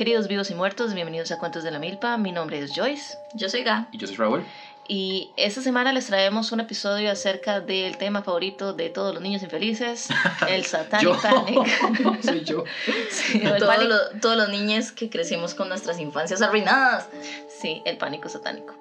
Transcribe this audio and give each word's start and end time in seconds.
Queridos 0.00 0.28
vivos 0.28 0.50
y 0.50 0.54
muertos, 0.54 0.94
bienvenidos 0.94 1.30
a 1.30 1.38
Cuentos 1.38 1.62
de 1.62 1.70
la 1.70 1.78
Milpa. 1.78 2.16
Mi 2.16 2.32
nombre 2.32 2.58
es 2.58 2.72
Joyce. 2.74 3.18
Yo 3.34 3.50
soy 3.50 3.64
Ga. 3.64 3.86
Y 3.92 3.98
yo 3.98 4.06
soy 4.06 4.16
Raúl. 4.16 4.46
Y 4.88 5.28
esta 5.36 5.60
semana 5.60 5.92
les 5.92 6.06
traemos 6.06 6.52
un 6.52 6.60
episodio 6.60 7.12
acerca 7.12 7.60
del 7.60 7.98
tema 7.98 8.22
favorito 8.22 8.72
de 8.72 8.88
todos 8.88 9.12
los 9.12 9.22
niños 9.22 9.42
infelices, 9.42 10.08
el 10.48 10.64
Satanic. 10.64 11.20
Panic. 11.20 12.22
Soy 12.24 12.44
yo. 12.44 12.64
Sí, 13.10 13.42
o 13.46 13.54
el 13.56 13.60
Todos, 13.60 13.84
lo- 13.84 14.10
todos 14.22 14.38
los 14.38 14.48
niños 14.48 14.90
que 14.90 15.10
crecimos 15.10 15.52
con 15.54 15.68
nuestras 15.68 16.00
infancias 16.00 16.40
arruinadas. 16.40 17.06
Sí, 17.60 17.82
el 17.84 17.98
pánico 17.98 18.30
satánico. 18.30 18.72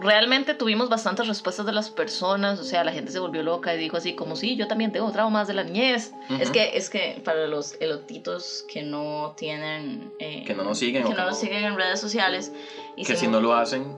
Realmente 0.00 0.54
tuvimos 0.54 0.88
bastantes 0.88 1.26
respuestas 1.26 1.66
de 1.66 1.72
las 1.72 1.90
personas, 1.90 2.60
o 2.60 2.64
sea, 2.64 2.84
la 2.84 2.92
gente 2.92 3.10
se 3.10 3.18
volvió 3.18 3.42
loca 3.42 3.74
y 3.74 3.78
dijo 3.78 3.96
así 3.96 4.14
como, 4.14 4.36
sí, 4.36 4.54
yo 4.54 4.68
también 4.68 4.92
tengo 4.92 5.10
traumas 5.10 5.48
de 5.48 5.54
la 5.54 5.64
niñez. 5.64 6.12
Es 6.40 6.50
que, 6.50 6.76
es 6.76 6.88
que 6.88 7.20
para 7.24 7.48
los 7.48 7.74
elotitos 7.80 8.64
que 8.72 8.82
no 8.84 9.34
tienen... 9.36 10.12
eh, 10.20 10.44
Que 10.46 10.54
no 10.54 10.62
nos 10.62 10.78
siguen 10.78 11.02
o 11.02 11.06
que 11.08 11.14
que 11.14 11.18
no 11.20 11.26
nos 11.26 11.34
no- 11.34 11.40
siguen 11.40 11.64
en 11.64 11.76
redes 11.76 11.98
sociales. 12.00 12.52
Que 12.96 13.16
si 13.16 13.26
no 13.26 13.40
lo 13.40 13.54
hacen, 13.54 13.96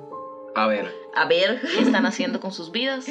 a 0.55 0.66
ver. 0.66 0.91
A 1.14 1.27
ver, 1.27 1.60
¿Qué 1.74 1.82
están 1.82 2.06
haciendo 2.06 2.41
con 2.41 2.52
sus 2.52 2.70
vidas? 2.72 3.06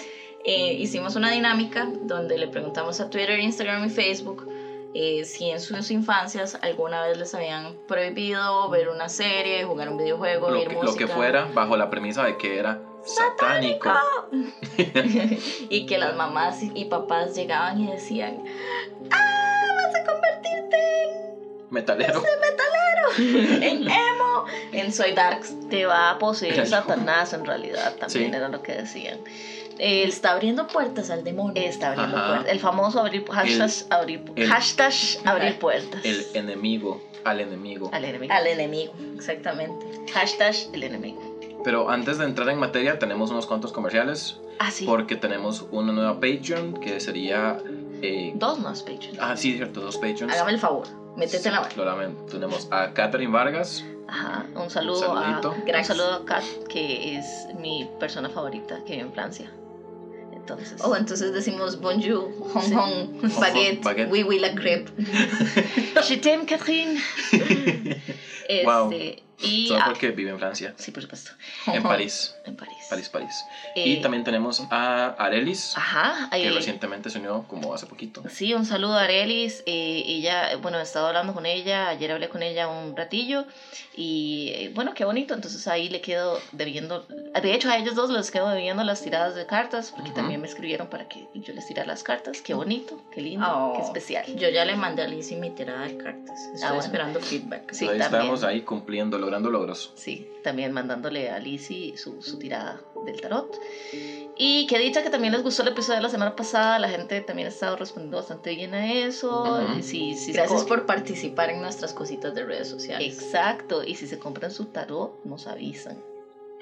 eh, 0.45 0.73
hicimos 0.73 1.15
una 1.15 1.31
dinámica 1.31 1.87
donde 2.01 2.37
le 2.37 2.47
preguntamos 2.49 2.99
a 2.99 3.09
Twitter, 3.09 3.39
Instagram 3.39 3.85
y 3.85 3.89
Facebook 3.89 4.45
eh, 4.93 5.25
si 5.25 5.49
en 5.49 5.59
sus 5.59 5.89
infancias 5.91 6.57
alguna 6.61 7.05
vez 7.05 7.17
les 7.17 7.33
habían 7.33 7.75
prohibido 7.87 8.69
ver 8.69 8.89
una 8.89 9.09
serie, 9.09 9.63
jugar 9.63 9.89
un 9.89 9.97
videojuego, 9.97 10.49
Lo 10.49 10.57
oír 10.59 10.67
que, 10.69 10.75
música. 10.75 10.91
lo 10.91 10.97
que 10.97 11.07
fuera, 11.07 11.45
bajo 11.53 11.75
la 11.77 11.89
premisa 11.89 12.23
de 12.25 12.37
que 12.37 12.57
era 12.57 12.79
satánico. 13.05 13.91
y 15.69 15.85
que 15.85 15.97
las 15.97 16.15
mamás 16.15 16.57
y 16.61 16.85
papás 16.85 17.35
llegaban 17.35 17.79
y 17.79 17.91
decían, 17.91 18.43
¡Ah, 19.11 19.61
vas 19.75 19.95
a 20.01 20.05
convertirte 20.11 20.77
Metalero. 21.69 22.21
en, 23.17 23.63
en 23.63 23.83
emo! 23.83 24.45
En 24.71 24.91
Soy 24.93 25.11
Darks. 25.13 25.53
Te 25.69 25.85
va 25.85 26.11
a 26.11 26.17
poseer. 26.19 26.65
Satanás 26.67 27.33
en 27.33 27.45
realidad, 27.45 27.95
también 27.99 28.31
Sí. 28.31 28.35
era 28.37 28.47
lo 28.49 28.61
que 28.61 28.73
decían. 28.73 29.19
El 29.79 30.09
Está 30.09 30.31
abriendo 30.33 30.67
puertas 30.67 31.09
al 31.09 31.23
demonio. 31.23 31.61
está 31.61 31.91
abriendo 31.91 32.17
Ajá. 32.17 32.27
puertas. 32.27 32.51
El 32.51 32.59
famoso 32.59 32.99
abrir, 32.99 33.25
hashtag, 33.29 33.71
abrir, 33.89 34.21
el- 34.35 34.47
hashtag 34.47 34.93
abrir 35.25 35.57
puertas. 35.59 36.03
El 36.05 36.25
enemigo 36.33 37.01
al 37.23 37.39
enemigo. 37.39 37.89
al 37.93 38.05
enemigo. 38.05 38.33
Al 38.33 38.47
enemigo, 38.47 38.93
exactamente. 39.15 39.85
Hashtag 40.13 40.55
el 40.73 40.83
enemigo. 40.83 41.21
Pero 41.63 41.89
antes 41.89 42.17
de 42.17 42.25
entrar 42.25 42.49
en 42.49 42.59
materia, 42.59 42.99
tenemos 42.99 43.31
unos 43.31 43.45
cuantos 43.45 43.71
comerciales. 43.71 44.37
Ah, 44.59 44.69
sí. 44.69 44.85
Porque 44.85 45.15
tenemos 45.15 45.65
una 45.71 45.91
nueva 45.93 46.15
Patreon 46.19 46.73
que 46.79 46.99
sería. 46.99 47.57
eh, 48.01 48.33
Dos 48.35 48.59
más 48.59 48.83
Patreon. 48.83 49.15
ah, 49.21 49.37
sí, 49.37 49.53
cierto, 49.55 49.79
dos 49.79 49.95
Patreons. 49.97 50.33
Hágame 50.33 50.51
el 50.51 50.59
favor, 50.59 50.87
métete 51.15 51.47
en 51.47 51.53
la 51.55 51.61
mano. 51.61 51.73
Lo 51.77 51.85
lamento. 51.85 52.23
Tenemos 52.25 52.67
a 52.69 52.93
Catherine 52.93 53.31
Vargas. 53.31 53.85
Ajá. 54.09 54.45
Un 54.55 54.69
saludo 54.69 55.11
Un 55.13 55.17
a 55.17 55.41
un 55.41 55.83
saludo 55.85 56.13
a 56.15 56.25
Kat, 56.25 56.43
que 56.69 57.17
es 57.17 57.47
mi 57.57 57.89
persona 57.99 58.29
favorita 58.29 58.83
que 58.85 58.93
vive 58.93 59.07
en 59.07 59.13
Francia. 59.13 59.49
Entonces. 60.43 60.75
Oh, 60.83 60.93
entonces 60.95 61.31
decimos 61.31 61.77
bonjour, 61.79 62.29
hong 62.53 62.63
Sí. 62.67 62.73
hong, 62.73 63.21
baguette, 63.39 63.81
baguette. 63.81 64.09
oui 64.11 64.23
oui 64.23 64.37
la 64.39 64.49
crepe. 64.53 64.89
Je 66.07 66.15
t'aime, 66.15 66.45
Catherine. 66.45 66.99
este, 68.49 68.65
Wow. 68.65 68.91
Y 69.41 69.67
Solo 69.67 69.79
ah, 69.81 69.85
porque 69.87 70.11
vive 70.11 70.29
en 70.31 70.39
Francia. 70.39 70.73
sí, 70.77 70.91
por 70.91 71.01
supuesto. 71.03 71.31
En. 71.67 71.81
París. 71.83 72.35
En 72.45 72.55
París. 72.55 72.77
París, 72.89 73.09
París. 73.09 73.45
Eh, 73.75 73.89
Y 73.89 74.01
también 74.01 74.23
tenemos 74.23 74.61
a 74.69 75.07
Arelis, 75.17 75.73
Ajá. 75.75 76.29
que 76.31 76.47
eh, 76.47 76.51
recientemente 76.51 77.09
se 77.09 77.19
unió 77.19 77.45
como 77.47 77.73
hace 77.73 77.85
poquito. 77.85 78.23
Sí, 78.29 78.53
un 78.53 78.65
saludo 78.65 78.97
a 78.97 79.03
Arelis. 79.03 79.63
eh, 79.65 80.03
ella, 80.05 80.55
bueno, 80.57 80.79
he 80.79 80.83
estado 80.83 81.07
hablando 81.07 81.33
con 81.33 81.45
ella, 81.45 81.89
ayer 81.89 82.11
hablé 82.11 82.29
con 82.29 82.43
ella 82.43 82.67
un 82.67 82.95
ratillo 82.95 83.45
y 83.95 84.51
eh, 84.55 84.71
bueno, 84.73 84.93
qué 84.93 85.05
bonito. 85.05 85.33
Entonces 85.33 85.67
ahí 85.67 85.89
le 85.89 86.01
quedo 86.01 86.39
debiendo, 86.51 87.05
de 87.41 87.53
hecho 87.53 87.69
a 87.69 87.77
ellos 87.77 87.95
dos 87.95 88.09
les 88.09 88.31
quedo 88.31 88.49
debiendo 88.49 88.83
las 88.83 89.01
tiradas 89.01 89.35
de 89.35 89.45
cartas 89.45 89.91
porque 89.91 90.09
Ujú. 90.09 90.15
también 90.19 90.41
me 90.41 90.47
escribieron 90.47 90.87
para 90.87 91.07
que 91.07 91.27
yo 91.35 91.53
les 91.53 91.67
tirara 91.67 91.87
las 91.87 92.03
cartas. 92.03 92.41
Qué 92.41 92.53
bonito, 92.53 93.01
qué 93.13 93.21
lindo, 93.21 93.45
Oh. 93.49 93.73
qué 93.75 93.81
especial. 93.83 94.25
Yo 94.35 94.49
ya 94.49 94.65
le 94.65 94.75
mandé 94.75 95.03
a 95.03 95.07
Lizzie 95.07 95.37
mi 95.37 95.49
tirada 95.51 95.81
de 95.85 95.97
cartas. 95.97 96.39
Estoy 96.53 96.61
Ah, 96.63 96.67
bueno. 96.69 96.83
esperando 96.83 97.19
feedback. 97.19 97.71
Sí, 97.73 97.85
ahí 97.85 97.99
también. 97.99 98.21
estamos 98.21 98.43
ahí 98.43 98.61
cumpliendo, 98.61 99.17
logrando 99.23 99.49
logros. 99.49 99.91
Sí, 99.95 100.27
también 100.43 100.71
mandándole 100.73 101.29
a 101.29 101.39
Lizzie 101.39 101.95
su, 101.97 102.21
su 102.21 102.37
tirada 102.37 102.81
del 103.05 103.19
tarot. 103.21 103.57
Y 104.35 104.65
qué 104.67 104.79
dicha 104.79 105.01
que 105.03 105.09
también 105.09 105.31
les 105.31 105.43
gustó 105.43 105.61
el 105.61 105.69
episodio 105.69 105.95
de 105.97 106.01
la 106.01 106.09
semana 106.09 106.35
pasada. 106.35 106.77
La 106.79 106.89
gente 106.89 107.21
también 107.21 107.45
ha 107.45 107.49
estado 107.49 107.75
respondiendo 107.75 108.17
bastante 108.17 108.55
bien 108.55 108.73
a 108.73 108.91
eso. 108.91 109.59
Ujú. 109.63 109.79
Y 109.79 109.83
si, 109.83 110.15
si 110.15 110.31
Gracias 110.33 110.63
por 110.65 110.85
participar 110.85 111.49
en 111.51 111.61
nuestras 111.61 111.93
cositas 111.93 112.33
de 112.33 112.43
redes 112.43 112.67
sociales. 112.67 113.13
Exacto, 113.13 113.83
y 113.83 113.95
si 113.95 114.07
se 114.07 114.17
compran 114.19 114.51
su 114.51 114.65
tarot, 114.65 115.11
nos 115.23 115.47
avisan 115.47 116.01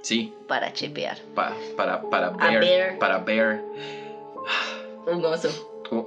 Sí, 0.01 0.33
para 0.47 0.73
chepear. 0.73 1.19
pa- 1.35 1.55
para, 1.77 2.01
para 2.09 2.29
ver, 2.31 2.59
ver. 2.59 2.99
para 2.99 3.19
ver. 3.19 3.61
Un 5.07 5.21
gozo. 5.21 5.49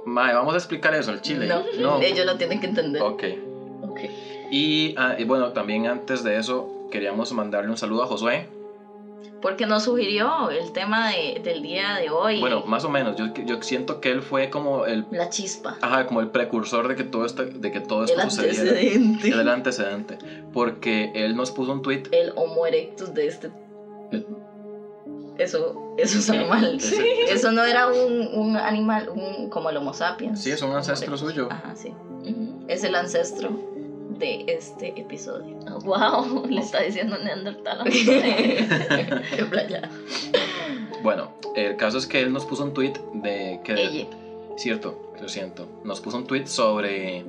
Mae, 0.05 0.33
vamos 0.33 0.53
a 0.53 0.57
explicar 0.57 0.93
eso 0.93 1.11
al 1.11 1.21
chile. 1.21 1.47
No, 1.77 2.01
ellos 2.01 2.25
lo 2.25 2.37
tienen 2.37 2.59
que 2.59 2.67
entender. 2.67 3.01
Ok. 3.01 3.23
Y, 4.57 4.93
ah, 4.95 5.15
y 5.17 5.25
bueno, 5.25 5.51
también 5.51 5.85
antes 5.85 6.23
de 6.23 6.37
eso, 6.37 6.87
queríamos 6.89 7.29
mandarle 7.33 7.69
un 7.69 7.75
saludo 7.75 8.03
a 8.03 8.05
Josué. 8.07 8.47
Porque 9.41 9.65
nos 9.65 9.83
sugirió 9.83 10.49
el 10.49 10.71
tema 10.71 11.09
de- 11.09 11.41
del 11.43 11.61
día 11.61 11.95
de 11.95 12.09
hoy. 12.09 12.39
Bueno, 12.39 12.63
más 12.65 12.85
o 12.85 12.89
menos, 12.89 13.17
yo, 13.17 13.25
yo 13.45 13.61
siento 13.61 13.99
que 13.99 14.11
él 14.11 14.21
fue 14.21 14.49
como 14.49 14.85
el, 14.85 15.03
la 15.11 15.27
chispa. 15.29 15.75
ajá, 15.81 16.05
como 16.07 16.21
el 16.21 16.29
precursor 16.29 16.87
de 16.87 16.95
que 16.95 17.03
todo 17.03 17.25
esto, 17.25 17.43
de 17.43 17.69
que 17.69 17.81
todo 17.81 18.05
esto 18.05 18.17
el 18.21 18.31
sucediera. 18.31 18.61
antecedente. 18.71 19.27
El 19.27 19.49
antecedente. 19.49 20.17
Porque 20.53 21.11
él 21.13 21.35
nos 21.35 21.51
puso 21.51 21.73
un 21.73 21.81
tweet. 21.81 22.03
El 22.11 22.31
Homo 22.35 22.65
erectus 22.65 23.13
de 23.13 23.27
este. 23.27 23.49
Eso, 25.37 25.93
eso 25.97 26.17
es 26.19 26.29
animal. 26.29 26.79
Sí. 26.79 26.95
Eso 27.27 27.51
no 27.51 27.65
era 27.65 27.87
un, 27.87 28.29
un 28.33 28.55
animal 28.55 29.09
un, 29.09 29.49
como 29.49 29.69
el 29.69 29.75
Homo 29.75 29.93
sapiens. 29.93 30.41
Sí, 30.41 30.51
es 30.51 30.61
un 30.61 30.71
ancestro 30.71 31.17
suyo. 31.17 31.49
Ajá, 31.51 31.75
sí. 31.75 31.91
Es 32.69 32.83
el 32.85 32.95
ancestro 32.95 33.49
de 34.17 34.45
este 34.47 34.99
episodio. 34.99 35.57
Wow, 35.83 36.45
le 36.49 36.61
está 36.61 36.81
diciendo 36.81 37.17
Neandertal. 37.17 37.83
Qué 37.89 39.45
playa. 39.49 39.89
Bueno, 41.03 41.31
el 41.55 41.75
caso 41.75 41.97
es 41.97 42.07
que 42.07 42.21
él 42.21 42.31
nos 42.33 42.45
puso 42.45 42.63
un 42.63 42.73
tweet 42.73 42.93
de 43.13 43.59
que 43.63 43.73
Ella. 43.73 44.07
Cierto, 44.57 45.13
lo 45.21 45.27
siento. 45.27 45.67
Nos 45.83 45.99
puso 46.01 46.17
un 46.17 46.25
tweet 46.25 46.47
sobre 46.47 47.25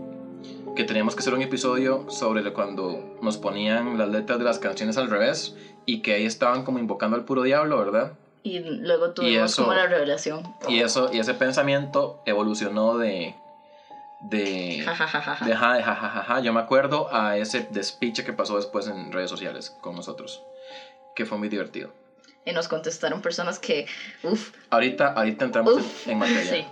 que 0.76 0.84
teníamos 0.84 1.14
que 1.14 1.20
hacer 1.20 1.34
un 1.34 1.42
episodio 1.42 2.04
sobre 2.10 2.52
cuando 2.52 3.16
nos 3.22 3.36
ponían 3.38 3.96
las 3.98 4.08
letras 4.10 4.38
de 4.38 4.44
las 4.44 4.58
canciones 4.58 4.96
al 4.96 5.10
revés 5.10 5.54
y 5.86 6.02
que 6.02 6.14
ahí 6.14 6.24
estaban 6.26 6.64
como 6.64 6.78
invocando 6.78 7.16
al 7.16 7.24
puro 7.24 7.42
diablo, 7.42 7.78
¿verdad? 7.78 8.12
Y 8.42 8.60
luego 8.60 9.10
tuvimos 9.10 9.50
eso- 9.52 9.64
como 9.64 9.74
la 9.74 9.86
revelación. 9.86 10.42
Y 10.68 10.80
eso 10.80 11.10
y 11.12 11.18
ese 11.18 11.34
pensamiento 11.34 12.20
evolucionó 12.26 12.96
de 12.98 13.34
de 14.20 14.82
Ja, 14.84 14.94
ja, 14.94 15.06
ja, 15.06 15.20
ja, 15.20 15.34
ja. 15.36 15.44
de 15.46 15.56
ja, 15.56 15.72
de 15.74 15.82
ja, 15.82 15.94
ja, 15.94 16.08
ja, 16.10 16.22
ja, 16.24 16.40
yo 16.40 16.52
me 16.52 16.60
acuerdo 16.60 17.08
a 17.14 17.36
ese 17.36 17.66
despiche 17.70 18.24
que 18.24 18.32
pasó 18.32 18.56
después 18.56 18.86
en 18.88 19.12
redes 19.12 19.30
sociales 19.30 19.70
con 19.80 19.94
nosotros, 19.94 20.42
que 21.14 21.26
fue 21.26 21.38
muy 21.38 21.48
divertido. 21.48 21.90
Y 22.44 22.52
nos 22.52 22.68
contestaron 22.68 23.20
personas 23.22 23.58
que, 23.58 23.86
uff, 24.22 24.52
Ahorita 24.70 25.12
ahorita 25.12 25.44
entramos 25.44 25.74
Uf, 25.74 26.08
en, 26.08 26.18
materia. 26.18 26.44
Sí. 26.44 26.66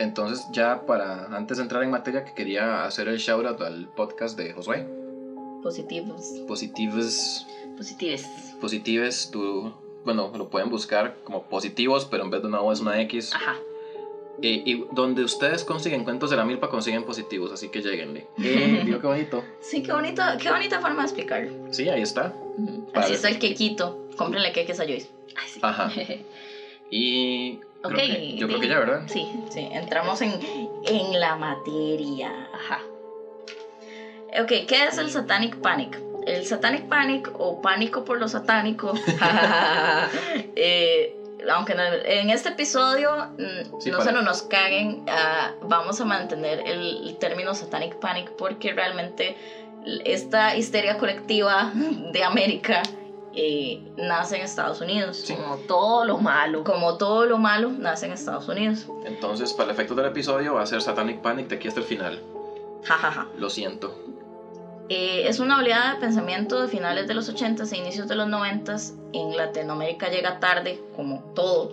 Entonces 0.00 0.44
ya 0.52 0.84
para 0.86 1.26
antes 1.36 1.58
de 1.58 1.62
entrar 1.62 1.82
en 1.84 1.90
materia 1.90 2.24
que 2.24 2.34
quería 2.34 2.84
hacer 2.84 3.06
el 3.08 3.18
shout 3.18 3.46
out 3.46 3.60
al 3.60 3.88
podcast 3.94 4.36
de 4.36 4.52
Josué. 4.52 4.86
positivos. 5.62 6.20
Positives, 6.48 7.46
Positives. 7.76 8.26
positives, 8.60 9.30
tú, 9.32 9.72
bueno, 10.04 10.32
lo 10.36 10.50
pueden 10.50 10.68
buscar 10.68 11.16
como 11.24 11.44
positivos, 11.44 12.04
pero 12.06 12.24
en 12.24 12.30
vez 12.30 12.42
de 12.42 12.48
una 12.48 12.60
O 12.60 12.72
es 12.72 12.80
una 12.80 13.00
X. 13.02 13.32
Ajá. 13.34 13.54
Y 14.42 14.84
donde 14.92 15.22
ustedes 15.24 15.64
consiguen 15.64 16.04
cuentos 16.04 16.28
de 16.30 16.36
la 16.36 16.44
milpa, 16.44 16.68
consiguen 16.68 17.04
positivos, 17.04 17.52
así 17.52 17.68
que 17.68 17.80
lleguenle. 17.80 18.26
Eh, 18.42 18.82
qué 19.00 19.06
bonito. 19.06 19.44
Sí, 19.60 19.82
qué 19.82 19.92
bonita, 19.92 20.36
qué 20.38 20.50
bonita 20.50 20.80
forma 20.80 21.02
de 21.02 21.08
explicarlo. 21.08 21.72
Sí, 21.72 21.88
ahí 21.88 22.02
está. 22.02 22.34
Así 22.92 23.14
está 23.14 23.28
el 23.28 23.38
quequito. 23.38 24.08
Cómprenle 24.16 24.52
queques 24.52 24.80
a 24.80 24.84
Joyce. 24.84 25.08
Ajá. 25.62 25.90
Y 26.90 27.56
creo 27.82 27.96
que- 27.96 28.36
yo 28.36 28.46
creo 28.46 28.60
que 28.60 28.68
ya, 28.68 28.78
¿verdad? 28.78 29.02
Sí. 29.08 29.26
Sí, 29.50 29.66
entramos 29.72 30.20
en, 30.20 30.32
en 30.86 31.18
la 31.18 31.34
materia. 31.34 32.30
Ajá. 32.52 32.80
Ok, 34.40 34.48
¿qué 34.68 34.84
es 34.88 34.98
el 34.98 35.10
Satanic 35.10 35.56
Panic? 35.56 35.98
El 36.26 36.46
Satanic 36.46 36.84
Panic 36.86 37.30
o 37.38 37.60
pánico 37.62 38.04
por 38.04 38.18
lo 38.20 38.28
satánico. 38.28 38.94
eh, 40.56 41.16
aunque 41.50 41.72
en, 41.72 41.80
el- 41.80 42.06
en 42.06 42.30
este 42.30 42.50
episodio 42.50 43.10
mm, 43.38 43.80
Sí, 43.80 43.90
no 43.90 43.98
para- 43.98 44.10
se 44.12 44.22
nos 44.22 44.42
caguen, 44.42 45.04
ah, 45.08 45.52
vamos 45.62 46.00
a 46.00 46.04
mantener 46.04 46.60
el, 46.66 47.08
el 47.08 47.16
término 47.18 47.54
Satanic 47.54 47.96
Panic 47.96 48.30
porque 48.36 48.72
realmente 48.72 49.36
esta 50.04 50.56
histeria 50.56 50.96
colectiva 50.98 51.72
de 52.12 52.24
América 52.24 52.82
eh, 53.36 53.80
nace 53.96 54.36
en 54.36 54.42
Estados 54.42 54.80
Unidos. 54.80 55.22
Sí. 55.26 55.34
Como 55.34 55.56
todo 55.66 56.04
lo 56.04 56.18
malo. 56.18 56.62
Como 56.64 56.96
todo 56.96 57.26
lo 57.26 57.38
malo 57.38 57.70
nace 57.76 58.06
en 58.06 58.12
Estados 58.12 58.48
Unidos. 58.48 58.86
Entonces, 59.04 59.52
para 59.52 59.70
el 59.70 59.74
efecto 59.74 59.94
del 59.96 60.06
episodio, 60.06 60.54
va 60.54 60.62
a 60.62 60.66
ser 60.66 60.80
Satanic 60.80 61.20
Panic 61.20 61.48
de 61.48 61.56
aquí 61.56 61.66
hasta 61.66 61.80
el 61.80 61.86
final. 61.86 62.22
Ja, 62.84 62.94
ja, 62.96 63.10
ja. 63.10 63.26
Lo 63.36 63.50
siento. 63.50 63.98
Eh, 64.88 65.26
es 65.28 65.38
una 65.38 65.58
oleada 65.58 65.94
de 65.94 66.00
pensamiento 66.00 66.60
de 66.60 66.68
finales 66.68 67.06
de 67.08 67.14
los 67.14 67.28
80s 67.32 67.72
e 67.72 67.76
inicios 67.76 68.06
de 68.06 68.14
los 68.16 68.26
90s. 68.28 68.92
En 69.12 69.36
Latinoamérica 69.36 70.08
llega 70.08 70.38
tarde, 70.40 70.78
como 70.94 71.20
todo, 71.34 71.72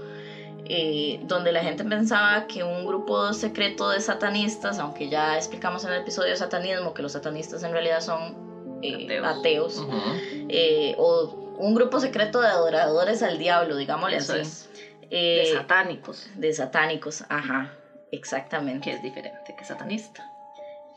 eh, 0.65 1.19
donde 1.23 1.51
la 1.51 1.61
gente 1.61 1.83
pensaba 1.83 2.47
que 2.47 2.63
un 2.63 2.85
grupo 2.85 3.33
secreto 3.33 3.89
de 3.89 3.99
satanistas, 3.99 4.79
aunque 4.79 5.09
ya 5.09 5.35
explicamos 5.37 5.83
en 5.83 5.91
el 5.91 6.01
episodio 6.01 6.29
de 6.29 6.37
satanismo 6.37 6.93
que 6.93 7.01
los 7.01 7.11
satanistas 7.11 7.63
en 7.63 7.71
realidad 7.73 7.99
son 8.01 8.79
eh, 8.81 9.19
Ateos. 9.23 9.85
eh, 10.49 10.95
o 10.97 11.53
un 11.57 11.75
grupo 11.75 11.99
secreto 11.99 12.39
de 12.39 12.47
adoradores 12.47 13.21
al 13.21 13.37
diablo, 13.37 13.75
digámosle 13.75 14.17
Eso 14.17 14.33
así. 14.33 14.41
es. 14.41 14.69
Eh, 15.11 15.43
De 15.45 15.53
satánicos, 15.57 16.29
de 16.35 16.53
satánicos, 16.53 17.23
ajá, 17.27 17.73
exactamente. 18.11 18.89
que 18.89 18.95
es 18.95 19.03
diferente 19.03 19.53
que 19.57 19.65
satanista. 19.65 20.30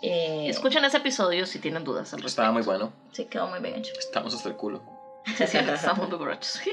Eh, 0.07 0.49
Escuchen 0.51 0.85
ese 0.85 0.99
episodio 0.99 1.47
si 1.47 1.59
tienen 1.61 1.83
dudas 1.83 2.13
al 2.13 2.23
Estaba 2.25 2.51
muy 2.53 2.59
respecto. 2.61 2.79
bueno. 2.87 2.93
sí, 3.13 3.25
quedó 3.25 3.47
muy 3.49 3.61
bien 3.61 3.77
hecho. 3.77 3.93
Estamos 3.99 4.35
hasta 4.35 4.49
el 4.51 4.57
culo. 4.57 4.83
Sí, 5.37 5.47
sí, 5.47 5.57
estamos 5.75 6.09
muy 6.09 6.19
borrachos. 6.19 6.61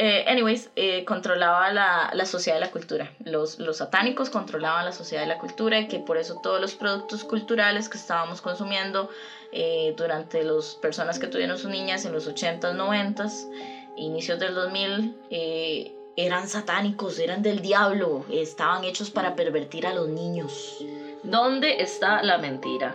Eh, 0.00 0.24
anyways, 0.28 0.70
eh, 0.76 1.04
controlaba 1.04 1.72
la, 1.72 2.10
la 2.12 2.24
sociedad 2.24 2.56
y 2.58 2.60
la 2.60 2.70
cultura. 2.70 3.10
Los, 3.24 3.58
los 3.58 3.78
satánicos 3.78 4.30
controlaban 4.30 4.84
la 4.84 4.92
sociedad 4.92 5.24
y 5.24 5.26
la 5.26 5.38
cultura 5.38 5.80
y 5.80 5.88
que 5.88 5.98
por 5.98 6.18
eso 6.18 6.38
todos 6.40 6.60
los 6.60 6.74
productos 6.74 7.24
culturales 7.24 7.88
que 7.88 7.98
estábamos 7.98 8.40
consumiendo 8.40 9.10
eh, 9.50 9.94
durante 9.96 10.44
las 10.44 10.76
personas 10.76 11.18
que 11.18 11.26
tuvieron 11.26 11.58
sus 11.58 11.70
niñas 11.70 12.04
en 12.04 12.12
los 12.12 12.28
80s, 12.28 12.76
90s, 12.76 13.48
inicios 13.96 14.38
del 14.38 14.54
2000, 14.54 15.16
eh, 15.30 15.92
eran 16.16 16.48
satánicos, 16.48 17.18
eran 17.18 17.42
del 17.42 17.60
diablo, 17.60 18.24
estaban 18.30 18.84
hechos 18.84 19.10
para 19.10 19.34
pervertir 19.34 19.84
a 19.84 19.94
los 19.94 20.06
niños. 20.08 20.78
¿Dónde 21.22 21.80
está 21.82 22.22
la 22.22 22.38
mentira? 22.38 22.94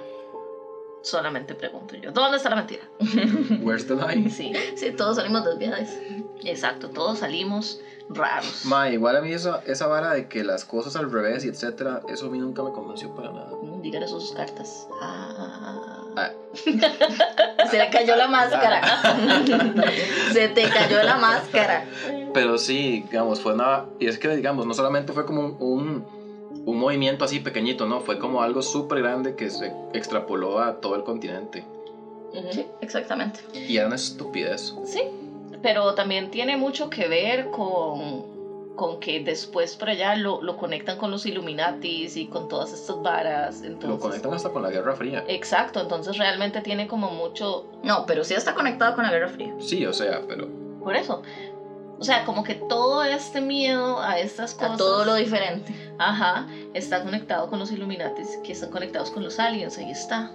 Solamente 1.02 1.54
pregunto 1.54 1.96
yo. 1.98 2.12
¿Dónde 2.12 2.38
está 2.38 2.50
la 2.50 2.56
mentira? 2.56 2.84
Where's 3.62 3.86
the 3.88 3.96
line? 3.96 4.30
Sí, 4.30 4.54
Sí, 4.76 4.92
todos 4.92 5.18
salimos 5.18 5.44
desviados. 5.44 5.90
exacto. 6.44 6.90
Todos 6.90 7.20
salimos 7.20 7.82
raros. 8.10 8.64
Ma, 8.66 8.90
igual 8.90 9.18
a 9.18 9.22
mí 9.22 9.32
esa, 9.34 9.62
esa 9.66 9.88
vara 9.88 10.14
de 10.14 10.28
que 10.30 10.44
las 10.46 10.64
cosas 10.64 10.96
al 10.96 11.12
revés 11.12 11.44
y 11.44 11.50
etcétera, 11.50 12.02
eso 12.08 12.28
a 12.28 12.30
mí 12.30 12.38
nunca 12.38 12.64
me 12.64 12.72
convenció 12.72 13.14
para 13.16 13.32
nada. 13.32 13.52
Mm, 13.62 13.82
Dígale 13.82 14.06
eso 14.06 14.20
sus 14.22 14.32
cartas. 14.34 14.88
Ah. 15.02 15.90
Ah, 16.16 16.32
Se 17.70 17.78
le 17.78 17.90
cayó 17.90 18.16
la 18.16 18.28
máscara. 18.28 18.82
Se 20.32 20.48
te 20.50 20.70
cayó 20.70 21.04
la 21.04 21.18
máscara. 21.18 21.86
pero 22.34 22.58
sí, 22.58 23.04
digamos, 23.10 23.42
fue 23.42 23.54
una... 23.56 23.86
Y 24.00 24.08
es 24.08 24.18
que, 24.20 24.30
digamos, 24.36 24.66
no 24.68 24.74
solamente 24.74 25.12
fue 25.12 25.26
como 25.26 25.42
un, 25.42 25.58
un, 25.60 26.06
un 26.66 26.80
movimiento 26.80 27.26
así 27.26 27.40
pequeñito, 27.40 27.86
¿no? 27.86 28.00
Fue 28.02 28.18
como 28.18 28.42
algo 28.42 28.62
súper 28.62 29.00
grande 29.00 29.36
que 29.36 29.50
se 29.50 29.72
extrapoló 29.94 30.60
a 30.60 30.80
todo 30.80 30.96
el 30.96 31.04
continente. 31.04 31.66
Sí, 32.52 32.66
exactamente. 32.82 33.42
Y 33.54 33.78
era 33.78 33.86
una 33.88 33.96
estupidez. 33.96 34.74
Sí, 34.86 35.02
pero 35.62 35.94
también 35.94 36.32
tiene 36.32 36.58
mucho 36.58 36.90
que 36.90 37.08
ver 37.08 37.52
con, 37.52 38.76
con 38.76 39.00
que 39.00 39.20
después 39.20 39.76
por 39.76 39.90
allá 39.90 40.16
lo, 40.16 40.42
lo 40.42 40.58
conectan 40.58 40.98
con 40.98 41.12
los 41.12 41.26
Illuminatis 41.26 42.16
y 42.18 42.26
con 42.26 42.48
todas 42.48 42.74
estas 42.74 43.02
varas. 43.04 43.62
Entonces, 43.62 43.90
Lo 43.90 44.00
conectan 44.00 44.34
hasta 44.34 44.50
con 44.50 44.64
la 44.64 44.72
Guerra 44.72 44.96
Fría. 44.96 45.24
Exacto, 45.28 45.80
entonces 45.80 46.18
realmente 46.18 46.62
tiene 46.62 46.88
como 46.88 47.12
mucho 47.12 47.66
No, 47.84 48.06
pero 48.08 48.24
sí 48.24 48.34
está 48.34 48.56
conectado 48.56 48.96
con 48.96 49.04
la 49.04 49.12
Guerra 49.12 49.28
Fría. 49.28 49.54
Sí, 49.60 49.86
o 49.86 49.94
sea, 49.94 50.22
pero... 50.28 50.48
por 50.80 50.96
eso. 50.96 51.22
O 52.04 52.06
sea, 52.06 52.26
como 52.26 52.44
que 52.44 52.56
todo 52.56 53.02
este 53.02 53.40
miedo 53.40 54.02
a 54.02 54.20
estas 54.20 54.56
A 54.56 54.58
cosas. 54.58 54.78
todo 54.78 55.06
lo 55.06 55.16
diferente. 55.16 55.74
Ajá, 55.98 56.46
está 56.74 57.02
conectado 57.02 57.50
con 57.50 57.60
los 57.60 57.72
Illuminatis, 57.72 58.28
que 58.44 58.52
están 58.52 58.72
conectados 58.72 59.10
con 59.10 59.24
los 59.24 59.40
aliens, 59.40 59.78
ahí 59.78 59.90
está. 59.90 60.30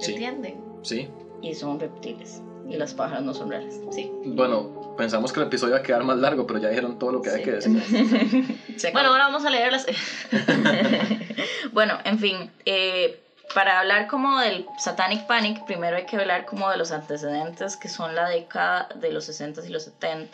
Sí. 0.00 0.14
¿Entienden? 0.14 0.60
Sí. 0.82 1.08
Y 1.40 1.54
son 1.54 1.78
reptiles. 1.78 2.42
Y 2.68 2.76
las 2.76 2.94
pájaras 2.94 3.22
no 3.22 3.32
son 3.32 3.50
reales. 3.50 3.80
Sí. 3.92 4.10
Bueno, 4.24 4.94
pensamos 4.96 5.32
que 5.32 5.38
el 5.38 5.46
episodio 5.46 5.74
iba 5.74 5.78
a 5.78 5.82
quedar 5.84 6.02
más 6.02 6.16
largo, 6.18 6.48
pero 6.48 6.58
ya 6.58 6.68
dijeron 6.68 6.98
todo 6.98 7.12
lo 7.12 7.22
que 7.22 7.30
hay 7.30 7.36
Sí, 7.36 7.42
que 7.44 7.50
decir. 7.52 8.58
Bueno, 8.92 9.10
ahora 9.10 9.26
vamos 9.28 9.44
a 9.44 9.50
leer 9.50 9.70
las. 9.70 9.86
Bueno, 11.72 11.98
en 12.04 12.18
fin, 12.18 12.50
eh, 12.66 13.20
para 13.54 13.80
hablar 13.80 14.06
como 14.06 14.38
del 14.40 14.66
Satanic 14.78 15.26
Panic, 15.26 15.64
primero 15.66 15.96
hay 15.96 16.06
que 16.06 16.16
hablar 16.16 16.46
como 16.46 16.70
de 16.70 16.76
los 16.78 16.90
antecedentes 16.90 17.76
que 17.76 17.88
son 17.88 18.14
la 18.14 18.28
década 18.28 18.88
de 18.94 19.12
los 19.12 19.28
60s 19.28 19.66
y 19.66 19.68
los 19.68 19.90
70s. 20.00 20.28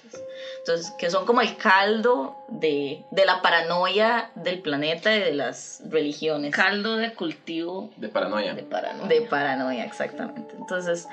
Entonces, 0.60 0.93
que 0.99 1.10
son 1.10 1.26
como 1.26 1.40
el 1.40 1.56
caldo 1.56 2.37
de, 2.49 3.05
de 3.10 3.25
la 3.25 3.43
paranoia 3.43 4.31
del 4.37 4.60
planeta 4.60 5.14
y 5.16 5.20
de 5.20 5.34
las 5.34 5.82
religiones. 5.88 6.55
Caldo 6.55 6.96
de 6.96 7.12
cultivo 7.14 7.90
De 7.96 8.08
paranoia. 8.08 8.55
de 8.55 8.62
paranoia. 8.62 9.08
De 9.08 9.22
paranoia, 9.22 9.84
exactamente. 9.84 10.55
Entonces, 10.56 11.08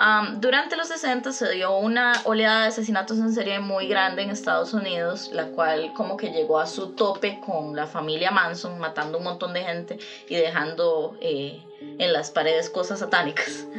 am, 0.00 0.40
durante 0.40 0.76
los 0.76 0.88
60 0.88 1.32
se 1.32 1.50
dio 1.50 1.76
una 1.76 2.12
oleada 2.24 2.62
de 2.62 2.68
asesinatos 2.68 3.18
en 3.18 3.32
serie 3.32 3.60
muy 3.60 3.86
grande 3.86 4.22
en 4.22 4.30
Estados 4.30 4.72
Unidos, 4.72 5.30
la 5.32 5.46
cual 5.46 5.92
como 5.94 6.16
que 6.16 6.30
llegó 6.30 6.58
a 6.58 6.66
su 6.66 6.92
tope 6.92 7.38
con 7.40 7.76
la 7.76 7.86
familia 7.86 8.30
Manson, 8.30 8.78
matando 8.78 9.18
un 9.18 9.24
montón 9.24 9.52
de 9.52 9.62
gente 9.62 9.98
y 10.28 10.36
dejando 10.36 11.16
eh, 11.20 11.62
en 11.80 12.12
las 12.12 12.30
paredes 12.30 12.70
cosas 12.70 12.98
satánicas. 12.98 13.66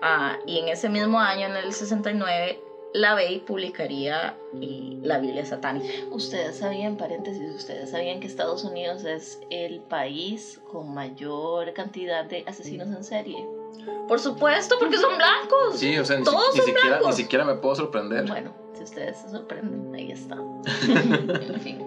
Ah, 0.00 0.38
y 0.46 0.58
en 0.60 0.68
ese 0.68 0.88
mismo 0.88 1.18
año, 1.18 1.46
en 1.46 1.56
el 1.56 1.72
69, 1.72 2.60
la 2.94 3.14
Bey 3.14 3.40
publicaría 3.40 4.36
eh, 4.60 4.98
la 5.02 5.18
Biblia 5.18 5.44
satánica. 5.44 5.92
Ustedes 6.10 6.58
sabían, 6.58 6.96
paréntesis, 6.96 7.54
ustedes 7.54 7.90
sabían 7.90 8.20
que 8.20 8.26
Estados 8.26 8.64
Unidos 8.64 9.04
es 9.04 9.40
el 9.50 9.80
país 9.80 10.60
con 10.70 10.94
mayor 10.94 11.72
cantidad 11.72 12.24
de 12.24 12.44
asesinos 12.46 12.88
en 12.88 13.04
serie. 13.04 13.57
Por 14.06 14.20
supuesto, 14.20 14.76
porque 14.78 14.96
son 14.98 15.16
blancos. 15.18 15.78
Sí, 15.78 15.98
o 15.98 16.04
sea, 16.04 16.16
ni, 16.16 16.24
si- 16.24 16.30
Todos 16.30 16.48
ni 16.54 16.58
son 16.60 16.66
siquiera, 16.66 16.96
ni 16.96 17.00
blancos. 17.00 17.16
siquiera 17.16 17.44
me 17.44 17.54
puedo 17.56 17.74
sorprender. 17.74 18.24
Bueno, 18.26 18.54
si 18.76 18.82
ustedes 18.84 19.16
se 19.18 19.28
sorprenden, 19.30 19.94
ahí 19.94 20.10
está. 20.12 20.36
en 20.88 21.60
fin. 21.60 21.78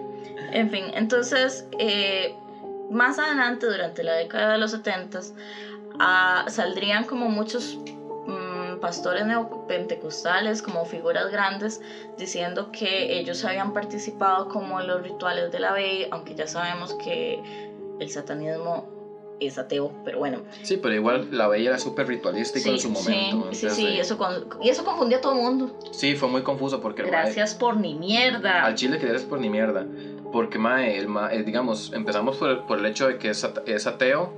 En 0.52 0.70
fin, 0.70 0.90
entonces, 0.94 1.64
eh, 1.78 2.34
más 2.90 3.18
adelante, 3.18 3.66
durante 3.66 4.02
la 4.02 4.14
década 4.14 4.52
de 4.52 4.58
los 4.58 4.70
70, 4.72 5.20
saldrían 6.48 7.04
como 7.04 7.28
muchos 7.28 7.78
mm, 8.26 8.76
pastores 8.80 9.24
neopentecostales, 9.24 10.62
como 10.62 10.84
figuras 10.84 11.30
grandes, 11.30 11.80
diciendo 12.18 12.70
que 12.72 13.18
ellos 13.18 13.44
habían 13.44 13.72
participado 13.72 14.48
como 14.48 14.80
en 14.80 14.86
los 14.86 15.02
rituales 15.02 15.50
de 15.50 15.60
la 15.60 15.72
Bey, 15.72 16.06
aunque 16.10 16.34
ya 16.34 16.46
sabemos 16.46 16.94
que 16.94 17.42
el 17.98 18.10
satanismo 18.10 18.84
es 19.46 19.58
ateo, 19.58 19.92
pero 20.04 20.18
bueno. 20.18 20.42
Sí, 20.62 20.76
pero 20.76 20.94
igual 20.94 21.28
la 21.30 21.46
bella 21.48 21.70
era 21.70 21.78
súper 21.78 22.06
ritualística 22.08 22.68
en 22.70 22.78
su 22.78 22.90
momento. 22.90 23.52
sí, 23.52 23.68
sí, 23.68 23.74
sí, 23.74 23.86
eso 23.98 24.16
con- 24.18 24.48
y 24.62 24.68
eso 24.68 24.84
confundía 24.84 25.18
a 25.18 25.20
todo 25.20 25.32
el 25.34 25.38
mundo. 25.40 25.78
Sí, 25.90 26.14
fue 26.16 26.28
muy 26.28 26.42
confuso 26.42 26.80
porque 26.80 27.02
el 27.02 27.10
mae- 27.10 27.22
Gracias 27.22 27.54
por 27.54 27.76
ni 27.76 27.94
mierda. 27.94 28.64
al 28.64 28.74
chile 28.74 28.98
que 28.98 29.06
eres 29.08 29.22
por 29.24 29.38
ni 29.40 29.48
mierda. 29.50 29.86
Porque, 30.32 30.58
mae, 30.58 30.96
el 30.98 31.08
ma- 31.08 31.32
eh, 31.32 31.42
digamos, 31.42 31.92
empezamos 31.92 32.36
por 32.36 32.48
el, 32.50 32.58
por 32.60 32.78
el 32.78 32.86
hecho 32.86 33.06
de 33.06 33.18
que 33.18 33.28
es, 33.30 33.46
es 33.66 33.86
ateo, 33.86 34.32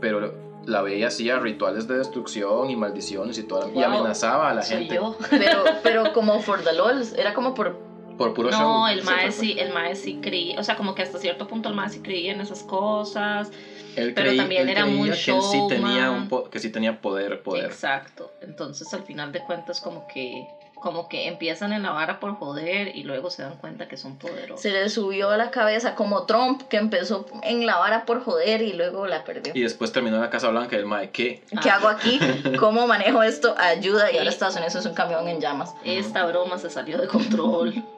pero 0.00 0.34
la 0.66 0.82
bella 0.82 1.06
hacía 1.08 1.38
rituales 1.38 1.88
de 1.88 1.96
destrucción 1.96 2.68
y 2.70 2.76
maldiciones 2.76 3.38
y 3.38 3.44
todo, 3.44 3.68
y 3.68 3.72
Wow, 3.72 3.84
amenazaba 3.84 4.50
a 4.50 4.54
la 4.54 4.62
gente 4.62 4.94
yo. 4.96 5.16
Pero, 5.30 5.64
pero 5.82 6.12
como 6.12 6.40
for 6.40 6.62
the 6.62 6.74
lols, 6.74 7.14
era 7.14 7.32
como 7.32 7.54
por... 7.54 7.78
por 8.18 8.34
puro 8.34 8.50
No, 8.50 8.58
show. 8.58 8.86
el 8.88 9.00
Sí, 9.00 9.06
mae 9.06 9.32
sí, 9.32 9.56
el 9.58 9.72
mae 9.72 9.96
sí 9.96 10.18
creía, 10.20 10.60
o 10.60 10.62
sea, 10.62 10.76
como 10.76 10.94
que 10.94 11.00
hasta 11.00 11.18
cierto 11.18 11.46
punto 11.46 11.70
el 11.70 11.74
mae 11.74 11.88
sí 11.88 12.00
creía 12.00 12.32
en 12.32 12.42
esas 12.42 12.62
cosas. 12.62 13.50
Él 13.96 14.12
pero 14.14 14.30
creí- 14.30 14.36
también 14.36 14.62
él 14.62 14.68
era 14.70 14.86
muy 14.86 15.10
que 15.10 15.30
él 15.32 15.42
sí 15.42 15.58
tenía 15.68 16.10
un 16.10 16.28
po- 16.28 16.48
que 16.50 16.58
sí 16.58 16.70
tenía 16.70 17.00
poder, 17.00 17.42
poder. 17.42 17.66
Exacto. 17.66 18.32
Entonces, 18.42 18.92
al 18.94 19.02
final 19.04 19.32
de 19.32 19.40
cuentas, 19.40 19.80
como 19.80 20.06
que 20.06 20.46
como 20.80 21.10
que 21.10 21.28
empiezan 21.28 21.74
en 21.74 21.82
la 21.82 21.90
vara 21.90 22.20
por 22.20 22.36
joder 22.36 22.96
y 22.96 23.02
luego 23.02 23.28
se 23.28 23.42
dan 23.42 23.56
cuenta 23.58 23.86
que 23.86 23.98
son 23.98 24.16
poderosos. 24.16 24.62
Se 24.62 24.70
le 24.70 24.88
subió 24.88 25.28
a 25.28 25.36
la 25.36 25.50
cabeza 25.50 25.94
como 25.94 26.24
Trump, 26.24 26.62
que 26.70 26.78
empezó 26.78 27.26
en 27.42 27.66
la 27.66 27.76
vara 27.76 28.06
por 28.06 28.24
joder 28.24 28.62
y 28.62 28.72
luego 28.72 29.06
la 29.06 29.22
perdió. 29.24 29.52
Y 29.54 29.60
después 29.60 29.92
terminó 29.92 30.16
en 30.16 30.22
la 30.22 30.30
Casa 30.30 30.48
Blanca 30.48 30.76
y 30.76 30.78
el 30.78 30.86
mae, 30.86 31.10
¿qué? 31.10 31.42
¿Qué 31.62 31.68
Ah. 31.68 31.74
hago 31.74 31.88
aquí? 31.88 32.18
¿Cómo 32.58 32.86
manejo 32.86 33.22
esto? 33.22 33.54
Ayuda. 33.58 34.10
Y 34.10 34.16
ahora. 34.16 34.30
Estados 34.30 34.54
Unidos 34.56 34.74
es 34.76 34.86
un 34.86 34.94
camión 34.94 35.28
en 35.28 35.38
llamas. 35.42 35.74
Esta 35.84 36.24
broma 36.24 36.56
se 36.56 36.70
salió 36.70 36.96
de 36.96 37.08
control. 37.08 37.74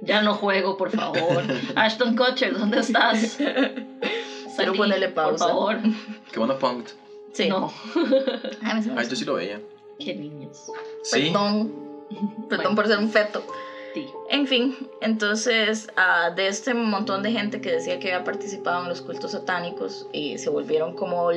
Ya 0.00 0.20
no 0.20 0.34
juego, 0.34 0.76
por 0.76 0.90
favor. 0.90 1.42
Ashton 1.76 2.14
Kutcher, 2.14 2.58
¿dónde 2.58 2.80
estás? 2.80 3.38
Quiero 4.56 4.72
Salí, 4.72 4.78
ponerle 4.78 5.08
pausa. 5.08 5.46
Por 5.46 5.54
favor. 5.54 5.78
Qué 6.32 6.38
bueno 6.38 6.58
punk. 6.58 6.88
Sí. 7.32 7.48
No. 7.48 7.72
Ay, 8.62 8.74
me 8.74 8.82
se 8.82 8.90
me 8.90 9.00
Ay, 9.00 9.08
yo 9.08 9.16
sí 9.16 9.24
lo 9.24 9.34
veía. 9.34 9.60
Qué 9.98 10.14
niños. 10.14 10.70
Sí. 11.02 11.30
Perdón. 11.32 11.72
Perdón 12.48 12.48
Bueno. 12.48 12.74
por 12.74 12.86
ser 12.86 12.98
un 12.98 13.10
feto. 13.10 13.42
Sí. 13.94 14.06
En 14.28 14.48
fin, 14.48 14.76
entonces 15.00 15.86
ah, 15.96 16.30
de 16.34 16.48
este 16.48 16.74
montón 16.74 17.22
de 17.22 17.30
gente 17.30 17.60
que 17.60 17.70
decía 17.70 18.00
que 18.00 18.12
había 18.12 18.24
participado 18.24 18.82
en 18.82 18.88
los 18.88 19.00
cultos 19.02 19.30
satánicos 19.30 20.08
y 20.12 20.36
se 20.38 20.50
volvieron 20.50 20.96
como 20.96 21.30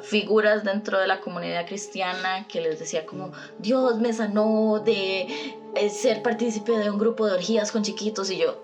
figuras 0.00 0.64
dentro 0.64 0.98
de 0.98 1.06
la 1.06 1.20
comunidad 1.20 1.66
cristiana 1.66 2.46
que 2.48 2.62
les 2.62 2.78
decía 2.78 3.04
como 3.04 3.32
Dios 3.58 3.98
me 3.98 4.14
sanó 4.14 4.80
de 4.82 5.54
eh, 5.74 5.90
ser 5.90 6.22
partícipe 6.22 6.72
de 6.72 6.88
un 6.88 6.96
grupo 6.96 7.26
de 7.26 7.34
orgías 7.34 7.70
con 7.70 7.82
chiquitos 7.82 8.30
y 8.30 8.38
yo 8.38 8.56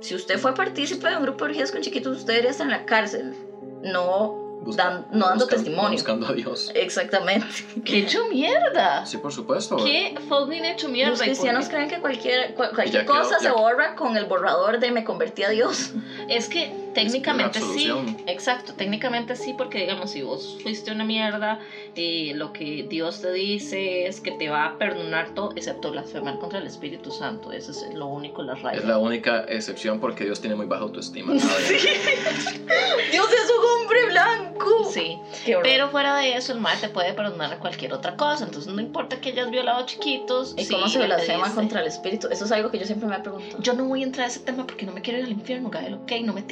si 0.00 0.14
usted 0.14 0.38
fue 0.38 0.54
partícipe 0.54 1.08
de 1.08 1.16
un 1.16 1.22
grupo 1.22 1.44
de 1.44 1.50
orgías 1.50 1.70
con 1.70 1.80
chiquitos 1.82 2.18
usted 2.18 2.34
debería 2.34 2.50
estar 2.50 2.66
en 2.66 2.70
la 2.72 2.84
cárcel 2.84 3.34
no 3.82 4.46
Busca- 4.60 4.82
dan- 4.84 5.06
no 5.12 5.26
dando 5.28 5.44
buscan- 5.44 5.56
testimonio. 5.56 5.92
Buscando 5.92 6.26
a 6.26 6.32
Dios. 6.32 6.68
Exactamente. 6.74 7.46
¡Qué 7.84 7.98
hecho 8.00 8.18
mierda! 8.28 9.06
Sí, 9.06 9.16
por 9.16 9.32
supuesto. 9.32 9.76
¡Qué 9.76 10.12
fucking 10.28 10.64
hecho 10.64 10.88
mierda! 10.88 11.10
Los 11.10 11.20
¿Y 11.20 11.22
por 11.22 11.26
cristianos 11.28 11.68
creen 11.68 11.88
que 11.88 12.00
cualquier, 12.00 12.54
cual- 12.54 12.70
cualquier 12.74 13.02
Ya 13.04 13.06
quedó- 13.06 13.22
cosa 13.22 13.36
ya- 13.40 13.50
se 13.50 13.50
borra 13.52 13.94
con 13.94 14.16
el 14.16 14.24
borrador 14.24 14.80
de 14.80 14.90
me 14.90 15.04
convertí 15.04 15.44
a 15.44 15.48
Dios. 15.50 15.92
Es 16.28 16.48
que 16.48 16.72
técnicamente 16.94 17.60
sí, 17.60 17.90
exacto, 18.26 18.74
técnicamente 18.74 19.36
sí, 19.36 19.54
porque 19.56 19.80
digamos, 19.80 20.10
si 20.10 20.22
vos 20.22 20.58
fuiste 20.62 20.90
una 20.90 21.04
mierda, 21.04 21.60
eh, 21.94 22.32
lo 22.34 22.52
que 22.52 22.84
Dios 22.88 23.20
te 23.20 23.32
dice 23.32 24.06
es 24.06 24.20
que 24.20 24.32
te 24.32 24.48
va 24.48 24.66
a 24.66 24.78
perdonar 24.78 25.34
todo, 25.34 25.52
excepto 25.56 25.90
blasfemar 25.90 26.38
contra 26.38 26.58
el 26.58 26.66
Espíritu 26.66 27.10
Santo, 27.10 27.52
eso 27.52 27.70
es 27.70 27.94
lo 27.94 28.06
único, 28.06 28.42
la 28.42 28.54
raya. 28.54 28.78
Es 28.78 28.84
la 28.84 28.98
única 28.98 29.44
excepción 29.48 30.00
porque 30.00 30.24
Dios 30.24 30.40
tiene 30.40 30.56
muy 30.56 30.66
baja 30.66 30.82
autoestima. 30.82 31.32
A 31.32 31.36
ver, 31.36 33.10
Dios 33.10 33.26
es 33.32 33.50
un 33.50 33.82
hombre 33.82 34.06
blanco. 34.08 34.90
Sí, 34.92 35.18
pero 35.62 35.88
fuera 35.90 36.16
de 36.16 36.36
eso, 36.36 36.52
el 36.52 36.58
mar 36.58 36.78
te 36.80 36.88
puede 36.88 37.12
perdonar 37.12 37.58
cualquier 37.58 37.92
otra 37.92 38.16
cosa, 38.16 38.44
entonces 38.44 38.72
no 38.72 38.80
importa 38.80 39.20
que 39.20 39.30
hayas 39.30 39.50
violado 39.50 39.84
chiquitos. 39.86 40.54
¿Y 40.56 40.64
sí, 40.64 40.72
cómo 40.72 40.88
se 40.88 40.98
blasfema 41.04 41.54
contra 41.54 41.80
el 41.80 41.86
espíritu? 41.86 42.28
Eso 42.30 42.44
es 42.44 42.52
algo 42.52 42.70
que 42.70 42.78
yo 42.78 42.86
siempre 42.86 43.08
me 43.08 43.16
he 43.16 43.20
preguntado. 43.20 43.62
Yo 43.62 43.74
no 43.74 43.84
voy 43.84 44.02
a 44.02 44.04
entrar 44.04 44.26
a 44.26 44.28
ese 44.28 44.40
tema 44.40 44.66
porque 44.66 44.86
no 44.86 44.92
me 44.92 45.00
quiero 45.02 45.18
ir 45.18 45.24
al 45.24 45.32
infierno, 45.32 45.70
Gael, 45.70 45.94
ok, 45.94 46.12
no 46.22 46.32
me 46.32 46.42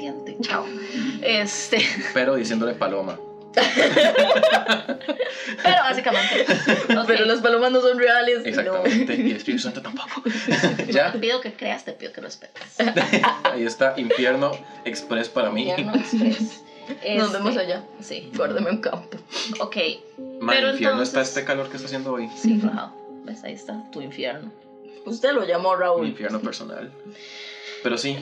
chao. 0.40 0.64
Este, 1.22 1.78
pero 2.14 2.34
diciéndole 2.36 2.74
paloma. 2.74 3.18
pero 5.62 5.82
básicamente. 5.82 6.46
Pero 7.06 7.24
las 7.24 7.40
palomas 7.40 7.72
no 7.72 7.80
son 7.80 7.98
reales. 7.98 8.40
no. 8.40 8.44
Exactamente. 8.48 9.14
Y 9.14 9.30
el 9.30 9.36
Espíritu 9.36 9.62
Santo 9.62 9.80
tampoco. 9.82 10.22
ya, 10.88 11.12
Te 11.12 11.18
pido 11.18 11.40
que 11.40 11.52
creas, 11.54 11.84
te 11.84 11.92
pido 11.92 12.12
que 12.12 12.20
respetes. 12.20 12.62
ahí 13.44 13.64
está 13.64 13.94
Infierno 13.96 14.52
Express 14.84 15.28
para 15.28 15.50
mí. 15.50 15.68
Infierno 15.70 15.94
Express. 15.94 16.40
Nos 16.88 17.26
Este, 17.26 17.32
vemos 17.38 17.56
allá. 17.56 17.82
Sí, 18.00 18.30
Guárdame 18.34 18.70
un 18.70 18.80
campo. 18.80 19.16
ok. 19.60 19.76
Man, 20.40 20.54
Pero 20.56 20.70
infierno 20.72 21.02
está 21.02 21.20
este 21.22 21.44
calor 21.44 21.68
que 21.70 21.76
está 21.76 21.86
haciendo 21.86 22.12
hoy. 22.12 22.28
Sí, 22.36 22.60
rajado. 22.62 22.92
¿Ves? 23.24 23.42
Ahí 23.44 23.54
está, 23.54 23.90
tu 23.90 24.00
infierno. 24.02 24.52
Usted 25.04 25.32
lo 25.32 25.44
llamó 25.46 25.74
Mi 25.76 25.80
Raúl. 25.80 26.06
infierno 26.06 26.40
personal. 26.40 26.92
Pero 27.82 27.96
sí, 27.98 28.16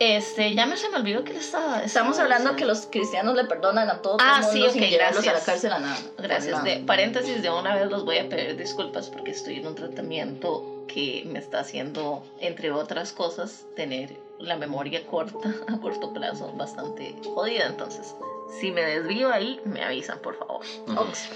Este, 0.00 0.54
ya 0.54 0.64
me 0.66 0.76
se 0.76 0.88
me 0.90 0.96
olvidó 0.96 1.24
que 1.24 1.36
estaba. 1.36 1.82
Estamos 1.82 2.18
hablando 2.18 2.54
que 2.56 2.64
los 2.64 2.86
cristianos 2.86 3.34
le 3.34 3.44
perdonan 3.44 3.90
a 3.90 4.00
todo 4.00 4.16
Ah, 4.20 4.36
el 4.38 4.44
mundo 4.44 4.66
sí, 4.68 4.72
sin 4.72 4.82
ok, 4.84 4.88
llevarlos 4.90 5.22
a 5.24 5.26
la 5.26 5.32
gracias. 5.32 5.46
cárcel 5.46 5.72
a 5.72 5.78
nada. 5.80 5.98
Gracias. 6.16 6.64
De 6.64 6.76
paréntesis, 6.86 7.42
de 7.42 7.50
una 7.50 7.74
vez 7.74 7.90
los 7.90 8.04
voy 8.04 8.18
a 8.18 8.28
pedir 8.28 8.56
disculpas 8.56 9.08
porque 9.08 9.32
estoy 9.32 9.56
en 9.56 9.66
un 9.66 9.74
tratamiento 9.74 10.84
que 10.86 11.22
me 11.26 11.38
está 11.38 11.60
haciendo, 11.60 12.22
entre 12.40 12.70
otras 12.70 13.12
cosas, 13.12 13.66
tener 13.74 14.16
la 14.38 14.56
memoria 14.56 15.04
corta, 15.04 15.38
a 15.66 15.76
corto 15.80 16.12
plazo, 16.12 16.52
bastante 16.54 17.14
jodida. 17.34 17.66
Entonces, 17.66 18.14
si 18.60 18.70
me 18.70 18.82
desvío 18.82 19.30
ahí, 19.30 19.58
me 19.64 19.82
avisan, 19.82 20.20
por 20.20 20.36
favor. 20.38 20.64
ujú. 20.86 21.00
Ox. 21.00 21.28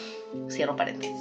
Cierro 0.50 0.76
paréntesis. 0.76 1.16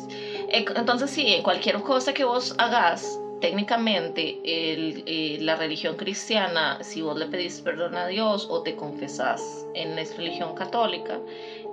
Eh, 0.54 0.64
Entonces, 0.76 1.10
sí, 1.10 1.40
cualquier 1.44 1.82
cosa 1.82 2.14
que 2.14 2.24
vos 2.24 2.54
hagas, 2.58 3.20
técnicamente 3.42 4.38
el, 4.46 5.04
eh, 5.06 5.38
la 5.42 5.56
religión 5.56 5.96
cristiana, 5.98 6.78
si 6.82 7.02
vos 7.02 7.18
le 7.18 7.26
pedís 7.26 7.60
perdón 7.62 7.96
a 7.96 8.08
Dios 8.08 8.48
o 8.50 8.62
te 8.62 8.76
confesás 8.76 9.42
en 9.74 9.96
la 9.96 10.04
religión 10.16 10.54
católica, 10.54 11.20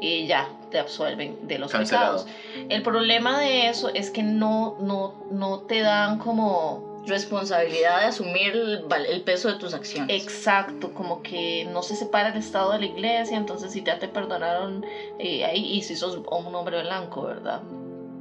eh, 0.01 0.27
ya 0.27 0.51
te 0.71 0.79
absuelven 0.79 1.37
de 1.47 1.59
los 1.59 1.71
Cancelado. 1.71 2.25
pecados. 2.25 2.69
El 2.69 2.83
problema 2.83 3.39
de 3.41 3.69
eso 3.69 3.91
es 3.95 4.11
que 4.11 4.23
no, 4.23 4.75
no, 4.81 5.13
no 5.31 5.61
te 5.61 5.81
dan 5.81 6.19
como 6.19 6.87
Responsabilidad 7.07 8.01
de 8.01 8.05
asumir 8.07 8.55
el, 8.55 8.81
val- 8.85 9.07
el 9.07 9.23
peso 9.23 9.49
de 9.49 9.55
tus 9.55 9.73
acciones. 9.73 10.15
exacto, 10.15 10.93
como 10.93 11.23
que 11.23 11.65
no 11.67 11.83
se 11.83 11.95
separa 11.97 12.29
el 12.29 12.37
Estado 12.37 12.73
de 12.73 12.81
la 12.81 12.85
iglesia, 12.87 13.39
entonces 13.39 13.73
si 13.73 13.83
ya 13.83 13.99
te 13.99 14.09
perdonaron 14.09 14.85
eh, 15.19 15.43
ahí, 15.47 15.65
y 15.77 15.81
si 15.83 15.97
sos 15.97 16.17
un 16.31 16.55
hombre 16.55 16.83
blanco, 16.83 17.23
¿verdad? 17.23 17.63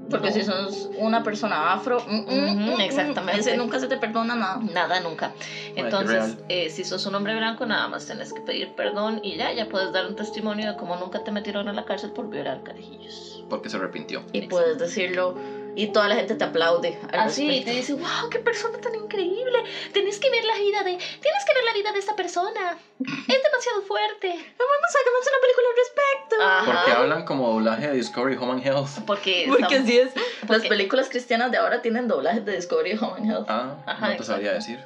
Porque 0.10 0.28
No. 0.28 0.34
si 0.34 0.44
sos 0.44 0.90
una 0.98 1.24
persona 1.24 1.74
afro, 1.74 2.00
mm, 2.06 2.16
mm, 2.16 2.34
mm, 2.34 2.76
mm, 2.76 2.80
exactamente. 2.82 3.40
ese 3.42 3.58
nunca 3.58 3.80
se 3.80 3.88
te 3.88 3.98
perdona 3.98 4.36
nada. 4.36 4.60
Nada, 4.62 5.00
nunca. 5.00 5.32
Entonces, 5.76 6.38
eh, 6.50 6.70
si 6.70 6.84
sos 6.84 7.06
un 7.06 7.16
hombre 7.16 7.36
blanco, 7.36 7.66
nada 7.66 7.88
más 7.88 8.06
tenés 8.06 8.32
que 8.34 8.42
pedir 8.42 8.70
perdón 8.76 9.20
y 9.24 9.36
ya, 9.38 9.52
ya 9.52 9.68
puedes 9.68 9.92
dar 9.92 10.06
un 10.06 10.16
testimonio 10.16 10.68
de 10.72 10.78
cómo 10.78 10.96
nunca 10.96 11.24
te 11.24 11.32
metieron 11.32 11.68
a 11.68 11.74
la 11.74 11.84
cárcel 11.86 12.12
por 12.12 12.30
violar 12.30 12.64
carajillos. 12.64 13.44
Porque 13.50 13.70
se 13.70 13.78
arrepintió. 13.78 14.24
Y 14.34 14.48
puedes 14.48 14.78
decirlo 14.78 15.36
y 15.78 15.88
toda 15.88 16.10
la 16.10 16.16
gente 16.16 16.36
te 16.36 16.44
aplaude. 16.44 17.00
al 17.14 17.20
Así, 17.22 17.44
y 17.46 17.48
respecto. 17.64 17.72
te 17.72 17.78
dice, 17.78 17.94
wow, 17.94 18.30
qué 18.30 18.40
persona 18.40 18.78
tan 18.80 18.94
increíble. 18.96 19.64
Tenés 19.94 20.20
que 20.20 20.30
ver 20.30 20.44
la 20.44 20.56
vida 20.58 20.80
de, 20.84 20.98
tienes 20.98 21.46
que 21.46 21.54
ver 21.54 21.64
la 21.64 21.74
vida 21.74 21.92
de 21.94 22.00
esta 22.00 22.16
persona. 22.16 22.78
Es 23.00 23.44
demasiado 23.44 23.82
fuerte. 23.88 24.28
Vamos 24.28 24.42
a 24.84 25.00
hagamos 25.00 25.28
una 25.28 25.42
película 25.42 25.68
al 25.70 25.76
respecto. 25.78 26.36
Ajá. 26.44 26.66
Porque 26.82 26.92
hablan 26.92 27.26
como 27.26 27.50
doblaje 27.50 27.88
de 27.88 27.94
Discovery 27.94 28.36
Home 28.38 28.54
and 28.54 28.66
Health. 28.66 28.90
Porque, 29.06 29.46
Porque 29.50 29.64
estamos- 29.64 29.84
así 29.84 29.98
es. 30.00 30.16
Las 30.16 30.26
porque- 30.48 30.68
películas 30.70 31.10
cristianas 31.10 31.52
de 31.52 31.58
ahora 31.58 31.82
tienen 31.82 32.08
doblajes 32.08 32.44
de 32.46 32.56
Discovery 32.56 32.94
Home 33.00 33.14
and 33.18 33.26
Health. 33.32 33.46
Ah, 33.50 33.76
Ajá, 33.86 34.10
no 34.10 34.18
te 34.18 34.24
sabría 34.24 34.54
decir. 34.54 34.80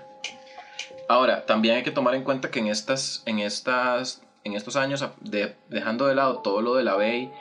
Ahora, 1.07 1.45
también 1.45 1.75
hay 1.75 1.83
que 1.83 1.91
tomar 1.91 2.15
en 2.15 2.23
cuenta 2.23 2.51
que 2.51 2.59
en 2.59 2.67
estas, 2.67 3.21
en 3.25 3.39
estas, 3.39 4.21
en 4.43 4.53
estos 4.53 4.75
años, 4.75 5.03
de- 5.19 5.55
dejando 5.69 6.07
de 6.07 6.15
lado 6.15 6.39
todo 6.39 6.61
lo 6.61 6.75
de 6.75 6.83
la 6.83 6.95
Bay 6.95 7.31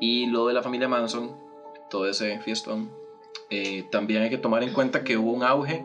y 0.00 0.26
lo 0.26 0.46
de 0.46 0.54
la 0.54 0.62
familia 0.62 0.88
Manson, 0.88 1.34
todo 1.90 2.08
ese 2.08 2.38
fiestón, 2.40 2.90
eh, 3.50 3.84
también 3.90 4.22
hay 4.22 4.30
que 4.30 4.38
tomar 4.38 4.62
en 4.62 4.72
cuenta 4.72 5.04
que 5.04 5.16
hubo 5.16 5.32
un 5.32 5.42
auge 5.42 5.84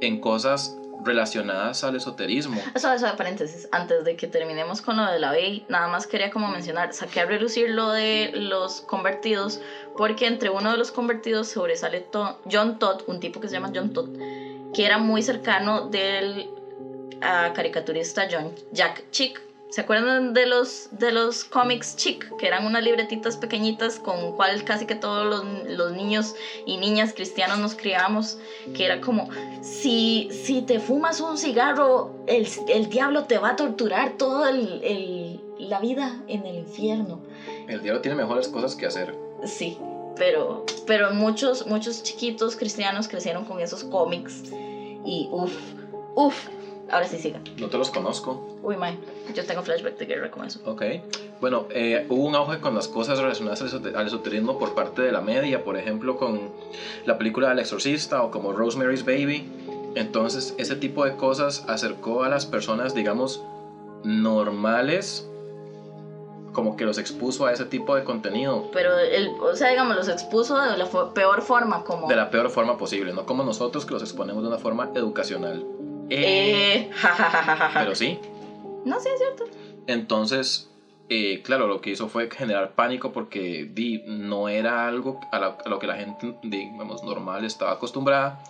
en 0.00 0.18
cosas 0.20 0.76
relacionadas 1.02 1.82
al 1.82 1.96
esoterismo. 1.96 2.60
Eso, 2.74 2.92
eso, 2.92 3.06
paréntesis, 3.16 3.66
antes 3.72 4.04
de 4.04 4.16
que 4.16 4.26
terminemos 4.26 4.82
con 4.82 4.96
lo 4.98 5.06
de 5.06 5.18
la 5.18 5.32
ley, 5.32 5.64
nada 5.68 5.88
más 5.88 6.06
quería 6.06 6.30
como 6.30 6.48
mencionar, 6.50 6.92
saqué 6.92 7.20
a 7.20 7.24
relucir 7.24 7.70
lo 7.70 7.90
de 7.90 8.30
los 8.34 8.82
convertidos, 8.82 9.60
porque 9.96 10.26
entre 10.26 10.50
uno 10.50 10.70
de 10.70 10.76
los 10.76 10.90
convertidos 10.90 11.48
sobresale 11.48 12.00
To- 12.00 12.38
John 12.50 12.78
Todd, 12.78 13.02
un 13.06 13.18
tipo 13.18 13.40
que 13.40 13.48
se 13.48 13.54
llama 13.54 13.70
John 13.74 13.92
Todd, 13.94 14.10
que 14.74 14.84
era 14.84 14.98
muy 14.98 15.22
cercano 15.22 15.88
del 15.88 16.50
ah, 17.22 17.52
caricaturista 17.54 18.28
John 18.30 18.54
Jack 18.72 19.04
Chick. 19.10 19.40
¿Se 19.70 19.80
acuerdan 19.82 20.34
de 20.34 20.46
los, 20.46 20.88
de 20.90 21.12
los 21.12 21.44
cómics 21.44 21.94
Chick? 21.96 22.36
Que 22.38 22.46
eran 22.48 22.66
unas 22.66 22.82
libretitas 22.82 23.36
pequeñitas 23.36 23.98
con 24.00 24.32
cual 24.32 24.64
casi 24.64 24.84
que 24.84 24.96
todos 24.96 25.26
los, 25.28 25.44
los 25.68 25.92
niños 25.92 26.34
y 26.66 26.76
niñas 26.76 27.12
cristianos 27.14 27.58
nos 27.58 27.74
criábamos, 27.76 28.36
que 28.74 28.84
era 28.84 29.00
como, 29.00 29.28
si, 29.62 30.28
si 30.44 30.62
te 30.62 30.80
fumas 30.80 31.20
un 31.20 31.38
cigarro, 31.38 32.10
el, 32.26 32.48
el 32.68 32.88
diablo 32.88 33.24
te 33.24 33.38
va 33.38 33.50
a 33.50 33.56
torturar 33.56 34.16
toda 34.16 34.50
el, 34.50 34.80
el- 34.82 35.40
la 35.60 35.78
vida 35.78 36.16
en 36.26 36.46
el 36.46 36.56
infierno. 36.56 37.20
El 37.68 37.82
diablo 37.82 38.00
tiene 38.00 38.16
mejores 38.16 38.48
cosas 38.48 38.74
que 38.74 38.86
hacer. 38.86 39.14
Sí, 39.44 39.78
pero, 40.16 40.64
pero 40.86 41.12
muchos, 41.12 41.66
muchos 41.66 42.02
chiquitos 42.02 42.56
cristianos 42.56 43.06
crecieron 43.08 43.44
con 43.44 43.60
esos 43.60 43.84
cómics 43.84 44.42
y 45.04 45.28
uff, 45.30 45.52
uff, 46.16 46.48
ahora 46.92 47.06
sí 47.06 47.18
siga. 47.18 47.40
No 47.58 47.68
te 47.68 47.78
los 47.78 47.90
conozco. 47.90 48.58
Uy, 48.62 48.76
mae, 48.76 48.96
yo 49.34 49.44
tengo 49.44 49.62
flashback 49.62 49.96
de 49.98 50.06
guerra 50.06 50.30
con 50.30 50.44
eso. 50.44 50.60
Ok. 50.64 50.82
Bueno, 51.40 51.66
eh, 51.70 52.04
hubo 52.08 52.24
un 52.26 52.34
auge 52.34 52.60
con 52.60 52.74
las 52.74 52.88
cosas 52.88 53.18
relacionadas 53.18 53.60
al 53.62 53.68
esote- 53.68 53.94
al 53.94 54.06
esoterismo 54.06 54.58
por 54.58 54.74
parte 54.74 55.02
de 55.02 55.12
la 55.12 55.20
media, 55.20 55.64
por 55.64 55.76
ejemplo, 55.76 56.16
con 56.16 56.50
la 57.06 57.16
película 57.18 57.48
del 57.48 57.58
exorcista 57.60 58.22
o 58.22 58.30
como 58.30 58.52
Rosemary's 58.52 59.04
Baby. 59.04 59.44
Entonces, 59.94 60.54
ese 60.58 60.76
tipo 60.76 61.04
de 61.04 61.16
cosas 61.16 61.64
acercó 61.66 62.22
a 62.22 62.28
las 62.28 62.46
personas, 62.46 62.94
digamos, 62.94 63.40
normales, 64.04 65.26
como 66.52 66.76
que 66.76 66.84
los 66.84 66.98
expuso 66.98 67.46
a 67.46 67.52
ese 67.52 67.64
tipo 67.64 67.94
de 67.94 68.02
contenido 68.04 68.64
Pero, 68.72 68.98
el, 68.98 69.28
o 69.40 69.54
sea, 69.54 69.68
digamos, 69.68 69.96
los 69.96 70.08
expuso 70.08 70.58
de 70.58 70.76
la 70.76 70.86
peor 71.14 71.42
forma, 71.42 71.84
como... 71.84 72.08
de 72.08 72.16
la 72.16 72.28
peor 72.30 72.50
forma 72.50 72.76
posible, 72.76 73.12
no 73.12 73.24
como 73.24 73.44
nosotros 73.44 73.86
que 73.86 73.94
los 73.94 74.02
exponemos 74.02 74.42
de 74.42 74.48
una 74.48 74.58
forma 74.58 74.90
educacional. 74.94 75.64
Eh, 76.10 76.88
Eh, 76.90 76.90
pero 77.78 77.94
sí, 77.94 78.18
No, 78.84 78.98
sí, 79.00 79.08
es 79.12 79.18
cierto. 79.18 79.44
Entonces, 79.86 80.68
eh, 81.08 81.40
claro, 81.42 81.66
lo 81.66 81.80
que 81.80 81.90
hizo 81.90 82.08
fue 82.08 82.28
generar 82.30 82.74
pánico 82.74 83.12
porque 83.12 83.66
di, 83.70 84.02
no 84.06 84.48
era 84.48 84.86
algo 84.86 85.20
a, 85.32 85.38
la- 85.38 85.56
a 85.64 85.68
lo 85.68 85.78
que 85.78 85.86
la 85.86 85.96
gente, 85.96 86.34
digamos, 86.42 87.02
normal 87.02 87.44
estaba 87.44 87.72
acostumbrada. 87.72 88.42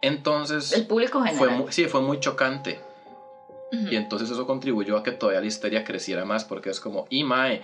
Entonces, 0.00 0.72
El 0.72 0.86
público 0.86 1.18
fue 1.20 1.28
general. 1.30 1.56
muy, 1.56 1.72
sí, 1.72 1.86
fue 1.86 2.00
muy 2.00 2.18
chocante. 2.20 2.78
Y 3.90 3.96
entonces 3.96 4.30
eso 4.30 4.46
contribuyó 4.46 4.96
a 4.96 5.02
que 5.02 5.12
todavía 5.12 5.40
la 5.42 5.46
histeria 5.46 5.84
creciera 5.84 6.24
más 6.24 6.44
porque 6.44 6.70
es 6.70 6.80
como, 6.80 7.04
y 7.10 7.22
mae, 7.22 7.60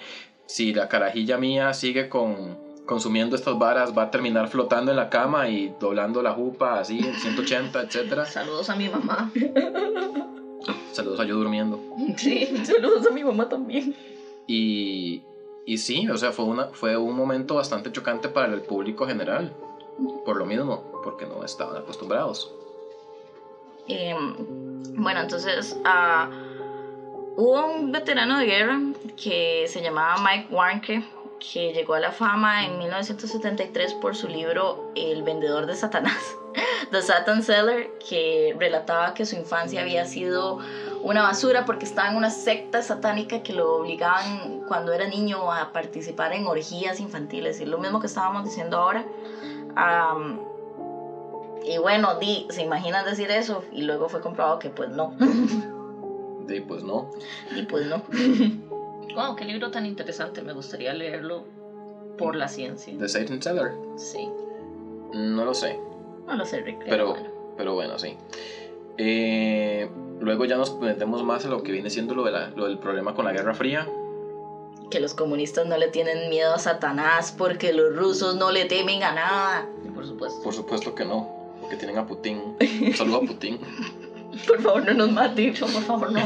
si 0.46 0.74
la 0.74 0.86
carajilla 0.88 1.38
mía 1.38 1.72
sigue 1.72 2.08
con, 2.10 2.58
consumiendo 2.86 3.36
estas 3.36 3.58
varas, 3.58 3.96
va 3.96 4.04
a 4.04 4.10
terminar 4.10 4.48
flotando 4.48 4.90
en 4.90 4.96
la 4.96 5.08
cama 5.08 5.48
y 5.48 5.74
doblando 5.80 6.22
la 6.22 6.32
jupa 6.32 6.80
así 6.80 6.98
en 6.98 7.14
180, 7.14 7.82
etcétera. 7.82 8.26
Saludos 8.26 8.70
a 8.70 8.76
mi 8.76 8.88
mamá. 8.88 9.30
Saludos 10.92 11.20
a 11.20 11.24
yo 11.24 11.36
durmiendo. 11.36 11.80
Sí, 12.16 12.46
saludos 12.64 13.06
a 13.06 13.10
mi 13.10 13.24
mamá 13.24 13.48
también. 13.48 13.94
Y, 14.46 15.22
y 15.66 15.78
sí, 15.78 16.08
o 16.08 16.16
sea, 16.16 16.32
fue, 16.32 16.44
una, 16.44 16.66
fue 16.68 16.96
un 16.96 17.16
momento 17.16 17.56
bastante 17.56 17.90
chocante 17.90 18.28
para 18.28 18.52
el 18.52 18.62
público 18.62 19.06
general. 19.06 19.52
Por 20.24 20.36
lo 20.36 20.46
mismo, 20.46 21.00
porque 21.04 21.26
no 21.26 21.44
estaban 21.44 21.76
acostumbrados. 21.76 22.52
Eh, 23.88 24.14
bueno, 24.96 25.20
entonces, 25.20 25.78
ah, 25.84 26.28
Hubo 27.36 27.66
un 27.66 27.90
veterano 27.90 28.38
de 28.38 28.46
guerra 28.46 28.80
que 29.20 29.64
se 29.66 29.82
llamaba 29.82 30.22
Mike 30.22 30.54
Warnke, 30.54 31.02
que 31.52 31.72
llegó 31.72 31.94
a 31.94 32.00
la 32.00 32.12
fama 32.12 32.64
en 32.64 32.78
1973 32.78 33.94
por 33.94 34.16
su 34.16 34.28
libro 34.28 34.90
El 34.94 35.22
vendedor 35.22 35.66
de 35.66 35.76
Satanás, 35.76 36.36
The 36.90 37.02
Satan 37.02 37.42
Seller, 37.42 37.90
que 37.98 38.56
relataba 38.58 39.14
que 39.14 39.26
su 39.26 39.36
infancia 39.36 39.82
había 39.82 40.06
sido 40.06 40.58
una 41.02 41.22
basura 41.22 41.64
porque 41.64 41.84
estaba 41.84 42.08
en 42.10 42.16
una 42.16 42.30
secta 42.30 42.82
satánica 42.82 43.42
que 43.42 43.52
lo 43.52 43.76
obligaban 43.76 44.62
cuando 44.66 44.92
era 44.92 45.06
niño 45.06 45.52
a 45.52 45.72
participar 45.72 46.32
en 46.32 46.46
orgías 46.46 47.00
infantiles, 47.00 47.60
y 47.60 47.66
lo 47.66 47.78
mismo 47.78 48.00
que 48.00 48.06
estábamos 48.06 48.44
diciendo 48.44 48.78
ahora. 48.78 49.04
y 51.64 51.78
bueno, 51.78 52.18
di, 52.18 52.46
se 52.50 52.62
imaginan 52.62 53.04
decir 53.04 53.30
eso 53.30 53.64
y 53.70 53.82
luego 53.82 54.08
fue 54.08 54.20
comprobado 54.20 54.58
que 54.58 54.70
pues 54.70 54.90
no. 54.90 55.14
Di, 56.46 56.60
pues 56.60 56.82
no. 56.82 57.10
Y 57.56 57.62
pues 57.62 57.86
no. 57.86 58.02
Wow, 59.14 59.36
qué 59.36 59.44
libro 59.44 59.70
tan 59.70 59.86
interesante. 59.86 60.42
Me 60.42 60.52
gustaría 60.52 60.92
leerlo 60.94 61.44
por 62.18 62.36
la 62.36 62.48
ciencia. 62.48 62.94
The 62.98 63.08
Satan 63.08 63.42
Seller. 63.42 63.72
Sí. 63.96 64.28
No 65.12 65.44
lo 65.44 65.54
sé. 65.54 65.78
No 66.26 66.36
lo 66.36 66.44
sé, 66.44 66.60
Rick. 66.60 66.84
Pero, 66.88 67.10
bueno. 67.10 67.28
pero 67.56 67.74
bueno, 67.74 67.98
sí. 67.98 68.16
Eh, 68.98 69.88
luego 70.20 70.44
ya 70.44 70.56
nos 70.56 70.78
metemos 70.78 71.22
más 71.24 71.44
en 71.44 71.50
lo 71.50 71.62
que 71.62 71.72
viene 71.72 71.90
siendo 71.90 72.14
lo, 72.14 72.24
de 72.24 72.30
la- 72.32 72.50
lo 72.50 72.66
del 72.66 72.78
problema 72.78 73.14
con 73.14 73.24
la 73.24 73.32
Guerra 73.32 73.54
Fría. 73.54 73.88
Que 74.90 75.00
los 75.00 75.14
comunistas 75.14 75.66
no 75.66 75.76
le 75.76 75.88
tienen 75.88 76.28
miedo 76.30 76.54
a 76.54 76.58
Satanás 76.58 77.34
porque 77.36 77.72
los 77.72 77.96
rusos 77.96 78.36
no 78.36 78.50
le 78.52 78.64
temen 78.66 79.02
a 79.02 79.12
nada. 79.14 79.68
Por 79.94 80.06
supuesto. 80.06 80.42
Por 80.42 80.52
supuesto 80.54 80.94
que 80.94 81.04
no, 81.04 81.28
porque 81.60 81.76
tienen 81.76 81.98
a 81.98 82.06
Putin. 82.06 82.56
Un 82.60 82.92
saludo 82.96 83.16
a 83.18 83.20
Putin. 83.22 83.58
Por 84.46 84.60
favor, 84.60 84.84
no 84.86 84.94
nos 84.94 85.12
mate. 85.12 85.54
Por 85.58 85.68
favor, 85.68 86.12
no. 86.12 86.20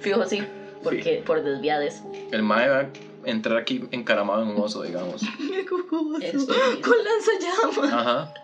Fijo, 0.00 0.24
sí. 0.26 0.42
Porque 0.90 1.22
por 1.24 1.42
desviades. 1.42 2.02
El 2.30 2.42
Mae 2.42 2.68
va 2.68 2.78
a 2.80 2.86
entrar 3.24 3.58
aquí 3.58 3.84
encaramado 3.90 4.42
en 4.42 4.48
un 4.48 4.60
oso, 4.60 4.82
digamos. 4.82 5.22
Eso. 6.22 6.46
Con 6.82 6.96
lanzallamas. 7.04 7.92
Ajá. 7.92 8.34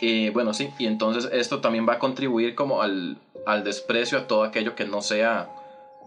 Y 0.00 0.30
bueno, 0.30 0.52
sí, 0.52 0.70
y 0.78 0.86
entonces 0.86 1.28
esto 1.32 1.60
también 1.60 1.88
va 1.88 1.94
a 1.94 1.98
contribuir 1.98 2.56
como 2.56 2.82
al, 2.82 3.18
al 3.46 3.62
desprecio 3.62 4.18
a 4.18 4.26
todo 4.26 4.42
aquello 4.42 4.74
que 4.74 4.84
no 4.84 5.00
sea 5.00 5.48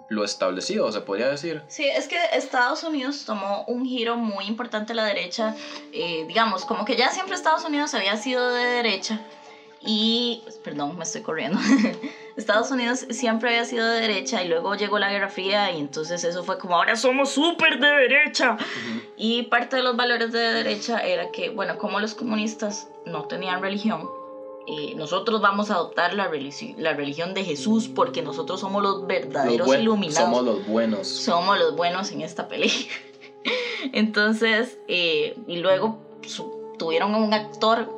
lo 0.10 0.24
establecido, 0.24 0.92
se 0.92 1.02
podría 1.02 1.30
decir. 1.30 1.62
Sí, 1.68 1.86
es 1.86 2.08
que 2.08 2.18
Estados 2.34 2.84
Unidos 2.84 3.24
tomó 3.26 3.64
un 3.68 3.86
giro 3.86 4.18
muy 4.18 4.46
importante 4.46 4.94
a 4.94 4.96
la 4.96 5.06
derecha. 5.06 5.56
eh, 5.94 6.26
digamos, 6.28 6.66
como 6.66 6.86
que 6.86 6.96
ya 6.96 7.10
siempre 7.12 7.36
Estados 7.36 7.64
Unidos 7.64 7.94
había 7.94 8.18
sido 8.18 8.50
de 8.50 8.64
derecha. 8.66 9.22
Y, 9.82 10.44
perdón, 10.64 10.98
me 10.98 11.04
estoy 11.04 11.22
corriendo. 11.22 11.60
Estados 12.38 12.70
Unidos 12.72 13.06
siempre 13.12 13.50
había 13.50 13.64
sido 13.66 13.88
de 13.88 14.02
derecha 14.02 14.44
y 14.44 14.50
luego 14.50 14.76
llegó 14.76 15.00
la 15.00 15.10
Guerra 15.10 15.30
Fría 15.30 15.72
y 15.72 15.80
entonces 15.80 16.24
eso 16.26 16.44
fue 16.44 16.58
como 16.58 16.76
ahora 16.76 16.96
somos 16.98 17.30
súper 17.32 17.80
de 17.80 17.88
derecha. 17.88 18.58
Y 19.16 19.44
parte 19.44 19.78
de 19.78 19.84
los 19.84 19.96
valores 19.96 20.32
de 20.34 20.40
derecha 20.40 21.00
era 21.00 21.32
que, 21.32 21.50
bueno, 21.50 21.78
como 21.78 22.00
los 22.02 22.14
comunistas 22.14 22.90
no 23.06 23.24
tenían 23.26 23.62
religión, 23.62 24.10
eh, 24.68 24.96
nosotros 24.96 25.42
vamos 25.42 25.70
a 25.72 25.76
adoptar 25.76 26.14
la, 26.14 26.30
religi- 26.30 26.76
la 26.78 26.94
religión 26.94 27.34
de 27.34 27.46
Jesús 27.46 27.88
porque 27.88 28.22
nosotros 28.22 28.60
somos 28.60 28.82
los 28.84 29.06
verdaderos 29.08 29.68
iluminados 29.80 30.24
somos 30.30 30.44
los 30.44 30.66
buenos. 30.68 31.08
somos 31.08 31.58
los 31.60 31.76
buenos 31.76 32.12
en 32.12 32.22
esta 32.22 32.48
pelea. 32.50 32.72
Entonces, 33.94 34.78
eh, 34.88 35.36
y 35.48 35.58
luego 35.58 36.00
tuvieron 36.80 37.16
un 37.16 37.34
actor 37.34 37.90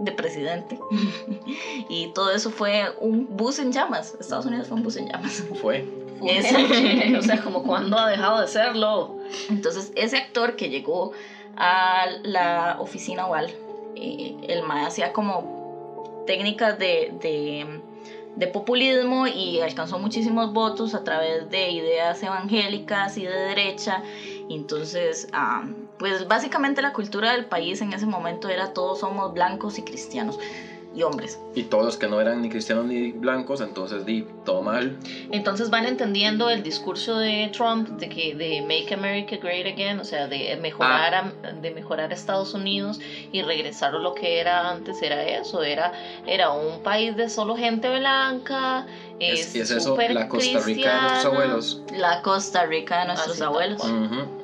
de 0.00 0.12
presidente. 0.12 0.78
y 1.88 2.08
todo 2.08 2.30
eso 2.32 2.50
fue 2.50 2.84
un 3.00 3.26
bus 3.36 3.58
en 3.58 3.72
llamas. 3.72 4.14
Estados 4.18 4.46
Unidos 4.46 4.68
fue 4.68 4.76
un 4.78 4.82
bus 4.82 4.96
en 4.96 5.08
llamas. 5.08 5.44
Fue. 5.60 5.84
Es- 6.26 6.52
o 7.18 7.22
sea, 7.22 7.40
como 7.42 7.62
cuando 7.62 7.98
ha 7.98 8.08
dejado 8.10 8.40
de 8.40 8.48
serlo. 8.48 9.16
Entonces, 9.48 9.92
ese 9.94 10.16
actor 10.16 10.56
que 10.56 10.68
llegó 10.68 11.12
a 11.56 12.06
la 12.22 12.76
oficina 12.78 13.26
oval, 13.26 13.54
eh, 13.96 14.34
el 14.48 14.62
MAE 14.62 14.86
hacía 14.86 15.12
como 15.12 16.24
técnicas 16.26 16.78
de, 16.78 17.12
de, 17.20 17.80
de 18.36 18.46
populismo 18.46 19.26
y 19.26 19.60
alcanzó 19.60 19.98
muchísimos 19.98 20.52
votos 20.52 20.94
a 20.94 21.02
través 21.04 21.50
de 21.50 21.70
ideas 21.70 22.22
evangélicas 22.22 23.16
y 23.18 23.24
de 23.24 23.34
derecha. 23.36 24.02
Y 24.48 24.54
entonces, 24.56 25.26
ah, 25.32 25.64
pues 26.00 26.26
básicamente 26.26 26.80
la 26.80 26.92
cultura 26.94 27.30
del 27.32 27.44
país 27.44 27.82
en 27.82 27.92
ese 27.92 28.06
momento 28.06 28.48
era 28.48 28.72
todos 28.72 29.00
somos 29.00 29.34
blancos 29.34 29.78
y 29.78 29.82
cristianos 29.82 30.38
y 30.94 31.02
hombres. 31.02 31.38
Y 31.54 31.64
todos 31.64 31.84
los 31.84 31.98
que 31.98 32.08
no 32.08 32.20
eran 32.22 32.40
ni 32.40 32.48
cristianos 32.48 32.86
ni 32.86 33.12
blancos, 33.12 33.60
entonces 33.60 34.06
di 34.06 34.24
todo 34.46 34.62
mal. 34.62 34.96
Entonces 35.30 35.68
van 35.68 35.84
entendiendo 35.84 36.48
el 36.48 36.62
discurso 36.62 37.18
de 37.18 37.50
Trump 37.54 37.86
de 37.90 38.08
que 38.08 38.34
de 38.34 38.62
Make 38.62 38.94
America 38.94 39.36
Great 39.36 39.66
Again, 39.66 40.00
o 40.00 40.04
sea, 40.04 40.26
de 40.26 40.56
mejorar 40.56 41.14
a- 41.14 41.52
de 41.52 41.70
mejorar 41.70 42.10
a 42.12 42.14
Estados 42.14 42.54
Unidos 42.54 42.98
y 43.30 43.42
regresar 43.42 43.94
a 43.94 43.98
lo 43.98 44.14
que 44.14 44.40
era 44.40 44.70
antes, 44.70 45.02
era 45.02 45.22
eso, 45.26 45.62
era 45.62 45.92
era 46.26 46.50
un 46.50 46.80
país 46.82 47.14
de 47.14 47.28
solo 47.28 47.54
gente 47.56 47.88
blanca, 47.96 48.86
Es, 49.20 49.48
es, 49.48 49.54
y 49.54 49.60
es 49.60 49.70
eso, 49.70 49.96
la 49.96 50.28
Costa 50.28 50.60
Rica 50.60 50.94
de 50.94 51.00
nuestros 51.02 51.24
abuelos. 51.26 51.82
La 51.92 52.22
Costa 52.22 52.64
Rica 52.64 53.00
de 53.00 53.04
nuestros 53.04 53.36
Así 53.36 53.44
abuelos. 53.44 53.80
Ujú. 53.84 54.39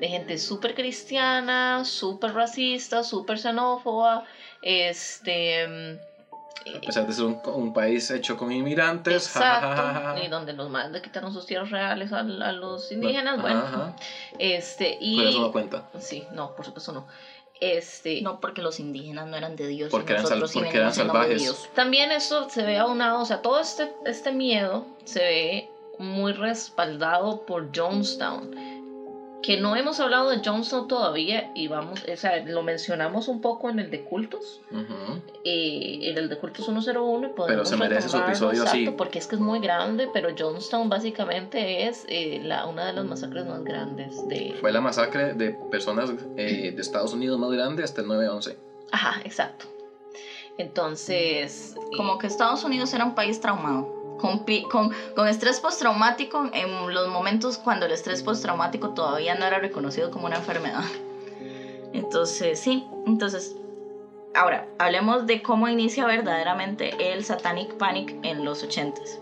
De 0.00 0.08
gente 0.08 0.38
súper 0.38 0.74
cristiana, 0.74 1.84
súper 1.84 2.32
racista, 2.34 3.02
súper 3.02 3.38
xenófoba, 3.38 4.24
este... 4.62 5.98
A 6.76 6.80
pesar 6.80 7.06
de 7.06 7.14
ser 7.14 7.24
un, 7.24 7.40
un 7.46 7.72
país 7.72 8.10
hecho 8.10 8.36
con 8.36 8.52
inmigrantes. 8.52 9.26
Exacto, 9.26 10.20
y 10.22 10.28
donde 10.28 10.52
los 10.52 10.68
más 10.68 10.90
le 10.90 11.00
quitaron 11.00 11.32
sus 11.32 11.46
tierras 11.46 11.70
reales 11.70 12.12
a, 12.12 12.18
a 12.18 12.52
los 12.52 12.92
indígenas, 12.92 13.40
bueno, 13.40 13.60
Ajá. 13.60 13.96
este, 14.38 14.98
y... 15.00 15.16
Pero 15.16 15.30
eso 15.30 15.40
no 15.40 15.52
cuenta. 15.52 15.84
Sí, 15.98 16.24
no, 16.32 16.54
por 16.54 16.66
supuesto 16.66 16.92
no. 16.92 17.06
Este, 17.60 18.20
No 18.22 18.38
porque 18.38 18.60
los 18.62 18.78
indígenas 18.80 19.26
no 19.26 19.36
eran 19.36 19.56
de 19.56 19.66
Dios. 19.66 19.88
y 19.88 19.90
Porque 19.90 20.12
eran 20.12 20.26
sal- 20.26 20.40
porque 20.52 20.76
eran 20.76 20.92
salvajes. 20.94 21.40
Dios. 21.42 21.68
También 21.74 22.12
eso 22.12 22.48
se 22.50 22.62
ve 22.62 22.76
aunado, 22.78 23.20
o 23.20 23.24
sea, 23.24 23.40
todo 23.40 23.60
este, 23.60 23.90
este 24.04 24.30
miedo 24.32 24.84
se 25.04 25.20
ve 25.20 25.68
muy 25.98 26.32
respaldado 26.32 27.40
por 27.46 27.74
Jonestown. 27.74 28.77
Que 29.42 29.60
no 29.60 29.76
hemos 29.76 30.00
hablado 30.00 30.30
de 30.30 30.40
Jonestown 30.44 30.88
todavía 30.88 31.52
y 31.54 31.68
vamos, 31.68 32.04
o 32.12 32.16
sea, 32.16 32.44
lo 32.44 32.62
mencionamos 32.62 33.28
un 33.28 33.40
poco 33.40 33.70
en 33.70 33.78
el 33.78 33.90
de 33.90 34.02
cultos, 34.02 34.60
eh, 35.44 35.98
en 36.02 36.18
el 36.18 36.28
de 36.28 36.38
cultos 36.38 36.64
101 36.64 37.28
y 37.28 37.30
podemos 37.30 37.68
se 37.68 37.76
merece 37.76 38.08
su 38.08 38.16
episodio 38.16 38.64
así. 38.64 38.78
exacto, 38.80 38.96
porque 38.96 39.20
es 39.20 39.26
que 39.28 39.36
es 39.36 39.40
muy 39.40 39.60
grande, 39.60 40.08
pero 40.12 40.30
Jonestown 40.36 40.88
básicamente 40.88 41.86
es 41.86 42.04
eh, 42.08 42.40
la, 42.42 42.66
una 42.66 42.86
de 42.86 42.94
las 42.94 43.04
masacres 43.04 43.46
más 43.46 43.62
grandes 43.62 44.26
de... 44.28 44.56
Fue 44.60 44.72
la 44.72 44.80
masacre 44.80 45.34
de 45.34 45.50
personas 45.70 46.10
eh, 46.36 46.72
de 46.74 46.82
Estados 46.82 47.12
Unidos 47.12 47.38
más 47.38 47.50
grande 47.50 47.84
hasta 47.84 48.00
el 48.00 48.08
9-11. 48.08 48.56
Ajá, 48.90 49.20
exacto. 49.24 49.66
Entonces... 50.58 51.76
Como 51.96 52.18
que 52.18 52.26
Estados 52.26 52.64
Unidos 52.64 52.92
era 52.92 53.04
un 53.04 53.14
país 53.14 53.40
traumado. 53.40 53.97
Con, 54.18 54.44
con, 54.70 54.92
con 55.14 55.28
estrés 55.28 55.60
postraumático 55.60 56.50
en 56.52 56.92
los 56.92 57.08
momentos 57.08 57.58
cuando 57.58 57.86
el 57.86 57.92
estrés 57.92 58.22
postraumático 58.22 58.90
todavía 58.90 59.34
no 59.34 59.46
era 59.46 59.58
reconocido 59.58 60.10
como 60.10 60.26
una 60.26 60.36
enfermedad. 60.36 60.84
Entonces, 61.92 62.58
sí, 62.58 62.84
entonces, 63.06 63.56
ahora, 64.34 64.66
hablemos 64.78 65.26
de 65.26 65.42
cómo 65.42 65.68
inicia 65.68 66.04
verdaderamente 66.06 67.12
el 67.12 67.24
Satanic 67.24 67.74
Panic 67.74 68.14
en 68.22 68.44
los 68.44 68.64
80s. 68.64 69.20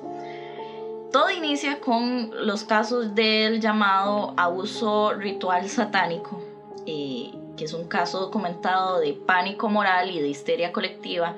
Todo 1.12 1.30
inicia 1.30 1.80
con 1.80 2.30
los 2.46 2.64
casos 2.64 3.14
del 3.14 3.60
llamado 3.60 4.34
abuso 4.36 5.12
ritual 5.14 5.68
satánico, 5.68 6.42
eh, 6.86 7.30
que 7.56 7.64
es 7.64 7.72
un 7.72 7.88
caso 7.88 8.20
documentado 8.20 8.98
de 8.98 9.14
pánico 9.14 9.68
moral 9.68 10.10
y 10.10 10.20
de 10.20 10.28
histeria 10.28 10.72
colectiva 10.72 11.36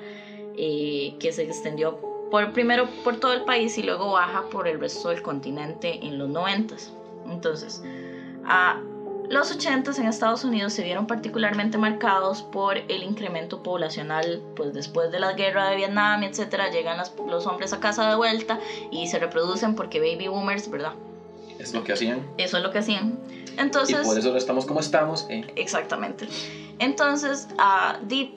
eh, 0.57 1.15
que 1.19 1.31
se 1.31 1.43
extendió 1.43 1.99
por, 2.31 2.51
primero 2.51 2.87
por 3.03 3.17
todo 3.17 3.33
el 3.33 3.41
país 3.41 3.77
y 3.77 3.83
luego 3.83 4.11
baja 4.11 4.43
por 4.49 4.67
el 4.67 4.79
resto 4.79 5.09
del 5.09 5.21
continente 5.21 5.99
en 6.01 6.17
los 6.17 6.29
90. 6.29 6.75
Entonces, 7.29 7.81
a 8.45 8.77
los 9.29 9.51
80 9.51 9.91
en 9.91 10.07
Estados 10.07 10.43
Unidos 10.43 10.73
se 10.73 10.81
vieron 10.83 11.05
particularmente 11.05 11.77
marcados 11.77 12.41
por 12.41 12.77
el 12.77 13.03
incremento 13.03 13.61
poblacional, 13.61 14.41
pues 14.55 14.73
después 14.73 15.11
de 15.11 15.19
la 15.19 15.33
guerra 15.33 15.69
de 15.69 15.75
Vietnam, 15.75 16.23
etcétera, 16.23 16.69
llegan 16.69 16.97
las- 16.97 17.13
los 17.27 17.45
hombres 17.45 17.71
a 17.73 17.79
casa 17.79 18.09
de 18.09 18.15
vuelta 18.15 18.59
y 18.89 19.07
se 19.07 19.19
reproducen 19.19 19.75
porque 19.75 19.99
baby 19.99 20.27
boomers, 20.27 20.69
¿verdad? 20.71 20.93
Es 21.59 21.73
lo 21.73 21.83
que 21.83 21.93
hacían. 21.93 22.25
Eso 22.37 22.57
es 22.57 22.63
lo 22.63 22.71
que 22.71 22.79
hacían. 22.79 23.19
Y 23.55 23.59
Entonces, 23.61 23.97
por 24.07 24.17
eso 24.17 24.27
ahora 24.29 24.39
estamos 24.39 24.65
como 24.65 24.79
estamos. 24.79 25.25
eh. 25.29 25.45
Exactamente. 25.57 26.27
Entonces, 26.79 27.47
di- 28.07 28.33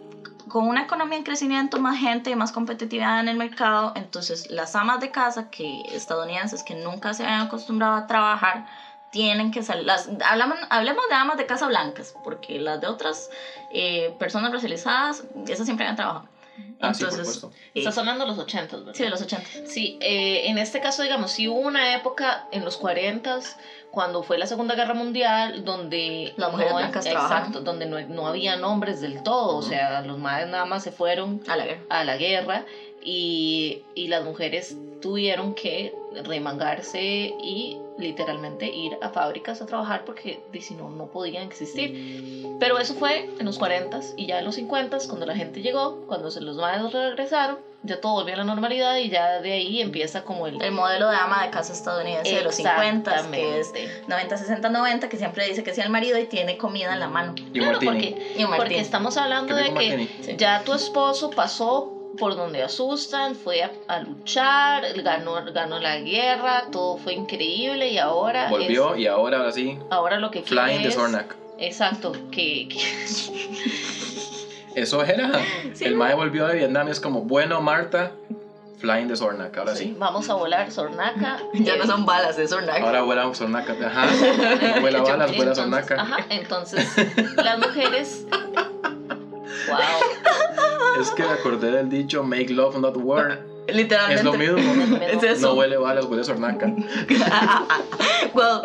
con 0.48 0.66
una 0.68 0.83
economía 0.83 1.16
en 1.18 1.24
crecimiento, 1.24 1.78
más 1.78 1.98
gente 1.98 2.31
y 2.31 2.35
más 2.37 2.52
competitividad 2.52 3.20
en 3.20 3.28
el 3.28 3.37
mercado, 3.37 3.92
entonces 3.94 4.50
las 4.50 4.74
amas 4.76 5.00
de 5.00 5.11
casa 5.11 5.50
que 5.50 5.83
estadounidenses 5.92 6.62
que 6.62 6.74
nunca 6.74 7.14
se 7.14 7.24
habían 7.24 7.40
acostumbrado 7.42 7.94
a 7.96 8.07
trabajar 8.07 8.66
tienen 9.11 9.50
que 9.50 9.62
salir. 9.62 9.85
Las, 9.85 10.09
hablamos, 10.24 10.59
hablemos 10.70 11.02
de 11.09 11.14
amas 11.14 11.37
de 11.37 11.46
casa 11.46 11.66
blancas, 11.66 12.14
porque 12.24 12.59
las 12.59 12.81
de 12.81 12.87
otras 12.87 13.28
eh, 13.72 14.14
personas 14.18 14.50
racializadas, 14.52 15.22
esas 15.46 15.66
siempre 15.66 15.85
habían 15.85 15.96
trabajado. 15.96 16.28
Ah, 16.81 16.92
sí, 16.92 17.05
Entonces, 17.05 17.35
supuesto. 17.35 17.52
eh, 17.74 17.78
Estás 17.81 17.96
hablando 17.98 18.24
de 18.24 18.31
los 18.31 18.38
80, 18.38 18.76
¿verdad? 18.76 18.92
sí, 18.94 19.02
de 19.05 19.11
los 19.11 19.22
80. 19.22 19.48
Sí, 19.66 19.98
eh, 20.00 20.42
en 20.48 20.59
este 20.59 20.81
caso, 20.81 21.02
digamos, 21.02 21.31
sí 21.31 21.46
hubo 21.48 21.61
una 21.61 21.94
época 21.94 22.46
en 22.50 22.64
los 22.64 22.76
40 22.76 23.38
cuando 23.92 24.22
fue 24.22 24.38
la 24.38 24.46
Segunda 24.46 24.74
Guerra 24.74 24.94
Mundial, 24.94 25.64
donde 25.64 26.33
Las 26.37 26.50
mujeres 26.50 26.72
no, 26.72 26.78
blancas 26.78 27.05
exacto, 27.07 27.61
donde 27.61 27.85
no, 27.87 28.00
no 28.00 28.26
había 28.26 28.57
nombres 28.57 29.00
del 29.02 29.22
todo, 29.22 29.57
o 29.57 29.59
Ujú. 29.59 29.68
sea, 29.68 30.00
los 30.00 30.18
madres 30.18 30.48
nada 30.48 30.64
más 30.64 30.83
se 30.83 30.90
fueron 30.90 31.40
A 31.46 31.57
la 31.57 31.66
guerra. 31.66 31.83
a 31.90 32.02
la 32.02 32.16
guerra 32.16 32.64
y, 33.05 33.78
y 33.94 34.09
las 34.09 34.24
mujeres 34.24 34.74
tuvieron 35.02 35.55
que 35.55 35.92
remangarse 36.24 37.33
y 37.44 37.76
literalmente 37.98 38.66
ir 38.68 38.96
a 39.02 39.11
fábricas 39.11 39.61
a 39.61 39.66
trabajar 39.66 40.05
porque 40.05 40.40
si 40.61 40.74
no, 40.74 40.88
no 40.88 41.07
podían 41.07 41.44
existir. 41.46 41.92
Pero 42.59 42.78
eso 42.78 42.94
fue 42.94 43.28
en 43.38 43.44
los 43.44 43.59
40 43.59 44.00
y 44.16 44.26
ya 44.26 44.38
en 44.38 44.44
los 44.44 44.55
50 44.55 44.98
cuando 45.09 45.26
la 45.26 45.35
gente 45.35 45.61
llegó, 45.61 45.96
cuando 46.07 46.31
se 46.31 46.40
los 46.40 46.57
madres 46.57 46.92
regresaron, 46.92 47.59
ya 47.85 47.97
todo 47.97 48.12
volvió 48.12 48.35
a 48.35 48.37
la 48.37 48.45
normalidad 48.45 48.97
y 48.97 49.09
ya 49.09 49.40
de 49.40 49.53
ahí 49.53 49.81
empieza 49.81 50.23
como 50.23 50.47
el... 50.47 50.61
El 50.62 50.71
modelo 50.73 51.09
de 51.09 51.16
ama 51.16 51.42
de 51.42 51.51
casa 51.51 51.73
estadounidense 51.73 52.35
de 52.35 52.42
los 52.42 52.55
50, 52.55 53.11
que 53.33 53.59
es 53.61 53.66
Exactamente. 53.68 53.88
90, 54.07 54.37
60, 54.37 54.68
90, 54.68 55.09
que 55.09 55.16
siempre 55.18 55.47
dice 55.47 55.62
que 55.62 55.75
sea 55.75 55.85
el 55.85 55.90
marido 55.90 56.18
y 56.18 56.25
tiene 56.25 56.57
comida 56.57 56.92
en 56.92 57.01
la 57.01 57.09
mano. 57.09 57.35
Y 57.53 57.59
Claro, 57.59 57.73
martini. 57.81 57.92
porque, 57.92 58.40
Y 58.40 58.45
porque 58.45 58.79
estamos 58.81 59.16
hablando 59.16 59.55
de 59.57 59.64
que 59.64 59.71
martini. 59.97 60.37
ya 60.37 60.62
tu 60.64 60.75
esposo 60.75 61.31
pasó 61.31 61.88
por 62.18 62.37
donde 62.37 62.62
asustan, 62.62 63.35
fue 63.35 63.62
a, 63.62 63.73
a 63.88 63.99
luchar, 63.99 64.85
ganó, 65.03 65.42
ganó 65.51 65.79
la 65.81 65.97
guerra, 65.99 66.66
todo 66.71 66.97
fue 66.99 67.14
increíble 67.14 67.88
y 67.88 67.97
ahora 67.99 68.49
Volvió 68.51 68.95
es- 68.95 69.01
y 69.01 69.07
ahora, 69.07 69.38
ahora 69.38 69.53
sí, 69.53 69.79
ahora 69.90 70.18
lo 70.18 70.31
que 70.31 70.42
quiere 70.42 70.62
Flying 70.62 70.83
de 70.83 70.88
es- 70.88 70.95
Zornak. 70.95 71.35
Exacto, 71.59 72.12
que, 72.31 72.68
que- 72.68 72.79
Eso 74.75 75.03
era. 75.05 75.31
Sí, 75.75 75.85
el 75.85 75.97
mae 75.97 76.15
volvió 76.15 76.47
de 76.47 76.57
Vietnam 76.57 76.89
y 76.89 76.91
es 76.91 77.01
como, 77.01 77.23
bueno, 77.23 77.61
Marta, 77.61 78.13
Flying 78.79 79.09
de 79.09 79.17
Zornak. 79.17 79.57
Ahora 79.57 79.77
sí. 79.77 79.95
vamos 79.99 80.29
a 80.29 80.35
volar 80.35 80.71
Sornaca. 80.71 81.39
Ya 81.55 81.75
eh, 81.75 81.79
no 81.79 81.87
son 81.87 82.05
balas, 82.05 82.39
es 82.39 82.51
Zornak. 82.51 82.83
Ahora 82.83 83.03
vuela 83.03 83.33
Zornak. 83.33 83.69
Ajá. 83.71 84.07
Vuela 84.81 85.03
balas, 85.03 85.37
vuela 85.37 85.53
entonces- 85.53 85.57
Zornak. 85.57 85.93
Ajá, 85.93 86.27
entonces 86.31 86.89
las 87.37 87.59
mujeres 87.59 88.27
wow, 88.31 89.81
Es 91.01 91.11
que 91.11 91.23
me 91.23 91.31
acordé 91.31 91.71
del 91.71 91.89
dicho 91.89 92.23
Make 92.25 92.49
Love 92.51 92.79
Not 92.79 92.97
War. 92.97 93.41
Literalmente. 93.69 94.21
Es 94.21 94.25
lo 94.25 94.33
mismo. 94.33 94.59
Es 95.01 95.23
eso. 95.23 95.49
No 95.49 95.55
huele 95.55 95.77
balas, 95.77 96.05
huele 96.07 96.25
Zornaca. 96.25 96.67
Well, 98.35 98.63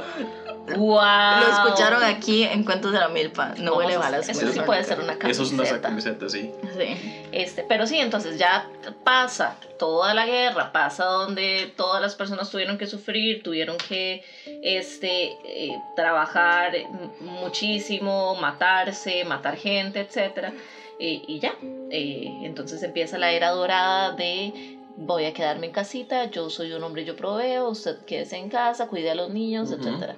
wow. 0.76 1.40
lo 1.42 1.48
escucharon 1.48 2.04
aquí 2.04 2.44
en 2.44 2.64
Cuentos 2.64 2.92
de 2.92 3.00
la 3.00 3.08
Milpa. 3.08 3.50
No 3.58 3.72
Vamos 3.72 3.78
huele 3.78 3.96
a- 3.96 4.00
balas. 4.00 4.28
Eso 4.30 4.52
sí 4.52 4.60
puede 4.62 4.84
ser 4.84 5.00
una 5.00 5.14
Eso 5.14 5.44
es 5.44 5.52
una 5.52 5.64
camiseta. 5.64 5.82
camiseta, 5.90 6.30
sí. 6.30 6.52
Sí. 6.78 7.24
Este, 7.32 7.64
pero 7.64 7.86
sí, 7.88 8.00
entonces 8.00 8.38
ya 8.40 8.68
pasa 9.04 9.58
toda 9.78 10.14
la 10.14 10.26
guerra, 10.26 10.72
pasa 10.72 11.06
donde 11.06 11.72
todas 11.76 12.02
las 12.02 12.16
personas 12.16 12.50
tuvieron 12.50 12.78
que 12.78 12.88
sufrir, 12.88 13.44
tuvieron 13.44 13.78
que 13.78 14.24
este, 14.64 15.34
eh, 15.46 15.78
trabajar 15.96 16.74
muchísimo, 17.20 18.36
matarse, 18.36 19.24
matar 19.24 19.56
gente, 19.58 20.00
etc. 20.00 20.54
y 21.00 21.40
ya, 21.40 21.54
eh, 21.92 22.40
entonces 22.44 22.82
empieza 22.82 23.18
la 23.18 23.32
era 23.32 23.50
dorada 23.50 24.12
de 24.12 24.78
voy 25.00 25.26
a 25.26 25.34
quedarme 25.34 25.68
en 25.68 25.72
casita, 25.72 26.26
yo 26.26 26.50
soy 26.50 26.72
un 26.74 26.84
hombre, 26.84 27.06
yo 27.06 27.16
proveo, 27.16 27.70
usted 27.70 27.98
quédese 28.06 28.38
en 28.38 28.50
casa, 28.50 28.88
cuide 28.88 29.12
a 29.12 29.16
los 29.16 29.30
niños, 29.30 29.72
etc. 29.72 30.16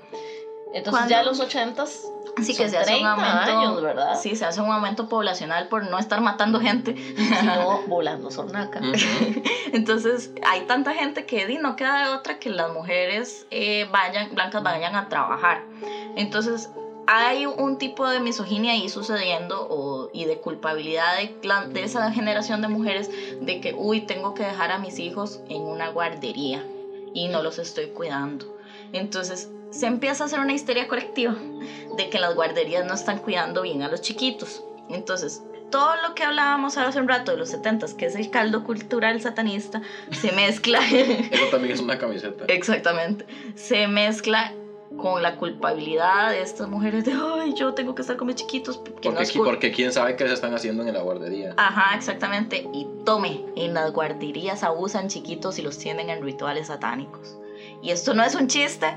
Entonces 0.73 0.91
¿Cuándo? 0.91 1.09
ya 1.09 1.19
en 1.21 1.25
los 1.25 1.39
ochentas 1.39 2.05
Así 2.37 2.53
son 2.53 2.65
que 2.65 2.69
se 2.69 2.77
hace 2.77 2.91
un 2.93 2.99
30 2.99 3.11
aumento. 3.11 3.59
años, 3.59 3.81
¿verdad? 3.81 4.19
Sí, 4.21 4.35
se 4.35 4.45
hace 4.45 4.61
un 4.61 4.71
aumento 4.71 5.09
poblacional 5.09 5.67
por 5.67 5.83
no 5.83 5.97
estar 5.99 6.21
matando 6.21 6.59
gente. 6.59 6.95
Sino 7.39 7.81
volando 7.87 8.31
sornaca. 8.31 8.79
Entonces, 9.73 10.31
hay 10.45 10.61
tanta 10.61 10.93
gente 10.93 11.25
que 11.25 11.47
di, 11.47 11.57
no 11.57 11.75
queda 11.75 12.07
de 12.07 12.15
otra 12.15 12.39
que 12.39 12.49
las 12.49 12.71
mujeres 12.71 13.45
eh, 13.51 13.87
vayan, 13.91 14.33
blancas 14.33 14.63
vayan 14.63 14.95
a 14.95 15.09
trabajar. 15.09 15.63
Entonces, 16.15 16.69
hay 17.07 17.45
un 17.47 17.77
tipo 17.77 18.07
de 18.07 18.19
misoginia 18.19 18.73
ahí 18.73 18.87
sucediendo 18.87 19.65
o, 19.67 20.09
y 20.13 20.25
de 20.25 20.37
culpabilidad 20.37 21.17
de, 21.17 21.33
de 21.73 21.83
esa 21.83 22.11
generación 22.11 22.61
de 22.61 22.67
mujeres 22.67 23.09
de 23.41 23.59
que, 23.59 23.73
uy, 23.73 24.01
tengo 24.01 24.35
que 24.35 24.43
dejar 24.43 24.71
a 24.71 24.77
mis 24.77 24.99
hijos 24.99 25.39
en 25.49 25.63
una 25.63 25.89
guardería 25.89 26.63
y 27.13 27.27
no 27.27 27.41
los 27.41 27.57
estoy 27.57 27.87
cuidando. 27.87 28.45
Entonces, 28.93 29.49
se 29.71 29.85
empieza 29.87 30.23
a 30.23 30.27
hacer 30.27 30.39
una 30.39 30.53
histeria 30.53 30.87
colectiva 30.87 31.35
de 31.97 32.09
que 32.09 32.19
las 32.19 32.35
guarderías 32.35 32.85
no 32.85 32.93
están 32.93 33.19
cuidando 33.19 33.61
bien 33.61 33.83
a 33.83 33.87
los 33.87 34.01
chiquitos. 34.01 34.63
Entonces, 34.89 35.43
todo 35.69 35.95
lo 36.07 36.15
que 36.15 36.23
hablábamos 36.23 36.77
hace 36.77 36.99
un 36.99 37.07
rato 37.07 37.31
de 37.31 37.37
los 37.37 37.49
70 37.49 37.85
que 37.97 38.07
es 38.07 38.15
el 38.15 38.29
caldo 38.31 38.63
cultural 38.63 39.21
satanista, 39.21 39.81
se 40.11 40.31
mezcla. 40.33 40.79
Eso 40.89 41.45
también 41.51 41.73
es 41.73 41.79
una 41.79 41.97
camiseta. 41.97 42.45
Exactamente. 42.47 43.25
Se 43.55 43.87
mezcla 43.87 44.53
con 44.97 45.21
la 45.21 45.35
culpabilidad 45.35 46.31
de 46.31 46.41
estas 46.41 46.67
mujeres 46.67 47.05
de, 47.05 47.13
ay, 47.13 47.53
yo 47.53 47.75
tengo 47.75 47.93
que 47.93 48.01
estar 48.01 48.17
con 48.17 48.25
mis 48.25 48.37
chiquitos. 48.37 48.77
Porque 48.77 49.09
no 49.09 49.15
Porque, 49.15 49.33
cul-". 49.33 49.45
porque 49.45 49.71
quién 49.71 49.93
sabe 49.93 50.15
qué 50.15 50.27
se 50.27 50.33
están 50.33 50.55
haciendo 50.55 50.83
en 50.83 50.93
la 50.93 51.01
guardería. 51.01 51.53
Ajá, 51.57 51.95
exactamente. 51.95 52.67
Y 52.73 52.87
tome, 53.05 53.45
en 53.55 53.75
las 53.75 53.91
guarderías 53.91 54.63
abusan 54.63 55.07
chiquitos 55.07 55.59
y 55.59 55.61
los 55.61 55.77
tienen 55.77 56.09
en 56.09 56.23
rituales 56.23 56.67
satánicos. 56.67 57.37
Y 57.83 57.91
esto 57.91 58.15
no 58.15 58.23
es 58.23 58.33
un 58.33 58.47
chiste. 58.47 58.87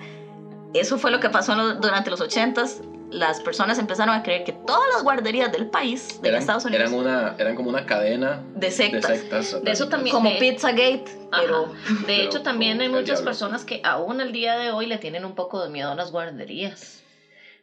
Eso 0.75 0.99
fue 0.99 1.11
lo 1.11 1.21
que 1.21 1.29
pasó 1.31 1.75
durante 1.75 2.11
los 2.11 2.21
80s. 2.21 2.81
Las 3.11 3.41
personas 3.43 3.79
empezaron 3.79 4.15
a 4.15 4.23
creer 4.23 4.43
que 4.45 4.53
todas 4.53 4.89
las 4.95 5.03
guarderías 5.03 5.53
del 5.53 5.67
país, 5.67 6.19
de 6.23 6.31
Eran, 6.31 6.41
Estados 6.41 6.65
Unidos, 6.65 6.81
eran, 6.89 6.95
una, 6.99 7.35
eran 7.39 7.55
como 7.57 7.69
una 7.69 7.85
cadena 7.85 8.43
de 8.55 8.61
de 8.69 8.71
sectas, 8.71 9.19
sectas. 9.19 9.63
De 9.63 9.71
eso 9.71 9.89
también- 9.89 10.15
como 10.17 10.31
de- 10.31 10.39
Pizzagate, 10.39 11.05
pero. 11.31 11.67
De 11.67 12.05
Pero 12.07 12.23
hecho, 12.23 12.43
también 12.43 12.81
hay 12.81 12.89
muchas 12.89 13.05
diablo. 13.05 13.25
personas 13.27 13.67
que 13.67 13.83
aún 13.85 14.23
al 14.23 14.33
día 14.33 14.57
de 14.57 14.71
hoy 14.71 14.87
le 14.87 14.97
tienen 14.97 15.27
un 15.27 15.35
poco 15.35 15.63
de 15.63 15.69
miedo 15.69 15.91
a 15.93 15.95
las 15.95 16.11
guarderías. 16.11 17.03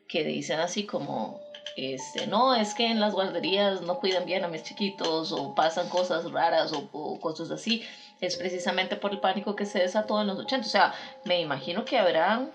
Que 0.07 0.23
dicen 0.23 0.59
así 0.59 0.85
como, 0.85 1.39
este, 1.75 2.27
no, 2.27 2.53
es 2.53 2.73
que 2.75 2.89
en 2.91 2.99
las 2.99 3.13
guarderías 3.13 3.81
no 3.81 3.99
cuidan 3.99 4.25
bien 4.25 4.43
a 4.43 4.47
mis 4.49 4.61
chiquitos 4.63 5.31
o 5.31 5.55
pasan 5.55 5.87
cosas 5.89 6.31
raras 6.31 6.71
o, 6.73 6.87
o 6.91 7.19
cosas 7.19 7.49
así. 7.49 7.83
Es 8.21 8.35
precisamente 8.35 8.97
por 8.97 9.11
el 9.13 9.19
pánico 9.19 9.55
que 9.55 9.65
se 9.65 9.79
desató 9.79 10.21
en 10.21 10.27
los 10.27 10.37
80. 10.37 10.67
O 10.67 10.69
sea, 10.69 10.93
me 11.25 11.39
imagino 11.39 11.85
que 11.85 11.97
habrán, 11.97 12.51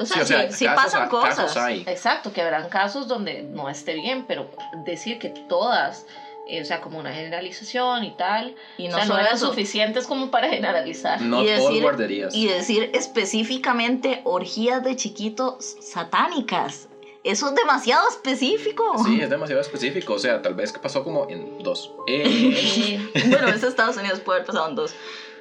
o 0.00 0.06
Sí, 0.06 0.20
o 0.20 0.24
sea, 0.26 0.48
casos 0.48 0.68
pasan 0.74 1.08
cosas. 1.08 1.36
casos 1.36 1.56
hay. 1.56 1.80
exacto, 1.86 2.32
que 2.32 2.42
habrán 2.42 2.68
casos 2.68 3.06
donde 3.08 3.42
no 3.42 3.68
esté 3.68 3.94
bien, 3.94 4.24
pero 4.26 4.50
decir 4.84 5.18
que 5.18 5.28
todas, 5.28 6.06
eh, 6.48 6.62
o 6.62 6.64
sea, 6.64 6.80
como 6.80 6.98
una 6.98 7.12
generalización 7.12 8.04
y 8.04 8.10
tal, 8.16 8.54
Y 8.78 8.86
o 8.88 8.90
no 8.90 8.96
sea, 8.96 9.04
no 9.04 9.10
solo 9.12 9.20
eran 9.20 9.34
eso, 9.36 9.46
suficientes 9.48 10.06
como 10.06 10.30
para 10.30 10.48
generalizar. 10.48 11.20
No 11.22 11.42
y 11.42 11.46
todas 11.46 11.60
decir- 11.60 11.82
guarderías. 11.82 12.34
y 12.34 12.46
decir 12.48 12.90
específicamente 12.94 14.20
orgías 14.24 14.82
de 14.84 14.96
chiquitos 14.96 15.76
satánicas. 15.80 16.88
Eso 17.22 17.48
es 17.50 17.54
demasiado 17.54 18.08
específico. 18.08 18.94
Sí, 19.04 19.20
es 19.20 19.28
demasiado 19.28 19.60
específico. 19.60 20.14
O 20.14 20.18
sea, 20.18 20.40
tal 20.40 20.54
vez 20.54 20.72
que 20.72 20.78
pasó 20.78 21.04
como 21.04 21.28
en 21.28 21.62
dos. 21.62 21.92
Eh, 22.08 22.98
Eh, 23.14 23.24
Bueno, 23.28 23.48
es 23.48 23.62
Estados 23.62 23.96
Unidos, 23.98 24.20
puede 24.20 24.38
haber 24.38 24.46
pasado 24.46 24.68
en 24.70 24.74
dos, 24.74 24.94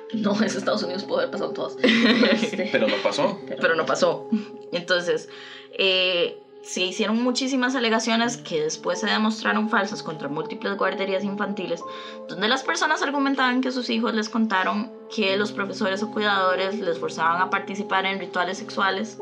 No, 0.13 0.33
es 0.41 0.55
Estados 0.55 0.83
Unidos, 0.83 1.03
puede 1.03 1.21
haber 1.21 1.31
pasado 1.31 1.49
en 1.49 1.55
todas. 1.55 1.77
Este, 1.83 2.69
pero 2.71 2.87
no 2.87 2.95
pasó. 3.03 3.39
pero 3.61 3.75
no 3.75 3.85
pasó. 3.85 4.27
Entonces, 4.71 5.29
eh, 5.77 6.37
se 6.61 6.81
hicieron 6.81 7.21
muchísimas 7.21 7.75
alegaciones 7.75 8.37
que 8.37 8.61
después 8.61 8.99
se 8.99 9.07
demostraron 9.07 9.69
falsas 9.69 10.03
contra 10.03 10.27
múltiples 10.27 10.77
guarderías 10.77 11.23
infantiles, 11.23 11.81
donde 12.27 12.47
las 12.47 12.63
personas 12.63 13.01
argumentaban 13.01 13.61
que 13.61 13.71
sus 13.71 13.89
hijos 13.89 14.13
les 14.13 14.29
contaron 14.29 14.91
que 15.13 15.37
los 15.37 15.51
profesores 15.51 16.03
o 16.03 16.11
cuidadores 16.11 16.79
les 16.79 16.99
forzaban 16.99 17.41
a 17.41 17.49
participar 17.49 18.05
en 18.05 18.19
rituales 18.19 18.57
sexuales 18.57 19.17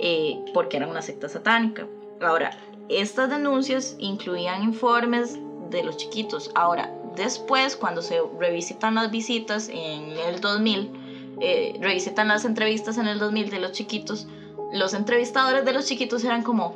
eh, 0.00 0.38
porque 0.52 0.76
eran 0.76 0.90
una 0.90 1.02
secta 1.02 1.28
satánica. 1.28 1.86
Ahora, 2.20 2.50
estas 2.88 3.30
denuncias 3.30 3.96
incluían 3.98 4.62
informes 4.62 5.38
de 5.70 5.84
los 5.84 5.96
chiquitos. 5.96 6.50
Ahora, 6.54 6.92
después, 7.16 7.76
cuando 7.76 8.02
se 8.02 8.20
revisitan 8.38 8.94
las 8.94 9.10
visitas 9.10 9.68
en 9.68 10.12
el 10.18 10.40
2000, 10.40 10.90
eh, 11.40 11.74
revisitan 11.80 12.28
las 12.28 12.44
entrevistas 12.44 12.98
en 12.98 13.06
el 13.06 13.18
2000 13.18 13.50
de 13.50 13.58
los 13.58 13.72
chiquitos, 13.72 14.26
los 14.72 14.94
entrevistadores 14.94 15.64
de 15.64 15.72
los 15.72 15.86
chiquitos 15.86 16.24
eran 16.24 16.42
como, 16.42 16.74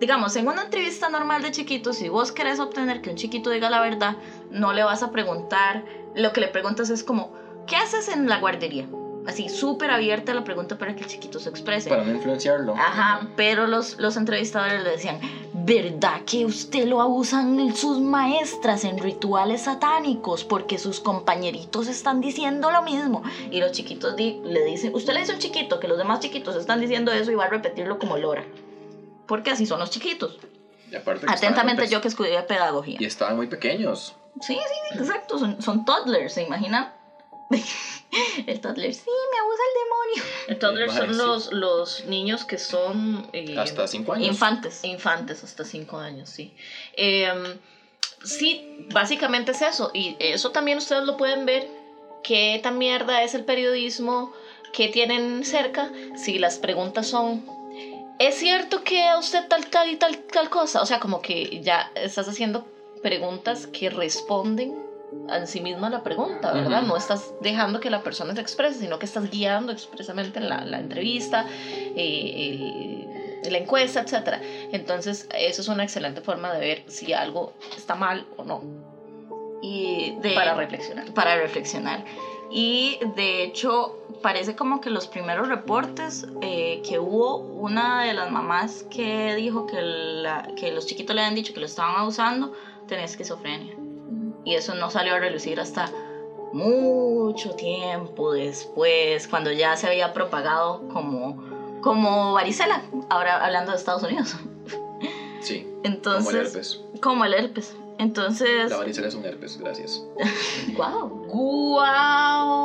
digamos, 0.00 0.36
en 0.36 0.48
una 0.48 0.62
entrevista 0.62 1.08
normal 1.08 1.42
de 1.42 1.50
chiquitos, 1.50 1.96
si 1.96 2.08
vos 2.08 2.32
querés 2.32 2.58
obtener 2.58 3.00
que 3.00 3.10
un 3.10 3.16
chiquito 3.16 3.50
diga 3.50 3.70
la 3.70 3.80
verdad, 3.80 4.16
no 4.50 4.72
le 4.72 4.82
vas 4.82 5.02
a 5.02 5.10
preguntar, 5.10 5.84
lo 6.14 6.32
que 6.32 6.40
le 6.40 6.48
preguntas 6.48 6.90
es 6.90 7.02
como, 7.04 7.32
¿qué 7.66 7.76
haces 7.76 8.08
en 8.08 8.28
la 8.28 8.38
guardería? 8.38 8.88
Así, 9.26 9.48
súper 9.48 9.90
abierta 9.92 10.34
la 10.34 10.42
pregunta 10.42 10.76
para 10.78 10.96
que 10.96 11.04
el 11.04 11.06
chiquito 11.08 11.38
se 11.38 11.48
exprese. 11.48 11.88
Para 11.88 12.02
no 12.04 12.12
influenciarlo. 12.12 12.74
Ajá, 12.74 13.28
pero 13.36 13.66
los, 13.68 13.96
los 13.98 14.16
entrevistadores 14.16 14.82
le 14.82 14.90
decían, 14.90 15.20
¿verdad 15.52 16.22
que 16.26 16.44
usted 16.44 16.86
lo 16.86 17.00
abusan 17.00 17.74
sus 17.76 18.00
maestras 18.00 18.82
en 18.84 18.98
rituales 18.98 19.62
satánicos 19.62 20.42
porque 20.44 20.78
sus 20.78 20.98
compañeritos 20.98 21.86
están 21.86 22.20
diciendo 22.20 22.70
lo 22.72 22.82
mismo? 22.82 23.22
Y 23.50 23.60
los 23.60 23.70
chiquitos 23.72 24.16
di- 24.16 24.40
le 24.44 24.64
dicen, 24.64 24.92
usted 24.94 25.12
le 25.12 25.20
dice 25.20 25.32
a 25.32 25.34
un 25.36 25.40
chiquito 25.40 25.78
que 25.78 25.86
los 25.86 25.98
demás 25.98 26.18
chiquitos 26.18 26.56
están 26.56 26.80
diciendo 26.80 27.12
eso 27.12 27.30
y 27.30 27.34
va 27.36 27.44
a 27.44 27.48
repetirlo 27.48 27.98
como 28.00 28.16
lora. 28.16 28.44
Porque 29.28 29.50
así 29.50 29.66
son 29.66 29.78
los 29.78 29.90
chiquitos. 29.90 30.36
Y 30.90 30.96
aparte 30.96 31.26
Atentamente 31.28 31.86
yo 31.86 32.00
que 32.00 32.08
estudié 32.08 32.42
pedagogía. 32.42 32.98
pe- 32.98 33.04
Y 33.04 33.06
estaban 33.06 33.36
muy 33.36 33.46
pequeños. 33.46 34.14
Sí, 34.40 34.54
sí, 34.58 34.98
exacto. 34.98 35.38
Son, 35.38 35.62
son 35.62 35.84
toddlers, 35.84 36.32
¿se 36.34 36.42
imaginan? 36.42 36.92
el 38.46 38.60
toddler, 38.60 38.94
sí, 38.94 39.02
me 39.32 39.38
abusa 39.38 39.62
el 39.68 39.82
demonio. 39.84 40.34
El 40.48 40.58
toddler 40.58 40.90
son 40.90 41.16
los, 41.16 41.52
los 41.52 42.04
niños 42.06 42.44
que 42.44 42.58
son... 42.58 43.28
eh, 43.32 43.56
Hasta 43.58 43.86
5 43.86 44.12
años. 44.12 44.28
Infantes. 44.28 44.80
Infantes 44.84 45.44
hasta 45.44 45.64
5 45.64 45.98
años, 45.98 46.28
sí. 46.30 46.52
Em, 46.94 47.58
sí, 48.24 48.86
básicamente 48.92 49.52
es 49.52 49.62
eso. 49.62 49.90
Y 49.94 50.16
eso 50.18 50.50
también 50.50 50.78
ustedes 50.78 51.04
lo 51.04 51.16
pueden 51.16 51.46
ver. 51.46 51.66
¿Qué 52.22 52.60
tan 52.62 52.78
mierda 52.78 53.22
es 53.22 53.34
el 53.34 53.44
periodismo? 53.44 54.32
¿Qué 54.72 54.88
tienen 54.88 55.44
cerca? 55.44 55.90
Si 56.16 56.38
las 56.38 56.58
preguntas 56.58 57.08
son... 57.08 57.44
¿Es 58.18 58.36
cierto 58.36 58.84
que 58.84 59.08
a 59.08 59.18
usted 59.18 59.48
tal, 59.48 59.66
tal 59.66 59.90
y 59.90 59.96
tal, 59.96 60.16
tal 60.18 60.48
cosa? 60.48 60.80
O 60.82 60.86
sea, 60.86 61.00
como 61.00 61.20
que 61.20 61.60
ya 61.62 61.90
estás 61.96 62.28
haciendo 62.28 62.64
preguntas 63.02 63.66
que 63.66 63.90
responden 63.90 64.81
en 65.28 65.46
sí 65.46 65.60
misma 65.60 65.88
la 65.88 66.02
pregunta, 66.02 66.52
¿verdad? 66.52 66.82
No 66.82 66.96
estás 66.96 67.32
dejando 67.40 67.80
que 67.80 67.90
la 67.90 68.02
persona 68.02 68.34
se 68.34 68.40
exprese, 68.40 68.78
sino 68.80 68.98
que 68.98 69.06
estás 69.06 69.30
guiando 69.30 69.72
expresamente 69.72 70.40
la, 70.40 70.64
la 70.64 70.78
entrevista, 70.78 71.46
eh, 71.96 73.38
el- 73.44 73.52
la 73.52 73.58
encuesta, 73.58 74.00
etc. 74.00 74.40
Entonces, 74.72 75.26
eso 75.34 75.62
es 75.62 75.68
una 75.68 75.82
excelente 75.82 76.20
forma 76.20 76.52
de 76.52 76.60
ver 76.60 76.82
si 76.88 77.12
algo 77.12 77.52
está 77.76 77.94
mal 77.94 78.26
o 78.36 78.44
no, 78.44 78.60
Y 79.62 80.12
de, 80.22 80.34
para 80.34 80.54
reflexionar. 80.54 81.12
para 81.12 81.36
reflexionar. 81.36 82.04
Y 82.50 82.98
de 83.16 83.42
hecho, 83.44 83.96
parece 84.22 84.54
como 84.54 84.80
que 84.80 84.90
los 84.90 85.06
primeros 85.08 85.48
reportes 85.48 86.26
eh, 86.42 86.82
que 86.86 86.98
hubo, 86.98 87.38
una 87.38 88.02
de 88.04 88.12
las 88.14 88.30
mamás 88.30 88.84
que 88.84 89.34
dijo 89.34 89.66
que, 89.66 89.80
la- 89.80 90.46
que 90.56 90.70
los 90.70 90.86
chiquitos 90.86 91.14
le 91.16 91.22
habían 91.22 91.34
dicho 91.34 91.52
que 91.54 91.60
lo 91.60 91.66
estaban 91.66 91.96
abusando, 91.96 92.52
tenía 92.86 93.04
esquizofrenia. 93.06 93.74
Y 94.44 94.54
eso 94.54 94.74
no 94.74 94.90
salió 94.90 95.14
a 95.14 95.18
relucir 95.18 95.60
hasta 95.60 95.90
mucho 96.52 97.54
tiempo 97.54 98.32
después, 98.32 99.26
cuando 99.28 99.50
ya 99.52 99.76
se 99.76 99.86
había 99.86 100.12
propagado 100.12 100.86
como, 100.92 101.80
como 101.80 102.32
varicela, 102.34 102.82
ahora 103.08 103.42
hablando 103.44 103.72
de 103.72 103.78
Estados 103.78 104.02
Unidos. 104.02 104.34
Sí, 105.40 105.66
Entonces, 105.82 106.24
como 106.26 106.30
el 106.38 106.46
herpes. 106.46 106.80
como 107.00 107.24
el 107.24 107.34
herpes. 107.34 107.74
Entonces, 107.98 108.70
La 108.70 108.76
varicela 108.78 109.08
es 109.08 109.14
un 109.14 109.24
herpes, 109.24 109.58
gracias. 109.58 110.02
wow. 110.76 111.08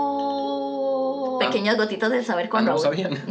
¡Guau! 0.08 1.40
Pequeñas 1.40 1.78
gotitas 1.78 2.10
de 2.12 2.24
saber 2.24 2.46
Ah, 2.48 2.50
con 2.50 2.66
no 2.66 2.78
sabían. 2.78 3.14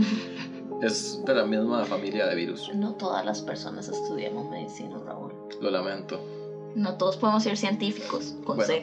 Es 0.83 1.25
de 1.25 1.35
la 1.35 1.45
misma 1.47 1.87
familia 1.87 2.27
de 2.27 2.35
virus. 2.35 2.71
No 2.75 2.93
todas 2.95 3.25
las 3.25 3.41
personas 3.41 3.89
estudiamos 3.89 4.51
medicina, 4.51 4.99
Raúl. 5.07 5.33
Lo 5.63 5.71
lamento. 5.71 6.21
No 6.77 6.95
todos 6.99 7.17
podemos 7.17 7.43
ser 7.43 7.57
científicos 7.57 8.35
con 8.45 8.57
Bueno, 8.59 8.65
C, 8.73 8.81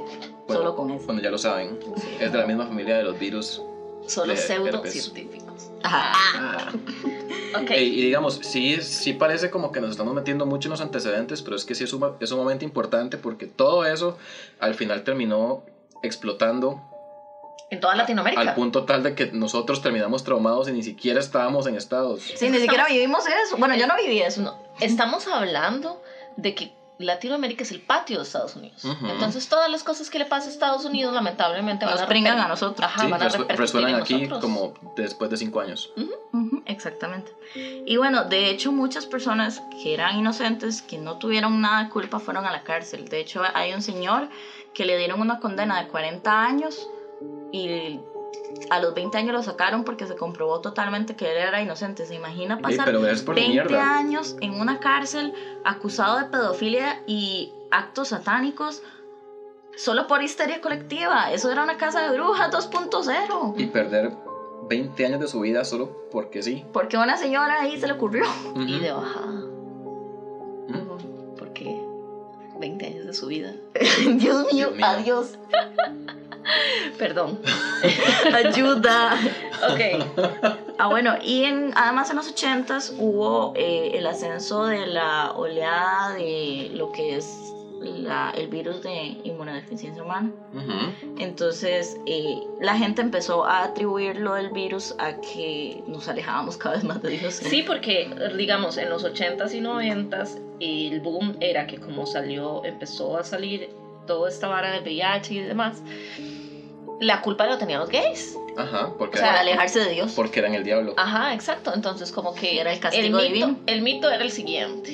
Bueno, 0.48 0.62
solo 0.62 0.76
con 0.76 0.90
S. 0.92 1.06
Bueno, 1.06 1.22
ya 1.22 1.30
lo 1.30 1.38
saben. 1.38 1.80
Es 2.20 2.32
de 2.32 2.38
la 2.40 2.46
misma 2.48 2.66
familia 2.66 2.98
de 2.98 3.04
los 3.04 3.18
virus. 3.20 3.62
Solo 4.08 4.36
pseudocientíficos. 4.36 5.70
Ajá. 5.84 6.12
Ah. 6.36 6.72
Y 7.78 8.02
digamos, 8.02 8.40
sí, 8.42 8.82
sí 8.82 9.14
parece 9.14 9.52
como 9.52 9.72
que 9.72 9.80
nos 9.80 9.92
estamos 9.92 10.14
metiendo 10.16 10.46
mucho 10.48 10.68
en 10.68 10.72
los 10.72 10.82
antecedentes, 10.82 11.44
pero 11.44 11.56
es 11.56 11.66
que 11.66 11.76
sí 11.76 11.84
es, 11.84 11.92
suma- 11.92 12.16
es 12.20 12.30
sumamente 12.30 12.66
importante 12.66 13.18
porque 13.18 13.46
todo 13.46 13.86
eso 13.86 14.18
al 14.60 14.74
final 14.74 15.04
terminó 15.04 15.64
explotando 16.02 16.82
En 17.70 17.80
toda 17.80 17.96
Latinoamérica. 17.96 18.42
al 18.42 18.56
punto 18.56 18.86
tal 18.86 19.04
de 19.04 19.14
que 19.14 19.28
nosotros 19.32 19.82
terminamos 19.84 20.24
traumados 20.24 20.68
y 20.68 20.72
ni 20.72 20.82
siquiera 20.82 21.20
estábamos 21.20 21.68
en 21.68 21.76
Estados. 21.76 22.24
Sí, 22.36 22.50
ni 22.50 22.58
siquiera 22.58 22.88
vivimos 22.88 23.24
eso. 23.46 23.58
Bueno, 23.58 23.76
yo 23.76 23.86
no 23.86 23.94
viví 23.98 24.20
eso. 24.20 24.42
No, 24.42 24.58
estamos 24.82 25.28
hablando 25.28 26.02
de 26.38 26.56
que 26.56 26.74
Latinoamérica 27.00 27.64
es 27.64 27.72
el 27.72 27.82
patio 27.82 28.18
de 28.18 28.24
Estados 28.24 28.56
Unidos. 28.56 28.86
Ujú. 28.86 29.08
Entonces, 29.08 29.50
todas 29.50 29.70
las 29.70 29.84
cosas 29.84 30.10
que 30.10 30.20
le 30.20 30.26
pasa 30.26 30.48
a 30.48 30.52
Estados 30.52 30.86
Unidos, 30.86 31.14
lamentablemente, 31.14 31.86
van 31.86 31.96
Nos 31.96 32.04
a 32.04 32.08
pringan 32.08 32.40
a 32.40 32.48
nosotros. 32.48 32.86
Ajá, 32.88 33.02
Sí, 33.06 33.12
van 33.12 33.22
a 33.22 33.28
resuenan 33.56 33.90
en 33.92 33.96
aquí 33.98 34.14
nosotros. 34.14 34.40
como 34.42 34.74
después 34.96 35.30
de 35.32 35.38
cinco 35.38 35.60
años. 35.60 35.92
Ujú, 36.32 36.62
exactamente. 36.66 37.32
Y 37.56 37.98
bueno, 37.98 38.26
de 38.26 38.50
hecho, 38.50 38.72
muchas 38.72 39.06
personas 39.06 39.62
que 39.82 39.94
eran 39.94 40.18
inocentes, 40.18 40.82
que 40.82 40.98
no 40.98 41.18
tuvieron 41.18 41.60
nada 41.62 41.84
de 41.86 41.90
culpa, 41.90 42.20
fueron 42.20 42.46
a 42.46 42.52
la 42.52 42.64
cárcel. 42.64 43.06
De 43.08 43.20
hecho, 43.20 43.42
hay 43.54 43.74
un 43.74 43.82
señor 43.82 44.30
que 44.74 44.86
le 44.86 44.98
dieron 44.98 45.20
una 45.20 45.40
condena 45.40 45.82
de 45.82 45.88
40 45.88 46.46
años 46.46 46.88
y 47.52 48.00
a 48.70 48.80
los 48.80 48.94
20 48.94 49.18
años 49.18 49.34
lo 49.34 49.44
sacaron 49.44 49.84
porque 49.84 50.08
se 50.08 50.16
comprobó 50.16 50.60
totalmente 50.60 51.16
que 51.16 51.30
él 51.32 51.38
era 51.38 51.62
inocente. 51.62 52.06
¿Se 52.06 52.14
imagina 52.16 52.58
pasar 52.58 52.92
por 53.26 53.36
20 53.36 53.48
mierda. 53.52 53.98
años 53.98 54.36
en 54.42 54.54
una 54.54 54.80
cárcel 54.80 55.34
acusado 55.64 56.18
de 56.18 56.26
pedofilia 56.26 56.98
y 57.06 57.50
actos 57.72 58.10
satánicos 58.10 58.82
solo 59.76 60.08
por 60.08 60.22
histeria 60.22 60.60
colectiva? 60.62 61.32
Eso 61.32 61.52
era 61.52 61.64
una 61.64 61.78
casa 61.78 62.02
de 62.10 62.16
brujas 62.18 62.50
2.0. 62.52 63.54
Y 63.58 63.66
perder 63.68 64.12
20 64.70 65.06
años 65.06 65.20
de 65.20 65.28
su 65.28 65.42
vida 65.42 65.64
solo 65.66 65.90
porque 66.12 66.42
sí. 66.42 66.64
Porque 66.74 66.96
a 66.98 67.02
una 67.02 67.18
señora 67.18 67.62
ahí 67.62 67.78
se 67.78 67.88
le 67.88 67.94
ocurrió. 67.94 68.24
Y 68.56 68.76
Ujú. 68.76 68.84
de 68.84 68.92
bajada. 68.92 69.44
Ujú. 70.70 71.36
Porque 71.38 71.80
20 72.60 72.86
años 72.86 73.06
de 73.06 73.14
su 73.14 73.28
vida. 73.28 73.54
Dios 74.16 74.46
mío, 74.52 74.70
Dios 74.70 74.74
mío. 74.76 74.86
adiós. 74.86 75.38
Perdón. 76.98 77.40
Ayuda. 78.34 79.20
Ok. 79.70 80.06
Ah, 80.78 80.88
bueno, 80.88 81.16
y 81.24 81.44
en, 81.44 81.72
además 81.76 82.10
en 82.10 82.16
los 82.18 82.34
80s 82.34 82.94
hubo 82.98 83.54
eh, 83.56 83.92
el 83.94 84.06
ascenso 84.08 84.66
de 84.66 84.86
la 84.88 85.32
oleada 85.32 86.14
de 86.14 86.72
lo 86.74 86.92
que 86.92 87.16
es 87.18 87.26
la- 87.82 88.32
el 88.38 88.48
virus 88.48 88.82
de 88.82 89.18
inmunodeficiencia 89.24 90.02
humana. 90.04 90.32
Entonces, 91.20 91.98
eh, 92.06 92.38
la 92.60 92.76
gente 92.78 93.02
empezó 93.02 93.46
a 93.46 93.64
atribuir 93.64 94.18
lo 94.18 94.34
del 94.36 94.50
virus 94.50 94.96
a 95.00 95.14
que 95.20 95.84
nos 95.88 96.08
alejábamos 96.08 96.58
cada 96.58 96.76
vez 96.76 96.84
más 96.84 97.02
de 97.02 97.10
Dios. 97.10 97.36
Sí, 97.36 97.64
porque 97.64 98.10
digamos 98.38 98.78
en 98.78 98.90
los 98.90 99.04
80s 99.04 99.54
y 99.54 99.60
90s 99.62 100.40
el 100.60 101.00
boom 101.02 101.36
era 101.42 101.68
que 101.68 101.78
como 101.78 102.06
salió, 102.06 102.64
empezó 102.64 103.18
a 103.18 103.24
salir 103.24 103.70
toda 104.06 104.30
esta 104.30 104.48
vara 104.48 104.72
del 104.72 104.84
VIH 104.84 105.34
y 105.34 105.40
demás, 105.40 105.82
la 107.00 107.22
culpa 107.22 107.46
lo 107.48 107.58
tenían 107.58 107.80
los 107.80 107.90
gays. 107.90 108.38
Ajá, 108.58 108.94
porque, 108.98 109.18
O 109.18 109.20
sea, 109.20 109.40
alejarse 109.40 109.80
de 109.80 109.90
Dios. 109.90 110.14
porque 110.16 110.40
eran 110.40 110.54
el 110.54 110.64
diablo. 110.64 110.94
Ajá, 110.98 111.34
exacto. 111.34 111.74
Entonces 111.74 112.12
como 112.12 112.36
que 112.36 112.60
Era 112.60 112.72
el 112.72 112.80
castigo 112.80 113.18
mito, 113.18 113.28
divino. 113.28 113.60
el 113.66 113.82
mito 113.82 114.12
era 114.12 114.24
el 114.24 114.32
siguiente. 114.32 114.92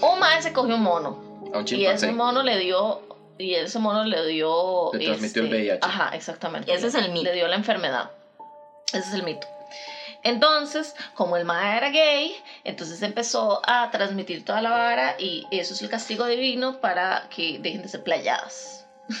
Un 0.00 0.18
mae 0.18 0.40
se 0.42 0.52
cogió 0.52 0.74
un 0.74 0.82
mono 0.82 1.18
A 1.52 1.58
un 1.58 1.64
y 1.68 1.86
ese 1.86 2.10
mono 2.12 2.42
le 2.42 2.58
dio 2.58 3.00
y 3.38 3.54
ese 3.54 3.78
mono 3.78 4.04
le 4.04 4.24
dio 4.26 4.90
Le 4.92 5.06
transmitió 5.06 5.42
el 5.42 5.48
este, 5.48 5.62
VIH. 5.62 5.78
Ajá, 5.82 6.14
exactamente. 6.14 6.72
Ese 6.72 6.86
es 6.88 6.94
el 6.94 7.10
mito. 7.10 7.24
Le 7.24 7.34
dio 7.34 7.48
la 7.48 7.56
enfermedad. 7.56 8.10
Ese 8.92 8.98
es 9.08 9.14
el 9.14 9.22
mito. 9.24 9.46
Entonces, 10.24 10.94
como 11.14 11.36
el 11.36 11.44
mae 11.44 11.76
era 11.78 11.90
gay, 11.90 12.32
entonces 12.64 13.02
empezó 13.02 13.60
a 13.68 13.90
transmitir 13.90 14.44
toda 14.44 14.60
la 14.62 14.70
vara 14.70 15.16
y 15.18 15.44
eso 15.50 15.74
es 15.74 15.82
el 15.82 15.88
castigo 15.90 16.26
divino 16.26 16.80
para 16.80 17.28
que 17.34 17.58
dejen 17.58 17.82
de 17.82 17.88
ser 17.88 18.02
playadas. 18.02 18.86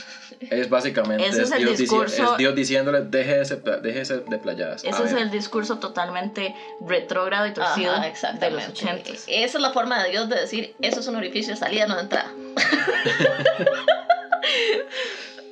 Es 0.50 0.68
básicamente 0.70 1.24
es 1.26 1.36
el 1.52 1.58
Dios, 1.58 1.72
dici- 1.72 1.76
discurso- 1.88 2.32
es 2.32 2.38
Dios 2.38 2.54
diciéndole, 2.54 3.02
deje 3.02 3.38
de 3.38 3.44
ser, 3.44 3.62
deje 3.82 4.02
de 4.14 4.38
playadas. 4.38 4.82
Ese 4.82 5.04
es 5.04 5.12
el 5.12 5.30
discurso 5.30 5.78
totalmente 5.78 6.54
retrógrado 6.80 7.46
y 7.46 7.52
torcido 7.52 7.92
Ajá, 7.92 8.02
de 8.02 8.08
exactamente. 8.08 8.68
los 8.68 8.82
80s. 8.82 9.24
Esa 9.28 9.58
es 9.58 9.62
la 9.62 9.70
forma 9.70 10.02
de 10.02 10.10
Dios 10.10 10.28
de 10.28 10.36
decir, 10.40 10.74
eso 10.80 11.00
es 11.00 11.06
un 11.06 11.16
orificio 11.16 11.52
de 11.54 11.60
salida, 11.60 11.86
no 11.86 11.94
de 11.96 12.00
entrada. 12.02 12.30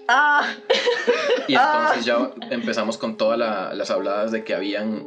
Ah, 0.09 0.43
Y 1.49 1.55
entonces 1.55 2.05
ya 2.05 2.31
empezamos 2.51 2.99
con 2.99 3.17
todas 3.17 3.39
la- 3.39 3.73
las 3.75 3.91
habladas 3.91 4.33
de 4.33 4.43
que 4.45 4.55
habían 4.55 5.07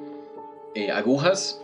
eh, 0.76 0.92
agujas 0.92 1.60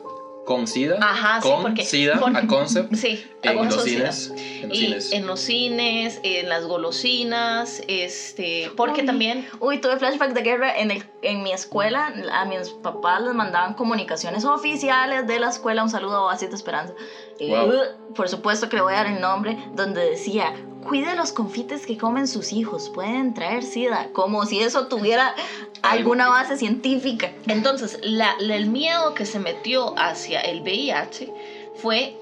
con 0.45 0.65
SIDA, 0.65 0.97
Ajá, 0.99 1.41
sí, 1.41 1.47
con 1.47 1.61
porque- 1.61 1.85
SIDA, 1.85 2.19
porque- 2.19 2.37
a 2.39 2.47
concept, 2.47 2.95
Sí, 2.95 3.23
en 3.43 3.55
los 3.69 3.83
cines. 3.83 4.33
En 4.35 4.69
los 4.69 4.77
Y 4.77 4.81
cines. 4.81 5.11
en 5.11 5.27
los 5.27 5.39
cines, 5.41 6.19
en 6.23 6.49
las 6.49 6.65
golosinas, 6.65 7.83
este, 7.87 8.71
porque 8.75 9.01
Uy. 9.01 9.05
también 9.05 9.47
Uy, 9.59 9.79
tuve 9.79 9.97
flashback 9.97 10.33
de 10.33 10.41
guerra 10.41 10.75
en, 10.79 10.89
el, 10.89 11.03
en 11.21 11.43
mi 11.43 11.51
escuela. 11.51 12.11
A 12.31 12.45
mis 12.45 12.69
papás 12.69 13.21
les 13.21 13.33
mandaban 13.35 13.75
comunicaciones 13.75 14.43
oficiales 14.43 15.27
de 15.27 15.39
la 15.39 15.49
escuela. 15.49 15.83
Un 15.83 15.89
saludo 15.91 16.15
a 16.17 16.23
Oasis 16.25 16.49
de 16.49 16.55
Esperanza. 16.55 16.93
Eh, 17.39 17.49
Wow. 17.49 18.13
por 18.15 18.28
supuesto 18.30 18.67
que 18.69 18.75
le 18.75 18.82
voy 18.82 18.93
a 18.93 18.97
dar 18.97 19.08
el 19.08 19.21
nombre. 19.21 19.58
Donde 19.75 20.10
decía: 20.10 20.54
Cuide 20.88 21.15
los 21.15 21.32
confites 21.32 21.86
que 21.86 21.97
comen 21.97 22.28
sus 22.28 22.52
hijos. 22.54 22.89
Pueden 22.89 23.34
traer 23.34 23.63
sida. 23.63 24.10
Como 24.13 24.45
si 24.45 24.60
eso 24.62 24.88
tuviera 24.88 25.36
alguna 25.82 26.30
base 26.30 26.58
científica. 26.58 27.32
Entonces, 27.47 27.99
la- 28.02 28.36
la- 28.39 28.56
el 28.56 28.67
miedo 28.67 29.13
que 29.13 29.25
se 29.25 29.39
metió 29.39 29.93
hacia 29.97 30.39
el 30.41 30.62
VIH 30.62 31.32
fue 31.75 32.15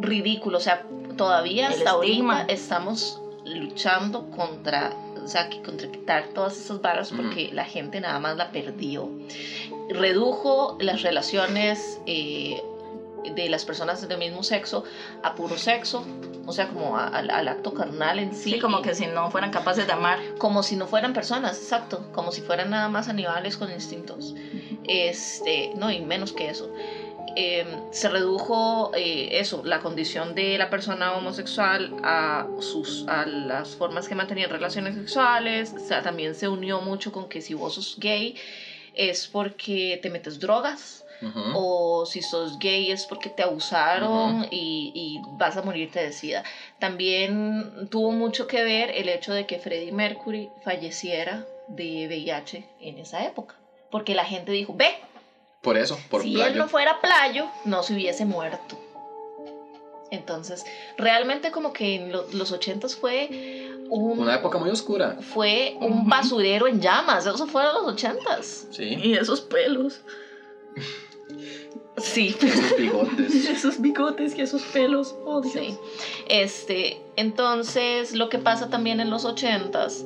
ridículo. 0.00 0.58
O 0.58 0.60
sea, 0.60 0.84
todavía 1.16 1.66
El 1.68 1.74
hasta 1.74 1.90
ahorita 1.90 2.44
estamos 2.48 3.20
luchando 3.44 4.30
contra, 4.30 4.92
o 5.24 5.26
sea, 5.26 5.48
que- 5.48 5.62
contra 5.62 5.88
quitar 5.90 6.28
todas 6.34 6.58
esas 6.58 6.80
barras 6.80 7.10
porque 7.16 7.50
la 7.52 7.64
gente 7.64 8.00
nada 8.00 8.18
más 8.18 8.36
la 8.36 8.50
perdió. 8.52 9.08
Redujo 9.88 10.76
las 10.80 11.02
relaciones 11.02 11.98
eh, 12.06 12.62
de 13.24 13.48
las 13.48 13.64
personas 13.64 14.06
del 14.06 14.18
mismo 14.18 14.42
sexo 14.42 14.84
a 15.22 15.34
puro 15.34 15.56
sexo, 15.56 16.04
o 16.46 16.52
sea, 16.52 16.66
como 16.66 16.96
a- 16.96 17.06
al, 17.06 17.30
al 17.30 17.48
acto 17.48 17.72
carnal 17.74 18.18
en 18.18 18.34
sí. 18.34 18.52
Sí, 18.52 18.58
como 18.58 18.80
que 18.82 18.94
si 18.94 19.06
no 19.06 19.30
fueran 19.30 19.50
capaces 19.50 19.86
de 19.86 19.92
amar. 19.92 20.18
Como 20.38 20.62
si 20.62 20.76
no 20.76 20.86
fueran 20.86 21.12
personas, 21.12 21.58
exacto, 21.58 22.10
como 22.12 22.32
si 22.32 22.40
fueran 22.40 22.70
nada 22.70 22.88
más 22.88 23.08
animales 23.08 23.56
con 23.56 23.70
instintos. 23.70 24.34
Este, 24.86 25.70
no, 25.76 25.90
y 25.90 26.00
menos 26.00 26.32
que 26.32 26.48
eso. 26.48 26.72
Eh, 27.36 27.64
se 27.92 28.08
redujo 28.08 28.90
eh, 28.94 29.28
eso, 29.32 29.62
la 29.64 29.78
condición 29.80 30.34
de 30.34 30.58
la 30.58 30.70
persona 30.70 31.14
homosexual 31.14 31.94
a, 32.02 32.46
sus, 32.60 33.04
a 33.06 33.26
las 33.26 33.68
formas 33.76 34.08
que 34.08 34.14
mantenían 34.14 34.50
relaciones 34.50 34.94
sexuales. 34.94 35.72
O 35.76 35.78
sea, 35.86 36.02
también 36.02 36.34
se 36.34 36.48
unió 36.48 36.80
mucho 36.80 37.12
con 37.12 37.28
que 37.28 37.40
si 37.40 37.54
vos 37.54 37.74
sos 37.74 37.96
gay 37.98 38.34
es 38.94 39.28
porque 39.28 39.98
te 40.02 40.10
metes 40.10 40.40
drogas 40.40 41.04
O 41.54 42.06
si 42.06 42.22
sos 42.22 42.58
gay 42.58 42.90
es 42.92 43.06
porque 43.06 43.28
te 43.28 43.42
abusaron 43.42 44.46
y, 44.50 44.92
y 44.94 45.20
vas 45.38 45.56
a 45.56 45.62
morirte 45.62 45.98
de 46.00 46.12
sida. 46.12 46.44
También 46.78 47.88
tuvo 47.90 48.12
mucho 48.12 48.46
que 48.46 48.62
ver 48.62 48.90
el 48.94 49.08
hecho 49.08 49.32
de 49.32 49.44
que 49.46 49.58
Freddie 49.58 49.92
Mercury 49.92 50.48
falleciera 50.64 51.44
de 51.68 52.06
VIH 52.06 52.64
en 52.80 52.98
esa 52.98 53.24
época. 53.24 53.56
Porque 53.90 54.14
la 54.14 54.24
gente 54.24 54.52
dijo, 54.52 54.74
ve, 54.76 54.90
Por 55.62 55.76
eso, 55.76 55.98
por 56.10 56.22
si 56.22 56.34
playo. 56.34 56.52
él 56.52 56.58
no 56.58 56.68
fuera 56.68 57.00
playo, 57.00 57.46
no 57.64 57.82
se 57.82 57.94
hubiese 57.94 58.24
muerto. 58.24 58.78
Entonces, 60.10 60.64
realmente 60.96 61.50
como 61.50 61.72
que 61.72 61.94
en 61.96 62.12
lo- 62.12 62.26
los 62.32 62.50
ochentas 62.52 62.96
fue 62.96 63.28
un, 63.90 64.18
Una 64.20 64.36
época 64.36 64.56
muy 64.58 64.70
oscura. 64.70 65.16
fue 65.20 65.76
un 65.80 66.08
basurero 66.08 66.66
en 66.66 66.80
llamas. 66.80 67.26
Eso 67.26 67.46
fueron 67.46 67.74
los 67.74 67.92
ochentas. 67.92 68.66
Sí. 68.70 68.84
Y 69.02 69.14
esos 69.14 69.40
pelos. 69.42 70.00
Sí. 71.96 72.34
Esos 72.40 72.76
bigotes. 72.76 73.34
Esos 73.48 73.80
bigotes 73.80 74.36
y 74.36 74.42
esos 74.42 74.62
pelos. 74.62 75.14
Oh, 75.24 75.40
Dios. 75.40 75.54
Sí. 75.54 75.76
Este, 76.28 77.00
entonces, 77.16 78.14
lo 78.14 78.28
que 78.28 78.38
pasa 78.38 78.68
también 78.68 79.00
en 79.00 79.10
los 79.10 79.24
ochentas 79.24 80.04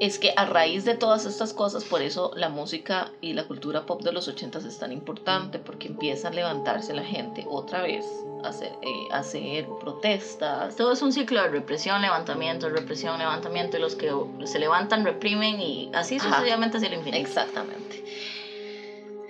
es 0.00 0.18
que 0.18 0.32
a 0.36 0.44
raíz 0.44 0.84
de 0.84 0.96
todas 0.96 1.26
estas 1.26 1.52
cosas, 1.52 1.84
por 1.84 2.02
eso 2.02 2.32
la 2.34 2.48
música 2.48 3.12
y 3.20 3.34
la 3.34 3.44
cultura 3.44 3.86
pop 3.86 4.02
de 4.02 4.10
los 4.10 4.26
ochentas 4.26 4.64
es 4.64 4.76
tan 4.80 4.90
importante, 4.90 5.60
porque 5.60 5.86
empieza 5.86 6.26
a 6.26 6.30
levantarse 6.32 6.92
la 6.92 7.04
gente 7.04 7.46
otra 7.48 7.82
vez 7.82 8.04
a 8.42 8.48
hacer, 8.48 8.72
eh, 8.82 9.12
a 9.12 9.18
hacer 9.18 9.64
protestas. 9.78 10.74
Todo 10.74 10.92
es 10.92 11.02
un 11.02 11.12
ciclo 11.12 11.40
de 11.40 11.48
represión, 11.48 12.02
levantamiento, 12.02 12.68
represión, 12.68 13.16
levantamiento. 13.16 13.76
Y 13.76 13.80
los 13.80 13.94
que 13.94 14.12
se 14.44 14.58
levantan 14.58 15.04
reprimen 15.04 15.60
y 15.60 15.88
así 15.94 16.16
Ajá. 16.16 16.30
sucesivamente 16.30 16.78
hacia 16.78 16.88
el 16.88 16.94
infinito. 16.94 17.24
Exactamente. 17.24 18.02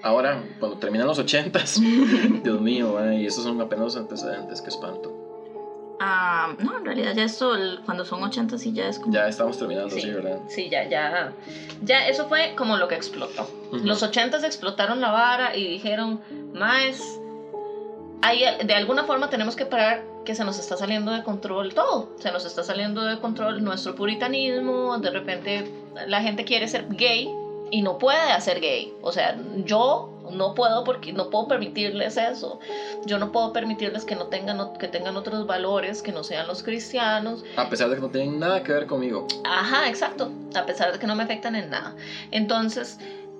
Ahora, 0.02 0.42
cuando 0.58 0.78
terminan 0.78 1.06
los 1.06 1.18
ochentas, 1.18 1.80
Dios 2.42 2.60
mío, 2.60 2.98
ay, 2.98 3.26
esos 3.26 3.44
son 3.44 3.60
apenas 3.60 3.96
antecedentes, 3.96 4.60
qué 4.60 4.68
espanto. 4.68 5.18
Ah, 6.04 6.56
no, 6.58 6.78
en 6.78 6.84
realidad 6.84 7.14
ya 7.14 7.22
esto, 7.22 7.54
el- 7.54 7.80
cuando 7.84 8.04
son 8.04 8.20
80 8.24 8.58
sí 8.58 8.72
ya 8.72 8.88
es 8.88 8.98
como... 8.98 9.12
Ya 9.12 9.28
estamos 9.28 9.56
terminando, 9.56 9.90
sí, 9.94 10.00
Sí. 10.00 10.10
¿verdad? 10.10 10.38
Sí, 10.48 10.68
ya, 10.68 10.88
ya. 10.88 11.32
Ya, 11.84 12.08
eso 12.08 12.26
fue 12.28 12.54
como 12.56 12.76
lo 12.76 12.88
que 12.88 12.96
explotó. 12.96 13.42
Ujú. 13.68 13.84
Los 13.84 14.02
ochentas 14.02 14.42
explotaron 14.42 15.00
la 15.00 15.12
vara 15.12 15.54
y 15.56 15.68
dijeron, 15.68 16.20
más, 16.54 17.00
hay, 18.22 18.42
de 18.64 18.74
alguna 18.74 19.04
forma 19.04 19.30
tenemos 19.30 19.54
que 19.54 19.64
parar 19.66 20.02
que 20.24 20.34
se 20.34 20.44
nos 20.44 20.58
está 20.58 20.76
saliendo 20.76 21.12
de 21.12 21.22
control 21.22 21.72
todo. 21.74 22.10
Se 22.18 22.32
nos 22.32 22.44
está 22.44 22.64
saliendo 22.64 23.02
de 23.04 23.18
control 23.20 23.62
nuestro 23.62 23.94
puritanismo. 23.94 24.98
De 24.98 25.10
repente 25.10 25.70
la 26.08 26.20
gente 26.20 26.44
quiere 26.44 26.66
ser 26.66 26.86
gay 26.90 27.28
y 27.72 27.80
no 27.80 27.96
puede 27.96 28.30
hacer 28.30 28.60
gay. 28.60 28.92
O 29.00 29.12
sea, 29.12 29.34
yo 29.64 30.10
no 30.30 30.54
puedo 30.54 30.84
porque 30.84 31.14
no 31.14 31.30
puedo 31.30 31.48
permitirles 31.48 32.18
eso. 32.18 32.60
Yo 33.06 33.18
no 33.18 33.32
puedo 33.32 33.54
permitirles 33.54 34.04
que 34.04 34.14
no 34.14 34.26
tengan 34.26 34.74
que 34.74 34.88
tengan 34.88 35.16
otros 35.16 35.46
valores 35.46 36.02
que 36.02 36.12
no 36.12 36.22
sean 36.22 36.46
los 36.46 36.62
cristianos. 36.62 37.42
A 37.56 37.70
pesar 37.70 37.88
de 37.88 37.94
que 37.94 38.02
no 38.02 38.10
tienen 38.10 38.38
nada 38.38 38.62
que 38.62 38.72
ver 38.72 38.86
conmigo. 38.86 39.26
Ajá, 39.44 39.88
exacto. 39.88 40.30
A 40.54 40.66
pesar 40.66 40.92
de 40.92 40.98
que 40.98 41.06
no 41.06 41.16
me 41.16 41.22
afectan 41.22 41.56
en 41.56 41.70
nada. 41.70 41.96
Entonces, 42.30 42.98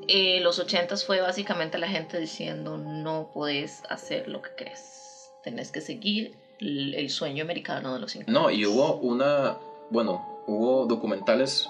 eh, 0.08 0.40
los 0.40 0.58
ochentas 0.58 1.04
fue 1.04 1.20
básicamente 1.20 1.76
la 1.76 1.88
gente 1.88 2.18
diciendo 2.18 2.78
no 2.78 3.28
puedes 3.34 3.82
hacer 3.90 4.28
lo 4.28 4.40
que 4.40 4.50
crees. 4.56 5.30
Tenés 5.44 5.70
que 5.70 5.82
seguir 5.82 6.32
el, 6.58 6.94
el 6.94 7.10
sueño 7.10 7.44
americano 7.44 7.92
de 7.92 8.00
los 8.00 8.12
50. 8.12 8.32
No, 8.32 8.50
y 8.50 8.64
hubo 8.64 8.94
una, 8.94 9.58
bueno, 9.90 10.42
hubo 10.46 10.86
documentales 10.86 11.68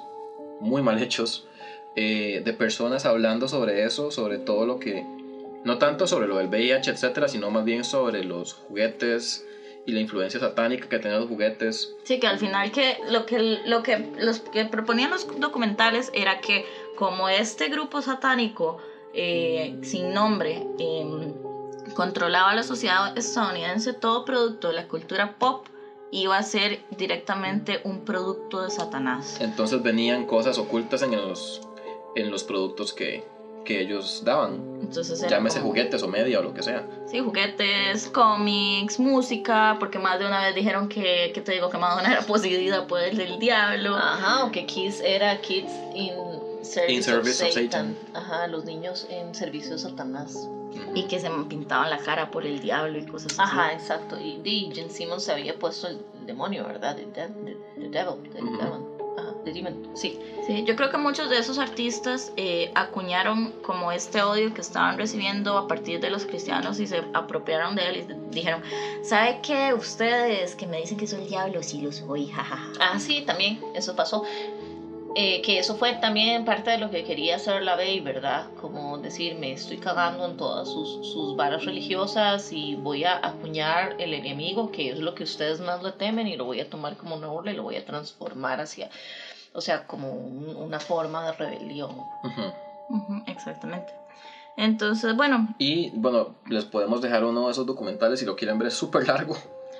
muy 0.60 0.80
mal 0.80 1.02
hechos 1.02 1.48
eh, 1.96 2.42
de 2.44 2.52
personas 2.52 3.04
hablando 3.04 3.48
sobre 3.48 3.84
eso, 3.84 4.10
sobre 4.10 4.38
todo 4.38 4.66
lo 4.66 4.78
que, 4.78 5.04
no 5.64 5.78
tanto 5.78 6.06
sobre 6.06 6.26
lo 6.26 6.38
del 6.38 6.48
VIH, 6.48 6.90
etcétera, 6.90 7.28
sino 7.28 7.50
más 7.50 7.64
bien 7.64 7.84
sobre 7.84 8.24
los 8.24 8.54
juguetes 8.54 9.46
y 9.84 9.92
la 9.92 10.00
influencia 10.00 10.38
satánica 10.40 10.88
que 10.88 10.98
tenían 10.98 11.20
los 11.20 11.28
juguetes. 11.28 11.94
Sí, 12.04 12.20
que 12.20 12.26
al 12.26 12.38
final 12.38 12.70
que 12.70 12.98
lo 13.10 13.26
que, 13.26 13.60
lo 13.66 13.82
que 13.82 14.12
los 14.18 14.40
que 14.40 14.64
proponían 14.64 15.10
los 15.10 15.26
documentales 15.40 16.10
era 16.14 16.40
que 16.40 16.64
como 16.96 17.28
este 17.28 17.68
grupo 17.68 18.00
satánico 18.00 18.78
eh, 19.12 19.78
sin 19.82 20.14
nombre 20.14 20.66
em, 20.78 21.34
controlaba 21.94 22.54
la 22.54 22.62
sociedad 22.62 23.16
estadounidense, 23.18 23.92
todo 23.92 24.24
producto 24.24 24.68
de 24.68 24.74
la 24.74 24.88
cultura 24.88 25.34
pop 25.38 25.66
iba 26.10 26.36
a 26.36 26.42
ser 26.42 26.80
directamente 26.96 27.80
un 27.84 28.04
producto 28.04 28.62
de 28.62 28.70
Satanás. 28.70 29.38
Entonces 29.40 29.82
venían 29.82 30.26
cosas 30.26 30.58
ocultas 30.58 31.02
en 31.02 31.16
los, 31.16 31.62
en 32.16 32.30
los 32.30 32.44
productos 32.44 32.92
que, 32.92 33.24
que 33.64 33.80
ellos 33.80 34.22
daban. 34.24 34.78
Entonces 34.82 35.20
era 35.20 35.30
Llámese 35.30 35.58
como- 35.60 35.70
juguetes 35.70 36.02
o 36.02 36.08
media 36.08 36.40
o 36.40 36.42
lo 36.42 36.52
que 36.54 36.62
sea. 36.62 36.86
Sí, 37.06 37.20
juguetes, 37.20 38.08
cómics, 38.08 38.98
música, 38.98 39.76
porque 39.78 39.98
más 39.98 40.18
de 40.18 40.26
una 40.26 40.40
vez 40.46 40.54
dijeron 40.54 40.88
que, 40.88 41.30
que 41.34 41.40
te 41.40 41.52
digo, 41.52 41.70
que 41.70 41.78
Madonna 41.78 42.12
era 42.12 42.22
poseída 42.22 42.86
por 42.86 43.00
el 43.00 43.16
del 43.16 43.38
diablo. 43.38 43.96
Ajá, 43.96 44.44
o 44.44 44.50
que 44.50 44.66
Kids 44.66 45.00
era 45.00 45.40
Kids 45.40 45.70
in 45.94 46.12
Service, 46.62 46.92
In 46.92 47.02
service 47.02 47.42
of, 47.44 47.48
of 47.50 47.54
Satan. 47.54 47.96
Ajá, 48.14 48.46
los 48.46 48.64
niños 48.64 49.06
en 49.10 49.34
servicio 49.34 49.72
de 49.72 49.78
Satanás. 49.78 50.48
Y 50.94 51.02
que 51.04 51.20
se 51.20 51.28
pintaban 51.48 51.90
la 51.90 51.98
cara 51.98 52.30
por 52.30 52.46
el 52.46 52.60
diablo 52.60 52.98
y 52.98 53.04
cosas 53.04 53.32
así. 53.32 53.40
Ajá, 53.42 53.72
exacto. 53.74 54.18
Y, 54.18 54.40
y 54.44 54.70
Jen 54.74 54.90
Simmons 54.90 55.24
se 55.24 55.32
había 55.32 55.58
puesto 55.58 55.88
el 55.88 55.98
demonio, 56.24 56.64
¿verdad? 56.66 56.96
The, 56.96 57.06
de- 57.06 57.28
the- 57.28 57.56
the 57.80 57.88
devil, 57.88 58.14
the. 58.30 58.38
Ajá, 58.38 58.78
demon, 59.44 59.90
sí. 59.94 60.16
Sí, 60.46 60.64
yo 60.64 60.74
creo 60.74 60.90
que 60.90 60.96
muchos 60.96 61.30
de 61.30 61.38
esos 61.38 61.58
artistas 61.58 62.32
eh, 62.36 62.70
acuñaron 62.74 63.52
como 63.62 63.92
este 63.92 64.22
odio 64.22 64.52
que 64.52 64.60
estaban 64.60 64.98
recibiendo 64.98 65.56
a 65.56 65.66
partir 65.68 66.00
de 66.00 66.10
los 66.10 66.26
cristianos 66.26 66.80
y 66.80 66.86
se 66.86 67.02
apropiaron 67.12 67.74
de 67.74 67.88
él 67.88 67.96
y 67.98 68.06
dijeron, 68.34 68.62
¿sabe 69.02 69.38
qué? 69.42 69.72
Ustedes 69.72 70.54
que 70.56 70.66
me 70.66 70.78
dicen 70.78 70.96
que 70.96 71.06
soy 71.06 71.22
el 71.22 71.28
diablo, 71.28 71.62
sí 71.62 71.80
lo 71.80 71.92
soy, 71.92 72.26
jajaja. 72.26 72.72
Ah, 72.80 72.98
sí, 72.98 73.22
también, 73.22 73.60
eso 73.74 73.94
pasó. 73.94 74.22
Eh, 75.14 75.42
que 75.42 75.58
eso 75.58 75.74
fue 75.74 75.92
también 75.94 76.44
parte 76.44 76.70
de 76.70 76.78
lo 76.78 76.88
que 76.88 77.04
quería 77.04 77.36
hacer 77.36 77.62
la 77.62 77.74
Bey, 77.74 78.00
¿verdad? 78.00 78.46
Como 78.54 78.96
decir, 78.96 79.34
me 79.34 79.52
estoy 79.52 79.76
cagando 79.76 80.24
en 80.24 80.38
todas 80.38 80.68
sus, 80.70 81.06
sus 81.06 81.36
varas 81.36 81.66
religiosas 81.66 82.50
y 82.50 82.76
voy 82.76 83.04
a 83.04 83.18
acuñar 83.22 83.94
el 83.98 84.14
enemigo, 84.14 84.70
que 84.70 84.88
es 84.88 84.98
lo 84.98 85.14
que 85.14 85.24
ustedes 85.24 85.60
más 85.60 85.82
le 85.82 85.92
temen, 85.92 86.26
y 86.28 86.36
lo 86.36 86.46
voy 86.46 86.60
a 86.60 86.70
tomar 86.70 86.96
como 86.96 87.14
una 87.14 87.28
burla 87.28 87.52
y 87.52 87.54
lo 87.54 87.62
voy 87.62 87.76
a 87.76 87.84
transformar 87.84 88.60
hacia, 88.60 88.88
o 89.54 89.60
sea, 89.60 89.86
como 89.86 90.10
un- 90.12 90.56
una 90.56 90.80
forma 90.80 91.24
de 91.26 91.32
rebelión. 91.32 91.90
Ujú. 92.24 92.52
Ujú, 92.88 93.22
exactamente. 93.26 93.92
Entonces, 94.56 95.16
bueno, 95.16 95.48
Y 95.58 95.90
bueno, 95.98 96.34
les 96.46 96.64
podemos 96.66 97.00
dejar 97.00 97.24
uno 97.24 97.46
de 97.46 97.52
esos 97.52 97.64
documentales 97.66 98.20
si 98.20 98.26
lo 98.26 98.36
quieren 98.36 98.58
ver, 98.58 98.68
es 98.68 98.74
súper 98.74 99.06
largo. 99.08 99.36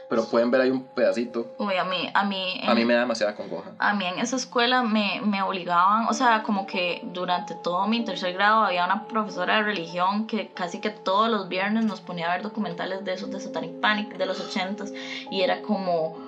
Pero 0.09 0.25
pueden 0.27 0.51
ver 0.51 0.61
ahí 0.61 0.71
un 0.71 0.83
pedacito. 0.95 1.47
uy, 1.59 1.75
a 1.77 1.85
mí, 1.85 2.07
a 2.13 2.23
mí, 2.25 2.61
A 2.67 2.75
mí 2.75 2.85
me 2.85 2.93
da 2.93 3.01
demasiada 3.01 3.35
congoja. 3.35 3.71
A 3.79 3.95
mí 3.95 4.05
en 4.05 4.19
esa 4.19 4.37
escuela 4.37 4.83
me, 4.83 5.23
me 5.23 5.41
obligaban, 5.43 6.07
o 6.07 6.13
sea, 6.13 6.43
como 6.43 6.67
que 6.67 7.01
durante 7.15 7.55
todo 7.55 7.87
mi 7.87 8.05
tercer 8.05 8.35
grado 8.35 8.63
había 8.63 8.85
una 8.85 9.07
profesora 9.09 9.57
de 9.57 9.63
religión 9.63 10.27
que 10.27 10.51
casi 10.53 10.81
que 10.81 10.91
todos 10.91 11.31
los 11.31 11.49
viernes 11.49 11.87
nos 11.87 12.03
ponía 12.03 12.29
a 12.29 12.33
ver 12.33 12.43
documentales 12.43 13.05
de 13.05 13.15
esos 13.15 13.31
de 13.31 13.41
Satanic 13.41 13.81
Panic 13.81 14.19
de 14.19 14.27
los 14.27 14.39
ochentas 14.41 14.93
y 15.31 15.41
era 15.41 15.63
como, 15.63 16.19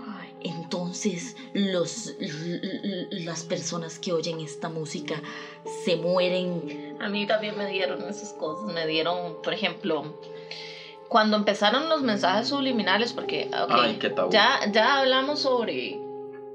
entonces 0.44 1.34
los, 1.54 2.14
las 3.10 3.42
personas 3.44 3.98
que 3.98 4.12
oyen 4.12 4.40
esta 4.40 4.68
música 4.68 5.20
se 5.84 5.96
mueren. 5.96 6.96
A 7.00 7.08
mí 7.08 7.26
también 7.26 7.56
me 7.58 7.66
dieron 7.66 8.02
esas 8.08 8.32
cosas, 8.34 8.72
me 8.72 8.86
dieron, 8.86 9.40
por 9.42 9.52
ejemplo, 9.54 10.14
cuando 11.08 11.36
empezaron 11.36 11.88
los 11.88 12.02
mensajes 12.02 12.48
subliminales, 12.48 13.12
porque 13.12 13.48
ok, 13.52 13.70
Ay, 13.70 13.96
qué 13.98 14.10
tabú. 14.10 14.30
ya, 14.30 14.60
ya 14.70 14.98
hablamos 15.00 15.40
sobre 15.40 15.98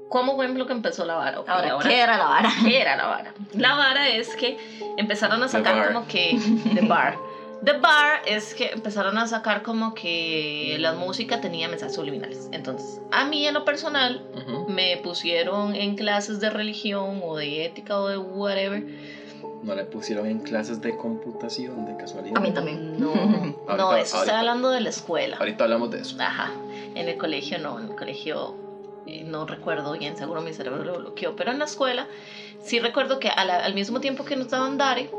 cómo 0.08 0.34
fue 0.36 0.48
lo 0.48 0.66
que 0.66 0.72
empezó 0.72 1.04
la 1.04 1.14
vara. 1.14 1.40
ok, 1.40 1.48
Ahora, 1.48 1.78
¿qué 1.82 2.00
era 2.00 2.16
la 2.16 2.24
vara? 2.26 2.50
¿qué 2.64 2.80
era 2.80 2.96
la 2.96 3.06
vara? 3.06 3.34
La 3.54 3.74
vara 3.74 4.08
es 4.08 4.28
que 4.36 4.56
empezaron 4.96 5.42
a 5.42 5.48
sacar 5.48 5.76
bar. 5.76 5.92
como 5.92 6.06
que 6.06 6.38
The 6.74 6.80
Bar. 6.86 7.16
The 7.64 7.74
Bar 7.74 8.22
es 8.24 8.54
que 8.54 8.70
empezaron 8.70 9.18
a 9.18 9.26
sacar 9.26 9.62
como 9.62 9.92
que 9.94 10.76
la 10.80 10.92
música 10.92 11.40
tenía 11.40 11.68
mensajes 11.68 11.94
subliminales. 11.94 12.48
Entonces, 12.52 13.00
a 13.10 13.24
mí 13.24 13.46
en 13.46 13.52
lo 13.54 13.64
personal, 13.64 14.22
Ujú. 14.34 14.64
me 14.66 14.96
pusieron 14.96 15.74
en 15.74 15.94
clases 15.94 16.40
de 16.40 16.48
religión 16.48 17.20
o 17.22 17.36
de 17.36 17.64
ética 17.64 17.98
o 18.00 18.08
de 18.08 18.16
whatever 18.18 18.82
no 19.62 19.74
le 19.74 19.84
pusieron 19.84 20.24
en 20.26 20.40
clases 20.40 20.80
de 20.80 20.96
computación 20.96 21.84
de 21.84 21.94
casualidad. 21.98 22.38
A 22.38 22.40
mí 22.40 22.50
también. 22.50 22.98
No, 22.98 23.12
no, 23.14 23.54
Ahorita- 23.68 24.00
eso 24.00 24.16
ahorita. 24.16 24.18
está 24.20 24.38
hablando 24.38 24.70
de 24.70 24.80
la 24.80 24.88
escuela. 24.88 25.36
Ahorita 25.38 25.64
hablamos 25.64 25.90
de 25.90 25.98
eso. 26.00 26.16
Ajá, 26.18 26.50
en 26.94 27.08
el 27.08 27.18
colegio 27.18 27.58
no, 27.58 27.78
en 27.78 27.90
el 27.90 27.94
colegio 27.96 28.54
eh, 29.06 29.22
no 29.22 29.44
recuerdo 29.44 29.92
bien, 29.92 30.16
seguro 30.16 30.40
mi 30.40 30.54
cerebro 30.54 30.82
lo 30.82 30.98
bloqueó, 30.98 31.36
pero 31.36 31.50
en 31.52 31.58
la 31.58 31.66
escuela 31.66 32.06
sí 32.64 32.78
recuerdo 32.78 33.18
que 33.18 33.28
la- 33.28 33.58
al 33.58 33.74
mismo 33.74 34.00
tiempo 34.00 34.24
que 34.24 34.34
nos 34.34 34.48
daban 34.48 34.78
Dare, 34.78 35.10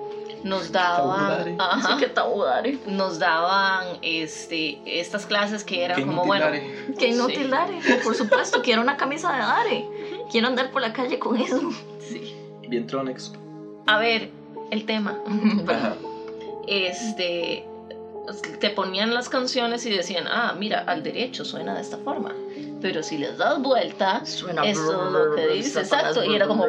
nos 0.44 0.72
daban, 0.72 1.60
ajá, 1.60 1.94
Así 1.94 2.00
que 2.00 2.08
tabudare. 2.08 2.80
nos 2.88 3.20
daban 3.20 3.98
este, 4.02 4.82
estas 4.86 5.26
clases 5.26 5.64
que 5.64 5.84
eran 5.84 6.02
como, 6.06 6.26
bueno, 6.26 6.46
Dare. 6.46 6.94
Qué 6.98 7.10
inútil 7.10 7.44
Sí. 7.44 7.48
Dare. 7.50 7.80
Por 8.04 8.16
supuesto, 8.16 8.62
quiero 8.62 8.82
una 8.82 8.98
camisa 8.98 9.32
de 9.34 9.40
Dare. 9.40 9.90
Quiero 10.32 10.48
andar 10.48 10.72
por 10.72 10.82
la 10.82 10.94
calle 10.94 11.20
con 11.20 11.38
eso. 11.38 11.60
sí. 12.00 12.36
Bien 12.68 12.88
Tronex. 12.88 13.34
A 13.88 13.98
ver, 13.98 14.32
el 14.72 14.86
tema, 14.86 15.20
Ajá. 15.68 15.96
este, 16.68 17.66
te 18.60 18.70
ponían 18.70 19.14
las 19.14 19.28
canciones 19.28 19.86
y 19.86 19.90
decían, 19.90 20.26
ah, 20.30 20.56
mira, 20.58 20.80
al 20.88 21.04
derecho 21.04 21.44
suena 21.44 21.76
de 21.76 21.82
esta 21.82 21.98
forma, 21.98 22.34
pero 22.82 23.04
si 23.04 23.18
les 23.18 23.38
das 23.38 23.62
vuelta, 23.62 24.26
Suena 24.26 24.64
eso 24.64 25.06
es 25.06 25.12
lo 25.12 25.36
que 25.36 25.48
dice, 25.50 25.82
exacto, 25.82 26.24
y 26.24 26.36
era 26.36 26.48
como... 26.48 26.66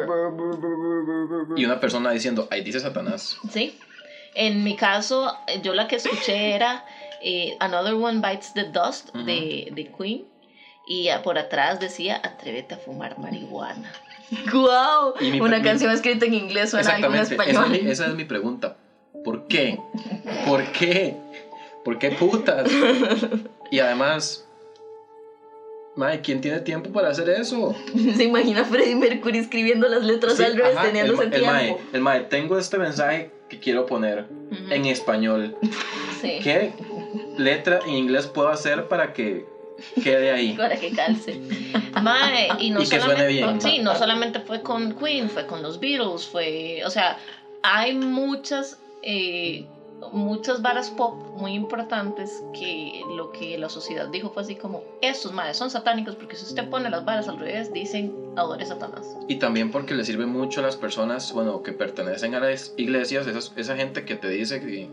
Y 1.55 1.65
una 1.65 1.79
persona 1.81 2.11
diciendo, 2.11 2.47
ahí 2.51 2.61
dice 2.61 2.79
Satanás. 2.79 3.37
Sí. 3.51 3.77
En 4.35 4.63
mi 4.63 4.75
caso, 4.75 5.35
yo 5.61 5.73
la 5.73 5.87
que 5.87 5.97
escuché 5.97 6.55
era 6.55 6.85
eh, 7.21 7.55
Another 7.59 7.93
One 7.93 8.19
Bites 8.27 8.53
the 8.53 8.63
Dust 8.65 9.13
de, 9.13 9.67
de 9.71 9.91
Queen. 9.97 10.25
Y 10.87 11.07
por 11.23 11.37
atrás 11.37 11.79
decía, 11.79 12.19
atrévete 12.23 12.73
a 12.75 12.77
fumar 12.77 13.17
marihuana. 13.19 13.91
¡Guau! 14.51 15.13
Mi- 15.21 15.39
Una 15.39 15.57
mi- 15.59 15.63
canción 15.63 15.91
escrita 15.91 16.25
en 16.25 16.33
inglés 16.33 16.71
suena 16.71 16.95
algo 16.95 17.13
en 17.13 17.21
Exactamente. 17.21 17.35
Esa 17.35 17.43
es, 17.51 17.57
español. 17.59 17.83
mi, 17.85 17.91
esa 17.91 18.05
es 18.07 18.13
mi 18.15 18.25
pregunta. 18.25 18.77
¿Por 19.23 19.47
qué? 19.47 19.79
¿Por 20.45 20.63
qué? 20.73 21.15
¿Por 21.85 21.99
qué 21.99 22.09
putas? 22.11 22.69
Y 23.71 23.79
además, 23.79 24.45
Mae, 25.95 26.21
¿quién 26.21 26.41
tiene 26.41 26.59
tiempo 26.59 26.91
para 26.91 27.09
hacer 27.09 27.29
eso? 27.29 27.75
Se 28.15 28.23
imagina 28.23 28.61
a 28.61 28.65
Freddie 28.65 28.95
Mercury 28.95 29.37
escribiendo 29.37 29.87
las 29.87 30.03
letras 30.03 30.37
Sí, 30.37 30.43
al 30.43 30.55
revés, 30.55 30.75
ajá, 30.75 30.87
teniendo 30.87 31.13
ese 31.13 31.23
el, 31.23 31.33
el 31.33 31.45
mae, 31.45 31.63
tiempo. 31.65 31.81
el 31.93 32.01
mae, 32.01 32.21
tengo 32.21 32.57
este 32.57 32.77
mensaje 32.79 33.31
que 33.49 33.59
quiero 33.59 33.85
poner 33.85 34.25
en 34.69 34.85
español. 34.85 35.55
Sí. 36.21 36.39
¿Qué 36.41 36.71
letra 37.37 37.81
en 37.85 37.95
inglés 37.95 38.27
puedo 38.27 38.47
hacer 38.47 38.87
para 38.87 39.11
que 39.11 39.45
quede 40.01 40.31
ahí? 40.31 40.53
Para 40.57 40.77
que 40.77 40.91
calce. 40.91 41.37
Mae, 42.01 42.47
y 42.59 42.69
no 42.69 42.81
Y 42.81 42.83
que 42.83 42.97
suene 43.01 43.01
solamente, 43.01 43.27
bien. 43.27 43.61
Sí, 43.61 43.79
no 43.79 43.93
solamente 43.93 44.39
fue 44.39 44.61
con 44.61 44.93
Queen, 44.95 45.29
fue 45.29 45.45
con 45.45 45.61
los 45.61 45.81
Beatles, 45.81 46.25
fue, 46.25 46.81
o 46.85 46.89
sea, 46.89 47.17
hay 47.61 47.93
muchas, 47.93 48.79
eh, 49.01 49.65
muchas 50.11 50.61
varas 50.61 50.89
pop 50.91 51.13
muy 51.35 51.53
importantes 51.53 52.43
que 52.57 53.01
lo 53.15 53.31
que 53.31 53.57
la 53.57 53.69
sociedad 53.69 54.07
dijo 54.07 54.29
fue 54.31 54.43
así 54.43 54.55
como, 54.55 54.83
estos 55.01 55.31
madres 55.31 55.57
son 55.57 55.69
satánicos 55.69 56.15
porque 56.15 56.35
si 56.35 56.45
usted 56.45 56.67
pone 56.69 56.89
las 56.89 57.05
varas 57.05 57.27
al 57.27 57.37
revés, 57.37 57.71
dicen, 57.71 58.11
adore 58.35 58.65
Satanás. 58.65 59.05
Y 59.27 59.35
también 59.35 59.71
porque 59.71 59.93
le 59.93 60.03
sirve 60.03 60.25
mucho 60.25 60.59
a 60.59 60.63
las 60.63 60.75
personas, 60.75 61.31
bueno, 61.33 61.61
que 61.63 61.73
pertenecen 61.73 62.35
a 62.35 62.39
las 62.39 62.73
iglesias, 62.77 63.25
esas- 63.27 63.51
esa 63.55 63.75
gente 63.75 64.05
que 64.05 64.15
te 64.15 64.27
dice 64.29 64.59
que 64.59 64.89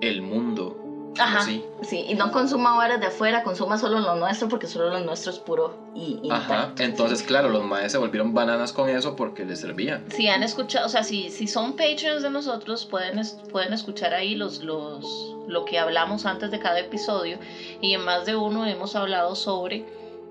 el 0.00 0.22
mundo, 0.22 0.76
Ajá. 1.18 1.40
así. 1.40 1.62
Sí, 1.82 2.04
y 2.08 2.14
no 2.14 2.30
consuma 2.30 2.74
varas 2.76 3.00
de 3.00 3.06
afuera, 3.06 3.42
consuma 3.42 3.76
solo 3.78 4.00
lo 4.00 4.14
nuestro 4.14 4.48
porque 4.48 4.66
solo 4.66 4.90
lo 4.90 5.00
nuestro 5.00 5.32
es 5.32 5.38
puro 5.38 5.74
y, 5.94 6.18
y 6.22 6.30
Ajá, 6.30 6.62
intacto. 6.62 6.82
entonces 6.82 7.22
claro, 7.22 7.48
los 7.48 7.62
maes 7.62 7.92
se 7.92 7.98
volvieron 7.98 8.32
bananas 8.32 8.72
con 8.72 8.88
eso 8.88 9.16
porque 9.16 9.44
les 9.44 9.58
servía. 9.60 10.02
Si 10.14 10.28
han 10.28 10.42
escuchado, 10.42 10.86
o 10.86 10.88
sea, 10.88 11.02
si, 11.02 11.30
si 11.30 11.46
son 11.48 11.72
Patreons 11.72 12.22
de 12.22 12.30
nosotros, 12.30 12.86
pueden, 12.86 13.18
es- 13.18 13.36
pueden 13.50 13.72
escuchar 13.72 14.14
ahí 14.14 14.34
los, 14.34 14.60
los, 14.62 15.04
lo 15.48 15.64
que 15.64 15.78
hablamos 15.78 16.24
antes 16.26 16.50
de 16.50 16.58
cada 16.58 16.78
episodio. 16.78 17.38
Y 17.80 17.92
en 17.94 18.02
más 18.04 18.24
de 18.26 18.36
uno 18.36 18.64
hemos 18.66 18.94
hablado 18.94 19.34
sobre 19.34 19.82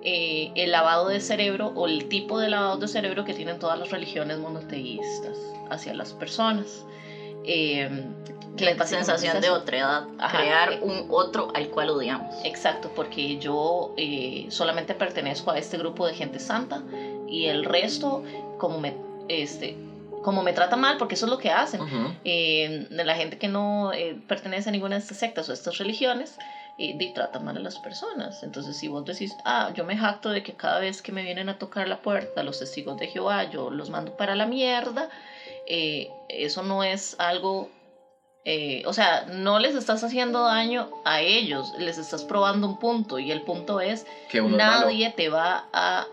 eh, 0.01 0.49
el 0.55 0.71
lavado 0.71 1.07
de 1.07 1.19
cerebro 1.19 1.71
o 1.75 1.87
el 1.87 2.05
tipo 2.07 2.39
de 2.39 2.47
lavado 2.49 2.77
de 2.77 2.87
cerebro 2.87 3.25
que 3.25 3.33
tienen 3.33 3.59
todas 3.59 3.77
las 3.77 3.89
religiones 3.89 4.37
monoteístas 4.37 5.35
hacia 5.69 5.93
las 5.93 6.13
personas. 6.13 6.85
Eh, 7.45 7.89
que 8.57 8.73
La 8.75 8.85
sensación 8.85 9.37
es 9.37 9.41
de 9.41 9.49
otredad, 9.49 10.07
Ajá. 10.17 10.37
crear 10.37 10.79
un 10.81 11.05
otro 11.09 11.49
al 11.53 11.69
cual 11.69 11.89
odiamos. 11.89 12.35
Exacto, 12.43 12.91
porque 12.95 13.37
yo 13.37 13.93
eh, 13.97 14.47
solamente 14.49 14.93
pertenezco 14.95 15.51
a 15.51 15.57
este 15.57 15.77
grupo 15.77 16.05
de 16.05 16.13
gente 16.13 16.39
santa 16.39 16.83
y 17.27 17.45
el 17.45 17.63
resto, 17.63 18.23
como 18.57 18.79
me, 18.79 18.93
este, 19.27 19.75
como 20.23 20.43
me 20.43 20.53
trata 20.53 20.75
mal, 20.75 20.97
porque 20.97 21.15
eso 21.15 21.25
es 21.25 21.31
lo 21.31 21.37
que 21.37 21.51
hacen. 21.51 21.81
Ujú. 21.81 22.13
Eh, 22.23 22.87
de 22.89 23.03
la 23.05 23.15
gente 23.15 23.37
que 23.37 23.47
no 23.47 23.93
eh, 23.93 24.17
pertenece 24.27 24.69
a 24.69 24.71
ninguna 24.71 24.95
de 24.95 25.01
estas 25.01 25.17
sectas 25.17 25.47
o 25.49 25.53
estas 25.53 25.77
religiones, 25.77 26.37
eh, 26.77 26.93
di, 26.97 27.13
trata 27.13 27.39
mal 27.39 27.57
a 27.57 27.59
las 27.59 27.77
personas. 27.77 28.41
Entonces, 28.43 28.77
si 28.77 28.87
vos 28.87 29.03
decís, 29.05 29.35
ah, 29.43 29.71
yo 29.75 29.83
me 29.83 29.97
jacto 29.97 30.29
de 30.29 30.43
que 30.43 30.53
cada 30.53 30.79
vez 30.79 31.01
que 31.01 31.11
me 31.11 31.23
vienen 31.23 31.49
a 31.49 31.57
tocar 31.57 31.87
la 31.87 32.01
puerta 32.01 32.41
los 32.41 32.59
testigos 32.59 32.97
de 32.97 33.07
Jehová, 33.07 33.49
yo 33.49 33.69
los 33.69 33.89
mando 33.89 34.15
para 34.15 34.33
la 34.35 34.45
mierda, 34.45 35.09
eh, 35.67 36.09
eso 36.29 36.63
no 36.63 36.83
es 36.83 37.15
algo 37.19 37.69
eh, 38.45 38.81
o 38.85 38.93
sea, 38.93 39.25
no 39.27 39.59
les 39.59 39.75
estás 39.75 40.03
haciendo 40.03 40.43
daño 40.43 40.87
a 41.05 41.21
ellos, 41.21 41.71
les 41.77 41.97
estás 41.97 42.23
probando 42.23 42.67
un 42.67 42.79
punto 42.79 43.19
y 43.19 43.31
el 43.31 43.41
punto 43.41 43.79
es, 43.81 44.05
Que 44.29 44.41
uno 44.41 44.55
es 44.55 44.57
nadie 44.57 45.09
te 45.15 45.29
va 45.29 45.65
a 45.73 46.07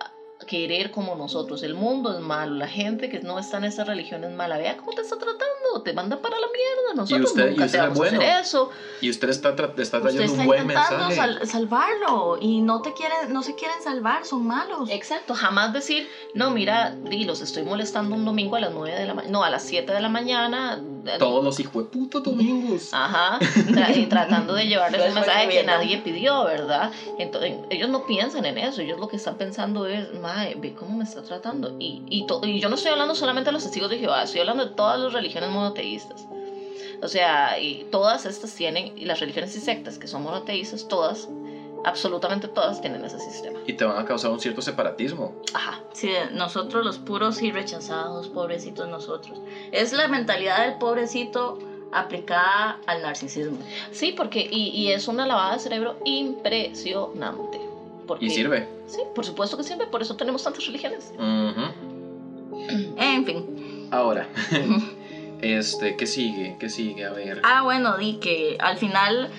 querer 0.46 0.90
como 0.90 1.16
nosotros, 1.16 1.62
el 1.62 1.74
mundo 1.74 2.12
es 2.12 2.20
malo, 2.20 2.54
la 2.56 2.68
gente 2.68 3.08
que 3.08 3.20
no 3.20 3.38
está 3.38 3.56
en 3.56 3.64
esa 3.64 3.84
religión 3.84 4.22
es 4.22 4.30
mala, 4.30 4.58
vea 4.58 4.76
cómo 4.76 4.92
te 4.92 5.00
está 5.02 5.16
tratando, 5.16 5.82
te 5.82 5.92
manda 5.94 6.18
para 6.18 6.36
la 6.38 6.46
mierda, 6.46 6.94
nosotros 7.02 7.30
usted- 7.30 7.46
y 7.46 7.50
nunca 7.50 7.64
usted 7.64 7.72
te 7.72 7.76
es 7.78 7.82
vamos 7.82 7.98
bueno. 7.98 8.20
a 8.20 8.24
hacer 8.24 8.40
eso. 8.44 8.70
Y 9.00 9.10
usted 9.10 9.28
está, 9.30 9.56
tra- 9.56 9.70
está 9.80 9.96
Usted 9.96 10.00
trayendo 10.02 10.24
está 10.24 10.40
un 10.40 10.46
buen 10.46 10.60
intentando 10.62 11.08
mensaje. 11.08 11.16
sal- 11.38 11.48
salvarlo 11.48 12.36
y 12.40 12.60
no 12.60 12.82
te 12.82 12.92
quieren, 12.92 13.32
no 13.32 13.42
se 13.42 13.54
quieren 13.54 13.82
salvar, 13.82 14.24
son 14.26 14.46
malos. 14.46 14.88
Exacto, 14.90 15.34
jamás 15.34 15.72
decir, 15.72 16.06
no, 16.34 16.50
mira, 16.50 16.94
di, 17.02 17.24
los 17.24 17.40
estoy 17.40 17.64
molestando 17.64 18.14
un 18.14 18.24
domingo 18.24 18.56
a 18.56 18.60
las 18.60 18.72
9 18.72 18.94
de 18.96 19.06
la 19.06 19.14
mañana, 19.14 19.32
no, 19.32 19.42
a 19.42 19.50
las 19.50 19.62
7 19.64 19.92
de 19.92 20.00
la 20.00 20.08
mañana. 20.10 20.78
Todos 21.18 21.44
los 21.44 21.59
hijos 21.61 21.84
de 21.84 21.90
puta 21.90 22.20
domingos. 22.20 22.88
Ajá, 22.92 23.38
tra- 23.40 23.96
y 23.96 24.07
tratando 24.07 24.54
de 24.54 24.66
llevarles 24.68 25.00
un 25.09 25.14
mensaje 25.14 25.48
que 25.48 25.62
nadie 25.64 25.98
pidió, 25.98 26.44
¿verdad? 26.44 26.90
Entonces, 27.18 27.54
ellos 27.70 27.88
no 27.88 28.07
piensan 28.07 28.44
en 28.46 28.59
eso, 28.59 28.82
ellos 28.82 28.98
lo 29.00 29.09
que 29.09 29.16
están 29.16 29.36
pensando 29.36 29.86
es, 29.86 30.12
mae, 30.20 30.54
ve 30.57 30.74
cómo 30.74 30.96
me 30.98 31.04
está 31.04 31.22
tratando. 31.22 31.76
Y, 31.78 32.02
y, 32.09 32.26
y 32.44 32.61
yo 32.61 32.68
no 32.68 32.74
estoy 32.74 32.92
hablando 32.92 33.14
solamente 33.14 33.48
de 33.48 33.52
los 33.52 33.62
testigos 33.62 33.90
de 33.90 33.98
Jehová, 33.98 34.22
estoy 34.24 34.40
hablando 34.40 34.64
de 34.66 34.74
todas 34.74 34.98
las 35.00 35.12
religiones 35.12 35.50
monoteístas. 35.50 36.26
O 37.02 37.09
sea, 37.09 37.59
y 37.61 37.86
todas 37.90 38.24
estas 38.24 38.54
tienen, 38.54 38.96
y 38.96 39.04
las 39.04 39.20
religiones 39.20 39.54
y 39.54 39.61
sectas 39.61 39.98
que 39.98 40.07
son 40.09 40.22
monoteístas, 40.22 40.88
todas, 40.88 41.28
absolutamente 41.84 42.48
todas 42.48 42.80
tienen 42.80 43.04
ese 43.04 43.18
sistema. 43.18 43.60
Y 43.66 43.72
te 43.74 43.84
van 43.84 43.98
a 43.98 44.04
causar 44.04 44.30
un 44.30 44.40
cierto 44.40 44.62
separatismo. 44.62 45.34
Ajá, 45.54 45.80
Sí, 45.92 46.10
nosotros 46.32 46.84
los 46.84 46.98
puros 46.98 47.40
y 47.42 47.50
rechazados, 47.50 48.28
pobrecitos 48.28 48.88
nosotros. 48.88 49.40
Es 49.72 49.92
la 49.92 50.08
mentalidad 50.08 50.64
del 50.64 50.74
pobrecito 50.78 51.58
aplicada 51.92 52.78
al 52.86 53.00
narcisismo. 53.02 53.58
sí, 53.92 54.12
porque, 54.12 54.46
y, 54.50 54.68
y 54.68 54.88
es 54.88 55.08
una 55.08 55.24
lavada 55.26 55.54
de 55.54 55.58
cerebro 55.60 55.96
impresionante. 56.04 57.60
Porque, 58.06 58.26
Y 58.26 58.30
sirve. 58.30 58.68
Sí, 58.86 58.98
por 59.14 59.24
supuesto 59.24 59.56
que 59.56 59.62
sirve, 59.64 59.86
por 59.86 60.02
eso 60.02 60.14
tenemos 60.16 60.42
tantas 60.42 60.64
religiones. 60.66 61.12
Ujú. 61.14 61.72
En 62.96 63.24
fin. 63.24 63.88
Ahora, 63.90 64.28
este, 65.40 65.96
¿qué 65.96 66.06
sigue? 66.06 66.56
¿Qué 66.58 66.68
sigue? 66.68 67.04
A 67.04 67.12
ver. 67.12 67.40
Ah, 67.44 67.62
bueno, 67.62 67.96
di 67.96 68.14
que 68.14 68.56
al 68.60 68.76
final 68.76 69.30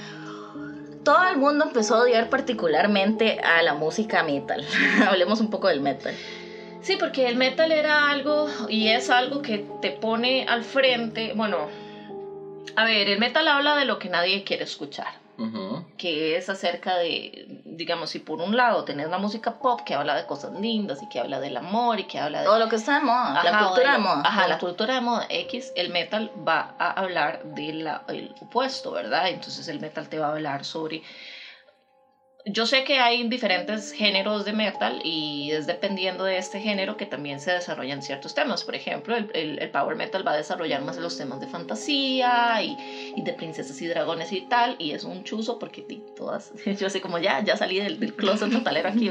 todo 1.07 1.23
el 1.29 1.37
mundo 1.37 1.63
empezó 1.63 1.95
a 1.95 1.99
odiar 2.01 2.29
particularmente 2.29 3.39
a 3.39 3.61
la 3.61 3.73
música 3.73 4.23
metal. 4.23 4.67
Hablemos 5.07 5.39
un 5.39 5.49
poco 5.49 5.69
del 5.69 5.79
metal. 5.79 6.13
Sí, 6.81 6.97
porque 6.99 7.29
el 7.29 7.37
metal 7.37 7.71
era 7.71 8.09
algo 8.11 8.49
y 8.67 8.89
es 8.89 9.09
algo 9.09 9.41
que 9.41 9.65
te 9.81 9.91
pone 9.91 10.45
al 10.49 10.65
frente. 10.65 11.31
Bueno, 11.33 11.69
a 12.75 12.83
ver, 12.83 13.07
el 13.07 13.19
metal 13.19 13.47
habla 13.47 13.77
de 13.77 13.85
lo 13.85 13.99
que 13.99 14.09
nadie 14.09 14.43
quiere 14.43 14.65
escuchar, 14.65 15.13
Que 15.97 16.35
es 16.35 16.49
acerca 16.49 16.97
de, 16.97 17.61
digamos, 17.63 18.09
si 18.09 18.19
por 18.19 18.41
un 18.41 18.55
lado 18.57 18.83
tenés 18.85 19.09
la 19.09 19.19
música 19.19 19.59
pop 19.59 19.81
que 19.85 19.93
habla 19.93 20.15
de 20.15 20.25
cosas 20.25 20.51
lindas 20.59 21.01
y 21.03 21.07
que 21.07 21.19
habla 21.19 21.39
del 21.39 21.57
amor 21.57 21.99
y 21.99 22.05
que 22.05 22.19
habla 22.19 22.39
de... 22.39 22.45
Todo 22.45 22.59
lo 22.59 22.67
que 22.69 22.75
está 22.75 22.95
de 22.99 23.05
moda, 23.05 23.43
la 23.43 23.49
Ajá, 23.51 23.65
cultura 23.65 23.89
o 23.89 23.93
de 23.93 23.97
moda. 23.99 24.21
Ajá, 24.25 24.47
la 24.47 24.57
cultura 24.57 24.95
de 24.95 25.01
moda 25.01 25.25
X, 25.29 25.71
el 25.75 25.89
metal 25.89 26.31
va 26.47 26.75
a 26.79 26.89
hablar 26.91 27.43
del 27.43 27.87
opuesto, 28.41 28.91
¿verdad? 28.91 29.29
Entonces 29.29 29.67
el 29.67 29.79
metal 29.79 30.09
te 30.09 30.17
va 30.19 30.27
a 30.27 30.31
hablar 30.31 30.65
sobre 30.65 31.03
yo 32.49 32.65
sé 32.65 32.83
que 32.83 32.99
hay 32.99 33.27
diferentes 33.27 33.91
géneros 33.91 34.45
de 34.45 34.53
metal 34.53 35.01
y 35.03 35.51
es 35.51 35.67
dependiendo 35.67 36.23
de 36.23 36.37
este 36.37 36.59
género 36.59 36.97
que 36.97 37.05
también 37.05 37.39
se 37.39 37.51
desarrollan 37.51 38.01
ciertos 38.01 38.33
temas. 38.33 38.63
Por 38.63 38.75
ejemplo, 38.75 39.15
el, 39.15 39.29
el, 39.33 39.59
el 39.59 39.69
power 39.69 39.95
metal 39.95 40.25
va 40.25 40.31
a 40.33 40.37
desarrollar 40.37 40.81
más 40.83 40.97
los 40.97 41.17
temas 41.17 41.39
de 41.39 41.47
fantasía 41.47 42.61
y, 42.61 43.13
y, 43.15 43.21
de 43.21 43.33
princesas 43.33 43.81
y 43.81 43.87
dragones 43.87 44.31
y 44.31 44.41
tal. 44.41 44.75
Y 44.79 44.91
es 44.91 45.03
un 45.03 45.23
chuzo 45.23 45.59
porque 45.59 45.81
todas, 46.15 46.51
yo 46.79 46.89
sé 46.89 47.01
como 47.01 47.19
ya, 47.19 47.43
ya 47.43 47.57
salí 47.57 47.79
del, 47.79 47.99
del 47.99 48.13
closet 48.13 48.49
metalero 48.49 48.89
aquí. 48.89 49.09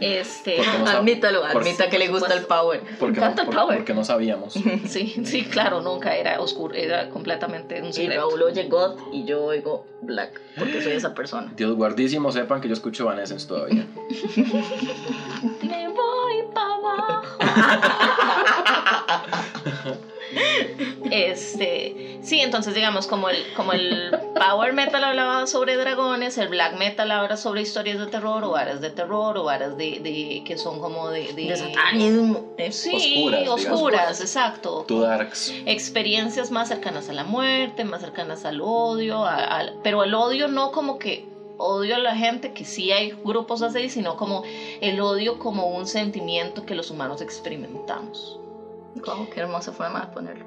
este, 0.00 0.58
no 0.78 0.86
admítalo, 0.88 1.44
admita 1.44 1.88
que 1.88 1.98
le 1.98 2.08
gusta 2.08 2.34
el 2.34 2.44
power. 2.44 2.80
Porque, 2.98 3.20
Me 3.20 3.26
encanta 3.26 3.44
no, 3.44 3.50
el 3.50 3.56
power. 3.56 3.76
porque 3.78 3.94
no 3.94 4.04
sabíamos. 4.04 4.54
Sí, 4.86 5.14
sí, 5.24 5.44
claro, 5.44 5.80
nunca 5.80 6.16
era 6.16 6.40
oscuro, 6.40 6.74
era 6.74 7.08
completamente 7.08 7.80
un 7.80 7.88
Y 7.88 7.92
secreto. 7.92 8.20
Raúl 8.22 8.42
oye 8.42 8.64
God 8.64 8.98
y 9.12 9.24
yo 9.24 9.44
oigo 9.44 9.86
Black 10.02 10.40
porque 10.58 10.82
soy 10.82 10.92
esa 10.92 11.14
persona. 11.14 11.52
Dios 11.56 11.76
guardísimo, 11.82 12.30
sepan 12.30 12.60
que 12.60 12.68
yo 12.68 12.74
escucho 12.74 13.02
Evanescence 13.02 13.44
todavía. 13.46 13.84
Me 15.62 15.88
voy 15.88 16.44
para 16.54 16.74
abajo. 16.74 17.38
Este, 21.10 22.18
sí, 22.22 22.40
entonces 22.40 22.74
digamos 22.74 23.06
como 23.06 23.28
el, 23.28 23.44
como 23.54 23.72
el 23.72 24.10
power 24.38 24.72
metal 24.72 25.02
hablaba 25.04 25.46
sobre 25.46 25.76
dragones, 25.76 26.38
el 26.38 26.48
black 26.48 26.72
metal 26.74 27.10
habla 27.10 27.36
sobre 27.36 27.60
historias 27.62 27.98
de 27.98 28.06
terror 28.06 28.42
o 28.44 28.50
varas 28.50 28.80
de 28.80 28.88
terror 28.90 29.36
o 29.36 29.42
varas 29.44 29.76
de, 29.76 29.98
de 30.00 30.42
que 30.46 30.56
son 30.56 30.78
como 30.80 31.08
de, 31.10 31.32
de, 31.34 31.48
De 31.48 31.56
satanismo. 31.56 32.54
eh, 32.56 32.70
Sí, 32.72 32.92
Oscuras, 32.94 33.48
oscuras, 33.48 34.00
digamos. 34.02 34.20
exacto. 34.20 34.84
Tú 34.88 35.00
Darks. 35.00 35.52
Experiencias 35.66 36.50
más 36.50 36.68
cercanas 36.68 37.08
a 37.08 37.12
la 37.12 37.24
muerte, 37.24 37.84
más 37.84 38.00
cercanas 38.00 38.44
al 38.44 38.60
odio, 38.62 39.24
a- 39.26 39.36
al- 39.44 39.72
pero 39.82 40.04
el 40.04 40.14
odio 40.14 40.48
no 40.48 40.70
como 40.70 40.98
que 40.98 41.24
odio 41.58 41.96
a 41.96 41.98
la 41.98 42.14
gente, 42.16 42.52
que 42.52 42.64
sí 42.64 42.90
hay 42.92 43.12
grupos 43.24 43.62
así, 43.62 43.88
sino 43.88 44.16
como 44.16 44.42
el 44.80 45.00
odio 45.00 45.38
como 45.38 45.66
un 45.66 45.86
sentimiento 45.86 46.64
que 46.66 46.74
los 46.74 46.90
humanos 46.90 47.20
experimentamos. 47.20 48.38
Wow, 49.06 49.28
qué 49.32 49.40
hermosa 49.40 49.72
forma 49.72 50.00
de 50.00 50.06
ponerlo. 50.12 50.44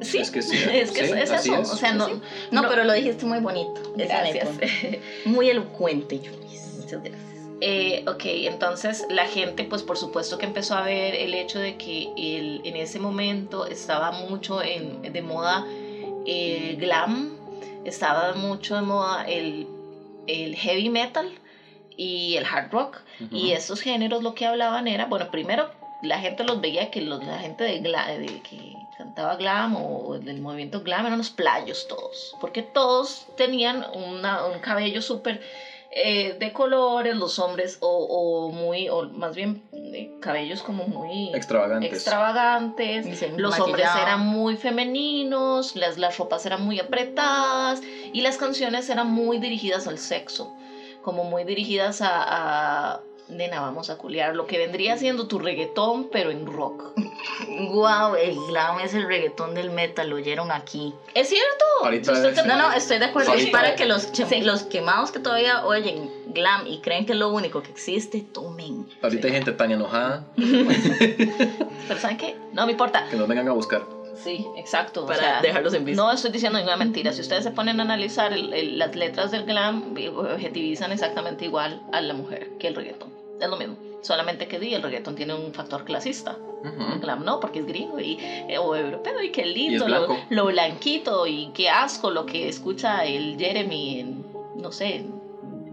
Sí, 0.00 0.18
Es 0.18 0.30
que 0.30 0.42
sí, 0.42 0.56
es, 0.72 0.90
que 0.90 1.06
sí, 1.06 1.12
es, 1.12 1.30
es 1.30 1.46
eso. 1.46 1.54
es. 1.56 1.70
O 1.72 1.76
sea, 1.76 1.92
no. 1.92 2.06
Sí. 2.06 2.12
No, 2.50 2.62
no- 2.62 2.68
pero 2.68 2.84
lo 2.84 2.92
dijiste 2.92 3.24
muy 3.26 3.38
bonito. 3.40 3.80
Gracias. 3.96 4.48
Muy 5.24 5.48
elocuente, 5.50 6.18
Julis. 6.18 6.74
Muchas 6.80 7.02
gracias. 7.02 7.20
Eh, 7.60 8.04
ok, 8.06 8.22
entonces 8.24 9.06
la 9.08 9.26
gente, 9.26 9.64
pues 9.64 9.82
por 9.84 9.96
supuesto 9.96 10.36
que 10.36 10.44
empezó 10.44 10.74
a 10.74 10.82
ver 10.82 11.14
el 11.14 11.32
hecho 11.34 11.58
de 11.60 11.76
que 11.76 12.08
el, 12.16 12.60
en 12.64 12.76
ese 12.76 12.98
momento 12.98 13.66
estaba 13.66 14.10
mucho 14.10 14.60
en- 14.62 15.00
de 15.00 15.22
moda 15.22 15.64
el 16.26 16.76
glam, 16.76 17.36
estaba 17.84 18.34
mucho 18.34 18.74
de 18.74 18.82
moda 18.82 19.24
el, 19.24 19.66
el 20.26 20.56
heavy 20.56 20.88
metal 20.88 21.26
y 21.96 22.36
el 22.36 22.44
hard 22.44 22.70
rock. 22.70 23.02
Y 23.30 23.52
estos 23.52 23.80
géneros 23.80 24.22
lo 24.22 24.34
que 24.34 24.46
hablaban 24.46 24.88
era, 24.88 25.06
bueno, 25.06 25.30
primero 25.30 25.70
la 26.00 26.18
gente 26.18 26.44
los 26.44 26.60
veía 26.60 26.90
que 26.90 27.00
los- 27.00 27.24
la 27.24 27.38
gente 27.38 27.64
de, 27.64 27.80
gla- 27.80 28.18
de 28.18 28.40
que 28.42 28.88
cantaba 28.96 29.36
glam 29.36 29.76
o 29.76 30.18
del 30.18 30.40
movimiento 30.40 30.82
glam 30.82 31.06
eran 31.06 31.18
los 31.18 31.30
playos 31.30 31.86
todos, 31.86 32.34
porque 32.40 32.62
todos 32.62 33.26
tenían 33.36 33.84
una- 33.94 34.44
un 34.44 34.58
cabello 34.60 35.00
súper 35.00 35.40
eh, 35.96 36.34
de 36.38 36.52
colores, 36.52 37.14
los 37.16 37.38
hombres 37.38 37.76
o, 37.80 37.88
o 37.88 38.50
muy, 38.50 38.88
o 38.88 39.08
más 39.10 39.34
bien 39.36 39.62
eh, 39.72 40.10
cabellos 40.20 40.60
como 40.62 40.86
muy 40.86 41.30
Extravagantes. 41.92 43.06
los 43.42 43.54
hombres 43.60 43.86
eran 44.02 44.20
muy 44.20 44.56
femeninos, 44.56 45.76
las, 45.76 45.96
las 45.96 46.16
ropas 46.18 46.44
eran 46.46 46.62
muy 46.62 46.80
apretadas 46.80 47.80
y 48.12 48.22
las 48.22 48.36
canciones 48.38 48.88
eran 48.90 49.06
muy 49.06 49.38
dirigidas 49.38 49.86
al 49.86 49.98
sexo, 49.98 50.52
como 51.02 51.22
muy 51.22 51.44
dirigidas 51.44 52.00
a, 52.00 52.94
a 52.94 53.00
nena, 53.28 53.60
vamos 53.60 53.90
a 53.90 53.96
culiar, 53.96 54.34
lo 54.36 54.46
que 54.46 54.58
vendría 54.58 54.96
siendo 54.96 55.26
tu 55.26 55.38
reggaetón, 55.38 56.08
pero 56.12 56.30
en 56.30 56.46
rock. 56.46 56.92
Wow, 57.48 58.14
el 58.16 58.36
glam 58.48 58.80
es 58.80 58.94
el 58.94 59.06
reggaetón 59.06 59.54
del 59.54 59.70
metal, 59.70 60.08
lo 60.10 60.16
oyeron 60.16 60.50
aquí. 60.52 60.94
¿Es 61.14 61.28
cierto? 61.28 61.64
Ahorita 61.82 62.12
es- 62.12 62.46
No, 62.46 62.56
no, 62.56 62.72
estoy 62.72 62.98
de 62.98 63.06
acuerdo. 63.06 63.32
Es 63.34 63.46
para 63.50 63.74
que 63.76 63.86
los, 63.86 64.12
che- 64.12 64.26
Sí. 64.26 64.40
los 64.42 64.62
quemados 64.64 65.10
que 65.10 65.18
todavía 65.20 65.64
oyen 65.66 66.10
glam 66.28 66.66
y 66.66 66.80
creen 66.80 67.06
que 67.06 67.12
es 67.12 67.18
lo 67.18 67.30
único 67.30 67.62
que 67.62 67.70
existe, 67.70 68.20
tomen. 68.32 68.86
Ahorita 69.02 69.26
hay 69.28 69.32
gente 69.32 69.52
tan 69.52 69.70
enojada 69.72 70.24
Pero 70.36 72.00
¿saben 72.00 72.16
qué? 72.16 72.36
No 72.52 72.66
me 72.66 72.72
importa. 72.72 73.06
que 73.10 73.16
nos 73.16 73.28
vengan 73.28 73.48
a 73.48 73.52
buscar. 73.52 73.82
Sí, 74.22 74.46
exacto. 74.56 75.04
o 75.04 75.06
Para 75.06 75.18
sea, 75.18 75.40
dejarlos 75.42 75.74
en 75.74 75.84
visto. 75.84 76.02
No 76.02 76.12
estoy 76.12 76.30
diciendo 76.30 76.58
ninguna 76.58 76.76
mentira. 76.76 77.12
Si 77.12 77.20
ustedes 77.20 77.44
se 77.44 77.50
ponen 77.50 77.80
a 77.80 77.82
analizar 77.82 78.32
el- 78.32 78.52
el- 78.52 78.78
las 78.78 78.94
letras 78.94 79.30
del 79.30 79.44
glam, 79.44 79.94
objetivizan 80.16 80.92
exactamente 80.92 81.44
igual 81.44 81.82
a 81.92 82.00
la 82.00 82.14
mujer 82.14 82.50
que 82.58 82.68
el 82.68 82.74
reggaetón. 82.74 83.12
Es 83.40 83.48
lo 83.48 83.56
mismo. 83.56 83.76
Solamente 84.02 84.46
que 84.48 84.58
di, 84.58 84.74
el 84.74 84.82
reggaetón 84.82 85.14
tiene 85.16 85.34
un 85.34 85.52
factor 85.52 85.84
clasista. 85.84 86.36
El 86.64 87.00
glam 87.00 87.24
no, 87.24 87.40
porque 87.40 87.58
es 87.58 87.66
gringo 87.66 88.00
y, 88.00 88.16
eh, 88.20 88.56
o 88.58 88.74
europeo 88.74 89.20
y 89.22 89.30
qué 89.30 89.44
lindo, 89.44 89.86
Y 89.86 90.34
lo, 90.34 90.46
blanquito 90.46 91.26
y 91.26 91.50
qué 91.54 91.68
asco 91.68 92.10
lo 92.10 92.24
que 92.24 92.48
escucha 92.48 93.04
el 93.04 93.36
Jeremy 93.38 94.00
en, 94.00 94.26
no 94.56 94.72
sé, 94.72 94.96
en 94.96 95.23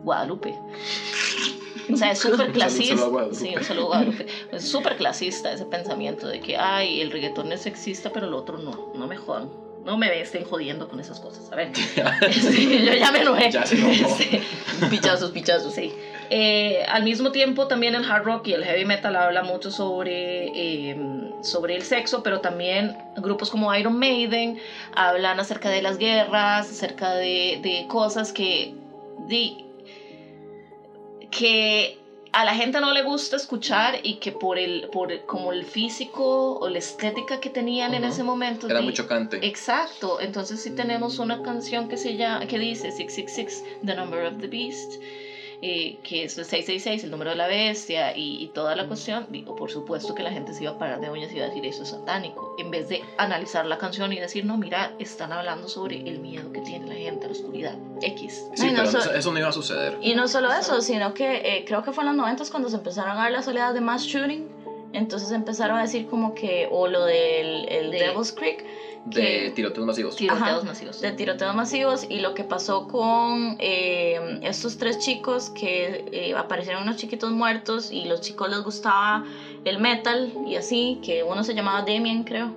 Guadalupe. 0.04 0.56
O 1.92 1.98
sea, 1.98 2.12
es 2.12 2.20
súper 2.20 2.52
clasista. 2.52 2.94
un 2.94 3.00
saludo 3.00 3.06
a 3.06 3.10
Guadalupe. 3.10 3.36
Sí, 3.36 3.54
un 3.56 3.64
saludo 3.64 3.86
a 3.86 3.88
Guadalupe. 3.88 4.26
Es 4.52 4.70
súper 4.70 4.96
clasista 4.98 5.52
ese 5.52 5.66
pensamiento 5.66 6.28
de 6.28 6.40
que, 6.40 6.58
ay, 6.58 7.02
el 7.02 7.12
reggaetón 7.12 7.52
es 7.52 7.62
sexista, 7.62 8.12
pero 8.14 8.28
el 8.28 8.34
otro 8.34 8.58
no. 8.58 8.92
No 8.96 9.08
me 9.08 9.18
jodan. 9.18 9.50
No 9.84 9.98
me 9.98 10.22
estén 10.22 10.46
jodiendo 10.46 10.88
con 10.88 11.00
esas 11.00 11.20
cosas. 11.20 11.52
A 11.52 11.56
ver. 11.56 11.72
Sí, 12.32 12.86
yo 12.86 12.94
ya 12.94 13.12
me 13.12 13.22
enojé. 13.22 13.52
Ya 13.52 13.66
se. 13.66 13.78
Sí. 13.78 14.42
Pichazos, 14.90 15.32
pichazos. 15.32 15.74
Sí. 15.74 15.92
Eh, 16.30 16.86
al 16.88 17.04
mismo 17.04 17.32
tiempo 17.32 17.68
también 17.68 17.96
el 17.96 18.10
hard 18.10 18.24
rock 18.24 18.48
y 18.48 18.54
el 18.54 18.64
heavy 18.64 18.86
metal 18.86 19.16
habla 19.16 19.44
mucho 19.44 19.70
sobre, 19.70 20.48
eh, 20.56 20.96
sobre 21.42 21.76
el 21.76 21.82
sexo, 21.82 22.24
pero 22.24 22.40
también 22.40 22.96
grupos 23.18 23.50
como 23.50 23.74
Iron 23.76 24.00
Maiden 24.00 24.58
hablan 24.96 25.42
acerca 25.42 25.70
de 25.70 25.82
las 25.82 25.98
guerras, 25.98 26.70
acerca 26.70 27.16
de, 27.16 27.60
de 27.62 27.86
cosas 27.90 28.32
que, 28.32 28.76
que 31.32 31.96
a 32.34 32.46
la 32.46 32.54
gente 32.56 32.80
no 32.80 32.94
le 32.94 33.02
gusta 33.02 33.36
escuchar 33.36 34.00
y 34.04 34.16
que 34.16 34.32
por 34.32 34.58
el, 34.58 34.88
por 34.92 35.26
como 35.26 35.52
el 35.52 35.66
físico 35.66 36.58
o 36.60 36.70
la 36.70 36.78
estética 36.78 37.40
que 37.40 37.50
tenían 37.50 37.94
en 37.94 38.06
ese 38.06 38.24
momento. 38.24 38.68
Era 38.70 38.82
muy 38.82 38.94
chocante. 38.94 39.40
Exacto, 39.46 40.20
entonces 40.22 40.62
sí 40.62 40.72
tenemos 40.72 41.20
una 41.20 41.42
canción 41.42 41.88
que 41.90 41.98
se 41.98 42.16
llama, 42.16 42.46
que 42.46 42.58
dice 42.58 42.92
666, 42.92 43.64
The 43.86 43.96
Number 43.96 44.26
of 44.26 44.40
the 44.40 44.48
Beast, 44.48 45.02
eh, 45.62 45.96
que 46.04 46.24
es 46.24 46.38
el 46.38 46.46
666, 46.46 47.04
el 47.04 47.12
número 47.12 47.30
de 47.32 47.36
la 47.36 47.48
bestia 47.48 48.12
y, 48.16 48.42
y 48.44 48.48
toda 48.48 48.76
la 48.76 48.86
cuestión. 48.88 49.28
Digo, 49.30 49.56
por 49.56 49.70
supuesto 49.72 50.16
que 50.16 50.24
la 50.24 50.32
gente 50.32 50.54
se 50.54 50.64
iba 50.64 50.72
a 50.72 50.78
parar 50.78 51.00
de 51.00 51.10
uñas 51.10 51.32
y 51.32 51.36
iba 51.38 51.46
a 51.46 51.50
decir 51.50 51.66
eso 51.66 51.84
es 51.84 51.90
satánico, 51.90 52.56
en 52.58 52.72
vez 52.72 52.90
de 52.90 53.02
analizar 53.18 53.66
la 53.66 53.78
canción 53.78 54.12
y 54.14 54.20
decir, 54.20 54.44
no, 54.44 54.58
mira, 54.58 54.92
están 55.00 55.32
hablando 55.32 55.68
sobre 55.68 55.98
el 55.98 56.20
miedo 56.20 56.52
que 56.52 56.62
tiene 56.62 56.88
la 56.88 56.96
gente 56.96 57.26
a 57.26 57.30
la 57.30 57.34
oscuridad. 57.36 57.76
X. 58.02 58.44
Sí, 58.56 58.68
no, 58.72 58.78
pero 58.78 58.92
so- 58.92 58.98
eso, 59.00 59.14
eso 59.14 59.32
no 59.32 59.40
iba 59.40 59.50
a 59.50 59.54
suceder. 59.54 59.98
Y 60.02 60.16
no 60.16 60.28
solo 60.28 60.52
eso, 60.52 60.82
sino 60.82 61.14
que 61.14 61.42
eh, 61.44 61.64
creo 61.66 61.84
que 61.84 61.92
fue 61.92 62.04
en 62.04 62.08
los 62.08 62.16
90 62.16 62.44
cuando 62.50 62.70
se 62.70 62.76
empezaron 62.76 63.18
a 63.18 63.24
ver 63.24 63.32
las 63.32 63.48
oleadas 63.48 63.74
de 63.76 63.82
mass 63.82 64.04
shooting. 64.04 64.48
Entonces 64.94 65.32
empezaron 65.32 65.78
a 65.78 65.84
decir 65.84 66.06
como 66.08 66.34
que, 66.34 66.68
o 66.70 66.86
lo 66.88 67.06
del 67.06 67.66
el 67.70 67.92
De- 67.92 68.00
Devil's 68.00 68.34
Creek, 68.34 68.66
De 69.06 69.52
tiroteos 69.56 69.86
masivos. 69.86 70.16
Tiroteos 70.16 70.42
Ajá. 70.42 70.64
masivos. 70.64 71.02
de 71.02 71.12
tiroteos 71.12 71.56
masivos 71.56 72.06
y 72.08 72.20
lo 72.20 72.34
que 72.34 72.44
pasó 72.44 72.88
con 72.88 73.56
eh, 73.60 74.40
estos 74.44 74.78
tres 74.78 75.00
chicos 75.00 75.50
que 75.50 76.06
eh, 76.12 76.34
aparecieron 76.36 76.84
unos 76.84 76.98
chiquitos 76.98 77.32
muertos 77.32 77.92
y 77.92 78.06
los 78.06 78.22
chicos 78.22 78.50
les 78.50 78.62
gustaba 78.62 79.26
el 79.66 79.80
metal 79.80 80.32
y 80.48 80.56
así, 80.56 81.00
que 81.04 81.24
uno 81.24 81.44
se 81.44 81.54
llamaba 81.56 81.82
Damien 81.82 82.24
creo. 82.24 82.54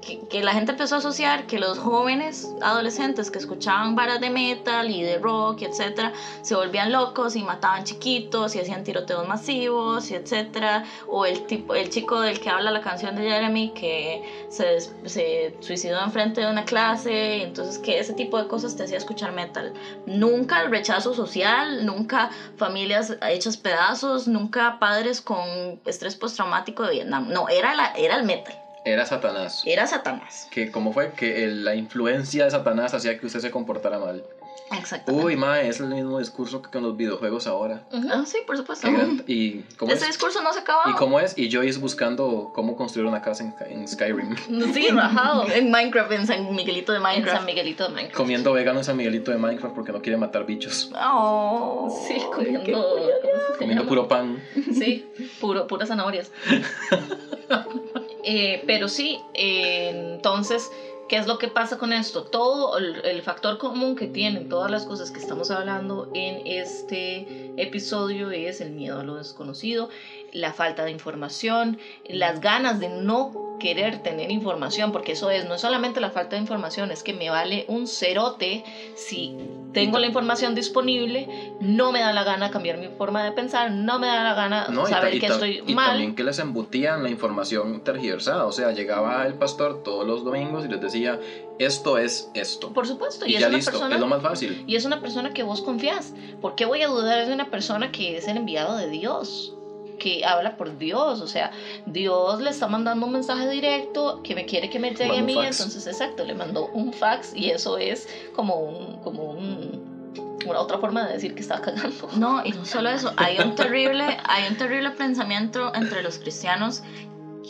Que, 0.00 0.42
la 0.42 0.52
gente 0.52 0.72
empezó 0.72 0.96
a 0.96 0.98
asociar 0.98 1.46
que 1.46 1.58
los 1.58 1.78
jóvenes 1.78 2.48
adolescentes 2.60 3.30
que 3.30 3.38
escuchaban 3.38 3.94
varas 3.94 4.20
de 4.20 4.30
metal 4.30 4.90
y 4.90 5.02
de 5.02 5.18
rock 5.18 5.62
etcétera 5.62 6.12
se 6.42 6.54
volvían 6.54 6.92
locos 6.92 7.36
y 7.36 7.42
mataban 7.42 7.84
chiquitos 7.84 8.54
y 8.54 8.60
hacían 8.60 8.84
tiroteos 8.84 9.26
masivos 9.26 10.10
y 10.10 10.14
etcétera. 10.14 10.84
O 11.08 11.26
el 11.26 11.46
tipo 11.46 11.74
el 11.74 11.90
chico 11.90 12.20
del 12.20 12.40
que 12.40 12.50
habla 12.50 12.70
la 12.70 12.80
canción 12.80 13.16
de 13.16 13.22
Jeremy 13.22 13.70
que 13.70 14.22
se, 14.48 14.80
se 14.80 15.54
suicidó 15.60 16.02
enfrente 16.02 16.40
de 16.40 16.50
una 16.50 16.64
clase 16.64 17.42
entonces 17.42 17.78
que 17.78 17.98
ese 17.98 18.12
tipo 18.12 18.40
de 18.40 18.48
cosas 18.48 18.76
te 18.76 18.84
hacía 18.84 18.98
escuchar 18.98 19.32
metal. 19.32 19.72
Nunca 20.06 20.62
el 20.62 20.70
rechazo 20.70 21.14
social 21.14 21.84
nunca 21.84 22.30
familias 22.56 23.16
hechas 23.28 23.56
pedazos 23.56 24.28
nunca 24.28 24.78
padres 24.78 25.20
con 25.20 25.80
estrés 25.84 26.16
postraumático 26.16 26.84
de 26.84 26.92
Vietnam. 26.92 27.28
No 27.28 27.48
era 27.48 27.74
la 27.74 27.92
era 27.92 28.16
el 28.16 28.24
metal 28.24 28.67
Era 28.84 29.04
Satanás. 29.06 29.62
era 29.66 29.86
Satanás 29.86 30.48
Que 30.50 30.70
como 30.70 30.92
fue 30.92 31.12
que 31.12 31.44
el- 31.44 31.64
la 31.64 31.74
influencia 31.74 32.44
de 32.44 32.50
Satanás 32.50 32.94
hacía 32.94 33.18
que 33.18 33.26
usted 33.26 33.40
se 33.40 33.50
comportara 33.50 33.98
mal. 33.98 34.24
Exactamente. 34.70 35.24
Uy, 35.26 35.34
mae, 35.36 35.66
es 35.66 35.80
el 35.80 35.86
mismo 35.86 36.18
discurso 36.18 36.60
que 36.60 36.68
con 36.70 36.82
los 36.82 36.94
videojuegos 36.94 37.46
ahora. 37.46 37.86
Ujú. 37.90 38.06
Ah, 38.12 38.24
sí, 38.26 38.36
por 38.46 38.54
supuesto. 38.58 38.86
Qué 38.86 38.92
gran- 38.92 39.24
¿Y 39.26 39.60
cómo 39.78 39.92
Ese 39.92 40.02
es? 40.04 40.08
discurso 40.08 40.42
no 40.42 40.52
se 40.52 40.60
acaba. 40.60 40.82
¿Y 40.90 40.92
cómo 40.94 41.18
es? 41.20 41.36
Y 41.38 41.50
Joyce 41.50 41.78
buscando 41.78 42.50
cómo 42.54 42.76
construir 42.76 43.08
una 43.08 43.22
casa 43.22 43.44
en, 43.44 43.54
en 43.70 43.88
Skyrim. 43.88 44.36
Sí, 44.74 44.88
rajado. 44.88 45.46
En 45.50 45.70
Minecraft, 45.70 46.12
en 46.12 46.26
San 46.26 46.54
Miguelito 46.54 46.92
de 46.92 46.98
En 46.98 47.02
Minecraft. 47.02 47.36
San 47.38 47.46
Miguelito 47.46 47.84
de 47.84 47.88
Minecraft. 47.90 48.16
Comiendo 48.16 48.52
vegano 48.52 48.80
en 48.80 48.84
San 48.84 48.96
Miguelito 48.98 49.30
de 49.30 49.38
Minecraft 49.38 49.74
porque 49.74 49.92
no 49.92 50.02
quiere 50.02 50.18
matar 50.18 50.44
bichos. 50.44 50.90
Oh, 51.02 51.88
Sí, 52.06 52.18
comiendo. 52.34 52.62
¿cómo 52.62 53.56
Comiendo 53.58 53.82
llama? 53.84 53.88
puro 53.88 54.06
pan. 54.08 54.42
Sí, 54.74 55.06
puro, 55.40 55.66
puras 55.66 55.88
zanahorias. 55.88 56.30
Eh, 58.30 58.62
pero 58.66 58.88
sí, 58.88 59.30
eh, 59.32 59.88
entonces, 59.88 60.70
¿qué 61.06 61.16
es 61.16 61.26
lo 61.26 61.38
que 61.38 61.48
pasa 61.48 61.78
con 61.78 61.94
esto? 61.94 62.24
Todo 62.26 62.76
el, 62.76 63.00
el 63.06 63.22
factor 63.22 63.56
común 63.56 63.96
que 63.96 64.06
tienen 64.06 64.48
todas 64.48 64.70
las 64.70 64.84
cosas 64.84 65.10
que 65.10 65.18
estamos 65.18 65.50
hablando 65.50 66.10
en 66.12 66.42
este 66.44 67.26
episodio 67.56 68.30
es 68.30 68.60
el 68.60 68.72
miedo 68.72 68.98
a 69.00 69.02
lo 69.02 69.16
desconocido, 69.16 69.88
la 70.32 70.52
falta 70.52 70.84
de 70.84 70.90
información, 70.90 71.78
las 72.08 72.40
ganas 72.40 72.80
de 72.80 72.88
no 72.88 73.56
querer 73.58 74.02
tener 74.02 74.30
información, 74.30 74.92
porque 74.92 75.12
eso 75.12 75.30
es, 75.30 75.46
no 75.46 75.54
es 75.56 75.60
solamente 75.60 76.00
la 76.00 76.10
falta 76.10 76.36
de 76.36 76.42
información, 76.42 76.90
es 76.92 77.02
que 77.02 77.12
me 77.12 77.28
vale 77.30 77.64
un 77.68 77.88
cerote 77.88 78.64
si 78.94 79.36
tengo 79.72 79.98
la 79.98 80.06
información 80.06 80.54
disponible, 80.54 81.28
no 81.60 81.92
me 81.92 82.00
da 82.00 82.12
la 82.12 82.24
gana 82.24 82.50
cambiar 82.50 82.78
mi 82.78 82.88
forma 82.88 83.22
de 83.24 83.32
pensar, 83.32 83.70
no 83.70 83.98
me 83.98 84.06
da 84.06 84.22
la 84.22 84.34
gana 84.34 84.68
No, 84.70 84.84
y, 84.88 84.90
saber 84.90 85.14
y 85.14 85.20
que 85.20 85.26
estoy 85.26 85.62
y 85.66 85.74
mal. 85.74 85.90
también 85.90 86.14
que 86.14 86.24
les 86.24 86.38
embutían 86.38 87.02
la 87.02 87.10
información 87.10 87.82
tergiversada. 87.84 88.46
O 88.46 88.52
sea, 88.52 88.72
llegaba 88.72 89.26
el 89.26 89.34
pastor 89.34 89.82
todos 89.82 90.06
los 90.06 90.24
domingos 90.24 90.64
y 90.64 90.68
les 90.68 90.80
decía, 90.80 91.18
esto 91.58 91.98
es 91.98 92.30
esto. 92.34 92.72
Por 92.72 92.86
supuesto, 92.86 93.26
y, 93.26 93.32
Y 93.32 93.34
es 93.34 93.40
ya 93.40 93.48
una 93.48 93.56
listo, 93.56 93.72
persona 93.72 93.94
es 93.96 94.00
lo 94.00 94.06
más 94.06 94.22
fácil. 94.22 94.64
y 94.66 94.76
es 94.76 94.84
una 94.84 95.00
persona 95.00 95.32
que 95.34 95.42
vos 95.42 95.60
confías. 95.62 96.14
¿Por 96.40 96.54
qué 96.54 96.64
voy 96.64 96.82
a 96.82 96.88
dudar 96.88 97.26
de 97.26 97.32
una 97.34 97.50
persona 97.50 97.92
que 97.92 98.16
es 98.16 98.26
el 98.28 98.36
enviado 98.38 98.76
de 98.76 98.88
Dios? 98.88 99.54
Que 99.98 100.24
habla 100.24 100.56
por 100.56 100.78
Dios, 100.78 101.20
o 101.20 101.26
sea, 101.26 101.50
Dios 101.86 102.40
le 102.40 102.50
está 102.50 102.66
mandando 102.66 103.06
un 103.06 103.12
mensaje 103.12 103.48
directo 103.48 104.20
que 104.22 104.34
me 104.34 104.46
quiere 104.46 104.70
que 104.70 104.78
me 104.78 104.90
llegue 104.90 105.18
a 105.18 105.22
mí, 105.22 105.34
fax. 105.34 105.60
entonces 105.60 105.86
exacto, 105.86 106.24
le 106.24 106.34
mandó 106.34 106.66
un 106.72 106.92
fax 106.92 107.34
y 107.34 107.50
eso 107.50 107.78
es 107.78 108.08
como 108.34 108.56
un, 108.56 108.98
como 109.02 109.24
un, 109.24 110.14
una 110.46 110.60
otra 110.60 110.78
forma 110.78 111.06
de 111.06 111.14
decir 111.14 111.34
que 111.34 111.40
estaba 111.40 111.60
cagando. 111.60 112.08
No, 112.16 112.44
y 112.44 112.52
no 112.52 112.64
solo 112.64 112.90
eso, 112.90 113.12
hay 113.16 113.38
un 113.38 113.54
terrible, 113.54 114.04
hay 114.24 114.48
un 114.48 114.56
terrible 114.56 114.90
pensamiento 114.92 115.72
entre 115.74 116.02
los 116.02 116.18
cristianos 116.18 116.82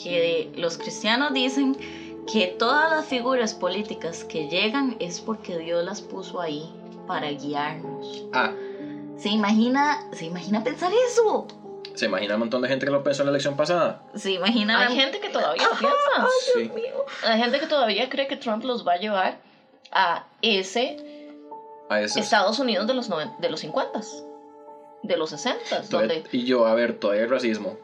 que 0.02 0.50
los 0.56 0.78
cristianos 0.78 1.32
dicen 1.32 1.76
que 2.30 2.46
todas 2.58 2.90
las 2.90 3.06
figuras 3.06 3.54
políticas 3.54 4.24
que 4.24 4.48
llegan 4.48 4.96
es 5.00 5.20
porque 5.20 5.58
Dios 5.58 5.84
las 5.84 6.00
puso 6.00 6.40
ahí 6.40 6.70
para 7.06 7.30
guiarnos. 7.30 8.26
Ah, 8.32 8.52
¿Se 9.16 9.30
imagina, 9.30 9.98
se 10.12 10.26
imagina 10.26 10.62
pensar 10.62 10.92
eso? 11.10 11.46
¿Se 11.98 12.06
imagina 12.06 12.34
un 12.34 12.40
montón 12.40 12.62
de 12.62 12.68
gente 12.68 12.86
que 12.86 12.92
lo 12.92 13.02
pensó 13.02 13.22
en 13.22 13.26
la 13.26 13.30
elección 13.30 13.56
pasada? 13.56 14.02
¿Se 14.14 14.32
imagina? 14.32 14.80
Hay 14.86 14.94
gente 14.96 15.20
que 15.20 15.28
todavía 15.30 15.66
piensa. 15.78 16.28
Sí. 16.54 16.70
Hay 17.26 17.38
gente 17.40 17.58
que 17.60 17.66
todavía 17.66 18.08
cree 18.08 18.26
que 18.28 18.36
Trump 18.36 18.64
los 18.64 18.86
va 18.86 18.94
a 18.94 18.96
llevar 18.98 19.38
a 19.90 20.26
ese 20.42 20.96
A. 21.90 22.00
Estados 22.00 22.58
Unidos 22.58 22.86
de 22.86 22.94
los, 22.94 23.08
noven- 23.10 23.36
de 23.38 23.50
los 23.50 23.60
50, 23.60 24.00
de 25.02 25.16
los 25.16 25.30
60, 25.30 25.82
Todavía- 25.88 26.14
donde 26.16 26.28
Y 26.36 26.44
yo, 26.44 26.66
a 26.66 26.74
ver, 26.74 26.98
todavía 26.98 27.22
hay 27.24 27.28
racismo. 27.28 27.76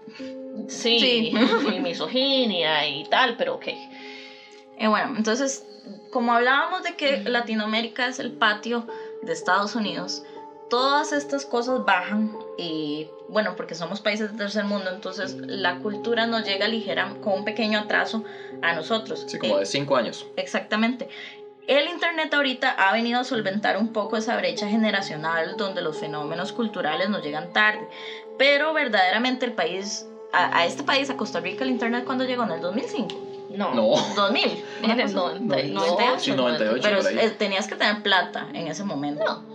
sí, 0.68 0.98
Sí. 1.00 1.32
y 1.74 1.80
misoginia 1.80 2.86
y 2.88 3.04
tal, 3.08 3.36
pero 3.36 3.54
ok. 3.56 3.66
Eh, 3.66 4.88
bueno, 4.88 5.14
entonces, 5.16 5.64
como 6.12 6.32
hablábamos 6.34 6.82
de 6.82 6.96
que 6.96 7.22
Latinoamérica 7.22 8.06
es 8.08 8.18
el 8.18 8.32
patio 8.32 8.86
de 9.22 9.32
Estados 9.32 9.74
Unidos, 9.74 10.22
todas 10.74 11.12
estas 11.12 11.46
cosas 11.46 11.84
bajan 11.84 12.36
y, 12.58 13.06
bueno, 13.28 13.54
porque 13.56 13.76
somos 13.76 14.00
países 14.00 14.32
de 14.32 14.36
tercer 14.38 14.64
mundo, 14.64 14.90
entonces 14.90 15.36
la 15.38 15.78
cultura 15.78 16.26
nos 16.26 16.44
llega 16.44 16.66
ligera, 16.66 17.14
con 17.22 17.34
un 17.34 17.44
pequeño 17.44 17.78
atraso 17.78 18.24
a 18.60 18.72
nosotros. 18.72 19.24
Sí, 19.28 19.38
como 19.38 19.54
Eh, 19.56 19.60
de 19.60 19.66
cinco 19.66 19.94
años. 19.96 20.26
Exactamente. 20.36 21.08
El 21.68 21.86
Internet 21.88 22.34
ahorita 22.34 22.70
ha 22.72 22.92
venido 22.92 23.20
a 23.20 23.24
solventar 23.24 23.76
un 23.76 23.92
poco 23.92 24.16
esa 24.16 24.36
brecha 24.36 24.66
generacional 24.68 25.56
donde 25.56 25.80
los 25.80 25.96
fenómenos 25.96 26.52
culturales 26.52 27.08
nos 27.08 27.22
llegan 27.22 27.52
tarde. 27.52 27.86
Pero 28.36 28.72
verdaderamente 28.72 29.46
el 29.46 29.52
país, 29.52 30.06
a, 30.32 30.58
a 30.58 30.66
este 30.66 30.82
país, 30.82 31.08
a 31.08 31.16
Costa 31.16 31.38
Rica, 31.38 31.62
el 31.62 31.70
Internet 31.70 32.02
cuando 32.04 32.24
llegó 32.24 32.42
en 32.42 32.50
el 32.50 32.60
2005. 32.60 33.14
No, 33.50 33.72
No. 33.74 33.94
2000. 34.16 34.64
en 34.82 34.90
el 34.90 34.94
una 34.96 35.04
cosa- 35.04 35.38
98. 35.38 36.18
Sí, 36.18 36.32
98. 36.32 36.82
Pero 36.82 37.08
eh, 37.20 37.30
tenías 37.38 37.68
que 37.68 37.76
tener 37.76 38.02
plata 38.02 38.48
en 38.52 38.66
ese 38.66 38.82
momento. 38.82 39.24
No. 39.24 39.53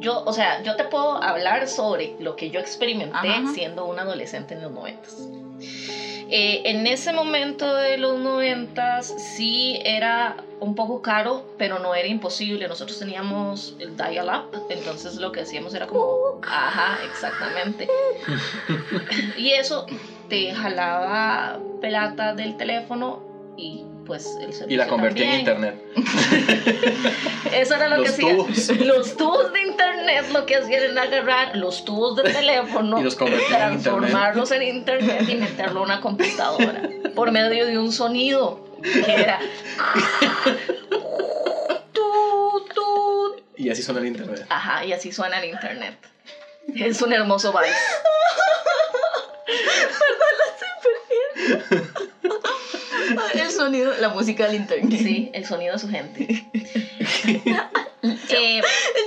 Yo, 0.00 0.22
o 0.24 0.32
sea, 0.32 0.62
yo 0.62 0.76
te 0.76 0.84
puedo 0.84 1.22
hablar 1.22 1.68
sobre 1.68 2.14
lo 2.18 2.36
que 2.36 2.50
yo 2.50 2.60
experimenté 2.60 3.28
Ajá. 3.28 3.52
siendo 3.52 3.84
un 3.84 3.98
adolescente 3.98 4.54
en 4.54 4.62
los 4.62 4.72
90. 4.72 5.08
Eh, 6.30 6.60
en 6.64 6.86
ese 6.86 7.12
momento 7.12 7.74
de 7.74 7.96
los 7.96 8.18
90 8.18 9.02
sí 9.02 9.80
era 9.82 10.36
un 10.60 10.74
poco 10.74 11.00
caro, 11.00 11.42
pero 11.56 11.78
no 11.78 11.94
era 11.94 12.06
imposible. 12.06 12.68
Nosotros 12.68 12.98
teníamos 12.98 13.74
el 13.78 13.96
dial-up, 13.96 14.66
entonces 14.68 15.16
lo 15.16 15.32
que 15.32 15.40
hacíamos 15.40 15.72
era 15.74 15.86
como... 15.86 16.38
Ajá, 16.42 16.98
exactamente. 17.04 17.88
y 19.38 19.52
eso 19.52 19.86
te 20.28 20.52
jalaba 20.54 21.58
pelata 21.80 22.34
del 22.34 22.56
teléfono 22.56 23.22
y 23.56 23.84
pues 24.08 24.26
el 24.40 24.52
servicio 24.52 24.66
Y 24.68 24.76
la 24.76 24.88
convertí 24.88 25.22
en 25.22 25.40
internet. 25.40 25.80
Eso 27.52 27.74
era 27.74 27.88
lo 27.88 27.98
Los 27.98 28.06
que 28.06 28.12
hacía. 28.14 28.36
tubos. 28.36 28.68
Los 28.80 29.16
tubos 29.16 29.52
de 29.52 29.60
internet 29.60 30.24
lo 30.32 30.46
que 30.46 30.56
hacían 30.56 30.82
era 30.82 31.02
agarrar 31.02 31.56
los 31.56 31.84
tubos 31.84 32.16
de 32.16 32.24
teléfono, 32.24 32.98
Y 33.00 33.04
los 33.04 33.14
convertían 33.14 33.74
en 33.74 33.82
transformarlos 33.82 34.50
en 34.50 34.62
internet 34.62 35.28
y 35.28 35.34
meterlo 35.36 35.80
en 35.80 35.84
una 35.84 36.00
computadora 36.00 36.82
por 37.14 37.30
medio 37.30 37.66
de 37.66 37.78
un 37.78 37.92
sonido 37.92 38.66
que 38.82 39.12
era. 39.14 39.38
Y 43.56 43.70
así 43.70 43.82
suena 43.82 44.00
el 44.00 44.06
internet. 44.06 44.46
Ajá, 44.48 44.84
y 44.84 44.92
así 44.92 45.12
suena 45.12 45.38
el 45.40 45.50
internet. 45.50 45.98
Es 46.74 47.02
un 47.02 47.12
hermoso 47.12 47.52
vibe. 47.52 47.74
El 53.34 53.50
sonido, 53.50 53.92
la 54.00 54.08
música 54.10 54.46
del 54.46 54.56
internet. 54.56 55.00
Sí, 55.00 55.30
el 55.32 55.44
sonido 55.46 55.74
de 55.74 55.78
su 55.78 55.88
gente. 55.88 56.46
Eh, 58.30 58.62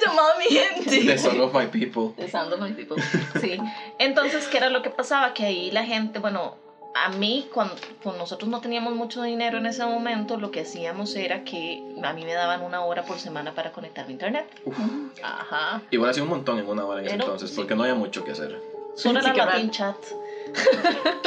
Llamaba 0.06 0.34
a 0.34 0.38
mi 0.38 0.46
gente. 0.46 1.06
The 1.06 1.18
Song 1.18 1.40
of 1.40 1.54
My 1.54 1.68
People. 1.68 2.14
The 2.18 2.30
Sound 2.30 2.52
of 2.54 2.60
My 2.60 2.74
People. 2.74 3.02
Sí. 3.40 3.58
Entonces, 4.00 4.48
¿qué 4.48 4.58
era 4.58 4.70
lo 4.70 4.82
que 4.82 4.90
pasaba? 4.90 5.34
Que 5.34 5.46
ahí 5.46 5.72
la 5.72 5.86
gente, 5.86 6.20
bueno, 6.20 6.58
a 6.94 7.10
mí, 7.10 7.48
cuando, 7.54 7.76
cuando 8.04 8.20
nosotros 8.20 8.50
no 8.50 8.60
teníamos 8.60 8.94
mucho 8.94 9.24
dinero 9.24 9.60
en 9.60 9.66
ese 9.66 9.86
momento, 9.86 10.38
lo 10.38 10.52
que 10.52 10.62
hacíamos 10.62 11.16
era 11.16 11.46
que 11.46 11.82
a 12.04 12.14
mí 12.14 12.26
me 12.26 12.34
daban 12.34 12.62
una 12.64 12.84
hora 12.84 13.04
por 13.04 13.18
semana 13.18 13.54
para 13.56 13.72
conectarme 13.72 14.10
a 14.10 14.14
internet. 14.14 14.46
Uf. 14.66 14.78
Ajá. 15.24 15.82
Igual 15.90 16.10
hacía 16.10 16.24
un 16.24 16.30
montón 16.30 16.60
en 16.60 16.68
una 16.68 16.86
hora 16.86 17.00
en 17.00 17.06
ese 17.08 17.16
Pero, 17.16 17.26
entonces, 17.26 17.50
sí. 17.52 17.56
porque 17.56 17.76
no 17.76 17.84
había 17.84 17.96
mucho 17.96 18.26
que 18.26 18.32
hacer. 18.32 18.62
Solo 18.96 19.22
Sí, 19.22 19.26
era 19.26 19.34
qué 19.34 19.40
Latin 19.40 19.72
chat 19.72 19.96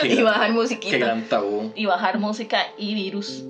Y 0.03 0.09
gran- 0.09 0.25
bajar 0.25 0.47
qué 0.49 0.53
musiquita. 0.53 0.99
gran 0.99 1.22
tabú. 1.29 1.72
y 1.75 1.87
bajar 1.87 2.18
música 2.18 2.66
y 2.77 2.95
virus 2.95 3.43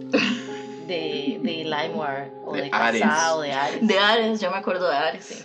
de, 0.87 1.41
de 1.43 1.65
LimeWire 1.65 2.31
o 2.45 2.53
de, 2.53 2.63
De 2.63 2.71
Ares. 2.73 3.03
o 3.33 3.41
de 3.41 3.53
Ares. 3.53 3.87
De 3.87 3.99
Ares, 3.99 4.41
yo 4.41 4.51
me 4.51 4.59
acuerdo 4.59 4.89
de 4.89 4.97
Ares. 4.97 5.25
Sí. 5.25 5.45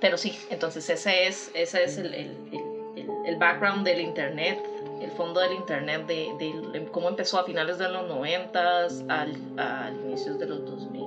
Pero 0.00 0.16
sí, 0.16 0.36
entonces 0.50 0.88
ese 0.88 1.26
es, 1.28 1.50
ese 1.54 1.84
es 1.84 1.98
el, 1.98 2.14
el, 2.14 2.30
el, 2.96 3.06
el- 3.26 3.36
background 3.36 3.84
del 3.84 4.00
Internet, 4.00 4.58
el 5.02 5.10
fondo 5.10 5.40
del 5.40 5.52
Internet, 5.52 6.06
de, 6.06 6.30
de 6.38 6.84
cómo 6.90 7.08
empezó 7.08 7.38
a 7.38 7.44
finales 7.44 7.76
de 7.78 7.88
los 7.90 8.08
90 8.08 8.78
al, 9.08 9.36
al 9.58 9.94
inicios 10.06 10.38
de 10.38 10.46
los 10.46 10.64
2000. 10.64 11.04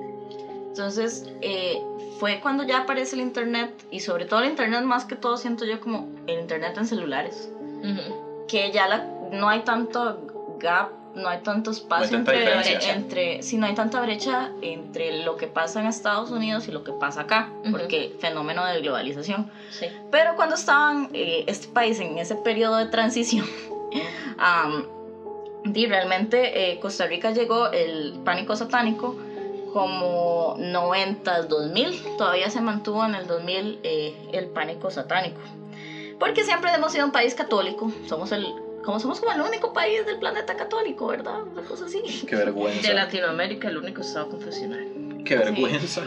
Entonces, 0.69 1.25
eh, 1.41 1.79
fue 2.19 2.39
cuando 2.39 2.63
ya 2.63 2.79
aparece 2.79 3.15
el 3.15 3.21
internet, 3.21 3.69
y 3.91 3.99
sobre 3.99 4.25
todo 4.25 4.39
el 4.41 4.49
internet 4.49 4.81
más 4.83 5.05
que 5.05 5.15
todo 5.15 5.37
siento 5.37 5.65
yo 5.65 5.79
como 5.79 6.07
el 6.27 6.39
internet 6.39 6.73
en 6.77 6.85
celulares, 6.87 7.49
Ujú. 7.81 8.32
Que 8.47 8.71
ya 8.71 8.87
la, 8.87 9.05
no 9.31 9.49
hay 9.49 9.61
tanto 9.61 10.19
gap, 10.59 10.89
no 11.15 11.29
hay 11.29 11.39
tanto 11.39 11.71
espacio 11.71 12.17
entre, 12.17 12.91
entre, 12.91 13.43
sí, 13.43 13.57
no 13.57 13.67
hay 13.67 13.75
tanta 13.75 14.01
brecha 14.01 14.51
entre 14.61 15.23
lo 15.23 15.37
que 15.37 15.47
pasa 15.47 15.79
en 15.79 15.87
Estados 15.87 16.31
Unidos 16.31 16.67
y 16.67 16.71
lo 16.71 16.83
que 16.83 16.91
pasa 16.91 17.21
acá, 17.21 17.51
Ujú. 17.61 17.71
porque 17.71 18.15
fenómeno 18.19 18.65
de 18.65 18.81
globalización. 18.81 19.49
Sí. 19.69 19.87
Pero 20.11 20.35
cuando 20.35 20.55
estaban 20.55 21.09
eh, 21.13 21.43
este 21.47 21.67
país 21.67 21.99
en 21.99 22.17
ese 22.17 22.35
periodo 22.35 22.77
de 22.77 22.87
transición, 22.87 23.45
di, 25.65 25.85
realmente 25.85 26.71
eh, 26.71 26.79
Costa 26.79 27.05
Rica 27.05 27.31
llegó 27.31 27.71
el 27.71 28.19
pánico 28.23 28.55
satánico 28.55 29.15
como 29.71 30.55
90, 30.57 31.43
2000, 31.43 32.17
todavía 32.17 32.49
se 32.49 32.61
mantuvo 32.61 33.05
en 33.05 33.15
el 33.15 33.27
2000 33.27 33.79
eh, 33.83 34.13
el 34.31 34.47
pánico 34.47 34.91
satánico. 34.91 35.41
Porque 36.23 36.45
siempre 36.45 36.71
hemos 36.73 36.93
sido 36.93 37.05
un 37.05 37.11
país 37.11 37.35
católico, 37.35 37.91
somos 38.07 38.31
el, 38.31 38.47
como 38.85 38.97
somos 38.97 39.19
como 39.19 39.33
el 39.33 39.41
único 39.41 39.73
país 39.73 40.05
del 40.05 40.19
planeta 40.19 40.55
católico, 40.55 41.07
¿verdad? 41.07 41.43
Una 41.43 41.63
cosa 41.63 41.83
así. 41.83 42.01
Qué 42.29 42.37
vergüenza. 42.37 42.87
De 42.87 42.93
Latinoamérica, 42.93 43.67
el 43.67 43.75
único 43.75 43.99
estado 43.99 44.29
confesional. 44.29 44.87
Qué 45.25 45.35
vergüenza. 45.35 46.01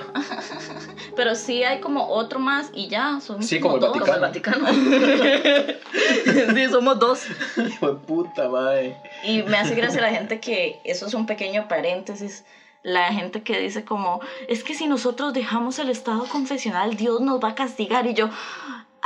Pero 1.16 1.34
sí 1.34 1.64
hay 1.64 1.80
como 1.80 2.08
otro 2.08 2.38
más 2.38 2.70
y 2.72 2.88
ya, 2.88 3.20
son 3.20 3.42
Sí, 3.42 3.60
como 3.60 3.74
el 3.74 3.82
dos. 3.82 3.92
Como 3.92 4.14
el 4.14 4.20
Vaticano. 4.20 4.66
sí, 6.54 6.66
somos 6.70 6.98
dos. 6.98 7.26
Hijo 7.58 7.92
de 7.92 8.00
puta, 8.06 8.48
madre. 8.48 8.96
Y 9.22 9.42
me 9.42 9.58
hace 9.58 9.74
gracia 9.74 10.00
la 10.00 10.12
gente 10.12 10.40
que, 10.40 10.80
eso 10.84 11.04
es 11.04 11.12
un 11.12 11.26
pequeño 11.26 11.68
paréntesis, 11.68 12.42
la 12.82 13.12
gente 13.12 13.42
que 13.42 13.60
dice 13.60 13.84
como, 13.84 14.20
es 14.48 14.64
que 14.64 14.72
si 14.72 14.86
nosotros 14.86 15.34
dejamos 15.34 15.78
el 15.78 15.90
estado 15.90 16.24
confesional, 16.24 16.96
Dios 16.96 17.20
nos 17.20 17.38
va 17.44 17.50
a 17.50 17.54
castigar. 17.54 18.06
Y 18.06 18.14
yo, 18.14 18.30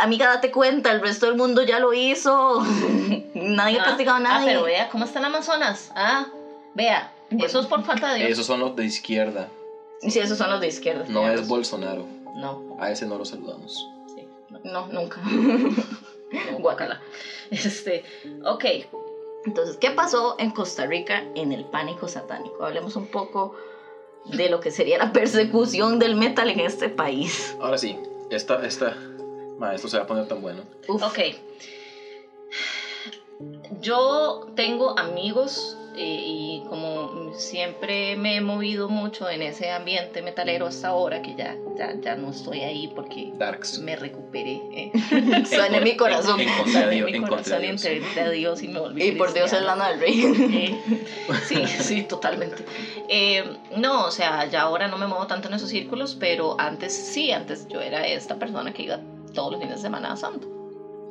amiga, 0.03 0.27
date 0.29 0.51
cuenta, 0.51 0.91
el 0.93 1.01
resto 1.01 1.27
del 1.27 1.37
mundo 1.37 1.63
ya 1.63 1.79
lo 1.79 1.93
hizo. 1.93 2.61
Nadie 3.35 3.79
ha 3.79 3.83
Ah, 3.83 3.87
castigado 3.87 4.17
a 4.17 4.21
Ah, 4.21 4.23
nadie. 4.23 4.47
pero 4.49 4.63
vea 4.65 4.89
cómo 4.89 5.05
está 5.05 5.19
el 5.19 5.25
Amazonas. 5.27 5.91
Ah, 5.95 6.27
vea. 6.75 7.13
Eso 7.31 7.61
es 7.61 7.67
por 7.67 7.85
falta 7.85 8.13
de 8.13 8.19
Dios. 8.21 8.31
Esos 8.31 8.47
son 8.47 8.61
los 8.61 8.75
de 8.77 8.85
izquierda. 8.85 9.49
Sí, 10.01 10.19
esos 10.19 10.37
son 10.39 10.51
los 10.51 10.61
de 10.61 10.67
izquierda. 10.69 11.05
No 11.09 11.29
es. 11.29 11.47
Bolsonaro. 11.47 12.07
No, 12.35 12.77
A 12.81 12.91
ese 12.91 13.07
no 13.07 13.19
lo 13.19 13.25
saludamos. 13.25 13.87
sí. 14.15 14.27
No, 14.51 14.59
No, 14.65 14.87
nunca. 14.89 15.21
no, 15.23 16.59
guacala. 16.59 17.01
Este, 17.51 18.05
ok. 18.45 18.65
Entonces, 19.47 19.77
¿qué 19.79 19.91
pasó 19.91 20.37
en 20.39 20.51
Costa 20.51 20.87
Rica 20.87 21.23
en 21.35 21.53
el 21.53 21.65
pánico 21.65 22.09
satánico? 22.09 22.65
Hablemos 22.65 22.95
un 22.97 23.07
poco 23.07 23.55
de 24.27 24.51
lo 24.51 24.61
que 24.61 24.71
sería 24.71 24.99
la 24.99 25.13
persecución 25.13 25.99
del 25.99 26.15
metal 26.15 26.51
en 26.51 26.61
este 26.61 26.89
país. 26.91 27.57
Ahora 27.61 27.79
sí, 27.79 27.99
esta, 28.31 28.65
esta. 28.67 28.97
Ma, 29.61 29.75
esto 29.75 29.89
se 29.89 29.99
va 29.99 30.05
a 30.05 30.07
poner 30.07 30.27
tan 30.27 30.41
bueno. 30.41 30.63
Uf. 30.89 31.03
Ok. 31.03 31.19
Yo 33.83 34.47
tengo 34.55 34.99
amigos 34.99 35.77
eh, 35.97 36.23
y 36.27 36.63
como 36.69 37.33
siempre 37.35 38.15
me 38.17 38.37
he 38.37 38.41
movido 38.41 38.89
mucho 38.89 39.29
en 39.31 39.41
ese 39.43 39.71
ambiente 39.71 40.21
metalero 40.23 40.67
hasta 40.67 40.89
ahora, 40.89 41.23
que 41.23 41.35
ya, 41.37 41.57
ya, 41.79 41.95
ya 42.03 42.17
no 42.17 42.31
estoy 42.31 42.61
ahí 42.61 42.91
porque 42.95 43.31
Darks. 43.39 43.79
me 43.79 43.97
recuperé. 43.97 44.61
eh. 44.75 44.93
Suena 45.47 45.81
mi 45.81 45.97
corazón. 45.97 46.41
En- 46.41 46.49
Encontré 46.49 46.79
a 46.79 46.83
Sané 46.83 46.95
Dios. 46.97 47.11
mi 47.11 47.19
a 47.19 47.29
corazón 47.29 47.63
Dios. 47.63 47.85
entre 47.85 48.23
a 48.23 48.31
Dios 48.31 48.63
y 48.63 48.69
me 48.69 48.79
volví 48.81 49.05
Y 49.05 49.13
por 49.13 49.33
Dios 49.33 49.53
es 49.53 49.63
lana 49.63 49.89
del 49.91 50.01
rey. 50.01 50.23
Eh, 50.53 50.99
sí, 51.47 51.67
sí, 51.67 52.03
totalmente. 52.03 52.65
Eh, 53.09 53.57
no, 53.77 54.05
o 54.07 54.11
sea, 54.11 54.45
ya 54.47 54.63
ahora 54.63 54.87
no 54.89 54.97
me 54.99 55.07
muevo 55.07 55.27
tanto 55.27 55.49
en 55.49 55.55
esos 55.55 55.71
círculos, 55.71 56.15
pero 56.19 56.57
antes 56.59 56.93
sí, 56.95 57.31
antes 57.33 57.67
yo 57.69 57.81
era 57.81 58.07
esta 58.07 58.35
persona 58.39 58.73
que 58.73 58.83
iba 58.83 58.99
todos 59.33 59.53
los 59.53 59.61
fines 59.61 59.77
de 59.77 59.83
semana 59.83 60.17
Santo. 60.17 60.47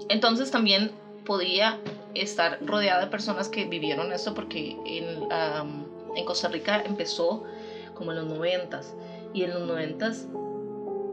Entonces 0.09 0.51
también 0.51 0.91
podía 1.26 1.80
estar 2.15 2.57
rodeada 2.61 3.01
de 3.01 3.07
personas 3.07 3.49
que 3.49 3.65
vivieron 3.65 4.11
esto 4.11 4.34
porque 4.34 4.76
en, 4.86 5.28
en 6.15 6.26
Costa 6.26 6.47
Rica 6.47 6.82
empezó 6.84 7.43
como 7.93 8.11
en 8.11 8.17
los 8.17 8.26
noventas 8.26 8.95
y 9.34 9.43
en 9.43 9.53
los 9.53 9.67
noventas 9.67 10.28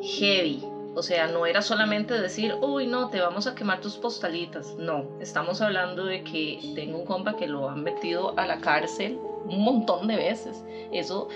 heavy. 0.03 0.63
O 0.95 1.03
sea, 1.03 1.29
no 1.29 1.45
era 1.45 1.61
solamente 1.61 2.19
decir, 2.19 2.55
uy, 2.63 2.87
no, 2.87 3.11
te 3.11 3.21
vamos 3.21 3.47
a 3.47 3.55
quemar 3.55 3.83
tus 3.83 3.99
postalitas. 3.99 4.75
No, 4.79 5.05
estamos 5.21 5.61
hablando 5.61 6.07
de 6.07 6.25
que 6.25 6.59
tengo 6.75 6.99
un 6.99 7.05
compa 7.05 7.37
que 7.37 7.47
lo 7.47 7.69
han 7.69 7.83
metido 7.83 8.33
a 8.39 8.47
la 8.47 8.61
cárcel 8.61 9.19
un 9.49 9.63
montón 9.63 10.07
de 10.07 10.17
veces. 10.17 10.65
Eso, 10.93 11.29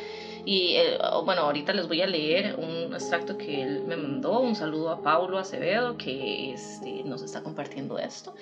y 0.44 0.76
eh, 0.76 0.98
bueno, 1.24 1.42
ahorita 1.42 1.72
les 1.72 1.86
voy 1.86 2.02
a 2.02 2.06
leer 2.06 2.56
un 2.56 2.92
extracto 2.94 3.36
que 3.36 3.62
él 3.62 3.82
me 3.86 3.96
mandó. 3.96 4.40
Un 4.40 4.54
saludo 4.54 4.90
a 4.90 5.02
Paulo 5.02 5.38
Acevedo, 5.38 5.96
que 5.96 6.52
este, 6.52 7.02
nos 7.04 7.22
está 7.22 7.42
compartiendo 7.42 7.98
esto. 7.98 8.34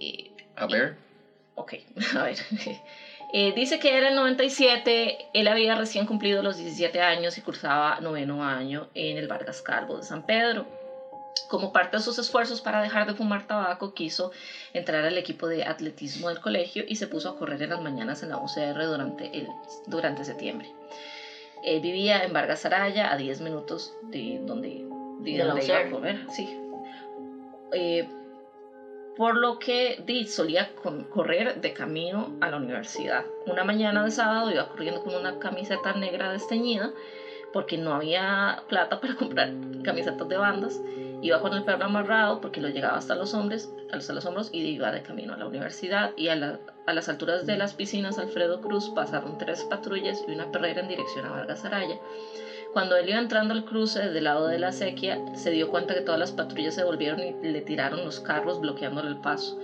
Eh, 0.00 0.30
A 0.56 0.66
ver. 0.66 0.96
Ok, 1.54 1.74
a 2.16 2.22
ver. 2.24 2.36
Eh, 3.36 3.52
dice 3.52 3.80
que 3.80 3.96
era 3.96 4.10
el 4.10 4.14
97, 4.14 5.30
él 5.34 5.48
había 5.48 5.74
recién 5.74 6.06
cumplido 6.06 6.40
los 6.40 6.56
17 6.56 7.00
años 7.00 7.36
y 7.36 7.40
cursaba 7.40 7.98
noveno 8.00 8.44
año 8.44 8.90
en 8.94 9.18
el 9.18 9.26
Vargas 9.26 9.60
Calvo 9.60 9.96
de 9.96 10.04
San 10.04 10.24
Pedro. 10.24 10.83
Como 11.48 11.72
parte 11.72 11.96
de 11.98 12.02
sus 12.02 12.18
esfuerzos 12.18 12.60
para 12.60 12.80
dejar 12.80 13.06
de 13.06 13.14
fumar 13.14 13.46
tabaco, 13.46 13.92
quiso 13.92 14.32
entrar 14.72 15.04
al 15.04 15.18
equipo 15.18 15.46
de 15.46 15.64
atletismo 15.64 16.28
del 16.28 16.40
colegio 16.40 16.84
y 16.86 16.96
se 16.96 17.06
puso 17.06 17.28
a 17.28 17.36
correr 17.38 17.60
en 17.62 17.70
las 17.70 17.80
mañanas 17.80 18.22
en 18.22 18.30
la 18.30 18.38
UCR 18.38 18.86
durante, 18.86 19.36
el, 19.36 19.48
durante 19.86 20.24
septiembre. 20.24 20.68
Él 21.64 21.80
vivía 21.80 22.24
en 22.24 22.32
Vargas 22.32 22.64
Araya, 22.64 23.12
a 23.12 23.16
10 23.16 23.40
minutos 23.40 23.94
de 24.02 24.40
donde, 24.44 24.84
de 25.20 25.32
De 25.32 25.44
donde 25.44 25.64
iba 25.64 25.78
a 25.78 25.90
correr. 25.90 26.26
Sí. 26.30 26.58
Eh, 27.72 28.08
por 29.16 29.36
lo 29.36 29.58
que 29.58 30.02
di, 30.04 30.26
solía 30.26 30.74
con- 30.74 31.04
correr 31.04 31.60
de 31.60 31.72
camino 31.72 32.32
a 32.40 32.50
la 32.50 32.56
universidad. 32.56 33.24
Una 33.46 33.64
mañana 33.64 34.04
de 34.04 34.10
sábado 34.10 34.50
iba 34.50 34.68
corriendo 34.68 35.02
con 35.04 35.14
una 35.14 35.38
camiseta 35.38 35.92
negra 35.94 36.32
desteñida 36.32 36.90
porque 37.52 37.78
no 37.78 37.94
había 37.94 38.64
plata 38.68 39.00
para 39.00 39.14
comprar 39.14 39.52
camisetas 39.84 40.28
de 40.28 40.36
bandas. 40.36 40.80
Iba 41.22 41.40
con 41.40 41.54
el 41.54 41.62
perro 41.64 41.84
amarrado 41.84 42.40
porque 42.40 42.60
lo 42.60 42.68
llegaba 42.68 42.96
hasta 42.96 43.14
los 43.14 43.34
hombres, 43.34 43.68
hasta 43.92 44.12
los 44.12 44.24
hombros 44.26 44.50
y 44.52 44.60
iba 44.60 44.90
de 44.90 45.02
camino 45.02 45.32
a 45.34 45.36
la 45.36 45.46
universidad. 45.46 46.10
Y 46.16 46.28
a, 46.28 46.36
la- 46.36 46.58
a 46.86 46.92
las 46.92 47.08
alturas 47.08 47.46
de 47.46 47.56
las 47.56 47.74
piscinas 47.74 48.18
Alfredo 48.18 48.60
Cruz 48.60 48.90
pasaron 48.90 49.38
tres 49.38 49.64
patrullas 49.64 50.22
y 50.26 50.32
una 50.32 50.50
perrera 50.50 50.80
en 50.80 50.88
dirección 50.88 51.24
a 51.24 51.30
Vargas 51.30 51.64
Araya. 51.64 51.96
Cuando 52.72 52.96
él 52.96 53.08
iba 53.08 53.18
entrando 53.18 53.54
al 53.54 53.64
cruce 53.64 54.10
del 54.10 54.24
lado 54.24 54.48
de 54.48 54.58
la 54.58 54.72
sequía, 54.72 55.18
se 55.34 55.50
dio 55.50 55.68
cuenta 55.68 55.94
que 55.94 56.00
todas 56.00 56.18
las 56.18 56.32
patrullas 56.32 56.74
se 56.74 56.82
volvieron 56.82 57.20
y 57.22 57.32
le 57.42 57.62
tiraron 57.62 58.04
los 58.04 58.18
carros 58.20 58.60
bloqueándole 58.60 59.08
el 59.08 59.16
paso. 59.16 59.56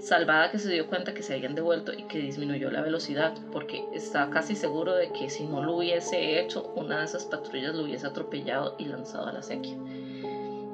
Salvada 0.00 0.50
que 0.50 0.58
se 0.58 0.68
dio 0.70 0.86
cuenta 0.88 1.14
que 1.14 1.22
se 1.22 1.32
habían 1.32 1.54
devuelto 1.54 1.92
y 1.92 2.02
que 2.02 2.18
disminuyó 2.18 2.70
la 2.70 2.82
velocidad, 2.82 3.32
porque 3.52 3.82
estaba 3.94 4.30
casi 4.30 4.54
seguro 4.54 4.94
de 4.94 5.10
que 5.12 5.30
si 5.30 5.44
no 5.46 5.62
lo 5.62 5.74
hubiese 5.74 6.38
hecho, 6.38 6.64
una 6.74 6.98
de 6.98 7.04
esas 7.06 7.24
patrullas 7.24 7.74
lo 7.74 7.84
hubiese 7.84 8.06
atropellado 8.06 8.74
y 8.78 8.84
lanzado 8.86 9.26
a 9.28 9.32
la 9.32 9.42
sequía. 9.42 9.76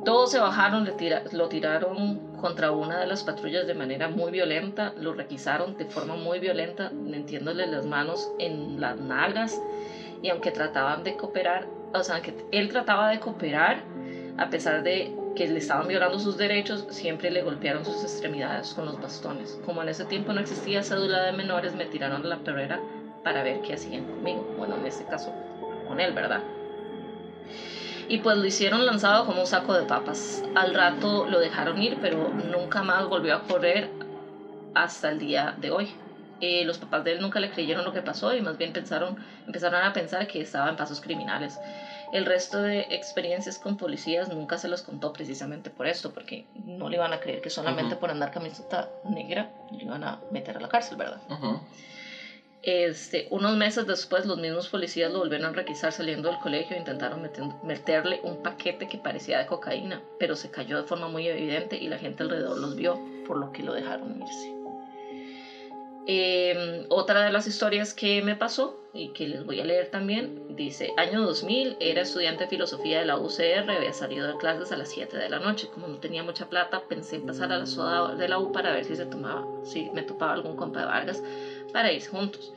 Todos 0.04 0.30
se 0.30 0.40
bajaron, 0.40 0.84
le 0.84 0.92
tira- 0.92 1.22
lo 1.30 1.48
tiraron 1.48 2.18
contra 2.36 2.72
una 2.72 2.98
de 2.98 3.06
las 3.06 3.22
patrullas 3.22 3.66
de 3.66 3.74
manera 3.74 4.08
muy 4.08 4.32
violenta, 4.32 4.92
lo 4.96 5.12
requisaron 5.12 5.76
de 5.76 5.84
forma 5.86 6.16
muy 6.16 6.40
violenta, 6.40 6.90
metiéndole 6.90 7.66
las 7.66 7.86
manos 7.86 8.28
en 8.40 8.80
las 8.80 8.98
nalgas 8.98 9.60
y 10.20 10.28
aunque 10.28 10.50
trataban 10.50 11.04
de 11.04 11.14
cooperar, 11.16 11.66
o 11.94 12.02
sea, 12.02 12.20
que 12.20 12.34
él 12.50 12.68
trataba 12.68 13.08
de 13.08 13.20
cooperar, 13.20 13.84
a 14.38 14.50
pesar 14.50 14.82
de 14.82 15.12
que 15.36 15.46
le 15.46 15.58
estaban 15.58 15.86
violando 15.86 16.18
sus 16.18 16.36
derechos, 16.36 16.84
siempre 16.90 17.30
le 17.30 17.42
golpearon 17.42 17.84
sus 17.84 18.02
extremidades 18.02 18.74
con 18.74 18.84
los 18.86 19.00
bastones. 19.00 19.56
Como 19.64 19.82
en 19.82 19.88
ese 19.88 20.04
tiempo 20.04 20.32
no 20.32 20.40
existía 20.40 20.82
cédula 20.82 21.22
de 21.22 21.32
menores, 21.32 21.74
me 21.74 21.86
tiraron 21.86 22.24
a 22.24 22.28
la 22.28 22.36
perrera 22.38 22.80
para 23.22 23.42
ver 23.42 23.60
qué 23.62 23.74
hacían 23.74 24.02
conmigo. 24.04 24.44
Bueno, 24.56 24.74
en 24.76 24.86
este 24.86 25.04
caso, 25.04 25.32
con 25.86 26.00
él, 26.00 26.12
¿verdad? 26.12 26.40
Y 28.08 28.18
pues 28.18 28.36
lo 28.36 28.44
hicieron 28.44 28.84
lanzado 28.84 29.24
como 29.26 29.40
un 29.40 29.46
saco 29.46 29.74
de 29.74 29.84
papas. 29.84 30.42
Al 30.54 30.74
rato 30.74 31.26
lo 31.28 31.38
dejaron 31.38 31.80
ir, 31.82 31.98
pero 32.00 32.30
nunca 32.30 32.82
más 32.82 33.08
volvió 33.08 33.34
a 33.34 33.42
correr 33.44 33.90
hasta 34.74 35.08
el 35.10 35.18
día 35.18 35.54
de 35.58 35.70
hoy. 35.70 35.94
Eh, 36.40 36.64
los 36.64 36.78
papás 36.78 37.04
de 37.04 37.12
él 37.12 37.20
nunca 37.20 37.38
le 37.38 37.50
creyeron 37.50 37.84
lo 37.84 37.92
que 37.92 38.02
pasó 38.02 38.34
y 38.34 38.40
más 38.40 38.58
bien 38.58 38.72
pensaron, 38.72 39.16
empezaron 39.46 39.84
a 39.84 39.92
pensar 39.92 40.26
que 40.26 40.40
estaba 40.40 40.68
en 40.68 40.76
pasos 40.76 41.00
criminales. 41.00 41.60
El 42.12 42.26
resto 42.26 42.60
de 42.60 42.80
experiencias 42.90 43.58
con 43.58 43.76
policías 43.76 44.28
nunca 44.28 44.58
se 44.58 44.66
los 44.66 44.82
contó 44.82 45.12
precisamente 45.12 45.70
por 45.70 45.86
esto, 45.86 46.12
porque 46.12 46.44
no 46.54 46.88
le 46.88 46.96
iban 46.96 47.12
a 47.12 47.20
creer 47.20 47.40
que 47.40 47.48
solamente 47.48 47.94
por 47.94 48.10
andar 48.10 48.32
camiseta 48.32 48.88
negra 49.04 49.50
le 49.70 49.84
iban 49.84 50.02
a 50.02 50.18
meter 50.30 50.56
a 50.56 50.60
la 50.60 50.68
cárcel, 50.68 50.96
¿verdad? 50.96 51.20
Ujú. 51.28 51.60
Este, 52.62 53.26
unos 53.30 53.56
meses 53.56 53.86
después, 53.88 54.24
los 54.24 54.38
mismos 54.38 54.68
policías 54.68 55.10
lo 55.10 55.18
volvieron 55.18 55.48
a 55.48 55.52
requisar 55.52 55.90
saliendo 55.90 56.28
del 56.28 56.38
colegio 56.38 56.76
e 56.76 56.78
intentaron 56.78 57.28
meterle 57.64 58.20
un 58.22 58.40
paquete 58.40 58.86
que 58.86 58.98
parecía 58.98 59.38
de 59.38 59.46
cocaína, 59.46 60.00
pero 60.18 60.36
se 60.36 60.48
cayó 60.48 60.76
de 60.76 60.84
forma 60.86 61.08
muy 61.08 61.26
evidente 61.26 61.76
y 61.76 61.88
la 61.88 61.98
gente 61.98 62.22
alrededor 62.22 62.58
los 62.58 62.76
vio, 62.76 63.00
por 63.26 63.36
lo 63.36 63.50
que 63.50 63.64
lo 63.64 63.72
dejaron 63.72 64.20
irse. 64.20 64.54
Eh, 66.06 66.84
otra 66.88 67.22
de 67.22 67.30
las 67.30 67.46
historias 67.46 67.94
que 67.94 68.22
me 68.22 68.34
pasó 68.34 68.76
y 68.92 69.12
que 69.12 69.26
les 69.26 69.44
voy 69.44 69.60
a 69.60 69.64
leer 69.64 69.88
también, 69.88 70.56
dice, 70.56 70.92
año 70.96 71.22
2000, 71.22 71.76
era 71.80 72.02
estudiante 72.02 72.44
de 72.44 72.50
filosofía 72.50 72.98
de 72.98 73.06
la 73.06 73.16
UCR, 73.16 73.70
había 73.70 73.92
salido 73.92 74.26
de 74.26 74.36
clases 74.36 74.70
a 74.70 74.76
las 74.76 74.90
7 74.90 75.16
de 75.16 75.28
la 75.28 75.38
noche, 75.38 75.68
como 75.72 75.88
no 75.88 75.98
tenía 75.98 76.22
mucha 76.22 76.48
plata, 76.48 76.82
pensé 76.88 77.16
en 77.16 77.26
pasar 77.26 77.52
a 77.52 77.58
la 77.58 77.66
soda 77.66 78.14
de 78.14 78.28
la 78.28 78.38
U 78.38 78.52
para 78.52 78.72
ver 78.72 78.84
si 78.84 78.96
se 78.96 79.06
tomaba, 79.06 79.44
si 79.64 79.90
me 79.94 80.02
topaba 80.02 80.32
algún 80.32 80.56
compa 80.56 80.80
de 80.80 80.86
Vargas 80.86 81.22
para 81.72 81.92
ir 81.92 82.06
juntos. 82.06 82.52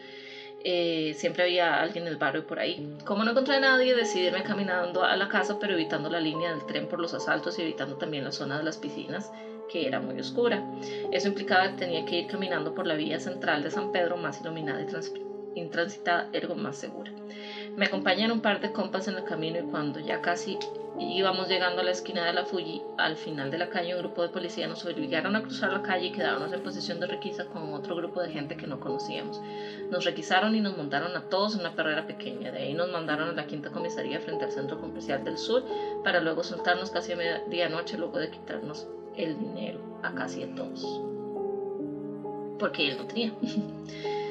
Eh, 0.67 1.13
siempre 1.15 1.43
había 1.43 1.79
alguien 1.79 2.05
en 2.07 2.13
el 2.13 2.17
barrio 2.17 2.47
por 2.47 2.59
ahí. 2.59 2.83
Como 3.05 3.23
no 3.23 3.31
encontré 3.31 3.55
a 3.55 3.59
nadie, 3.59 3.93
decidí 3.93 4.25
irme 4.25 4.41
caminando 4.41 5.03
a 5.03 5.15
la 5.15 5.27
casa, 5.27 5.59
pero 5.59 5.73
evitando 5.73 6.09
la 6.09 6.19
línea 6.19 6.51
del 6.51 6.65
tren 6.65 6.87
por 6.87 6.99
los 6.99 7.13
asaltos 7.13 7.59
y 7.59 7.61
evitando 7.61 7.97
también 7.97 8.23
la 8.23 8.31
zona 8.31 8.57
de 8.57 8.63
las 8.63 8.77
piscinas, 8.77 9.31
que 9.71 9.85
era 9.85 9.99
muy 9.99 10.19
oscura. 10.19 10.63
Eso 11.11 11.27
implicaba 11.27 11.69
que 11.69 11.77
tenía 11.77 12.03
que 12.05 12.15
ir 12.15 12.27
caminando 12.27 12.73
por 12.73 12.87
la 12.87 12.95
vía 12.95 13.19
central 13.19 13.61
de 13.61 13.69
San 13.69 13.91
Pedro, 13.91 14.17
más 14.17 14.41
iluminada 14.41 14.81
y 14.81 14.85
trans- 14.85 15.13
intransitada, 15.53 16.29
ergo 16.33 16.55
más 16.55 16.77
segura. 16.77 17.11
Me 17.75 17.87
acompañan 17.87 18.31
un 18.31 18.39
par 18.39 18.61
de 18.61 18.71
compas 18.71 19.09
en 19.09 19.15
el 19.15 19.25
camino 19.25 19.59
y 19.59 19.63
cuando 19.63 19.99
ya 19.99 20.21
casi 20.21 20.57
íbamos 20.97 21.49
llegando 21.49 21.81
a 21.81 21.83
la 21.83 21.91
esquina 21.91 22.25
de 22.25 22.31
la 22.31 22.45
Fuji, 22.45 22.81
al 22.97 23.17
final 23.17 23.51
de 23.51 23.57
la 23.57 23.67
calle 23.67 23.93
un 23.93 23.99
grupo 23.99 24.21
de 24.21 24.29
policías 24.29 24.69
nos 24.69 24.85
obligaron 24.85 25.35
a 25.35 25.41
cruzar 25.41 25.73
la 25.73 25.81
calle 25.81 26.05
y 26.05 26.11
quedarnos 26.13 26.53
en 26.53 26.63
posición 26.63 27.01
de 27.01 27.07
requisa 27.07 27.47
con 27.47 27.73
otro 27.73 27.97
grupo 27.97 28.21
de 28.21 28.29
gente 28.29 28.55
que 28.55 28.65
no 28.65 28.79
conocíamos. 28.79 29.41
Nos 29.91 30.05
requisaron 30.05 30.55
y 30.55 30.61
nos 30.61 30.77
montaron 30.77 31.17
a 31.17 31.27
todos 31.27 31.55
en 31.55 31.61
una 31.61 31.75
perrera 31.75 32.07
pequeña. 32.07 32.49
De 32.49 32.59
ahí 32.59 32.73
nos 32.73 32.89
mandaron 32.89 33.27
a 33.27 33.33
la 33.33 33.45
quinta 33.45 33.69
comisaría 33.69 34.21
frente 34.21 34.45
al 34.45 34.51
centro 34.51 34.79
comercial 34.79 35.25
del 35.25 35.37
sur 35.37 35.65
para 36.01 36.21
luego 36.21 36.43
soltarnos 36.43 36.91
casi 36.91 37.11
a 37.11 37.17
medianoche 37.17 37.97
luego 37.97 38.19
de 38.19 38.29
quitarnos 38.29 38.87
el 39.17 39.37
dinero 39.37 39.99
a 40.01 40.13
casi 40.13 40.43
a 40.43 40.55
todos. 40.55 41.01
Porque 42.57 42.87
él 42.87 42.97
no 42.97 43.05
tenía. 43.05 43.33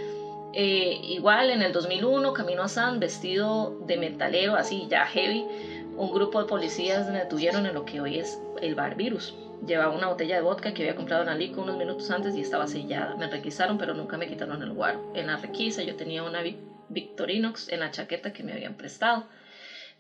Eh, 0.57 1.01
igual 1.03 1.51
en 1.51 1.63
el 1.63 1.73
2001, 1.73 2.33
camino 2.33 2.63
a 2.63 2.69
San, 2.69 3.01
vestido 3.01 3.77
de 3.87 3.97
metalero, 3.97 4.55
así 4.55 4.87
ya 4.89 5.05
heavy, 5.05 5.45
un 5.97 6.13
grupo 6.13 6.41
de 6.41 6.49
policías 6.49 7.09
me 7.09 7.19
detuvieron 7.19 7.67
en 7.67 7.75
lo 7.75 7.85
que 7.85 8.01
hoy 8.01 8.19
es 8.19 8.39
el 8.63 8.77
bar 8.77 8.95
Virus. 8.95 9.35
Llevaba 9.67 9.95
una 9.95 10.09
botella 10.09 10.37
de 10.37 10.43
vodka 10.43 10.73
que 10.73 10.83
había 10.83 10.95
comprado 10.95 11.23
en 11.23 11.29
Alico 11.29 11.61
unos 11.61 11.77
minutos 11.77 12.11
antes 12.11 12.37
y 12.37 12.41
estaba 12.41 12.67
sellada. 12.67 13.17
Me 13.17 13.27
requisaron, 13.27 13.79
pero 13.79 13.95
nunca 13.95 14.17
me 14.17 14.29
quitaron 14.29 14.63
el 14.63 14.73
guaro. 14.73 15.13
En 15.15 15.27
la 15.27 15.37
requisa 15.37 15.83
yo 15.83 15.97
tenía 15.97 16.23
una 16.23 16.43
Victorinox 16.89 17.69
en 17.71 17.81
la 17.81 17.91
chaqueta 17.91 18.33
que 18.33 18.43
me 18.43 18.53
habían 18.53 18.75
prestado. 18.75 19.25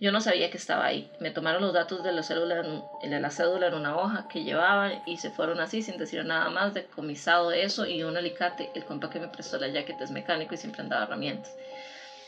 Yo 0.05 0.13
no 0.13 0.21
sabía 0.21 0.51
que 0.51 0.59
estaba 0.59 0.85
ahí. 0.85 1.09
Me 1.19 1.31
tomaron 1.31 1.63
los 1.63 1.73
datos 1.73 2.05
de 2.05 2.13
la 2.13 2.23
cédula 2.23 2.59
en, 2.61 3.75
una 3.75 3.97
hoja 3.97 4.29
que 4.29 4.45
llevaban 4.45 5.01
y 5.07 5.17
se 5.17 5.31
fueron 5.31 5.61
así 5.61 5.81
sin 5.81 5.97
decir 5.97 6.23
nada 6.27 6.51
más, 6.51 6.75
decomisado 6.75 7.53
eso 7.53 7.87
y 7.87 8.03
un 8.03 8.15
alicate. 8.15 8.69
El 8.75 8.85
compa 8.85 9.09
que 9.09 9.19
me 9.19 9.29
prestó 9.29 9.57
la 9.57 9.73
jaqueta 9.73 10.05
es 10.05 10.11
mecánico 10.11 10.53
y 10.53 10.59
siempre 10.59 10.83
andaba 10.83 11.05
herramientas. 11.05 11.51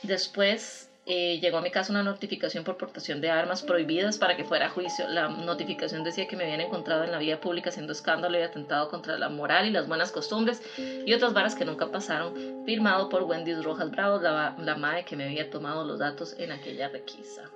Después 0.02 0.88
eh, 1.04 1.38
llegó 1.38 1.58
a 1.58 1.60
mi 1.60 1.70
casa 1.70 1.92
una 1.92 2.02
notificación 2.02 2.64
por 2.64 2.78
portación 2.78 3.20
de 3.20 3.28
armas 3.28 3.62
prohibidas 3.62 4.16
para 4.16 4.38
que 4.38 4.44
fuera 4.44 4.68
a 4.68 4.70
juicio. 4.70 5.06
La 5.08 5.28
notificación 5.28 6.02
decía 6.02 6.26
que 6.26 6.34
me 6.34 6.44
habían 6.44 6.62
encontrado 6.62 7.04
en 7.04 7.12
la 7.12 7.18
vía 7.18 7.42
pública 7.42 7.68
haciendo 7.68 7.92
escándalo 7.92 8.38
y 8.38 8.40
atentado 8.40 8.88
contra 8.88 9.18
la 9.18 9.28
moral 9.28 9.66
y 9.66 9.70
las 9.70 9.86
buenas 9.86 10.12
costumbres 10.12 10.62
y 10.78 11.12
otras 11.12 11.34
varas 11.34 11.54
que 11.54 11.66
nunca 11.66 11.88
pasaron, 11.88 12.64
firmado 12.64 13.10
por 13.10 13.24
Wendy 13.24 13.52
Rojas 13.52 13.90
Bravo, 13.90 14.18
la, 14.18 14.56
la 14.56 14.76
madre 14.76 15.04
que 15.04 15.14
me 15.14 15.24
había 15.24 15.50
tomado 15.50 15.84
los 15.84 15.98
datos 15.98 16.34
en 16.38 16.52
aquella 16.52 16.88
requisa. 16.88 17.50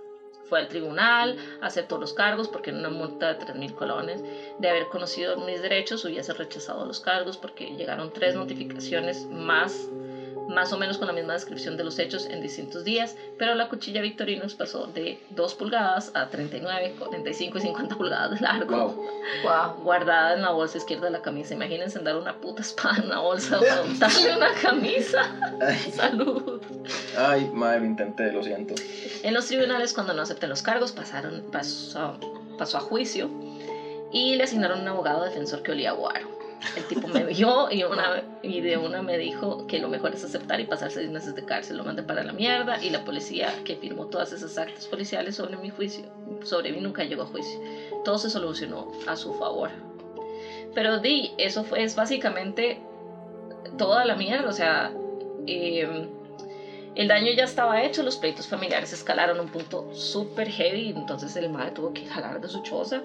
Fue 0.51 0.59
al 0.59 0.67
tribunal, 0.67 1.37
aceptó 1.61 1.97
los 1.97 2.13
cargos 2.13 2.49
porque 2.49 2.71
en 2.71 2.79
una 2.79 2.91
multa 2.91 3.33
de 3.33 3.39
3.000 3.39 3.73
colones 3.73 4.21
de 4.59 4.69
haber 4.69 4.89
conocido 4.89 5.37
mis 5.37 5.63
derechos 5.63 6.05
hubiese 6.05 6.33
rechazado 6.33 6.85
los 6.85 6.99
cargos 6.99 7.37
porque 7.37 7.67
llegaron 7.77 8.13
tres 8.13 8.35
notificaciones 8.35 9.29
más 9.31 9.89
más 10.51 10.73
o 10.73 10.79
menos 10.79 10.99
con 10.99 11.07
la 11.07 11.13
misma 11.13 11.33
descripción 11.33 11.77
de 11.77 11.85
los 11.85 11.99
hechos 11.99 12.27
en 12.27 12.43
distintos 12.43 12.85
días, 12.85 13.17
pero 13.39 13.55
la 13.55 13.69
cuchilla 13.69 14.03
Victorinos 14.03 14.55
pasó 14.55 14.87
de 14.87 15.19
2 15.31 15.55
pulgadas 15.55 16.11
a 16.15 16.29
39, 16.29 16.95
45 16.99 17.59
y 17.59 17.61
50 17.61 17.97
pulgadas 17.97 18.31
de 18.33 18.41
largo. 18.41 18.95
Wow. 19.43 19.83
Guardada 19.83 20.35
en 20.35 20.43
la 20.43 20.51
bolsa 20.51 20.79
izquierda 20.79 21.07
de 21.07 21.13
la 21.13 21.23
camisa. 21.23 21.55
Imagínense 21.55 21.99
andar 21.99 22.17
una 22.17 22.35
puta 22.41 22.63
espada 22.63 22.99
en 23.03 23.09
la 23.09 23.19
bolsa 23.21 23.61
montarle 23.87 24.37
una 24.37 24.53
camisa. 24.55 25.31
Salud. 25.93 26.61
Ay, 27.17 27.51
madre, 27.53 27.87
intenté, 27.87 28.33
lo 28.33 28.43
siento. 28.43 28.75
En 29.23 29.35
los 29.35 29.47
tribunales, 29.47 29.95
cuando 29.95 30.13
no 30.13 30.23
acepté 30.23 30.47
los 30.47 30.63
cargos, 30.63 30.93
pasaron, 30.93 31.45
pasó, 31.53 32.19
pasó 32.59 32.79
a 32.79 32.81
juicio 32.81 33.31
y 34.13 34.35
le 34.37 34.45
asignaron 34.45 34.81
un 34.81 34.89
abogado 34.89 35.25
defensor 35.25 35.63
que 35.63 35.73
olía 35.73 35.93
guaro. 35.93 36.40
El 36.77 36.87
tipo 36.87 37.09
me 37.09 37.25
vio 37.25 37.71
y, 37.71 37.83
una, 37.85 38.23
y 38.43 38.61
de 38.61 38.77
una 38.77 39.03
me 39.03 39.19
dijo 39.19 39.67
que 39.67 39.79
lo 39.79 39.89
mejor 39.89 40.15
es 40.15 40.25
aceptar 40.25 40.61
y 40.61 40.65
pasar 40.65 40.91
seis 40.91 41.11
meses 41.11 41.35
de 41.35 41.45
cárcel. 41.45 41.79
Lo 41.79 41.85
mandé 41.85 42.03
para 42.03 42.23
la 42.23 42.33
mierda 42.33 42.83
y 42.83 42.91
la 42.91 43.05
policía 43.05 43.53
que 43.65 43.77
firmó 43.77 44.07
todas 44.07 44.33
esas 44.33 44.57
actas 44.59 44.87
policiales 44.87 45.37
sobre 45.37 45.57
mi 45.57 45.71
juicio, 45.71 46.05
sobre 46.45 46.73
mí 46.73 46.81
nunca 46.81 47.05
llegó 47.05 47.23
a 47.23 47.27
juicio. 47.27 47.61
Todo 48.05 48.19
se 48.19 48.31
solucionó 48.31 48.93
a 49.07 49.17
su 49.17 49.33
favor. 49.35 49.71
Pero 50.75 50.99
di, 50.99 51.33
eso 51.39 51.65
fue, 51.65 51.83
es 51.83 51.97
básicamente 51.97 52.81
toda 53.79 54.05
la 54.05 54.15
mierda. 54.15 54.49
O 54.49 54.53
sea, 54.53 54.93
em, 55.47 56.09
el 56.95 57.09
daño 57.09 57.33
ya 57.33 57.45
estaba 57.45 57.83
hecho, 57.83 58.03
los 58.03 58.17
pleitos 58.17 58.47
familiares 58.47 58.93
escalaron 58.93 59.39
a 59.39 59.43
un 59.43 59.49
punto 59.49 59.89
súper 59.95 60.51
heavy, 60.51 60.91
entonces 60.91 61.35
el 61.37 61.49
madre 61.49 61.73
tuvo 61.73 61.93
que 61.93 62.05
jalar 62.07 62.41
de 62.41 62.49
su 62.49 62.63
choza. 62.63 63.03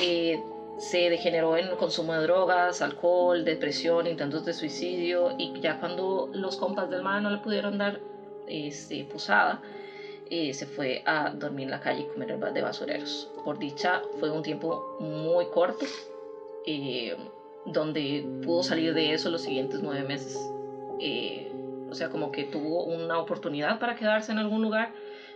Eh, 0.00 0.40
se 0.82 1.08
degeneró 1.10 1.56
en 1.56 1.76
consumo 1.76 2.12
de 2.14 2.22
drogas, 2.22 2.82
alcohol, 2.82 3.44
depresión, 3.44 4.08
intentos 4.08 4.44
de 4.44 4.52
suicidio 4.52 5.32
y 5.38 5.52
ya 5.60 5.78
cuando 5.78 6.28
los 6.32 6.56
compas 6.56 6.90
del 6.90 7.02
man 7.02 7.22
no 7.22 7.30
le 7.30 7.38
pudieron 7.38 7.78
dar 7.78 8.00
este, 8.48 9.04
posada, 9.04 9.62
eh, 10.28 10.52
se 10.52 10.66
fue 10.66 11.04
a 11.06 11.30
dormir 11.30 11.66
en 11.66 11.70
la 11.70 11.78
calle 11.78 12.00
y 12.00 12.04
comer 12.06 12.36
de 12.52 12.62
basureros. 12.62 13.30
Por 13.44 13.60
dicha 13.60 14.02
fue 14.18 14.32
un 14.32 14.42
tiempo 14.42 14.96
muy 14.98 15.46
corto, 15.46 15.86
eh, 16.66 17.16
donde 17.64 18.26
pudo 18.44 18.64
salir 18.64 18.92
de 18.92 19.12
eso 19.12 19.30
los 19.30 19.42
siguientes 19.42 19.80
nueve 19.84 20.02
meses. 20.02 20.36
Eh, 20.98 21.52
o 21.88 21.94
sea, 21.94 22.08
como 22.08 22.32
que 22.32 22.42
tuvo 22.42 22.82
una 22.82 23.20
oportunidad 23.20 23.78
para 23.78 23.94
quedarse 23.94 24.32
en 24.32 24.38
algún 24.38 24.62
lugar 24.62 24.92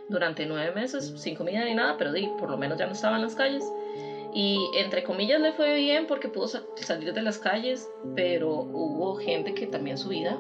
durante 0.09 0.45
nueve 0.45 0.73
meses, 0.75 1.13
sin 1.17 1.37
comida 1.37 1.65
ni 1.65 1.75
nada, 1.75 1.97
pero 1.97 2.13
di, 2.13 2.29
por 2.37 2.51
lo 2.51 2.57
menos 2.57 2.79
ya 2.79 2.87
no 2.87 2.93
estaba 2.93 3.15
en 3.15 3.23
las 3.23 3.37
calles 3.37 3.65
y 4.37 4.69
entre 4.75 5.03
comillas 5.03 5.41
le 5.41 5.55
fue 5.55 5.75
bien 5.77 6.07
porque 6.07 6.29
pudo 6.29 6.47
salir 6.75 7.15
de 7.15 7.23
las 7.23 7.39
calles, 7.39 7.89
pero 8.15 8.51
hubo 8.51 9.17
gente 9.17 9.55
que 9.55 9.67
también 9.67 9.97
su 9.97 10.11
vida 10.11 10.39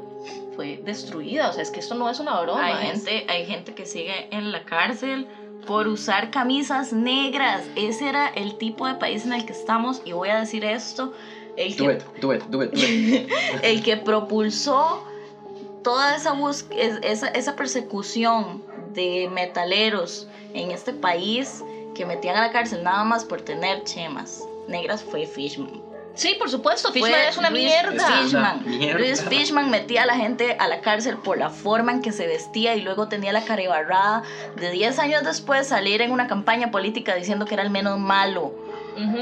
fue 0.55 0.83
destruida. 0.85 1.49
O 1.49 1.55
sea, 1.55 1.63
es 1.63 1.71
que 1.71 1.81
esto 1.81 1.95
no 1.95 2.11
es 2.11 2.21
una 2.21 2.39
broma. 2.43 2.63
Hay, 2.63 2.89
gente, 2.89 3.25
hay 3.27 3.47
gente 3.47 3.75
que 3.75 3.87
sigue 3.87 4.29
en 4.33 4.53
la 4.53 4.67
cárcel 4.67 5.27
por 5.67 5.89
usar 5.89 6.31
camisas 6.31 6.93
negras. 6.93 7.65
Ese 7.75 8.11
era 8.11 8.29
el 8.29 8.59
tipo 8.59 8.87
de 8.87 8.97
país 8.97 9.25
en 9.25 9.33
el 9.33 9.47
que 9.47 9.55
estamos. 9.55 10.03
Y 10.05 10.13
voy 10.13 10.29
a 10.29 10.41
decir 10.41 10.63
esto. 10.63 11.15
El 11.57 11.75
que, 11.75 11.99
el 13.63 13.83
que 13.83 13.97
propulsó 13.97 15.07
toda 15.83 16.17
esa, 16.17 16.37
esa, 17.03 17.29
esa 17.29 17.57
persecución 17.57 18.63
de 18.93 19.31
metaleros 19.33 20.29
en 20.53 20.71
este 20.71 20.93
país 20.93 21.65
que 21.97 22.05
metían 22.05 22.37
a 22.37 22.43
la 22.43 22.53
cárcel 22.53 22.83
nada 22.83 23.05
más 23.05 23.25
por 23.25 23.41
tener 23.41 23.83
chemas 23.85 24.43
negras 24.69 25.03
fue 25.03 25.27
Fishman. 25.27 25.83
Sí, 26.15 26.35
por 26.39 26.49
supuesto, 26.49 26.93
Fishman 26.93 27.21
es 27.29 27.37
una 27.37 27.51
mierda. 27.51 28.23
Fishman. 28.23 28.65
Luis 28.95 29.23
Fishman 29.23 29.71
metía 29.71 30.05
a 30.05 30.07
la 30.07 30.17
gente 30.17 30.57
a 30.59 30.67
la 30.67 30.81
cárcel 30.81 31.19
por 31.19 31.37
la 31.37 31.51
forma 31.51 31.93
en 31.93 32.01
que 32.01 32.11
se 32.11 32.27
vestía 32.27 32.75
y 32.75 32.81
luego 32.81 33.09
tenía 33.09 33.35
la 33.35 33.45
carebarrada 33.45 34.23
de 34.57 34.71
10 34.71 34.99
años 34.99 35.25
después 35.25 35.69
salir 35.69 36.01
en 36.01 36.13
una 36.13 36.27
campaña 36.27 36.71
política 36.71 37.15
diciendo 37.15 37.45
que 37.45 37.53
era 37.53 37.63
el 37.63 37.71
menos 37.71 37.99
malo 37.99 38.55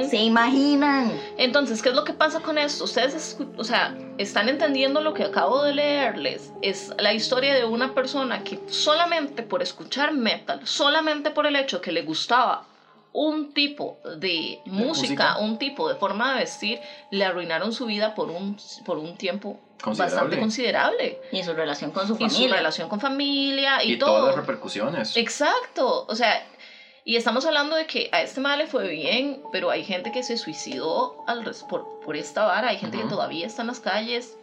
¿Se 0.09 0.16
imaginan? 0.16 1.12
Entonces, 1.37 1.83
¿qué 1.83 1.89
es 1.91 1.95
lo 1.95 2.05
que 2.05 2.12
pasa 2.12 2.41
con 2.41 2.59
esto? 2.59 2.85
Ustedes, 2.85 3.37
o 3.57 3.64
sea, 3.64 3.97
están 4.18 4.49
entendiendo 4.49 5.01
lo 5.01 5.14
que 5.14 5.25
acabo 5.25 5.62
de 5.62 5.75
leerles. 5.75 6.53
Es 6.62 6.93
la 6.99 7.12
historia 7.12 7.55
de 7.55 7.64
una 7.64 7.95
persona 7.95 8.45
que 8.45 8.61
solamente 8.68 9.43
por 9.43 9.62
escuchar 9.62 10.12
metal, 10.12 10.61
solamente 10.64 11.31
por 11.31 11.47
el 11.47 11.57
hecho 11.57 11.81
que 11.81 11.93
le 11.93 12.03
gustaba 12.03 12.66
un 13.12 13.55
tipo 13.55 13.99
de 14.18 14.61
música, 14.66 15.39
un 15.39 15.57
tipo 15.57 15.89
de 15.89 15.95
forma 15.95 16.35
de 16.35 16.41
vestir, 16.41 16.81
le 17.12 17.25
arruinaron 17.25 17.72
su 17.72 17.87
vida 17.87 18.14
por 18.14 18.29
un, 18.29 18.57
por 18.85 18.99
un 18.99 19.16
tiempo 19.16 19.61
bastante 19.93 20.39
considerable. 20.39 21.20
Y 21.31 21.43
su 21.45 21.53
relación 21.53 21.93
con 21.93 22.09
su 22.09 22.16
familia. 22.16 22.39
Y 22.39 22.49
su 22.49 22.53
relación 22.53 22.89
con 22.89 23.01
familia 23.01 23.85
y, 23.85 23.93
y 23.93 23.99
todo. 23.99 24.11
todas 24.11 24.27
las 24.27 24.37
repercusiones. 24.37 25.16
Exacto. 25.16 26.07
O 26.09 26.14
sea, 26.16 26.45
y 27.07 27.17
estamos 27.17 27.45
hablando 27.45 27.77
de 27.77 27.87
que 27.87 28.09
a 28.13 28.23
este 28.23 28.41
mal 28.41 28.59
le 28.59 28.67
fue 28.67 28.89
bien, 28.89 29.43
pero 29.53 29.71
hay 29.71 29.85
gente 29.85 30.11
que 30.11 30.23
se 30.23 30.39
suicidó 30.39 31.23
al 31.27 31.45
por, 31.69 32.01
por 32.01 32.17
esta 32.17 32.45
vara, 32.47 32.69
hay 32.69 32.79
gente 32.79 32.97
que 32.97 33.05
todavía 33.05 33.47
está 33.47 33.61
en 33.61 33.69
las 33.69 33.81
calles. 33.81 34.39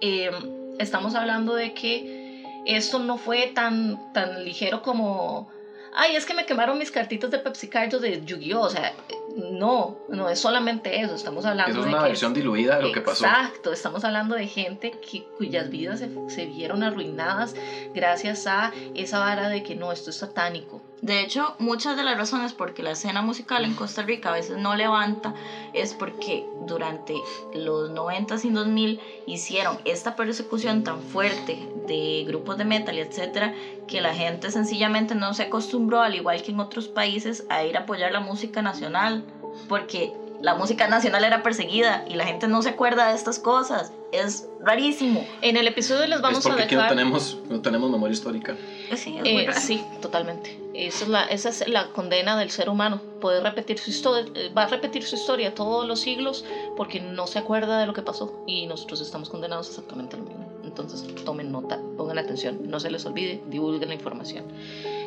Em, 0.00 0.32
estamos 0.78 1.16
hablando 1.16 1.54
de 1.54 1.74
que 1.74 2.44
esto 2.66 3.00
no 3.00 3.16
fue 3.18 3.48
tan, 3.48 4.12
tan 4.12 4.44
ligero 4.44 4.80
como, 4.82 5.48
ay, 5.94 6.16
es 6.16 6.26
que 6.26 6.34
me 6.34 6.46
quemaron 6.46 6.78
mis 6.78 6.90
cartitas 6.90 7.30
de 7.30 7.38
Pepsi 7.38 7.68
Cardo 7.68 7.98
de 7.98 8.24
Yu-Gi-Oh! 8.24 8.62
O 8.62 8.70
sea, 8.70 8.94
no, 9.36 9.98
no 10.08 10.28
es 10.28 10.38
solamente 10.38 11.00
eso, 11.00 11.14
estamos 11.14 11.44
hablando 11.44 11.72
eso 11.72 11.80
es 11.80 11.86
una 11.86 12.02
versión 12.02 12.34
diluida 12.34 12.76
de 12.76 12.82
lo 12.82 12.92
que 12.92 13.00
pasó. 13.00 13.24
Exacto, 13.24 13.72
estamos 13.72 14.04
hablando 14.04 14.34
de 14.34 14.46
gente 14.46 14.92
que, 14.92 15.24
cuyas 15.36 15.70
vidas 15.70 16.00
se, 16.00 16.10
se 16.28 16.46
vieron 16.46 16.82
arruinadas 16.82 17.54
gracias 17.94 18.46
a 18.46 18.72
esa 18.94 19.18
vara 19.18 19.48
de 19.48 19.62
que 19.62 19.74
no, 19.74 19.92
esto 19.92 20.10
es 20.10 20.16
satánico 20.16 20.82
de 21.02 21.20
hecho, 21.20 21.54
muchas 21.58 21.96
de 21.96 22.02
las 22.02 22.18
razones 22.18 22.52
por 22.52 22.74
que 22.74 22.82
la 22.82 22.90
escena 22.90 23.22
musical 23.22 23.64
en 23.64 23.74
Costa 23.74 24.02
Rica 24.02 24.28
a 24.28 24.32
veces 24.32 24.58
no 24.58 24.76
levanta 24.76 25.34
es 25.72 25.94
porque 25.94 26.46
durante 26.66 27.14
los 27.54 27.90
90s 27.90 28.44
y 28.44 28.50
2000 28.50 29.00
hicieron 29.26 29.78
esta 29.86 30.14
persecución 30.14 30.84
tan 30.84 31.00
fuerte 31.00 31.58
de 31.90 32.24
grupos 32.24 32.56
de 32.56 32.64
metal 32.64 32.96
etcétera 32.98 33.52
que 33.88 34.00
la 34.00 34.14
gente 34.14 34.50
sencillamente 34.50 35.16
no 35.16 35.34
se 35.34 35.42
acostumbró, 35.42 36.00
al 36.00 36.14
igual 36.14 36.42
que 36.42 36.52
en 36.52 36.60
otros 36.60 36.86
países, 36.86 37.44
a 37.48 37.64
ir 37.64 37.76
a 37.76 37.80
apoyar 37.80 38.12
la 38.12 38.20
música 38.20 38.62
nacional 38.62 39.24
porque 39.68 40.12
la 40.42 40.54
música 40.54 40.88
nacional 40.88 41.24
era 41.24 41.42
perseguida 41.42 42.04
y 42.08 42.14
la 42.14 42.24
gente 42.24 42.48
no 42.48 42.62
se 42.62 42.70
acuerda 42.70 43.08
de 43.10 43.14
estas 43.16 43.38
cosas. 43.38 43.92
es 44.12 44.48
rarísimo. 44.60 45.24
En 45.40 45.56
el 45.56 45.68
episodio 45.68 46.04
les 46.08 46.20
vamos 46.20 46.40
es 46.40 46.44
porque 46.46 46.62
a 46.62 46.64
aquí 46.64 46.74
no 46.74 46.80
dejar. 46.82 46.96
tenemos, 46.96 47.38
no 47.48 47.60
tenemos 47.60 47.90
memoria 47.90 48.12
histórica. 48.12 48.56
Sí, 48.96 49.16
es 49.16 49.20
muy 49.22 49.42
Eh, 49.42 49.46
raro. 49.46 49.60
sí, 49.60 49.84
totalmente. 50.02 50.58
Esa 50.74 51.04
es, 51.04 51.08
la, 51.10 51.24
esa 51.26 51.48
es 51.50 51.68
la 51.68 51.92
condena 51.92 52.36
del 52.36 52.50
ser 52.50 52.68
humano. 52.70 53.00
Puede 53.20 53.40
repetir 53.40 53.78
su 53.78 53.90
historia, 53.90 54.32
va 54.56 54.64
a 54.64 54.66
repetir 54.66 55.04
su 55.04 55.14
historia 55.14 55.54
todos 55.54 55.86
los 55.86 56.00
siglos 56.00 56.44
porque 56.76 56.98
no 57.00 57.26
se 57.28 57.38
acuerda 57.38 57.78
de 57.78 57.86
lo 57.86 57.92
que 57.92 58.02
pasó 58.02 58.42
y 58.48 58.66
nosotros 58.66 59.00
estamos 59.00 59.28
condenados 59.30 59.68
exactamente 59.68 60.16
a 60.16 60.18
lo 60.18 60.24
mismo. 60.24 60.50
Entonces 60.64 61.04
tomen 61.24 61.52
nota, 61.52 61.78
pongan 61.96 62.18
atención, 62.18 62.58
no 62.68 62.80
se 62.80 62.90
les 62.90 63.04
olvide, 63.06 63.40
divulguen 63.48 63.88
la 63.90 63.94
información. 63.94 64.44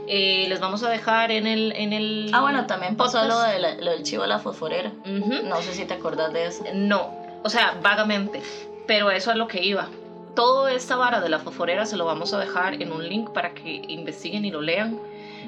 Eh, 0.07 0.45
les 0.49 0.59
vamos 0.59 0.83
a 0.83 0.89
dejar 0.89 1.31
en 1.31 1.47
el, 1.47 1.71
en 1.75 1.93
el 1.93 2.29
Ah, 2.33 2.41
bueno, 2.41 2.65
también 2.67 2.95
pasó 2.97 3.23
lo, 3.23 3.29
podcast. 3.35 3.53
de 3.53 3.59
la- 3.59 3.75
lo 3.75 3.91
del 3.91 4.03
chivo 4.03 4.23
de 4.23 4.27
la 4.29 4.39
fosforera. 4.39 4.91
No 5.05 5.61
sé 5.61 5.73
si 5.73 5.85
te 5.85 5.93
acordás 5.93 6.33
de 6.33 6.47
eso. 6.47 6.63
No, 6.73 7.09
o 7.43 7.49
sea, 7.49 7.77
vagamente, 7.81 8.41
pero 8.87 9.11
eso 9.11 9.31
es 9.31 9.37
lo 9.37 9.47
que 9.47 9.63
iba. 9.63 9.87
Todo 10.35 10.67
esta 10.67 10.95
vara 10.95 11.21
de 11.21 11.29
la 11.29 11.39
fosforera 11.39 11.85
se 11.85 11.95
lo 11.95 12.05
vamos 12.05 12.33
a 12.33 12.39
dejar 12.39 12.81
en 12.81 12.91
un 12.91 13.07
link 13.07 13.29
para 13.31 13.53
que 13.53 13.81
investiguen 13.87 14.45
y 14.45 14.51
lo 14.51 14.61
lean, 14.61 14.99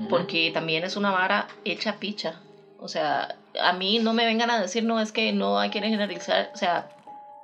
porque 0.09 0.51
también 0.53 0.83
es 0.83 0.95
una 0.95 1.11
vara 1.11 1.47
hecha 1.65 1.95
picha. 1.97 2.35
O 2.79 2.87
sea, 2.87 3.35
a 3.59 3.73
mí 3.73 3.99
no 3.99 4.13
me 4.13 4.25
vengan 4.25 4.51
a 4.51 4.59
decir, 4.61 4.83
no, 4.83 4.99
es 4.99 5.11
que 5.11 5.31
no 5.33 5.57
hay 5.59 5.69
que 5.69 5.81
generalizar, 5.81 6.51
o 6.53 6.57
sea, 6.57 6.87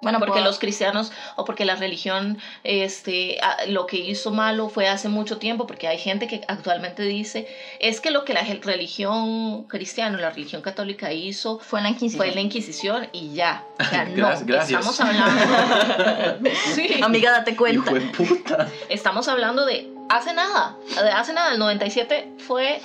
Bueno, 0.01 0.19
porque 0.19 0.41
los 0.41 0.57
cristianos 0.57 1.11
o 1.35 1.45
porque 1.45 1.63
la 1.63 1.75
religión, 1.75 2.39
este, 2.63 3.39
lo 3.67 3.85
que 3.85 3.97
hizo 3.97 4.31
malo 4.31 4.67
fue 4.67 4.87
hace 4.87 5.09
mucho 5.09 5.37
tiempo, 5.37 5.67
porque 5.67 5.87
hay 5.87 5.99
gente 5.99 6.27
que 6.27 6.41
actualmente 6.47 7.03
dice, 7.03 7.47
es 7.79 8.01
que 8.01 8.09
lo 8.09 8.25
que 8.25 8.33
la 8.33 8.41
religión 8.41 9.63
cristiana, 9.65 10.17
la 10.17 10.31
religión 10.31 10.63
católica 10.63 11.13
hizo 11.13 11.59
fue 11.59 11.81
la 11.81 11.89
Inquisición. 11.89 12.17
fue 12.17 12.33
la 12.33 12.41
Inquisición 12.41 13.09
y 13.11 13.33
ya. 13.33 13.63
O 13.79 13.83
sea, 13.83 14.05
no, 14.15 14.15
gracias. 14.15 14.69
estamos 14.69 14.99
hablando. 14.99 16.49
sí, 16.73 16.99
Amiga, 17.03 17.31
date 17.31 17.55
cuenta. 17.55 17.91
Hijo 17.91 17.99
de 17.99 18.01
puta. 18.11 18.67
estamos 18.89 19.27
hablando 19.27 19.65
de 19.67 19.87
hace 20.09 20.33
nada. 20.33 20.77
De 20.95 21.11
hace 21.11 21.33
nada, 21.33 21.53
el 21.53 21.59
97 21.59 22.33
fue 22.39 22.81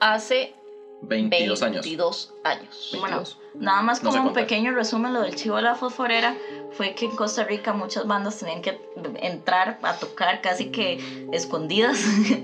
hace 0.00 0.54
22 1.08 1.62
años. 1.62 1.84
22 1.84 2.34
años. 2.42 2.88
Bueno, 2.98 3.16
22. 3.16 3.38
nada 3.54 3.82
más 3.82 4.02
No 4.02 4.12
sé 4.12 4.18
como 4.18 4.28
un 4.30 4.34
pequeño 4.34 4.72
resumen, 4.72 5.12
lo 5.12 5.22
del 5.22 5.34
chivo 5.34 5.56
de 5.56 5.62
la 5.62 5.74
fosforera 5.74 6.36
fue 6.72 6.94
que 6.94 7.04
en 7.06 7.16
Costa 7.16 7.44
Rica 7.44 7.72
muchas 7.72 8.06
bandas 8.06 8.38
tenían 8.38 8.62
que 8.62 8.80
entrar 9.20 9.78
a 9.82 9.94
tocar 9.94 10.40
casi 10.40 10.66
que 10.66 10.98
escondidas. 11.32 11.98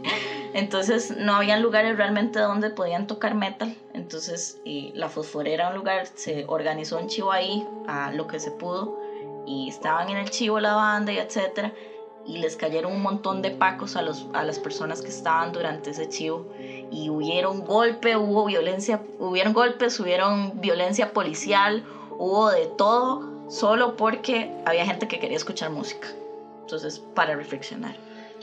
Entonces 0.52 1.16
no 1.16 1.34
había 1.34 1.56
lugares 1.56 1.96
realmente 1.96 2.40
donde 2.40 2.70
podían 2.70 3.06
tocar 3.06 3.34
metal. 3.34 3.74
Entonces 3.94 4.58
y 4.64 4.92
la 4.94 5.08
fosforera 5.08 5.68
un 5.68 5.74
lugar, 5.74 6.06
se 6.14 6.44
organizó 6.48 6.98
un 6.98 7.08
chivo 7.08 7.32
ahí 7.32 7.66
a 7.86 8.10
lo 8.12 8.26
que 8.26 8.40
se 8.40 8.50
pudo 8.50 8.98
y 9.46 9.68
estaban 9.68 10.10
en 10.10 10.16
el 10.16 10.30
chivo 10.30 10.60
la 10.60 10.74
banda 10.74 11.12
y 11.12 11.18
etcétera 11.18 11.72
y 12.26 12.38
les 12.38 12.56
cayeron 12.56 12.92
un 12.92 13.02
montón 13.02 13.42
de 13.42 13.50
pacos 13.50 13.96
a, 13.96 14.02
los, 14.02 14.26
a 14.32 14.44
las 14.44 14.58
personas 14.58 15.02
que 15.02 15.08
estaban 15.08 15.52
durante 15.52 15.90
ese 15.90 16.08
chivo 16.08 16.46
y 16.90 17.08
hubieron 17.08 17.64
golpe, 17.64 18.16
hubo 18.16 18.44
violencia, 18.44 19.00
hubieron 19.18 19.52
golpes, 19.52 19.98
hubieron 20.00 20.60
violencia 20.60 21.12
policial, 21.12 21.84
hubo 22.18 22.50
de 22.50 22.66
todo, 22.66 23.48
solo 23.50 23.96
porque 23.96 24.50
había 24.64 24.84
gente 24.84 25.08
que 25.08 25.18
quería 25.18 25.36
escuchar 25.36 25.70
música. 25.70 26.08
Entonces, 26.62 27.00
para 27.14 27.34
reflexionar. 27.34 27.96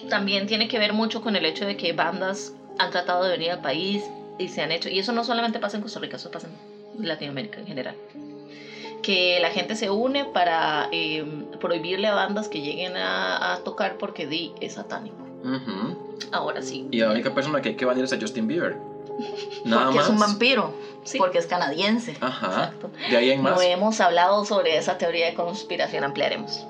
También 0.10 0.48
tiene 0.48 0.68
que 0.68 0.80
ver 0.80 0.94
mucho 0.94 1.22
con 1.22 1.36
el 1.36 1.46
hecho 1.46 1.66
de 1.66 1.78
que 1.78 1.94
bandas 1.94 2.54
han 2.78 2.92
tratado 2.92 3.24
de 3.24 3.32
venir 3.32 3.52
al 3.52 3.62
país 3.62 4.04
y 4.38 4.50
se 4.50 4.62
han 4.62 4.72
hecho, 4.72 4.90
y 4.90 5.00
eso 5.00 5.12
no 5.12 5.24
solamente 5.24 5.60
pasa 5.60 5.78
en 5.78 5.84
Costa 5.84 6.00
Rica, 6.00 6.18
eso 6.18 6.30
pasa 6.30 6.48
en 6.48 7.08
Latinoamérica 7.08 7.60
en 7.60 7.68
general. 7.68 7.96
Que 9.08 9.39
la 9.39 9.51
gente 9.51 9.78
se 9.78 9.89
une 9.89 10.26
para 10.26 10.89
eh, 10.91 11.24
prohibirle 11.62 12.08
a 12.10 12.14
bandas 12.14 12.49
que 12.49 12.60
lleguen 12.60 12.97
a, 12.97 13.53
a 13.53 13.58
tocar 13.60 13.97
porque 13.97 14.28
di 14.28 14.51
es 14.60 14.74
satánico. 14.74 15.16
Ahora 16.34 16.62
sí. 16.62 16.88
Y 16.91 16.99
la 16.99 17.12
única 17.12 17.34
persona 17.34 17.62
que 17.62 17.70
hay 17.70 17.76
que 17.76 17.86
banir 17.86 18.03
es 18.03 18.12
a 18.12 18.18
Justin 18.20 18.47
Bieber. 18.47 18.76
Nada 19.66 19.86
porque 19.86 19.97
más. 19.99 20.05
es 20.08 20.12
un 20.12 20.20
vampiro, 20.20 20.74
Sí. 21.05 21.18
porque 21.20 21.38
es 21.38 21.45
canadiense. 21.47 22.18
Ajá. 22.20 22.47
Exacto. 22.47 22.89
De 23.10 23.16
ahí 23.16 23.32
en 23.32 23.41
más. 23.41 23.55
No 23.55 23.62
hemos 23.62 24.01
hablado 24.01 24.43
sobre 24.43 24.76
esa 24.78 24.97
teoría 24.97 25.28
de 25.28 25.36
conspiración, 25.36 26.03
ampliaremos. 26.03 26.68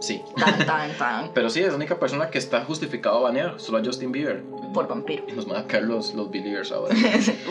Sí. 0.00 0.20
Tan, 0.36 0.58
tan, 0.66 0.92
tan, 0.98 1.30
Pero 1.32 1.48
sí, 1.48 1.60
es 1.60 1.68
la 1.68 1.76
única 1.76 1.98
persona 2.00 2.28
que 2.28 2.38
está 2.38 2.64
justificado 2.64 3.18
a 3.18 3.20
banear, 3.20 3.60
solo 3.60 3.78
a 3.78 3.84
Justin 3.84 4.10
Bieber. 4.10 4.42
por 4.74 4.88
vampiro. 4.88 5.24
Y 5.28 5.32
nos 5.32 5.46
van 5.46 5.62
a 5.62 5.66
caer 5.68 5.84
los, 5.84 6.12
los 6.14 6.28
believers 6.30 6.72
ahora. 6.72 6.92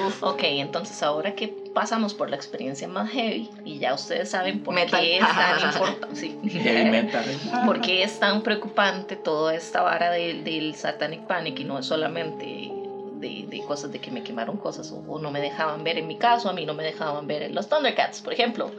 Uf, 0.05 0.22
Ok, 0.24 0.39
entonces 0.43 1.01
ahora 1.01 1.34
que 1.34 1.62
pasamos 1.74 2.13
por 2.13 2.30
la 2.30 2.36
experiencia 2.36 2.88
más 2.88 3.09
heavy 3.11 3.49
y 3.65 3.80
ya 3.80 3.93
ustedes 3.93 4.30
saben 4.30 4.61
por 4.61 4.76
Metal. 4.76 4.99
qué 4.99 5.17
es 5.17 5.28
tan 5.28 5.59
importante, 5.74 6.15
sí. 6.15 6.39
Heavy 6.43 6.89
metal. 6.89 7.26
por 7.65 7.82
qué 7.82 8.03
es 8.03 8.19
tan 8.19 8.41
preocupante 8.41 9.15
toda 9.15 9.55
esta 9.55 9.82
vara 9.82 10.11
del, 10.11 10.43
del 10.43 10.76
Satanic 10.76 11.21
Panic 11.21 11.59
y 11.59 11.63
no 11.63 11.80
es 11.80 11.86
solamente 11.86 12.71
de, 13.15 13.45
de 13.49 13.63
cosas 13.67 13.91
de 13.91 13.99
que 13.99 14.11
me 14.11 14.24
quemaron 14.24 14.57
cosas 14.57 14.91
o, 14.91 14.97
o 15.07 15.19
no 15.19 15.32
me 15.32 15.41
dejaban 15.41 15.84
ver 15.84 15.97
en 15.97 16.07
mi 16.07 16.17
caso, 16.17 16.49
a 16.49 16.53
mí 16.53 16.65
no 16.65 16.74
me 16.74 16.84
dejaban 16.84 17.28
ver 17.28 17.43
en 17.43 17.55
los 17.55 17.67
Thundercats, 17.69 18.21
por 18.21 18.34
ejemplo. 18.34 18.71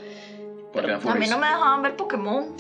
Porque 0.73 0.93
a 0.93 1.15
mí 1.15 1.27
no 1.29 1.39
me 1.39 1.47
dejaban 1.47 1.83
ver 1.83 1.97
Pokémon. 1.97 2.53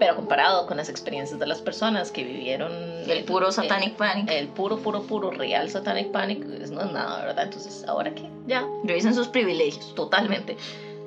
Pero 0.00 0.16
comparado 0.16 0.66
con 0.66 0.76
las 0.78 0.88
experiencias 0.88 1.38
de 1.38 1.46
las 1.46 1.60
personas 1.60 2.10
que 2.10 2.24
vivieron 2.24 2.72
El 3.06 3.22
puro 3.24 3.52
Satanic 3.52 3.94
Panic. 3.96 4.28
el 4.30 4.48
puro, 4.48 4.78
puro, 4.78 5.02
puro 5.02 5.30
real 5.30 5.68
Satanic 5.70 6.10
Panic, 6.10 6.44
pues 6.44 6.70
no 6.72 6.80
es 6.80 6.90
nada, 6.90 7.24
¿verdad? 7.26 7.44
Entonces, 7.44 7.84
¿ahora 7.86 8.12
qué? 8.14 8.28
Ya, 8.48 8.66
Revisen 8.82 9.14
sus 9.14 9.28
privilegios. 9.28 9.94
totalmente. 9.94 10.56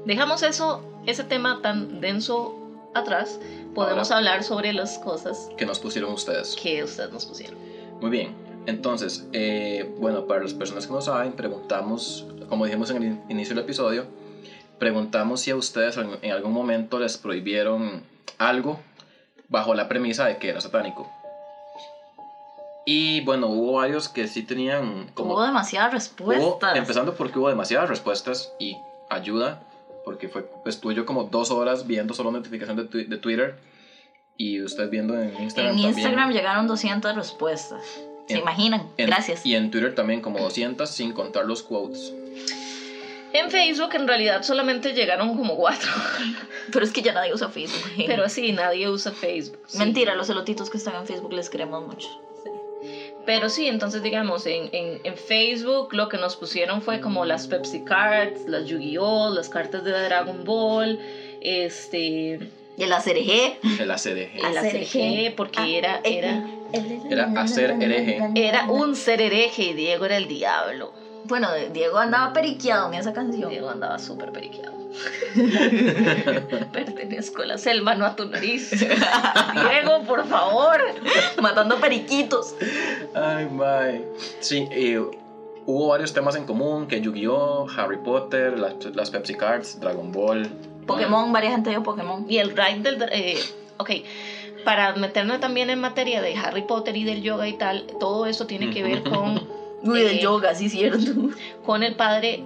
Dejamos 0.05 0.43
eso, 0.43 0.81
ese 1.07 1.23
tema 1.25 1.59
tan 1.61 1.99
denso 2.01 2.55
atrás, 2.93 3.39
podemos 3.73 4.11
Ahora. 4.11 4.19
hablar 4.19 4.43
sobre 4.43 4.71
las 4.73 4.99
cosas 4.99 5.49
Que 5.57 5.65
nos 5.65 5.79
pusieron 5.79 6.13
ustedes. 6.13 6.55
que 6.61 6.83
ustedes 6.83 7.11
nos 7.11 7.25
pusieron. 7.25 7.57
Muy 7.99 8.11
bien. 8.11 8.35
Entonces, 8.67 9.25
eh, 9.33 9.91
bueno, 9.99 10.27
para 10.27 10.41
las 10.43 10.53
personas 10.53 10.85
que 10.87 10.93
no 10.93 11.01
saben, 11.01 11.33
preguntamos, 11.33 12.25
como 12.47 12.65
dijimos 12.65 12.91
en 12.91 12.97
el 12.97 13.03
in- 13.03 13.21
inicio 13.29 13.55
del 13.55 13.63
episodio, 13.63 14.05
preguntamos 14.77 15.41
si 15.41 15.51
a 15.51 15.55
ustedes 15.55 15.97
en, 15.97 16.11
en 16.21 16.31
algún 16.31 16.51
momento 16.53 16.99
les 16.99 17.17
prohibieron 17.17 18.03
algo 18.37 18.79
bajo 19.49 19.73
la 19.75 19.87
premisa 19.87 20.25
de 20.25 20.37
que 20.37 20.49
era 20.49 20.61
satánico. 20.61 21.09
Y 22.85 23.21
bueno, 23.21 23.47
hubo 23.47 23.73
varios 23.73 24.09
que 24.09 24.27
sí 24.27 24.43
tenían 24.43 25.09
como... 25.13 25.33
Hubo 25.33 25.43
demasiadas 25.43 25.89
hubo- 25.89 25.93
respuestas. 26.33 26.75
empezando 26.75 27.15
porque 27.15 27.39
hubo 27.39 27.47
demasiadas 27.49 27.87
respuestas 27.89 28.51
y 28.59 28.75
ayuda, 29.09 29.61
porque 30.03 30.27
fue, 30.27 30.43
pues, 30.63 30.75
estuve 30.75 30.93
yo 30.93 31.05
como 31.05 31.23
dos 31.25 31.49
horas 31.51 31.87
viendo 31.87 32.13
solo 32.13 32.31
notificación 32.31 32.75
de, 32.89 33.05
de 33.05 33.17
Twitter 33.17 33.55
y 34.35 34.61
usted 34.61 34.89
viendo 34.89 35.13
en 35.17 35.29
Instagram 35.41 35.71
en 35.75 35.81
también. 35.81 35.87
Instagram 35.99 36.31
llegaron 36.31 36.67
200 36.67 37.15
respuestas. 37.15 37.81
¿Se 38.27 38.33
En- 38.35 38.39
imaginan? 38.39 38.89
En- 38.97 39.07
Gracias. 39.07 39.45
Y 39.45 39.55
en 39.55 39.71
Twitter 39.71 39.95
también 39.95 40.19
como 40.21 40.39
200 40.39 40.89
sin 40.89 41.13
contar 41.13 41.45
los 41.45 41.63
quotes. 41.63 42.13
En 43.33 43.49
Facebook 43.49 43.89
en 43.95 44.07
realidad 44.07 44.43
solamente 44.43 44.93
llegaron 44.93 45.35
como 45.35 45.55
cuatro, 45.55 45.89
Pero 46.71 46.85
es 46.85 46.91
que 46.91 47.01
ya 47.01 47.13
nadie 47.13 47.33
usa 47.33 47.49
Facebook. 47.49 47.91
pero 48.07 48.29
sí, 48.29 48.51
nadie 48.51 48.87
usa 48.89 49.11
Facebook. 49.11 49.59
sí. 49.67 49.77
Mentira, 49.79 50.15
los 50.15 50.29
elotitos 50.29 50.69
que 50.69 50.77
están 50.77 50.95
en 50.95 51.05
Facebook 51.07 51.33
les 51.33 51.49
queremos 51.49 51.85
mucho. 51.85 52.07
Pero 53.25 53.49
sí, 53.49 53.67
entonces 53.67 54.03
digamos, 54.03 54.45
en, 54.45 54.69
en, 54.73 54.99
en 55.03 55.15
Facebook 55.17 55.93
lo 55.93 56.09
que 56.09 56.17
nos 56.17 56.35
pusieron 56.35 56.81
fue 56.81 56.99
como 56.99 57.23
las 57.23 57.47
Pepsi 57.47 57.83
Cards, 57.85 58.41
las 58.47 58.65
Yu-Gi-Oh, 58.65 59.29
las 59.33 59.47
cartas 59.47 59.83
de 59.85 59.91
Dragon 59.91 60.43
Ball, 60.43 60.99
este, 61.39 62.39
Y 62.77 62.83
el 62.83 62.91
ACRG. 62.91 63.79
El 63.79 63.91
ACDG. 63.91 64.45
el 64.45 64.57
Hacer 64.57 64.83
ACG, 64.83 65.35
porque 65.35 65.77
era, 65.77 66.01
era, 66.03 66.45
Era 67.09 67.41
hacer 67.41 67.71
hereje. 67.79 68.19
era 68.35 68.65
un 68.69 68.95
ser 68.95 69.21
hereje 69.21 69.63
y 69.63 69.73
Diego 69.73 70.05
era 70.05 70.17
el 70.17 70.27
diablo. 70.27 70.91
Bueno, 71.25 71.47
Diego 71.71 71.97
andaba 71.97 72.33
periqueado 72.33 72.87
en 72.87 72.95
esa 72.95 73.13
canción. 73.13 73.49
Diego 73.49 73.69
andaba 73.69 73.99
súper 73.99 74.31
periqueado. 74.31 74.73
Pertenezco 76.71 77.41
a 77.41 77.45
la 77.45 77.57
selva, 77.57 77.95
no 77.95 78.05
a 78.05 78.15
tu 78.15 78.25
nariz. 78.25 78.71
Diego, 78.71 80.03
por 80.05 80.27
favor. 80.27 80.79
Matando 81.41 81.79
periquitos. 81.79 82.55
Ay, 83.15 83.45
bye. 83.51 84.05
Sí, 84.39 84.67
eh, 84.71 85.01
hubo 85.65 85.87
varios 85.87 86.13
temas 86.13 86.35
en 86.35 86.45
común, 86.45 86.87
que 86.87 87.01
Yu-Gi-Oh, 87.01 87.67
Harry 87.75 87.97
Potter, 87.97 88.59
las, 88.59 88.73
las 88.93 89.09
Pepsi 89.09 89.35
Cards, 89.35 89.79
Dragon 89.79 90.11
Ball. 90.11 90.47
Pokémon, 90.85 91.31
varias 91.31 91.53
gente 91.53 91.69
dio 91.69 91.83
Pokémon. 91.83 92.25
Y 92.29 92.37
el 92.37 92.51
ride 92.51 92.81
del... 92.81 93.01
eh, 93.11 93.39
ok, 93.77 93.89
para 94.63 94.95
meternos 94.95 95.39
también 95.39 95.69
en 95.69 95.79
materia 95.79 96.21
de 96.21 96.35
Harry 96.35 96.63
Potter 96.63 96.95
y 96.97 97.03
del 97.03 97.21
yoga 97.21 97.47
y 97.47 97.53
tal, 97.53 97.87
todo 97.99 98.25
eso 98.25 98.45
tiene 98.47 98.69
que 98.69 98.83
ver 98.83 99.03
con, 99.09 99.47
Uy, 99.83 100.01
del 100.01 100.17
Eh, 100.17 100.21
yoga, 100.21 100.55
sí, 100.55 100.69
cierto. 100.69 101.11
con 101.65 101.83
el 101.83 101.95
padre... 101.95 102.43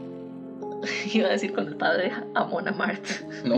Iba 1.14 1.28
a 1.28 1.32
decir 1.32 1.54
con 1.54 1.68
el 1.68 1.76
padre 1.76 2.12
Amon 2.36 2.68
Amart. 2.68 3.04
No, 3.44 3.56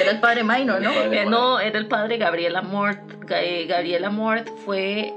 Era 0.00 0.10
el 0.10 0.20
padre 0.20 0.42
Minor, 0.42 0.80
¿no? 0.82 0.92
Padre- 0.92 1.22
Eh, 1.22 1.26
no, 1.26 1.60
era 1.60 1.78
el 1.78 1.86
padre 1.86 2.16
Gabriel 2.18 2.56
Amort. 2.56 2.98
Eh, 3.30 3.66
Gabriel 3.68 4.04
Amort 4.04 4.48
fue, 4.64 5.14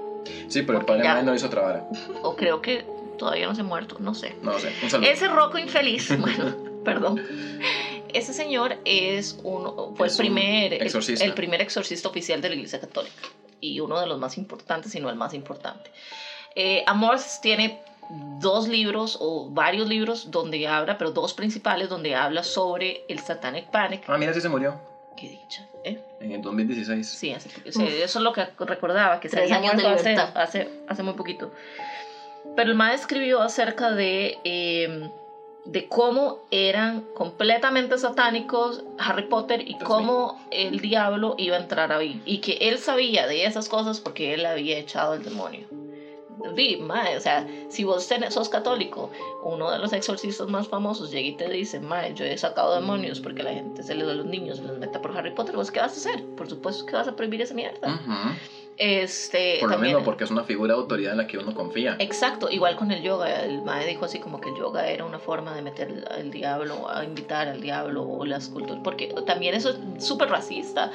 sí, 0.48 0.62
pero 0.62 0.80
el 0.80 0.86
padre 0.86 1.04
ya- 1.04 1.22
no 1.24 1.34
hizo 1.34 1.48
otra 1.48 1.62
vara. 1.62 1.88
o 2.22 2.36
creo 2.36 2.62
que 2.62 2.86
todavía 3.18 3.48
no 3.48 3.56
se 3.56 3.62
ha 3.62 3.64
muerto, 3.64 3.98
no 4.00 4.14
sé. 4.14 4.36
No 4.44 4.60
sé, 4.60 4.72
un 4.84 4.90
saludo. 4.92 5.10
Ese 5.10 5.28
roco 5.28 5.58
infeliz, 5.58 6.16
bueno, 6.20 6.56
perdón. 6.86 7.20
ese 8.14 8.34
señor 8.34 8.78
es 8.86 9.40
uno, 9.44 9.94
fue 9.96 10.06
Es 10.08 10.14
el 10.14 10.26
primer, 10.28 10.74
el-. 10.76 10.82
El, 11.22 11.34
primer 11.34 11.62
exorcista 11.62 12.08
oficial 12.10 12.40
de 12.42 12.50
la 12.50 12.56
Iglesia 12.56 12.80
Católica 12.80 13.24
y 13.60 13.80
uno 13.80 14.00
de 14.00 14.06
los 14.06 14.20
más 14.20 14.38
importantes, 14.38 14.92
si 14.92 15.00
no 15.00 15.10
el 15.10 15.16
más 15.16 15.34
importante. 15.34 15.90
Eh, 16.56 16.84
Amorth 16.88 17.42
tiene 17.42 17.80
dos 18.40 18.68
libros 18.68 19.18
o 19.20 19.50
varios 19.50 19.88
libros 19.88 20.30
donde 20.30 20.68
habla, 20.68 20.98
pero 20.98 21.12
dos 21.12 21.34
principales 21.34 21.90
donde 21.90 22.16
habla 22.16 22.44
sobre 22.44 23.04
el 23.08 23.20
Satanic 23.20 23.70
Panic. 23.72 24.04
Ah, 24.08 24.18
mira, 24.18 24.34
sí 24.34 24.42
se 24.42 24.50
murió 24.50 24.80
Qué 25.16 25.30
dicha, 25.30 25.68
¿eh? 25.84 26.00
en 26.20 26.32
el 26.32 26.42
2016. 26.42 27.08
Sí, 27.08 27.32
hace 27.32 27.50
sí, 27.50 27.84
eso 27.86 28.20
es 28.20 28.24
lo 28.24 28.34
que 28.34 28.48
recordaba, 28.60 29.20
que 29.20 29.30
se 29.30 29.38
Tres 29.38 29.52
había 29.52 29.72
años 29.72 29.82
de 29.82 29.88
hace, 29.88 30.16
hace, 30.16 30.70
hace 30.88 31.04
muy 31.04 31.14
poquito. 31.14 31.52
Pero 32.56 32.70
el 32.70 32.76
maestro 32.76 33.04
escribió 33.04 33.42
acerca 33.42 33.92
de, 33.92 34.38
eh, 34.44 35.10
de 35.66 35.88
cómo 35.88 36.40
eran 36.52 37.02
completamente 37.16 37.98
satánicos 37.98 38.84
Harry 38.98 39.28
Potter 39.28 39.62
y 39.62 39.76
Dios 39.76 39.84
cómo 39.84 40.42
el 40.52 40.80
diablo 40.80 41.36
iba 41.38 41.58
a 41.58 41.60
entrar 41.60 41.92
ahí. 41.92 42.22
Y 42.26 42.40
que 42.40 42.54
él 42.62 42.80
sabía 42.80 43.28
de 43.28 43.46
esas 43.46 43.70
cosas 43.70 44.00
porque 44.00 44.34
él 44.34 44.46
había 44.46 44.78
echado 44.78 45.14
el 45.14 45.24
demonio. 45.24 45.68
Di, 46.56 46.78
mae, 46.78 47.16
o 47.16 47.22
sea, 47.22 47.48
si 47.70 47.84
vos 47.84 48.10
sos 48.30 48.50
católico, 48.50 49.10
uno 49.44 49.72
de 49.72 49.80
los 49.80 49.94
exorcistas 49.94 50.48
más 50.48 50.68
famosos 50.68 51.10
llega 51.10 51.28
y 51.30 51.38
te 51.38 51.50
dice, 51.50 51.80
mae, 51.80 52.14
yo 52.14 52.26
he 52.26 52.38
sacado 52.38 52.76
demonios 52.76 53.20
porque 53.22 53.44
la 53.44 53.54
gente 53.54 53.82
se 53.82 53.96
les 53.96 54.08
a 54.08 54.14
los 54.14 54.26
niños, 54.26 54.58
se 54.58 54.64
les 54.64 54.78
meta 54.78 55.02
por 55.02 55.18
Harry 55.18 55.32
Potter, 55.32 55.56
¿vos 55.56 55.72
qué 55.72 55.80
vas 55.80 55.94
a 55.94 55.96
hacer? 56.10 56.26
Por 56.36 56.50
supuesto 56.50 56.86
que 56.86 56.96
vas 56.96 57.08
a 57.08 57.16
prohibir 57.16 57.42
esa 57.42 57.54
mierda. 57.54 58.00
Este, 58.78 59.58
Por 59.60 59.70
lo 59.70 59.76
también- 59.76 59.96
mismo, 59.96 60.06
porque 60.06 60.24
es 60.24 60.32
una 60.32 60.44
figura 60.44 60.74
de 60.74 60.80
autoridad 60.80 61.12
en 61.12 61.18
la 61.18 61.28
que 61.28 61.38
uno 61.38 61.54
confía. 61.54 61.96
Exacto, 62.00 62.50
igual 62.50 62.76
con 62.76 62.92
el 62.92 63.02
yoga, 63.02 63.44
el 63.44 63.62
mae 63.62 63.86
dijo 63.86 64.06
así 64.06 64.20
como 64.20 64.40
que 64.40 64.50
el 64.50 64.56
yoga 64.56 64.88
era 64.88 65.04
una 65.06 65.20
forma 65.20 65.56
de 65.56 65.62
meter 65.62 66.06
al 66.10 66.32
diablo, 66.32 66.90
a 66.90 67.04
invitar 67.04 67.48
al 67.48 67.62
diablo 67.62 68.04
o 68.04 68.26
las 68.26 68.48
culturas, 68.50 68.82
porque 68.84 69.08
también 69.26 69.54
eso 69.54 69.70
es 69.70 69.78
súper 70.06 70.30
racista, 70.30 70.90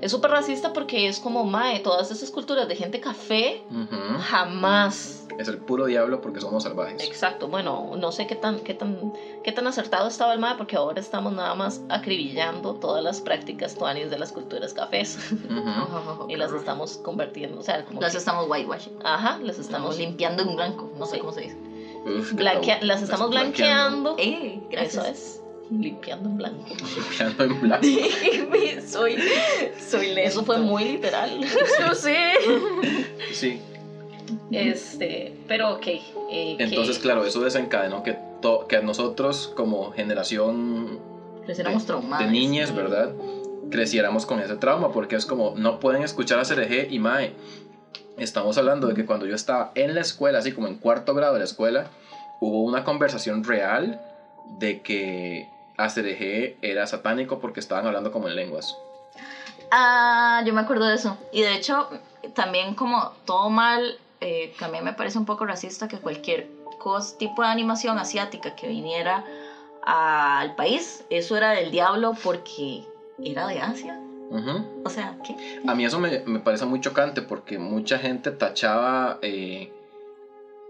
es 0.00 0.10
súper 0.10 0.30
racista 0.30 0.72
porque 0.72 1.08
es 1.08 1.18
como 1.20 1.44
mae, 1.44 1.80
todas 1.80 2.10
esas 2.10 2.30
culturas 2.30 2.68
de 2.68 2.76
gente 2.76 3.00
café, 3.00 3.62
Ujú. 3.70 4.18
jamás 4.20 5.18
Es 5.38 5.48
el 5.48 5.56
puro 5.58 5.86
diablo 5.86 6.20
porque 6.20 6.40
somos 6.40 6.62
salvajes. 6.64 7.00
Exacto, 7.02 7.48
bueno, 7.48 7.92
no 7.96 8.12
sé 8.12 8.26
qué 8.26 8.36
tan, 8.36 8.60
qué 8.60 8.74
tan, 8.74 9.12
qué 9.42 9.50
tan 9.52 9.66
acertado 9.66 10.06
estaba 10.08 10.34
el 10.34 10.38
MAE 10.38 10.56
porque 10.56 10.76
ahora 10.76 11.00
estamos 11.00 11.32
nada 11.32 11.54
más 11.54 11.80
acribillando 11.88 12.74
todas 12.74 13.02
las 13.02 13.20
prácticas 13.22 13.74
tuanis 13.74 14.10
de 14.10 14.18
las 14.18 14.30
culturas 14.32 14.74
cafés 14.74 15.16
Ujú. 15.32 16.26
y 16.28 16.36
las 16.36 16.52
estamos 16.52 16.98
convirtiendo, 17.26 17.60
o 17.60 17.62
sea, 17.62 17.84
como 17.84 18.00
Las 18.00 18.12
que- 18.12 18.18
estamos 18.18 18.46
whitewashing. 18.48 18.94
ajá, 19.04 19.38
las 19.42 19.58
Estamos 19.58 19.98
limpiando 19.98 20.42
en 20.42 20.56
blanco. 20.56 20.90
No 20.98 21.06
sé 21.06 21.18
cómo 21.18 21.32
se 21.32 21.42
dice. 21.42 21.56
Uf, 22.04 22.32
blanquea- 22.34 22.80
las 22.82 23.02
estamos 23.02 23.30
blanqueando, 23.30 24.16
Eh, 24.18 24.60
gracias. 24.70 24.94
eso 25.04 25.04
es, 25.06 25.40
limpiando 25.70 26.28
en 26.28 26.36
blanco. 26.36 26.64
Limpiando 26.96 27.44
en 27.44 27.60
blanco. 27.60 27.86
soy, 28.86 29.16
soy 29.88 30.06
lento. 30.08 30.20
Eso 30.30 30.44
fue 30.44 30.58
muy 30.58 30.84
literal. 30.84 31.40
Lo 31.86 31.94
sé. 31.94 32.32
Sí. 33.32 33.60
Este, 34.50 35.34
pero 35.46 35.74
ok. 35.74 35.86
eh, 35.86 36.00
que- 36.30 36.56
Entonces, 36.64 36.98
claro, 36.98 37.24
eso 37.24 37.40
desencadenó 37.40 38.02
que, 38.02 38.16
to- 38.40 38.66
que 38.66 38.80
nosotros 38.82 39.52
como 39.56 39.92
generación 39.92 40.98
Creciéramos 41.44 41.84
traumados. 41.86 42.26
de 42.26 42.32
niñas, 42.32 42.74
¿verdad? 42.74 43.12
Creciéramos 43.70 44.26
con 44.26 44.40
ese 44.40 44.56
trauma, 44.56 44.92
porque 44.92 45.16
es 45.16 45.26
como, 45.26 45.54
no 45.56 45.80
pueden 45.80 46.02
escuchar 46.02 46.38
a 46.38 46.42
CRG 46.42 46.92
y 46.92 46.98
Mae. 46.98 47.34
Estamos 48.18 48.58
hablando 48.58 48.88
de 48.88 48.94
que 48.94 49.06
cuando 49.06 49.26
yo 49.26 49.34
estaba 49.34 49.72
en 49.74 49.94
la 49.94 50.00
escuela, 50.00 50.38
así 50.38 50.52
como 50.52 50.66
en 50.66 50.76
cuarto 50.76 51.14
grado 51.14 51.34
de 51.34 51.38
la 51.38 51.44
escuela, 51.44 51.86
hubo 52.40 52.62
una 52.62 52.84
conversación 52.84 53.44
real 53.44 54.00
de 54.58 54.82
que 54.82 55.48
ACRG 55.78 56.56
era 56.62 56.86
satánico 56.86 57.38
porque 57.38 57.60
estaban 57.60 57.86
hablando 57.86 58.12
como 58.12 58.28
en 58.28 58.36
lenguas. 58.36 58.76
Ah, 59.70 60.42
yo 60.44 60.52
me 60.52 60.60
acuerdo 60.60 60.86
de 60.86 60.96
eso. 60.96 61.16
Y 61.32 61.42
de 61.42 61.54
hecho, 61.54 61.88
también 62.34 62.74
como 62.74 63.12
todo 63.24 63.48
mal, 63.48 63.98
eh, 64.20 64.54
también 64.58 64.84
me 64.84 64.92
parece 64.92 65.18
un 65.18 65.24
poco 65.24 65.46
racista 65.46 65.88
que 65.88 65.98
cualquier 65.98 66.48
tipo 67.18 67.42
de 67.42 67.48
animación 67.48 67.98
asiática 67.98 68.54
que 68.54 68.68
viniera 68.68 69.24
al 69.84 70.54
país, 70.54 71.04
eso 71.10 71.36
era 71.36 71.50
del 71.50 71.70
diablo 71.70 72.12
porque 72.22 72.84
era 73.24 73.46
de 73.46 73.60
Asia. 73.60 73.98
Ujú. 74.30 74.64
O 74.84 74.88
sea, 74.90 75.16
¿qué? 75.26 75.36
A 75.66 75.74
mí 75.74 75.84
eso 75.84 75.98
me, 75.98 76.20
me 76.24 76.38
parece 76.40 76.64
muy 76.64 76.80
chocante 76.80 77.20
porque 77.22 77.58
mucha 77.58 77.98
gente 77.98 78.30
tachaba 78.30 79.18
eh, 79.20 79.68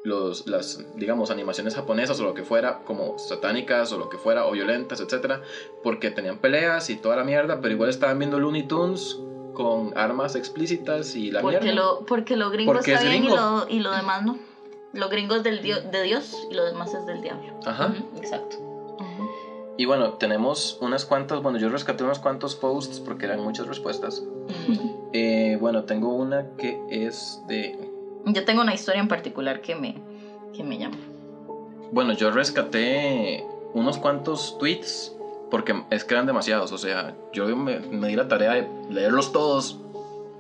los, 0.05 0.47
las, 0.49 0.81
digamos, 0.97 1.31
animaciones 1.31 1.75
japonesas 1.77 2.19
o 2.19 2.25
lo 2.25 2.35
que 2.35 2.43
fuera 2.43 2.79
como 2.85 3.17
satánicas 3.19 3.93
o 3.93 3.99
lo 3.99 4.09
que 4.09 4.19
fuera 4.19 4.47
o 4.47 4.51
violentas, 4.53 4.99
etcétera, 5.01 5.41
porque 5.83 6.11
tenían 6.11 6.39
peleas 6.39 6.91
y 6.91 6.97
toda 6.97 7.15
la 7.17 7.23
mierda, 7.23 7.61
pero 7.61 7.73
igual 7.73 7.89
estaban 7.89 8.19
viendo 8.19 8.41
Looney 8.41 8.65
Tunes 8.65 9.17
con 9.55 9.93
armas 9.97 10.35
explícitas 10.35 11.15
y 11.15 11.31
la 11.31 11.41
Porque 11.41 11.61
mierda. 11.61 11.73
lo, 11.81 12.01
porque 12.07 12.35
lo 12.37 12.51
gringo 12.51 12.73
Porque 12.73 12.93
está 12.95 13.05
es 13.05 13.11
bien 13.11 13.23
y 13.23 13.27
gringo. 13.29 13.37
lo, 13.37 13.67
y 13.69 13.79
lo 13.79 13.93
demás 13.93 14.23
no. 14.25 14.39
Lo 14.93 15.09
gringo 15.09 15.37
es 15.37 15.43
del 15.45 15.63
dio- 15.63 15.81
de 15.81 16.03
Dios 16.03 16.49
y 16.51 16.55
lo 16.55 16.65
demás 16.65 16.93
es 16.95 17.07
del 17.07 17.21
diablo. 17.23 17.61
Ajá. 17.65 17.87
Ujú, 17.87 18.19
exacto. 18.19 18.57
Y 19.79 19.87
bueno, 19.87 20.15
tenemos 20.15 20.79
unas 20.81 21.05
cuantas, 21.07 21.43
bueno, 21.43 21.59
yo 21.59 21.69
rescaté 21.69 22.05
unos 22.05 22.19
cuantos 22.19 22.55
posts 22.55 23.01
porque 23.01 23.27
eran 23.27 23.41
muchas 23.41 23.67
respuestas. 23.67 24.23
Eh, 25.15 25.59
bueno, 25.61 25.85
tengo 25.85 26.15
una 26.15 26.57
que 26.57 26.81
es 26.89 27.43
de 27.47 27.79
Yo 28.25 28.47
tengo 28.47 28.63
una 28.63 28.73
historia 28.73 28.99
en 28.99 29.09
particular 29.09 29.61
que 29.61 29.75
me, 29.75 29.97
que 30.57 30.65
me 30.65 30.79
llama. 30.79 30.97
Bueno, 31.91 32.15
yo 32.15 32.31
rescaté 32.31 33.45
unos 33.75 33.99
cuantos 33.99 34.57
tweets 34.59 35.15
porque 35.51 35.85
es 35.91 36.05
que 36.05 36.15
eran 36.15 36.25
demasiados. 36.25 36.73
O 36.73 36.79
sea, 36.79 37.15
yo 37.35 37.55
me, 37.55 37.81
me 37.81 38.09
di 38.09 38.17
la 38.17 38.27
tarea 38.27 38.53
de 38.53 38.67
leerlos 38.89 39.33
todos 39.33 39.79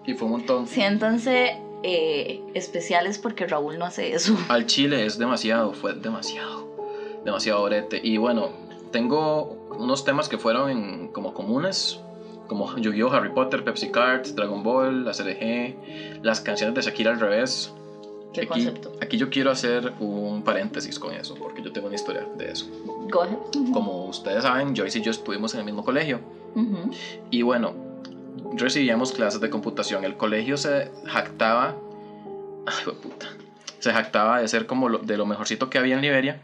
y 0.06 0.14
fue 0.14 0.24
un 0.24 0.32
montón. 0.32 0.66
Siéntanse 0.66 1.58
eh, 1.82 2.42
especiales 2.54 3.18
porque 3.18 3.46
Raúl 3.46 3.78
no 3.78 3.84
hace 3.84 4.14
eso. 4.14 4.36
Al 4.48 4.66
chile 4.66 5.04
es 5.04 5.18
demasiado, 5.18 5.72
fue 5.72 5.94
demasiado, 5.94 6.68
demasiado 7.24 7.62
orete. 7.62 8.00
Y 8.02 8.18
bueno, 8.18 8.50
tengo 8.92 9.66
unos 9.78 10.04
temas 10.04 10.28
que 10.28 10.38
fueron 10.38 10.70
en- 10.70 11.08
como 11.08 11.34
comunes, 11.34 11.98
como 12.46 12.76
Yu-Gi-Oh, 12.76 13.10
Harry 13.10 13.30
Potter, 13.30 13.64
Pepsi 13.64 13.90
Cards, 13.90 14.36
Dragon 14.36 14.62
Ball, 14.62 15.04
la 15.04 15.12
CDG, 15.14 15.74
las 16.22 16.40
canciones 16.40 16.74
de 16.74 16.82
Shakira 16.82 17.10
al 17.10 17.18
revés. 17.20 17.72
¿Qué 18.32 18.42
aquí, 18.42 18.48
concepto? 18.48 18.92
aquí 19.02 19.16
yo 19.18 19.28
quiero 19.28 19.50
hacer 19.50 19.92
un 20.00 20.42
paréntesis 20.42 20.98
con 20.98 21.12
eso, 21.12 21.34
porque 21.34 21.62
yo 21.62 21.70
tengo 21.72 21.86
una 21.88 21.96
historia 21.96 22.26
de 22.38 22.50
eso. 22.50 22.66
Go 23.10 23.22
ahead. 23.22 23.36
Como 23.74 24.06
ustedes 24.06 24.42
saben, 24.42 24.74
Joyce 24.74 25.00
y 25.00 25.02
yo 25.02 25.10
estuvimos 25.10 25.52
en 25.54 25.60
el 25.60 25.66
mismo 25.66 25.84
colegio. 25.84 26.20
Ujú. 26.54 26.90
Y 27.30 27.42
bueno, 27.42 27.74
recibíamos 28.54 29.12
clases 29.12 29.40
de 29.40 29.50
computación. 29.50 30.04
El 30.04 30.16
colegio 30.16 30.56
se 30.56 30.90
jactaba. 31.06 31.74
Ay, 32.66 32.84
puta. 33.02 33.26
Se 33.80 33.92
jactaba 33.92 34.40
de 34.40 34.48
ser 34.48 34.66
como 34.66 34.88
lo- 34.88 34.98
de 34.98 35.16
lo 35.18 35.26
mejorcito 35.26 35.68
que 35.68 35.76
había 35.78 35.94
en 35.96 36.00
Liberia. 36.00 36.40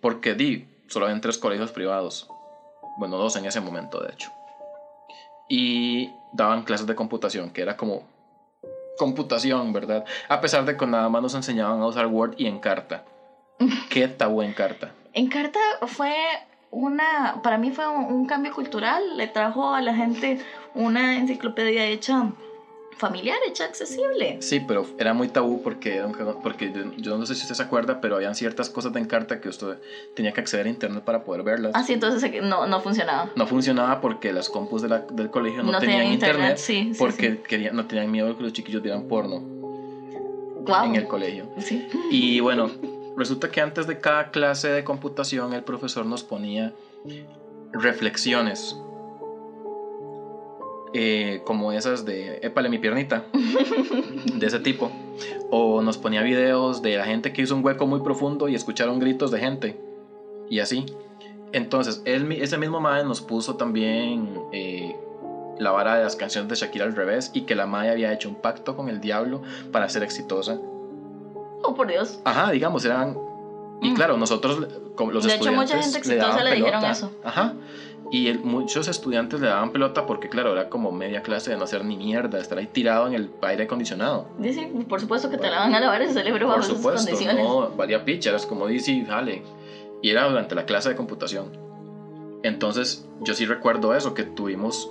Porque 0.00 0.34
di, 0.34 0.64
solo 0.88 1.06
habían 1.06 1.20
tres 1.20 1.38
colegios 1.38 1.72
privados. 1.72 2.28
Bueno, 2.96 3.16
dos 3.16 3.36
en 3.36 3.44
ese 3.44 3.60
momento, 3.60 4.00
de 4.00 4.12
hecho. 4.12 4.32
Y 5.48 6.12
daban 6.32 6.64
clases 6.64 6.86
de 6.86 6.94
computación, 6.94 7.50
que 7.50 7.62
era 7.62 7.76
como 7.76 8.02
computación, 8.98 9.72
¿verdad? 9.72 10.04
A 10.28 10.40
pesar 10.40 10.64
de 10.64 10.76
que 10.76 10.86
nada 10.86 11.08
más 11.08 11.22
nos 11.22 11.34
enseñaban 11.34 11.80
a 11.80 11.86
usar 11.86 12.06
Word 12.06 12.34
y 12.36 12.46
Encarta. 12.46 13.04
Qué 13.90 14.08
tabú 14.08 14.42
Encarta. 14.42 14.92
Encarta 15.12 15.60
fue 15.86 16.14
una, 16.70 17.40
para 17.42 17.56
mí 17.56 17.70
fue 17.70 17.88
un, 17.88 18.04
un 18.04 18.26
cambio 18.26 18.52
cultural, 18.52 19.16
le 19.16 19.28
trajo 19.28 19.74
a 19.74 19.80
la 19.80 19.94
gente 19.94 20.44
una 20.74 21.16
enciclopedia 21.16 21.86
hecha 21.86 22.32
familiar, 22.98 23.38
hecha 23.46 23.64
accesible. 23.64 24.38
Sí, 24.42 24.60
pero 24.60 24.84
era 24.98 25.14
muy 25.14 25.28
tabú 25.28 25.62
porque, 25.62 25.96
era 25.96 26.06
un 26.06 26.12
cagón- 26.12 26.38
porque 26.42 26.72
yo, 26.72 26.82
yo 26.96 27.16
no 27.16 27.24
sé 27.26 27.34
si 27.34 27.42
usted 27.42 27.54
se 27.54 27.62
acuerda, 27.62 28.00
pero 28.00 28.16
habían 28.16 28.34
ciertas 28.34 28.68
cosas 28.70 28.92
de 28.92 29.00
Encarta 29.00 29.40
que 29.40 29.48
usted 29.48 29.78
tenía 30.14 30.32
que 30.32 30.40
acceder 30.40 30.66
a 30.66 30.68
internet 30.68 31.04
para 31.04 31.22
poder 31.24 31.42
verlas. 31.42 31.72
Así 31.74 31.92
entonces 31.94 32.22
eh, 32.24 32.40
no, 32.42 32.66
no 32.66 32.80
funcionaba. 32.80 33.30
No 33.36 33.46
funcionaba 33.46 34.00
porque 34.00 34.32
las 34.32 34.48
compus 34.48 34.82
de 34.82 34.88
la- 34.88 34.98
del 35.10 35.30
colegio 35.30 35.62
no, 35.62 35.78
tenían, 35.78 36.12
internet, 36.12 36.58
sí, 36.58 36.90
sí, 36.92 36.98
porque 36.98 37.32
sí. 37.32 37.38
querían, 37.48 37.76
no 37.76 37.86
tenían 37.86 38.10
miedo 38.10 38.28
de 38.28 38.36
que 38.36 38.42
los 38.42 38.52
chiquillos 38.52 38.82
vieran 38.82 39.04
porno 39.08 39.42
en 40.84 40.96
el 40.96 41.06
colegio. 41.06 41.48
Sí. 41.58 41.88
Y 42.10 42.40
bueno, 42.40 42.70
resulta 43.16 43.50
que 43.50 43.60
antes 43.62 43.86
de 43.86 44.00
cada 44.00 44.30
clase 44.30 44.68
de 44.68 44.84
computación 44.84 45.54
el 45.54 45.62
profesor 45.64 46.04
nos 46.04 46.22
ponía 46.24 46.74
reflexiones. 47.72 48.76
Eh, 50.94 51.42
como 51.44 51.72
esas 51.72 52.04
de 52.04 52.38
épale 52.42 52.68
mi 52.68 52.78
piernita, 52.78 53.24
de 54.34 54.46
ese 54.46 54.58
tipo. 54.60 54.90
O 55.50 55.82
nos 55.82 55.98
ponía 55.98 56.22
videos 56.22 56.82
de 56.82 56.96
la 56.96 57.04
gente 57.04 57.32
que 57.32 57.42
hizo 57.42 57.54
un 57.56 57.64
hueco 57.64 57.86
muy 57.86 58.00
profundo 58.00 58.48
y 58.48 58.54
escucharon 58.54 58.98
gritos 58.98 59.30
de 59.30 59.38
gente. 59.38 59.80
Y 60.50 60.60
así. 60.60 60.86
Entonces, 61.52 62.02
él, 62.04 62.30
ese 62.32 62.58
mismo 62.58 62.80
madre 62.80 63.04
nos 63.04 63.20
puso 63.22 63.56
también 63.56 64.28
eh, 64.52 64.94
la 65.58 65.70
vara 65.70 65.96
de 65.96 66.04
las 66.04 66.14
canciones 66.16 66.48
de 66.50 66.56
Shakira 66.56 66.84
al 66.84 66.94
revés 66.94 67.30
y 67.32 67.42
que 67.42 67.54
la 67.54 67.66
madre 67.66 67.90
había 67.90 68.12
hecho 68.12 68.28
un 68.28 68.34
pacto 68.34 68.76
con 68.76 68.88
el 68.90 69.00
diablo 69.00 69.40
para 69.72 69.88
ser 69.88 70.02
exitosa. 70.02 70.58
Oh, 71.62 71.74
por 71.74 71.86
Dios. 71.88 72.20
Ajá, 72.24 72.50
digamos, 72.50 72.84
eran... 72.84 73.16
Y 73.80 73.90
Mm. 73.90 73.94
claro, 73.94 74.16
nosotros, 74.16 74.66
como 74.96 75.12
los 75.12 75.24
De 75.24 75.34
hecho, 75.36 75.52
mucha 75.52 75.78
estudiantes... 75.78 75.94
gente 75.94 76.08
le 76.08 76.14
exitosa 76.16 76.28
daban 76.30 76.44
le 76.44 76.50
dijeron 76.56 76.80
pelota. 76.80 76.90
eso. 76.90 77.10
Ajá. 77.24 77.54
Y 78.10 78.28
el- 78.28 78.40
muchos 78.40 78.88
estudiantes 78.88 79.40
le 79.40 79.48
daban 79.48 79.70
pelota 79.70 80.06
porque, 80.06 80.28
claro, 80.28 80.52
era 80.52 80.68
como 80.70 80.90
media 80.92 81.20
clase 81.22 81.50
de 81.50 81.56
no 81.58 81.64
hacer 81.64 81.84
ni 81.84 81.96
mierda, 81.96 82.38
estar 82.40 82.56
ahí 82.58 82.66
tirado 82.66 83.06
en 83.06 83.14
el 83.14 83.30
aire 83.42 83.64
acondicionado. 83.64 84.26
Dice, 84.38 84.70
por 84.88 85.00
supuesto 85.00 85.28
que 85.28 85.36
te 85.36 85.50
la 85.50 85.58
van 85.60 85.74
a 85.74 85.80
lavar 85.80 86.00
el 86.00 86.10
cerebro 86.10 86.46
bajo 86.46 86.60
Por 86.60 86.64
esas 86.64 86.76
supuesto, 86.78 87.10
condiciones. 87.10 87.44
no 87.44 87.68
valía 87.76 88.04
picha, 88.04 88.30
eras 88.30 88.46
como 88.46 88.66
dice, 88.66 89.04
jale. 89.06 89.42
Y 90.02 90.10
era 90.10 90.26
durante 90.28 90.54
la 90.54 90.64
clase 90.64 90.88
de 90.88 90.96
computación. 90.96 91.50
Entonces, 92.42 93.04
yo 93.20 93.34
sí 93.34 93.44
recuerdo 93.46 93.94
eso, 93.94 94.14
que 94.14 94.22
tuvimos 94.24 94.90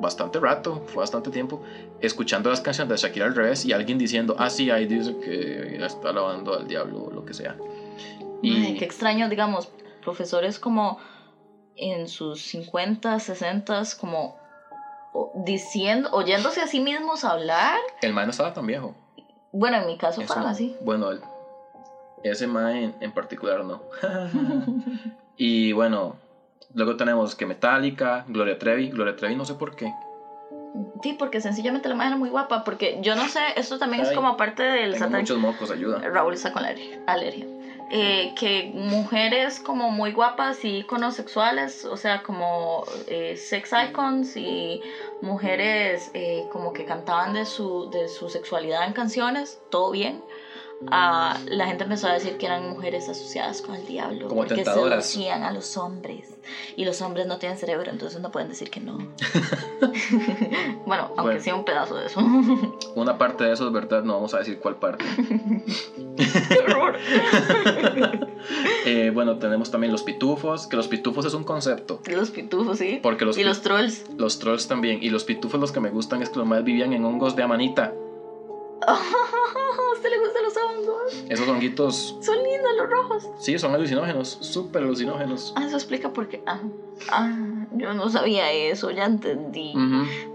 bastante 0.00 0.38
rato, 0.38 0.82
fue 0.86 1.00
bastante 1.00 1.30
tiempo, 1.30 1.62
escuchando 2.00 2.50
las 2.50 2.60
canciones 2.60 2.90
de 3.00 3.08
Shakira 3.08 3.26
al 3.26 3.34
revés 3.34 3.64
y 3.64 3.72
alguien 3.72 3.98
diciendo, 3.98 4.34
ah, 4.38 4.50
sí, 4.50 4.70
ahí 4.70 4.86
dice 4.86 5.16
que 5.18 5.76
está 5.84 6.10
alabando 6.10 6.54
al 6.54 6.66
diablo 6.66 7.04
o 7.04 7.10
lo 7.10 7.24
que 7.24 7.34
sea. 7.34 7.56
Y 8.42 8.56
Ay, 8.56 8.76
qué 8.78 8.84
extraño, 8.84 9.28
digamos, 9.28 9.68
profesores 10.04 10.58
como 10.58 10.98
en 11.76 12.08
sus 12.08 12.42
50, 12.42 13.18
60, 13.18 13.82
como 14.00 14.36
diciendo, 15.44 16.08
oyéndose 16.12 16.60
a 16.60 16.66
sí 16.66 16.80
mismos 16.80 17.24
hablar. 17.24 17.78
el 18.02 18.12
man 18.12 18.26
no 18.26 18.30
estaba 18.30 18.52
tan 18.54 18.66
viejo. 18.66 18.94
Bueno, 19.52 19.76
en 19.78 19.86
mi 19.86 19.98
caso 19.98 20.20
Eso- 20.22 20.32
fueron 20.32 20.50
así. 20.50 20.76
Bueno, 20.80 21.10
el- 21.10 21.20
ese 22.24 22.46
man 22.46 22.74
en, 22.76 22.94
en 23.00 23.12
particular 23.12 23.64
no. 23.64 23.82
y 25.36 25.72
bueno, 25.72 26.16
luego 26.74 26.96
tenemos 26.96 27.34
que 27.34 27.46
Metallica, 27.46 28.24
Gloria 28.28 28.58
Trevi. 28.58 28.88
Gloria 28.90 29.16
Trevi 29.16 29.34
no 29.36 29.44
sé 29.44 29.54
por 29.54 29.76
qué. 29.76 29.92
Sí, 31.02 31.14
porque 31.18 31.40
sencillamente 31.42 31.88
la 31.88 31.94
madre 31.94 32.10
era 32.10 32.16
muy 32.18 32.30
guapa. 32.30 32.64
Porque 32.64 32.98
yo 33.02 33.14
no 33.14 33.28
sé, 33.28 33.40
esto 33.56 33.78
también 33.78 34.02
es 34.04 34.12
como 34.12 34.36
parte 34.38 34.62
del 34.62 34.92
Tengo 34.92 35.04
satán. 35.04 35.20
muchos 35.20 35.38
mocos, 35.38 35.70
ayuda. 35.70 35.98
Raúl 35.98 36.32
está 36.34 36.52
con 36.52 36.62
la 36.62 36.68
alergia. 37.06 37.46
Eh, 37.94 38.32
que 38.38 38.72
mujeres 38.74 39.60
como 39.60 39.90
muy 39.90 40.12
guapas 40.12 40.64
y 40.64 40.78
iconos 40.78 41.14
sexuales, 41.14 41.84
o 41.84 41.96
sea, 41.98 42.22
como 42.22 42.84
eh, 43.06 43.36
sex 43.36 43.70
icons 43.90 44.34
y 44.36 44.80
mujeres 45.20 46.10
eh, 46.14 46.46
como 46.50 46.72
que 46.72 46.86
cantaban 46.86 47.34
de 47.34 47.44
su, 47.44 47.90
de 47.90 48.08
su 48.08 48.30
sexualidad 48.30 48.86
en 48.86 48.94
canciones, 48.94 49.58
todo 49.70 49.90
bien. 49.90 50.22
Ah, 50.90 51.38
la 51.46 51.66
gente 51.66 51.84
empezó 51.84 52.08
a 52.08 52.12
decir 52.12 52.38
que 52.38 52.46
eran 52.46 52.68
mujeres 52.68 53.08
asociadas 53.08 53.62
con 53.62 53.76
el 53.76 53.86
diablo 53.86 54.26
Como 54.26 54.40
porque 54.40 54.56
tentadoras. 54.56 55.06
seducían 55.06 55.44
a 55.44 55.52
los 55.52 55.76
hombres 55.76 56.34
y 56.74 56.84
los 56.84 57.00
hombres 57.02 57.28
no 57.28 57.38
tienen 57.38 57.56
cerebro 57.56 57.88
entonces 57.88 58.20
no 58.20 58.32
pueden 58.32 58.48
decir 58.48 58.68
que 58.68 58.80
no 58.80 58.98
bueno 60.84 61.04
aunque 61.16 61.22
Bueno. 61.22 61.40
sea 61.40 61.54
un 61.54 61.64
pedazo 61.64 61.94
de 61.94 62.06
eso 62.06 62.20
Una 62.96 63.16
parte 63.16 63.44
de 63.44 63.52
eso 63.52 63.68
es 63.68 63.72
verdad, 63.72 64.02
no 64.02 64.14
vamos 64.14 64.34
a 64.34 64.38
decir 64.38 64.58
cuál 64.58 64.74
parte. 64.74 65.04
qué 66.16 66.58
horror 66.58 66.96
Eh, 68.84 69.10
bueno, 69.14 69.38
tenemos 69.38 69.70
también 69.70 69.92
los 69.92 70.02
pitufos, 70.02 70.66
que 70.66 70.76
los 70.76 70.88
pitufos 70.88 71.24
es 71.24 71.34
un 71.34 71.44
concepto. 71.44 72.00
los 72.10 72.30
pitufos 72.30 72.78
sí 72.78 72.98
Porque 73.02 73.24
los, 73.24 73.38
y 73.38 73.44
los 73.44 73.62
trolls 73.62 74.04
los 74.16 74.38
trolls 74.38 74.66
también. 74.68 74.98
Y 75.02 75.10
los 75.10 75.24
pitufos 75.24 75.60
los 75.60 75.72
que 75.72 75.80
me 75.80 75.90
gustan 75.90 76.22
es 76.22 76.30
que 76.30 76.38
los 76.38 76.48
más 76.48 76.64
vivían 76.64 76.92
en 76.92 77.04
hongos 77.04 77.36
de 77.36 77.42
amanita. 77.42 77.94
¿A 78.88 79.92
usted 79.94 80.10
le 80.10 80.18
gustan 80.18 80.42
los 80.42 80.56
hongos? 80.56 81.24
Esos 81.28 81.48
honguitos, 81.48 82.16
Son 82.20 82.36
lindos 82.36 82.72
los 82.76 82.90
rojos. 82.90 83.28
sí, 83.38 83.58
son 83.58 83.74
alucinógenos, 83.74 84.38
súper 84.40 84.82
alucinógenos. 84.82 85.52
Ah, 85.56 85.64
eso 85.66 85.76
explica 85.76 86.12
por 86.12 86.28
qué. 86.28 86.42
Ah, 86.46 86.58
ah, 87.10 87.66
yo 87.72 87.94
no 87.94 88.08
sabía 88.08 88.50
eso, 88.50 88.90
ya 88.90 89.04
entendí. 89.04 89.74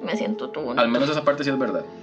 Me 0.02 0.16
siento 0.16 0.50
tú. 0.50 0.72
Al 0.76 0.88
menos 0.90 1.10
esa 1.10 1.24
parte 1.24 1.44
sí 1.44 1.50
es 1.50 1.58
verdad. 1.60 1.84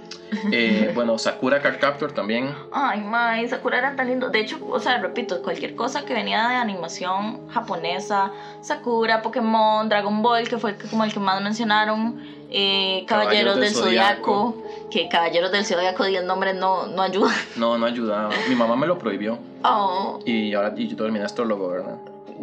Eh, 0.51 0.91
bueno, 0.93 1.17
Sakura 1.17 1.61
Card 1.61 1.79
Captor 1.79 2.11
también. 2.11 2.53
Ay, 2.71 2.99
Mai, 2.99 3.47
Sakura 3.47 3.77
era 3.77 3.95
tan 3.95 4.07
lindo. 4.07 4.29
De 4.31 4.39
hecho, 4.39 4.57
o 4.67 4.79
sea, 4.79 4.97
repito, 4.97 5.41
cualquier 5.41 5.75
cosa 5.75 6.03
que 6.03 6.13
venía 6.13 6.49
de 6.49 6.55
animación 6.55 7.47
japonesa, 7.47 8.31
Sakura, 8.59 9.21
Pokémon, 9.21 9.87
Dragon 9.87 10.21
Ball, 10.21 10.47
que 10.49 10.57
fue 10.57 10.75
como 10.89 11.03
el 11.05 11.13
que 11.13 11.19
más 11.19 11.41
mencionaron, 11.41 12.19
eh, 12.57 13.03
Caballeros, 13.05 13.59
del, 13.59 13.73
Zodiaco, 13.73 14.55
que 14.89 15.09
Caballeros 15.09 15.51
del 15.51 15.65
Zodiaco 15.65 16.07
y 16.07 16.15
el 16.15 16.25
nombre 16.25 16.53
no, 16.53 16.87
no 16.87 17.01
ayuda. 17.01 17.33
No, 17.57 17.77
no 17.77 17.85
ayudaba. 17.85 18.29
Mi 18.47 18.55
mamá 18.55 18.77
me 18.77 18.87
lo 18.87 18.97
prohibió. 18.97 19.37
Oh, 19.63 20.19
Y 20.25 20.53
ahora 20.53 20.73
y 20.77 20.87
yo 20.87 20.95
terminé 20.95 21.25
astrólogo, 21.25 21.67
¿verdad? 21.67 21.97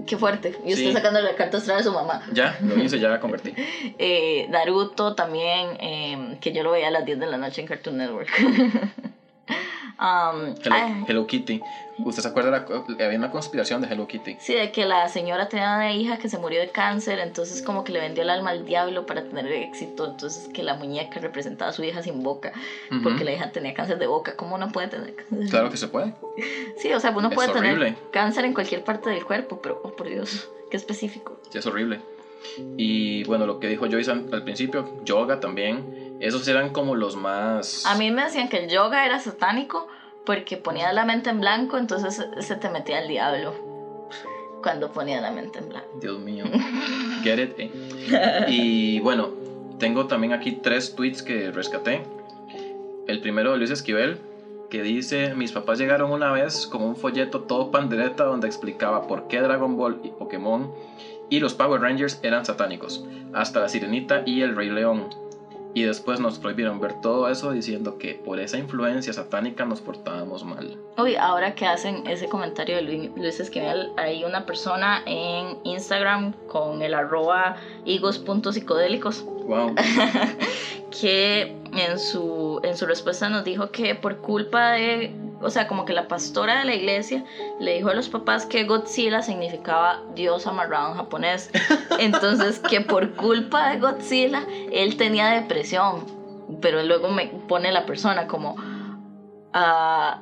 qué 0.07 0.17
fuerte. 0.17 0.59
Y 0.65 0.73
usted 0.73 0.87
Sí. 0.87 0.93
sacando 0.93 1.21
la 1.21 1.35
carta 1.35 1.59
astral 1.59 1.79
de 1.79 1.85
su 1.85 1.93
mamá. 1.93 2.23
Ya, 2.33 2.59
lo 2.63 2.83
hice, 2.83 2.99
ya 2.99 3.09
la 3.09 3.21
convertí. 3.21 3.55
Eh, 3.99 4.47
Naruto 4.51 5.15
también, 5.15 5.77
eh, 5.81 6.39
que 6.41 6.53
yo 6.53 6.63
lo 6.63 6.73
veía 6.73 6.89
a 6.89 6.91
las 6.91 7.05
10 7.05 7.19
de 7.21 7.27
la 7.27 7.39
noche 7.39 7.61
en 7.63 7.67
Cartoon 7.69 7.97
Network. 7.99 8.29
Um, 9.98 10.55
Hello, 10.64 11.05
Hello 11.06 11.27
Kitty. 11.27 11.60
¿Usted 11.98 12.23
se 12.23 12.28
acuerda? 12.28 12.51
La, 12.51 12.64
que 12.64 13.05
había 13.05 13.19
una 13.19 13.31
conspiración 13.31 13.82
de 13.82 13.89
Hello 13.89 14.09
Kitty. 14.09 14.36
sí, 14.40 14.55
de 14.55 14.73
que 14.73 14.85
la 14.85 15.09
señora 15.09 15.48
tenía 15.48 15.74
una 15.77 15.93
hija 15.93 16.16
que 16.16 16.28
se 16.28 16.39
murió 16.39 16.59
de 16.60 16.69
cáncer, 16.69 17.20
entonces 17.20 17.62
como 17.62 17.85
que 17.85 17.93
le 17.93 18.01
vendió 18.01 18.23
el 18.24 18.31
alma 18.31 18.51
al 18.51 18.64
diablo 18.64 19.06
para 19.06 19.23
tener 19.23 19.47
éxito, 19.52 20.06
entonces 20.06 20.48
que 20.48 20.62
la 20.64 20.74
muñeca 20.74 21.20
representaba 21.20 21.70
a 21.70 21.73
su 21.74 21.85
hija 21.85 22.02
sin 22.02 22.23
boca, 22.23 22.52
Ujú. 22.90 23.02
porque 23.02 23.23
la 23.23 23.32
hija 23.32 23.52
tenía 23.52 23.74
cáncer 23.74 23.98
de 23.98 24.06
boca. 24.09 24.35
¿Cómo 24.35 24.56
uno 24.56 24.69
puede 24.73 24.89
tener 24.89 25.14
cáncer? 25.14 25.51
Claro 25.51 25.70
que 25.70 25.77
se 25.77 25.86
puede. 25.86 26.12
Sí, 26.78 26.93
o 26.93 26.98
sea, 26.98 27.10
uno 27.10 27.28
Es 27.28 27.35
puede 27.35 27.52
tener 27.52 27.73
horrible. 27.73 27.94
cáncer 28.12 28.44
en 28.44 28.55
cualquier 28.55 28.82
parte 28.82 29.10
del 29.10 29.24
cuerpo, 29.24 29.60
pero, 29.62 29.81
oh 29.85 29.90
por 29.94 30.09
Dios, 30.09 30.48
qué 30.70 30.77
específico. 30.78 31.39
Sí, 31.51 31.59
es 31.59 31.66
horrible. 31.66 32.01
Y 32.77 33.23
bueno, 33.24 33.47
lo 33.47 33.60
que 33.60 33.69
dijo 33.69 33.86
Joyce 33.89 34.10
al 34.10 34.43
principio, 34.43 34.89
yoga 35.05 35.39
también. 35.39 36.02
Esos 36.23 36.47
eran 36.47 36.70
como 36.70 36.94
los 36.94 37.16
más. 37.16 37.85
A 37.85 37.97
mí 37.97 38.12
me 38.12 38.23
decían 38.23 38.49
que 38.49 38.59
el 38.59 38.70
yoga 38.70 39.05
era 39.05 39.19
satánico 39.19 39.89
porque 40.24 40.57
ponía 40.57 40.93
la 40.93 41.05
mente 41.05 41.31
en 41.31 41.40
blanco, 41.40 41.78
entonces 41.78 42.24
se 42.39 42.57
te 42.57 42.69
metía 42.70 43.01
el 43.01 43.09
diablo 43.09 43.53
cuando 44.62 44.93
ponía 44.93 45.20
la 45.20 45.32
mente 45.32 45.59
en 45.59 45.69
blanco. 45.69 45.89
Dios 46.01 46.20
mío. 46.20 46.44
Get 47.24 47.40
it. 47.40 47.55
eh. 47.59 48.44
Y 48.47 49.01
bueno, 49.01 49.31
tengo 49.81 50.07
también 50.07 50.32
aquí 50.32 50.53
tres 50.53 50.94
tweets 50.94 51.24
que 51.24 51.51
rescaté. 51.51 52.05
El 53.09 53.20
primero 53.20 53.51
de 53.51 53.59
Luis 53.59 53.70
Esquivel, 53.70 54.20
que 54.70 54.81
dice: 54.85 55.35
Mis 55.35 55.51
papás 55.51 55.81
llegaron 55.81 56.12
una 56.12 56.31
vez 56.31 56.69
con 56.69 56.82
un 56.82 56.94
folleto 56.94 57.40
todo 57.40 57.73
pandereta 57.73 58.23
donde 58.23 58.47
explicaba 58.47 59.09
por 59.09 59.27
qué 59.27 59.40
Dragon 59.40 59.77
Ball 59.77 59.99
y 60.05 60.11
Pokémon 60.11 60.70
y 61.31 61.40
los 61.40 61.55
Power 61.55 61.81
Rangers 61.81 62.20
eran 62.23 62.44
satánicos, 62.44 63.05
hasta 63.32 63.59
la 63.59 63.69
Sirenita 63.69 64.23
y 64.24 64.43
el 64.43 64.55
Rey 64.55 64.69
León. 64.69 65.09
Y 65.74 65.85
después 65.85 66.20
nos 66.20 66.39
prohibieron 66.39 66.81
ver 66.81 67.01
todo 67.01 67.28
eso 67.28 67.51
diciendo 67.53 67.97
que 67.99 68.15
por 68.15 68.39
esa 68.39 68.59
influencia 68.59 69.12
satánica 69.12 69.65
nos 69.65 69.81
portábamos 69.81 70.44
mal. 70.44 70.77
Uy, 70.99 71.16
ahora 71.16 71.55
que 71.55 71.66
hacen 71.66 72.07
ese 72.07 72.28
comentario 72.28 72.77
de 72.77 72.82
Luis, 72.82 73.11
Luis 73.16 73.40
Esquivel, 73.40 73.90
hay 73.97 74.24
una 74.24 74.44
persona 74.44 75.03
en 75.07 75.57
Instagram 75.65 76.32
con 76.49 76.82
el 76.82 76.93
arroba 76.94 77.57
higos.psicodélicos 77.85 79.24
Wow. 79.47 79.74
que 81.01 81.57
en 81.73 81.99
su, 81.99 82.61
en 82.62 82.77
su 82.77 82.86
respuesta 82.86 83.28
nos 83.28 83.44
dijo 83.44 83.70
que 83.70 83.94
por 83.94 84.19
culpa 84.19 84.73
de, 84.73 85.15
o 85.40 85.51
sea, 85.51 85.66
como 85.66 85.85
que 85.85 85.93
la 85.93 86.07
pastora 86.07 86.59
de 86.59 86.65
la 86.66 86.74
iglesia 86.74 87.24
le 87.61 87.74
dijo 87.74 87.89
a 87.89 87.94
los 87.94 88.09
papás 88.09 88.47
que 88.47 88.65
Godzilla 88.65 89.23
significaba 89.23 90.03
Dios 90.15 90.47
amarrado 90.47 90.90
en 90.90 90.97
japonés. 90.97 91.51
Entonces, 91.99 92.59
que 92.59 92.82
por 92.82 93.15
culpa 93.15 93.70
de 93.70 93.81
Godzilla, 93.81 94.47
él 94.70 94.97
tenía 94.97 95.28
depresión. 95.28 96.05
Pero 96.61 96.82
luego 96.82 97.09
me 97.09 97.27
pone 97.49 97.73
la 97.73 97.86
persona 97.86 98.27
como, 98.27 98.57
ah, 99.55 100.20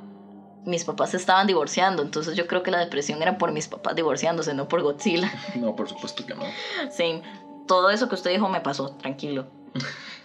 mis 0.64 0.84
papás 0.84 1.10
se 1.10 1.16
estaban 1.16 1.46
divorciando, 1.46 2.02
entonces 2.02 2.36
yo 2.36 2.46
creo 2.46 2.62
que 2.62 2.70
la 2.70 2.78
depresión 2.78 3.22
era 3.22 3.38
por 3.38 3.50
mis 3.50 3.66
papás 3.66 3.96
divorciándose, 3.96 4.54
no 4.54 4.68
por 4.68 4.82
Godzilla. 4.82 5.32
No, 5.56 5.74
por 5.74 5.88
supuesto 5.88 6.24
que 6.24 6.34
no. 6.34 6.42
Sí, 6.90 7.22
todo 7.66 7.90
eso 7.90 8.08
que 8.08 8.14
usted 8.14 8.30
dijo 8.30 8.48
me 8.48 8.60
pasó, 8.60 8.90
tranquilo. 8.92 9.46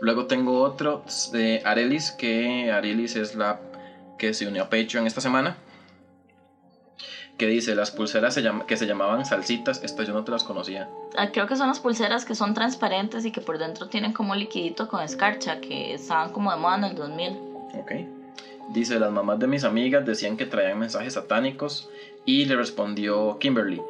Luego 0.00 0.26
tengo 0.26 0.60
otro 0.60 1.02
de 1.32 1.60
Arelis, 1.64 2.12
que 2.12 2.70
Arelis 2.70 3.16
es 3.16 3.34
la 3.34 3.58
que 4.18 4.32
se 4.34 4.46
unió 4.46 4.62
a 4.62 4.70
Patreon 4.70 5.06
esta 5.06 5.20
semana. 5.20 5.56
Que 7.38 7.46
dice, 7.46 7.74
las 7.74 7.90
pulseras 7.90 8.34
se 8.34 8.42
llama- 8.42 8.66
que 8.66 8.76
se 8.76 8.86
llamaban 8.86 9.24
salsitas, 9.24 9.80
estas 9.82 10.06
yo 10.06 10.12
no 10.12 10.22
te 10.22 10.30
las 10.30 10.44
conocía. 10.44 10.88
Ah, 11.16 11.28
Creo 11.32 11.46
que 11.46 11.56
son 11.56 11.66
las 11.68 11.80
pulseras 11.80 12.24
que 12.24 12.34
son 12.34 12.54
transparentes 12.54 13.24
y 13.24 13.30
que 13.32 13.40
por 13.40 13.58
dentro 13.58 13.88
tienen 13.88 14.12
como 14.12 14.32
un 14.32 14.38
liquidito 14.38 14.86
con 14.86 15.02
escarcha, 15.02 15.60
que 15.60 15.94
estaban 15.94 16.30
como 16.30 16.50
de 16.50 16.58
moda 16.58 16.76
en 16.76 16.84
el 16.84 16.94
2000. 16.94 17.32
Ok. 17.74 17.92
Dice, 18.68 18.98
las 18.98 19.10
mamás 19.10 19.38
de 19.40 19.46
mis 19.48 19.64
amigas 19.64 20.04
decían 20.04 20.36
que 20.36 20.46
traían 20.46 20.78
mensajes 20.78 21.14
satánicos 21.14 21.88
y 22.24 22.44
le 22.44 22.54
respondió 22.54 23.38
Kimberly. 23.40 23.80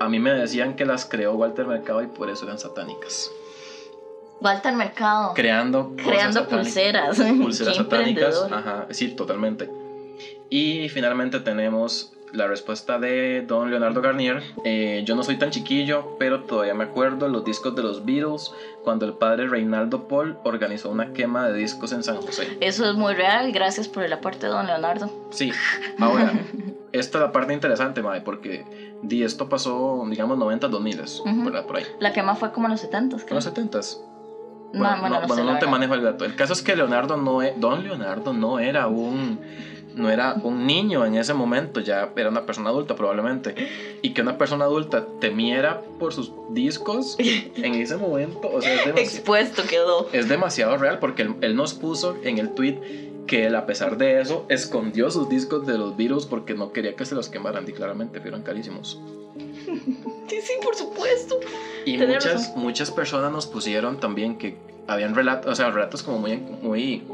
A 0.00 0.08
mí 0.08 0.18
me 0.18 0.32
decían 0.32 0.74
que 0.74 0.84
las 0.84 1.04
creó 1.04 1.34
Walter 1.34 1.66
Mercado 1.66 2.02
y 2.02 2.06
por 2.08 2.28
eso 2.28 2.44
eran 2.44 2.58
satánicas. 2.58 3.30
Walter 4.40 4.74
Mercado, 4.74 5.32
Creando, 5.34 5.92
creando 5.96 6.40
satánicas. 6.40 6.66
pulseras. 6.66 7.20
pulseras 7.40 7.76
satánicas. 7.76 8.46
Ajá, 8.50 8.86
sí, 8.90 9.08
totalmente. 9.08 9.68
Y 10.50 10.88
finalmente 10.90 11.40
tenemos 11.40 12.12
la 12.32 12.46
respuesta 12.46 12.98
de 12.98 13.42
don 13.46 13.70
Leonardo 13.70 14.00
Garnier. 14.02 14.42
Eh, 14.64 15.02
yo 15.06 15.14
no 15.16 15.22
soy 15.22 15.36
tan 15.38 15.50
chiquillo, 15.50 16.16
pero 16.18 16.40
todavía 16.40 16.74
me 16.74 16.84
acuerdo 16.84 17.28
los 17.28 17.44
discos 17.44 17.74
de 17.74 17.82
los 17.82 18.04
Beatles 18.04 18.52
cuando 18.84 19.06
el 19.06 19.14
padre 19.14 19.48
Reinaldo 19.48 20.06
Paul 20.06 20.36
organizó 20.44 20.90
una 20.90 21.12
quema 21.12 21.48
de 21.48 21.54
discos 21.58 21.92
en 21.92 22.02
San 22.02 22.16
José. 22.16 22.58
Eso 22.60 22.88
es 22.90 22.94
muy 22.94 23.14
real, 23.14 23.52
gracias 23.52 23.88
por 23.88 24.02
el 24.02 24.12
aporte, 24.12 24.46
don 24.48 24.66
Leonardo. 24.66 25.10
Sí, 25.30 25.50
ahora, 25.98 26.32
esta 26.92 27.18
es 27.18 27.22
la 27.22 27.32
parte 27.32 27.52
interesante, 27.54 28.02
mae, 28.02 28.20
porque 28.20 28.64
di, 29.02 29.22
esto 29.22 29.48
pasó, 29.48 30.04
digamos, 30.08 30.36
90, 30.36 30.68
2000, 30.68 31.00
Ujú. 31.00 31.44
¿verdad? 31.44 31.64
Por 31.64 31.76
ahí. 31.78 31.84
La 32.00 32.12
quema 32.12 32.34
fue 32.34 32.52
como 32.52 32.66
en 32.66 32.72
los 32.72 32.80
70 32.80 33.16
En 33.16 33.22
creo. 33.22 33.34
los 33.36 33.44
70 33.44 33.80
No, 34.72 34.80
Bueno, 34.80 35.00
bueno, 35.00 35.14
no, 35.16 35.20
no 35.22 35.26
bueno, 35.28 35.44
no 35.52 35.58
te 35.58 35.66
manejo 35.66 35.94
el 35.94 36.02
dato. 36.02 36.24
El 36.24 36.34
caso 36.34 36.52
es 36.52 36.62
que 36.62 36.76
Leonardo 36.76 37.16
no 37.16 37.42
e- 37.42 37.54
Don 37.56 37.82
Leonardo 37.82 38.32
no 38.32 38.58
era 38.58 38.86
un 38.88 39.38
no 39.94 40.10
era 40.10 40.34
un 40.42 40.66
niño 40.66 41.06
en 41.06 41.14
ese 41.16 41.32
momento, 41.32 41.80
ya 41.80 42.10
era 42.16 42.28
una 42.28 42.44
persona 42.44 42.68
adulta 42.68 42.94
probablemente. 42.94 43.54
Y 44.02 44.10
que 44.10 44.20
una 44.20 44.36
persona 44.36 44.66
adulta 44.66 45.06
temiera 45.20 45.80
por 45.98 46.12
sus 46.12 46.30
discos 46.50 47.16
en 47.18 47.74
ese 47.74 47.96
momento, 47.96 48.50
o 48.52 48.60
sea, 48.60 48.74
es 48.74 48.84
demasiado, 48.84 49.16
Expuesto 49.16 49.62
quedó. 49.66 50.06
es 50.12 50.28
demasiado 50.28 50.76
real 50.76 50.98
porque 50.98 51.22
él, 51.22 51.36
él 51.40 51.56
nos 51.56 51.72
puso 51.72 52.18
en 52.22 52.36
el 52.36 52.50
tweet 52.50 52.78
que 53.26 53.46
él 53.46 53.54
a 53.54 53.64
pesar 53.64 53.96
de 53.96 54.20
eso 54.20 54.44
escondió 54.50 55.10
sus 55.10 55.30
discos 55.30 55.66
de 55.66 55.78
los 55.78 55.96
virus 55.96 56.26
porque 56.26 56.52
no 56.54 56.72
quería 56.72 56.94
que 56.94 57.06
se 57.06 57.14
los 57.14 57.30
quemaran 57.30 57.64
y 57.66 57.72
claramente 57.72 58.20
fueron 58.20 58.42
carísimos. 58.42 59.00
Sí, 60.28 60.40
sí, 60.42 60.54
por 60.60 60.74
supuesto. 60.74 61.38
Y 61.86 61.96
muchas, 61.98 62.24
razón. 62.48 62.52
muchas 62.62 62.90
personas 62.90 63.32
nos 63.32 63.46
pusieron 63.46 63.98
también 64.00 64.36
que 64.38 64.58
habían 64.88 65.14
relatos, 65.14 65.50
o 65.50 65.54
sea, 65.54 65.70
relatos 65.70 66.02
como 66.02 66.18
muy, 66.18 66.36
muy 66.36 67.04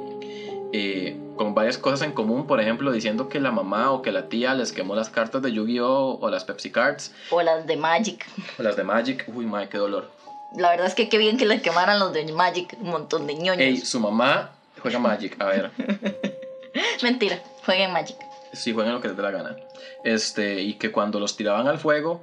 eh, 0.72 1.16
con 1.36 1.54
varias 1.54 1.78
cosas 1.78 2.02
en 2.02 2.12
común, 2.12 2.46
por 2.46 2.60
ejemplo, 2.60 2.90
diciendo 2.90 3.28
que 3.28 3.38
la 3.40 3.50
mamá 3.52 3.90
o 3.92 4.02
que 4.02 4.10
la 4.12 4.28
tía 4.28 4.54
les 4.54 4.72
quemó 4.72 4.94
las 4.94 5.10
cartas 5.10 5.42
de 5.42 5.52
Yu-Gi-Oh! 5.52 6.18
o 6.20 6.30
las 6.30 6.44
Pepsi 6.44 6.70
Cards 6.70 7.12
O 7.30 7.42
las 7.42 7.66
de 7.66 7.76
Magic. 7.76 8.26
o 8.58 8.62
las 8.62 8.76
de 8.76 8.82
Magic. 8.84 9.24
Uy, 9.34 9.46
madre, 9.46 9.68
qué 9.68 9.78
dolor. 9.78 10.10
La 10.56 10.70
verdad 10.70 10.86
es 10.86 10.94
que 10.94 11.08
qué 11.08 11.16
bien 11.18 11.36
que 11.38 11.46
le 11.46 11.62
quemaran 11.62 11.98
los 11.98 12.12
de 12.12 12.30
Magic. 12.32 12.76
Un 12.80 12.90
montón 12.90 13.26
de 13.26 13.34
ñoños. 13.34 13.58
Ey, 13.60 13.76
su 13.78 14.00
mamá 14.00 14.50
juega 14.82 14.98
Magic, 14.98 15.40
a 15.40 15.46
ver, 15.46 15.70
Mentira, 17.02 17.42
jueguen 17.64 17.92
Magic. 17.92 18.16
si 18.52 18.72
juegan 18.72 18.94
lo 18.94 19.00
que 19.00 19.08
les 19.08 19.16
dé 19.16 19.22
la 19.22 19.30
gana. 19.30 19.56
Este, 20.04 20.60
y 20.60 20.74
que 20.74 20.90
cuando 20.92 21.20
los 21.20 21.36
tiraban 21.36 21.66
al 21.68 21.78
fuego, 21.78 22.22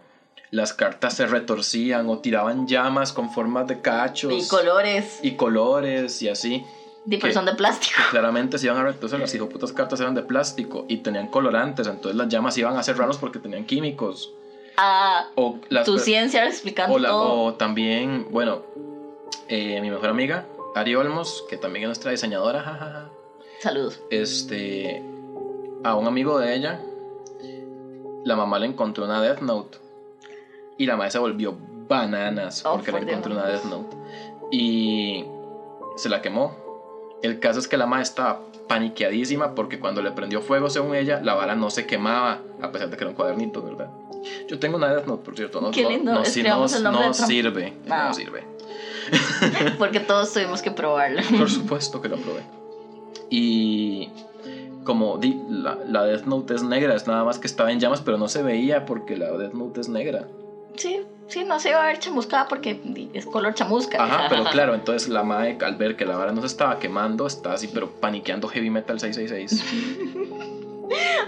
las 0.52 0.74
cartas 0.74 1.14
se 1.16 1.28
retorcían 1.28 2.10
o 2.10 2.20
tiraban 2.20 2.68
llamas 2.68 3.14
con 3.14 3.32
formas 3.32 3.68
de 3.68 3.82
cachos 3.82 4.34
Y 4.34 4.48
colores. 4.48 5.20
y 5.22 5.32
colores 5.36 6.22
y 6.22 6.30
así. 6.30 6.66
De 7.06 7.18
¿Qué? 7.18 7.32
son 7.34 7.46
de 7.46 7.54
plástico. 7.56 7.94
que 7.98 8.10
claramente 8.12 8.58
se 8.58 8.66
iban 8.68 8.86
a 8.86 8.90
entonces 8.90 9.20
las 9.20 9.34
hijoputas 9.34 9.72
cartas 9.74 10.00
eran 10.02 10.16
de 10.16 10.22
plástico 10.22 10.86
y 10.88 10.98
tenían 10.98 11.28
colorantes, 11.28 11.88
entonces 11.88 12.16
las 12.16 12.28
llamas 12.28 12.58
iban 12.58 12.78
a 12.78 12.84
ser 12.84 12.98
raros 12.98 13.18
porque 13.18 13.40
tenían 13.40 13.66
químicos. 13.66 14.32
Ah, 14.78 15.28
O, 15.36 15.60
las, 15.70 15.86
tu 15.86 15.98
ciencia 16.00 16.46
explicando 16.48 16.96
o, 16.96 17.00
la- 17.00 17.10
todo. 17.10 17.44
o 17.44 17.54
también, 17.56 18.28
bueno, 18.32 18.62
eh, 19.48 19.80
mi 19.82 19.90
mejor 19.90 20.10
amiga, 20.10 20.46
Ari 20.76 20.96
Olmos, 20.96 21.46
que 21.50 21.58
también 21.58 21.84
es 21.84 21.88
nuestra 21.90 22.12
diseñadora, 22.12 22.62
jajaja, 22.62 23.10
Saludos. 23.60 24.00
este, 24.10 25.04
a 25.84 25.96
un 25.96 26.06
amigo 26.08 26.38
de 26.40 26.56
ella, 26.56 26.80
la 28.24 28.36
mamá 28.36 28.60
le 28.60 28.68
encontró 28.68 29.06
una 29.06 29.22
Death 29.22 29.42
Note 29.42 29.78
y 30.80 30.88
la 30.88 30.96
madre 30.96 31.12
se 31.12 31.20
volvió 31.20 31.56
bananas 31.88 32.64
Oh, 32.66 32.74
porque 32.74 32.92
le 32.92 33.00
encontró 33.00 33.34
una 33.34 33.46
Death 33.46 33.66
Note 33.66 33.98
y 34.52 35.26
se 35.98 36.10
la 36.10 36.22
quemó. 36.22 36.56
El 37.22 37.40
caso 37.40 37.60
es 37.60 37.68
que 37.68 37.78
la 37.78 37.86
madre 37.86 38.04
estaba 38.04 38.42
paniqueadísima 38.68 39.54
porque 39.54 39.80
cuando 39.80 40.02
le 40.02 40.12
prendió 40.12 40.42
fuego, 40.42 40.70
según 40.70 40.96
ella, 40.96 41.20
la 41.22 41.34
vara 41.36 41.56
no 41.56 41.70
se 41.70 41.86
quemaba, 41.86 42.40
a 42.62 42.72
pesar 42.72 42.90
de 42.90 42.96
que 42.98 43.04
era 43.04 43.10
un 43.10 43.16
cuadernito, 43.16 43.62
¿verdad? 43.62 43.90
Yo 44.48 44.58
tengo 44.58 44.78
una 44.78 44.88
Death 44.94 45.06
Note, 45.06 45.26
por 45.26 45.36
cierto. 45.36 45.60
No, 45.60 45.72
Qué 45.72 45.88
lindo, 45.88 46.14
No, 46.14 46.26
si 46.26 46.44
no, 46.44 46.60
no 46.60 47.14
sirve. 47.14 47.74
Ah. 47.90 48.06
No 48.08 48.14
sirve. 48.14 48.44
Porque 49.78 50.00
todos 50.00 50.32
tuvimos 50.32 50.62
que 50.62 50.72
probarlo. 50.72 51.22
Por 51.38 51.50
supuesto 51.50 52.02
que 52.02 52.10
lo 52.10 52.18
probé. 52.18 52.44
Y 53.30 54.10
como 54.84 55.18
di, 55.18 55.42
la, 55.50 55.78
la 55.88 56.04
Death 56.06 56.26
Note 56.26 56.54
es 56.54 56.64
negra, 56.64 56.96
es 56.96 57.08
nada 57.08 57.24
más 57.24 57.40
que 57.40 57.48
estaba 57.48 57.72
en 57.72 57.80
llamas, 57.80 58.02
pero 58.02 58.18
no 58.18 58.28
se 58.28 58.44
veía 58.44 58.86
porque 58.86 59.18
la 59.18 59.32
Death 59.32 59.54
Note 59.54 59.82
es 59.82 59.90
negra. 59.90 60.28
Sí, 60.78 61.02
sí, 61.28 61.44
no 61.44 61.60
se 61.60 61.70
iba 61.70 61.82
a 61.84 61.86
ver 61.88 62.00
chamuscada 62.00 62.48
porque 62.48 62.80
es 63.14 63.26
color 63.26 63.54
chamusca. 63.54 64.02
Ajá, 64.04 64.28
pero 64.30 64.44
claro, 64.46 64.74
entonces 64.76 65.10
la 65.10 65.24
madre 65.24 65.58
al 65.62 65.76
ver 65.76 65.96
que 65.96 66.06
la 66.06 66.16
vara 66.16 66.32
no 66.32 66.42
se 66.42 66.48
estaba 66.48 66.80
quemando, 66.80 67.28
está 67.28 67.54
así, 67.54 67.68
pero 67.68 67.90
paniqueando 68.00 68.48
Heavy 68.48 68.70
Metal 68.70 69.00
666. 69.00 69.64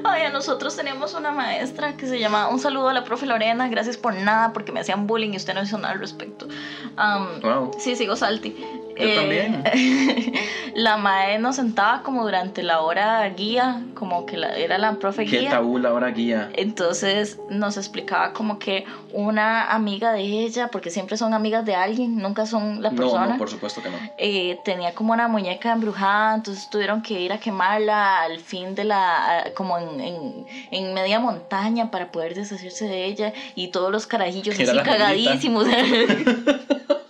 Ay, 0.03 0.23
a 0.23 0.29
nosotros 0.31 0.75
teníamos 0.75 1.13
una 1.13 1.31
maestra 1.31 1.95
que 1.95 2.07
se 2.07 2.19
llamaba 2.19 2.47
Un 2.51 2.59
saludo 2.59 2.89
a 2.89 2.93
la 2.93 3.03
profe 3.03 3.27
Lorena, 3.27 3.67
gracias 3.67 3.95
por 3.97 4.13
nada, 4.15 4.53
porque 4.53 4.71
me 4.71 4.79
hacían 4.79 5.05
bullying 5.05 5.33
y 5.33 5.37
usted 5.37 5.53
no 5.53 5.61
hizo 5.61 5.77
nada 5.77 5.93
al 5.93 5.99
respecto. 5.99 6.47
Am, 6.95 7.39
Wow. 7.41 7.71
sí, 7.77 7.95
sigo 7.95 8.15
salty. 8.15 8.55
Yo 9.01 9.15
también. 9.15 9.63
la 10.75 10.97
mae 10.97 11.37
nos 11.39 11.55
sentaba 11.57 12.01
como 12.03 12.23
durante 12.23 12.63
la 12.63 12.81
hora 12.81 13.27
guía, 13.29 13.81
como 13.93 14.25
que 14.25 14.37
la- 14.37 14.55
era 14.57 14.77
la 14.77 14.93
profe 14.93 15.25
Qué 15.25 15.39
guía. 15.39 15.49
tabú 15.51 15.77
la 15.77 15.93
hora 15.93 16.07
guía. 16.09 16.49
Entonces 16.53 17.37
nos 17.49 17.77
explicaba 17.77 18.33
como 18.33 18.59
que 18.59 18.85
una 19.13 19.71
amiga 19.71 20.13
de 20.13 20.21
ella, 20.21 20.69
porque 20.69 20.89
siempre 20.91 21.17
son 21.17 21.33
amigas 21.33 21.65
de 21.65 21.75
alguien, 21.75 22.17
nunca 22.17 22.45
son 22.45 22.81
la 22.81 22.89
No, 22.91 22.95
persona. 22.97 23.27
no, 23.27 23.37
por 23.37 23.49
supuesto 23.49 23.81
que 23.81 23.89
no. 23.89 23.97
eh, 24.17 24.57
tenía 24.63 24.93
como 24.93 25.13
una 25.13 25.27
muñeca 25.27 25.71
embrujada, 25.73 26.35
entonces 26.35 26.69
tuvieron 26.69 27.01
que 27.01 27.19
ir 27.19 27.33
a 27.33 27.37
quemarla 27.39 28.21
al 28.21 28.39
fin 28.39 28.75
de 28.75 28.83
la, 28.85 29.51
como 29.55 29.77
en, 29.77 29.99
en, 29.99 30.45
en 30.71 30.93
media 30.93 31.19
montaña 31.19 31.91
para 31.91 32.11
poder 32.11 32.35
deshacerse 32.35 32.85
de 32.85 33.05
ella 33.05 33.33
y 33.55 33.67
todos 33.69 33.91
los 33.91 34.07
carajillos 34.07 34.55
así 34.59 34.77
cagadísimos. 34.79 35.65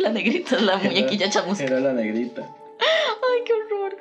la 0.00 0.10
negrita 0.10 0.56
es 0.56 0.62
la 0.62 0.76
muñequilla 0.76 1.30
chamusca. 1.30 1.64
Era 1.64 1.80
la 1.80 1.92
negrita. 1.92 2.42
Ay, 2.80 3.44
qué 3.44 3.52
horror. 3.52 3.96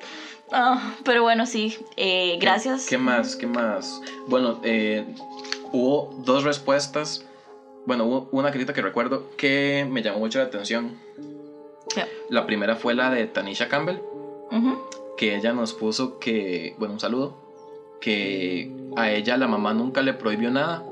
Ah, 0.51 0.95
pero 1.03 1.21
bueno, 1.21 1.45
sí, 1.45 1.77
eh, 1.95 2.37
gracias. 2.39 2.87
¿Qué 2.87 2.97
más? 2.97 3.35
¿Qué 3.35 3.45
más? 3.45 4.01
Bueno, 4.27 4.59
eh, 4.63 5.05
hubo 5.71 6.13
dos 6.25 6.43
respuestas. 6.43 7.25
Bueno, 7.85 8.05
hubo 8.05 8.29
una 8.31 8.51
crítica 8.51 8.73
que 8.73 8.81
recuerdo 8.81 9.29
que 9.37 9.85
me 9.89 10.01
llamó 10.01 10.19
mucho 10.19 10.39
la 10.39 10.45
atención. 10.45 10.97
La 12.29 12.45
primera 12.45 12.75
fue 12.75 12.93
la 12.93 13.09
de 13.09 13.25
Tanisha 13.25 13.67
Campbell, 13.67 13.97
que 15.17 15.35
ella 15.35 15.53
nos 15.53 15.73
puso 15.73 16.19
que, 16.19 16.75
bueno, 16.77 16.93
un 16.93 16.99
saludo, 16.99 17.35
que 17.99 18.71
a 18.95 19.11
ella 19.11 19.37
la 19.37 19.47
mamá 19.47 19.73
nunca 19.73 20.01
le 20.01 20.13
prohibió 20.13 20.51
nada. 20.51 20.83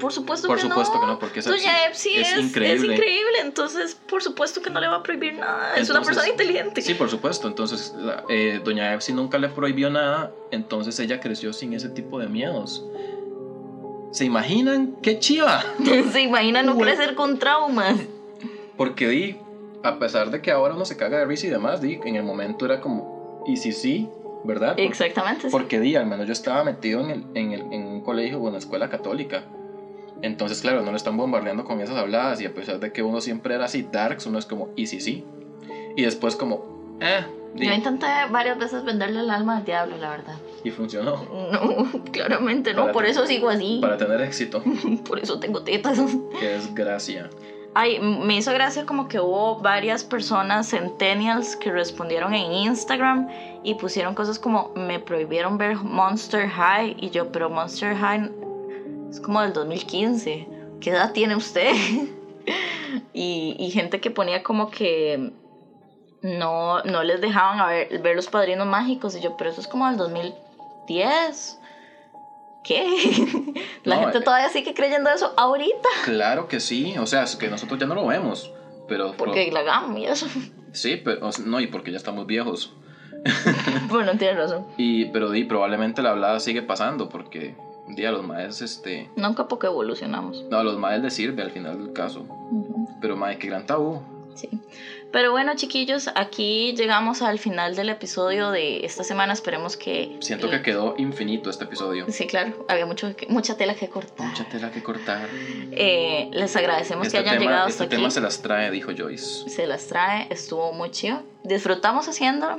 Por 0.00 0.12
supuesto 0.12 0.46
Por 0.48 0.56
que 0.56 0.62
supuesto 0.62 0.94
no. 0.94 1.00
que 1.00 1.06
no, 1.06 1.18
porque 1.18 1.40
esa 1.40 1.50
Doña 1.50 1.86
Epsi 1.86 2.16
es 2.16 2.32
es, 2.32 2.38
es 2.38 2.44
increíble. 2.44 2.96
entonces 3.42 3.94
por 4.08 4.22
supuesto 4.22 4.62
que 4.62 4.70
no 4.70 4.80
le 4.80 4.88
va 4.88 4.96
a 4.96 5.02
prohibir 5.02 5.34
nada. 5.34 5.76
es 5.76 5.90
una 5.90 6.00
persona 6.02 6.26
inteligente. 6.28 6.80
Sí, 6.80 6.94
por 6.94 7.10
supuesto. 7.10 7.48
Entonces, 7.48 7.92
la- 7.96 8.24
eh, 8.30 8.60
Doña 8.64 8.94
Epsi 8.94 9.12
nunca 9.12 9.38
le 9.38 9.48
prohibió 9.50 9.90
nada, 9.90 10.32
entonces 10.50 10.98
ella 11.00 11.20
creció 11.20 11.52
sin 11.52 11.74
ese 11.74 11.90
tipo 11.90 12.18
de 12.18 12.28
miedos. 12.28 12.82
¿Se 14.12 14.24
imaginan? 14.24 14.96
¡Qué 15.02 15.18
chiva! 15.18 15.62
Se 16.12 16.20
imagina 16.22 16.62
no 16.62 16.78
crecer 16.78 17.14
con 17.14 17.38
traumas. 17.38 17.96
Porque 18.76 19.08
di, 19.08 19.36
a 19.82 19.98
pesar 19.98 20.30
de 20.30 20.40
que 20.40 20.50
ahora 20.50 20.74
uno 20.74 20.84
se 20.84 20.96
caga 20.96 21.18
de 21.18 21.26
risa 21.26 21.46
y 21.46 21.50
demás, 21.50 21.80
di, 21.80 21.98
en 22.04 22.16
el 22.16 22.22
momento 22.22 22.64
era 22.64 22.80
como, 22.80 23.42
¿y 23.46 23.56
si 23.56 23.72
sí? 23.72 24.08
¿Verdad? 24.44 24.74
Exactamente. 24.78 25.42
sí. 25.42 25.48
Porque 25.50 25.80
di, 25.80 25.96
al 25.96 26.06
menos 26.06 26.26
yo 26.26 26.32
estaba 26.32 26.64
metido 26.64 27.00
en, 27.00 27.10
el, 27.10 27.24
en, 27.34 27.52
el- 27.52 27.72
en 27.72 27.86
un 27.86 28.00
colegio 28.02 28.38
o 28.38 28.42
en 28.42 28.48
una 28.50 28.58
escuela 28.58 28.88
católica. 28.88 29.44
Entonces, 30.24 30.62
claro, 30.62 30.80
no 30.80 30.90
lo 30.90 30.96
están 30.96 31.18
bombardeando 31.18 31.64
con 31.64 31.82
esas 31.82 31.98
habladas 31.98 32.40
y 32.40 32.46
a 32.46 32.54
pesar 32.54 32.80
de 32.80 32.92
que 32.92 33.02
uno 33.02 33.20
siempre 33.20 33.54
era 33.54 33.66
así 33.66 33.82
darks, 33.82 34.24
uno 34.24 34.38
es 34.38 34.46
como, 34.46 34.70
¿y 34.74 34.86
si 34.86 34.98
sí? 34.98 35.22
Y 35.96 36.02
después 36.02 36.34
como, 36.34 36.96
eh, 37.00 37.26
Yo 37.54 37.70
intenté 37.70 38.06
varias 38.30 38.56
veces 38.56 38.86
venderle 38.86 39.20
el 39.20 39.28
alma 39.28 39.58
al 39.58 39.66
diablo, 39.66 39.98
la 39.98 40.08
verdad. 40.08 40.36
y 40.64 40.70
funcionó. 40.70 41.26
No, 41.52 42.04
claramente 42.12 42.72
no. 42.72 42.82
Para 42.82 42.92
Por 42.94 43.04
eso 43.04 43.26
sigo 43.26 43.50
así. 43.50 43.80
Para 43.82 43.98
tener 43.98 44.22
éxito, 44.22 44.62
Por 45.06 45.18
eso 45.18 45.38
tengo 45.40 45.62
tetas. 45.62 45.98
que 46.40 46.46
desgracia. 46.48 47.28
Ay, 47.74 48.00
me 48.00 48.38
hizo 48.38 48.50
gracia 48.54 48.86
como 48.86 49.08
que 49.08 49.20
hubo 49.20 49.58
varias 49.58 50.04
personas 50.04 50.70
centennials 50.70 51.54
que 51.54 51.70
respondieron 51.70 52.32
en 52.32 52.50
Instagram 52.50 53.28
y 53.62 53.74
pusieron 53.74 54.14
cosas 54.14 54.38
como 54.38 54.72
me 54.74 55.00
prohibieron 55.00 55.58
ver 55.58 55.76
Monster 55.76 56.48
High 56.48 56.96
y 56.98 57.10
yo, 57.10 57.30
pero 57.30 57.50
Monster 57.50 57.94
High 57.94 58.30
es 59.14 59.20
como 59.20 59.40
del 59.40 59.52
2015. 59.52 60.48
¿Qué 60.80 60.90
edad 60.90 61.12
tiene 61.12 61.36
usted? 61.36 61.72
y, 63.12 63.56
y 63.58 63.70
gente 63.70 64.00
que 64.00 64.10
ponía 64.10 64.42
como 64.42 64.70
que 64.70 65.30
no, 66.22 66.82
no 66.82 67.02
les 67.04 67.20
dejaban 67.20 67.60
a 67.60 67.66
ver, 67.66 68.00
ver 68.00 68.16
los 68.16 68.26
padrinos 68.28 68.66
mágicos 68.66 69.14
y 69.16 69.20
yo, 69.20 69.36
pero 69.36 69.50
eso 69.50 69.60
es 69.60 69.68
como 69.68 69.86
del 69.88 69.96
2010. 69.96 71.58
¿Qué? 72.64 72.82
La 73.84 73.96
No, 73.96 74.02
gente 74.02 74.18
eh. 74.18 74.22
todavía 74.22 74.48
sigue 74.48 74.74
creyendo 74.74 75.10
eso 75.10 75.32
ahorita. 75.36 75.88
Claro 76.04 76.48
que 76.48 76.60
sí, 76.60 76.96
o 76.98 77.06
sea, 77.06 77.22
es 77.24 77.36
que 77.36 77.48
nosotros 77.48 77.78
ya 77.78 77.86
no 77.86 77.94
lo 77.94 78.06
vemos. 78.06 78.50
Pero, 78.88 79.14
Porque 79.16 79.50
la 79.52 79.62
gama 79.62 79.98
y 79.98 80.06
eso. 80.06 80.26
sí, 80.72 80.96
pero, 80.96 81.30
no, 81.44 81.60
y 81.60 81.66
porque 81.68 81.90
ya 81.90 81.98
estamos 81.98 82.26
viejos. 82.26 82.72
bueno, 83.88 84.16
tienes 84.18 84.36
razón. 84.36 84.66
Y, 84.76 85.06
pero 85.06 85.30
di, 85.30 85.44
probablemente 85.44 86.02
la 86.02 86.10
hablada 86.10 86.40
sigue 86.40 86.62
pasando 86.62 87.08
porque 87.08 87.54
un 87.86 87.94
día 87.94 88.10
los 88.12 88.22
maes, 88.24 88.62
este, 88.62 89.10
Nunca 89.16 89.46
poco 89.48 89.66
evolucionamos. 89.66 90.44
no, 90.50 90.56
a 90.58 90.64
los 90.64 90.78
maes 90.78 91.02
les 91.02 91.14
sirve 91.14 91.42
al 91.42 91.50
final 91.50 91.78
del 91.78 91.92
caso. 91.92 92.20
Ujú. 92.20 92.88
Pero 93.00 93.16
mae, 93.16 93.38
qué 93.38 93.48
gran 93.48 93.66
tabú. 93.66 94.02
Sí. 94.34 94.48
Pero 95.12 95.30
bueno, 95.30 95.52
chiquillos, 95.54 96.10
aquí 96.16 96.74
llegamos 96.76 97.22
al 97.22 97.38
final 97.38 97.76
del 97.76 97.88
episodio 97.88 98.50
de 98.50 98.84
esta 98.84 99.04
semana. 99.04 99.32
Esperemos 99.32 99.76
que. 99.76 100.16
Siento 100.20 100.50
que 100.50 100.60
quedó 100.60 100.96
infinito 100.98 101.50
este 101.50 101.62
episodio. 101.66 102.06
Sí, 102.08 102.26
claro. 102.26 102.66
Había 102.68 102.84
mucho, 102.84 103.14
mucha 103.28 103.56
tela 103.56 103.76
que 103.76 103.88
cortar. 103.88 104.26
Mucha 104.26 104.44
tela 104.48 104.72
que 104.72 104.82
cortar. 104.82 105.28
Eh, 105.70 106.30
les 106.32 106.56
agradecemos 106.56 107.06
Este 107.06 107.18
que 107.22 107.28
hayan 107.28 107.38
tema, 107.38 107.50
llegado 107.52 107.68
este 107.68 107.84
hasta 107.84 107.94
aquí. 107.94 107.96
tema 107.96 108.10
se 108.10 108.20
las 108.20 108.42
trae, 108.42 108.72
dijo 108.72 108.90
Joyce. 108.96 109.48
se 109.48 109.68
las 109.68 109.86
trae, 109.86 110.26
estuvo 110.30 110.72
muy 110.72 110.90
chido. 110.90 111.22
Disfrutamos 111.44 112.08
haciéndolo, 112.08 112.58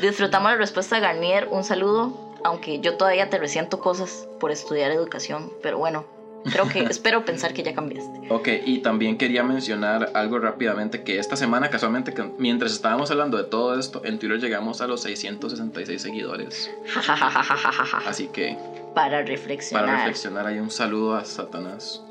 disfrutamos 0.00 0.50
la 0.50 0.56
respuesta 0.56 0.96
de 0.96 1.02
Garnier, 1.02 1.46
un 1.52 1.62
saludo, 1.62 2.33
aunque 2.44 2.78
yo 2.80 2.96
todavía 2.96 3.30
te 3.30 3.38
resiento 3.38 3.80
cosas 3.80 4.28
por 4.38 4.52
estudiar 4.52 4.92
educación, 4.92 5.50
pero 5.62 5.78
bueno, 5.78 6.04
creo 6.44 6.68
que 6.68 6.80
espero 6.90 7.24
pensar 7.24 7.54
que 7.54 7.62
ya 7.62 7.74
cambiaste. 7.74 8.28
Ok, 8.30 8.48
y 8.64 8.78
también 8.78 9.18
quería 9.18 9.42
mencionar 9.42 10.10
algo 10.14 10.38
rápidamente, 10.38 11.02
que 11.02 11.18
esta 11.18 11.36
semana 11.36 11.70
casualmente, 11.70 12.12
que 12.14 12.22
mientras 12.38 12.72
estábamos 12.72 13.10
hablando 13.10 13.38
de 13.38 13.44
todo 13.44 13.78
esto, 13.78 14.02
en 14.04 14.18
Twitter 14.18 14.38
llegamos 14.40 14.80
a 14.80 14.86
los 14.86 15.00
666 15.00 16.00
seguidores. 16.00 16.70
Así 18.06 18.28
que 18.28 18.56
para 18.94 19.22
reflexionar. 19.22 19.86
para 19.86 19.96
reflexionar 19.98 20.46
hay 20.46 20.58
un 20.58 20.70
saludo 20.70 21.16
a 21.16 21.24
Satanás. 21.24 22.02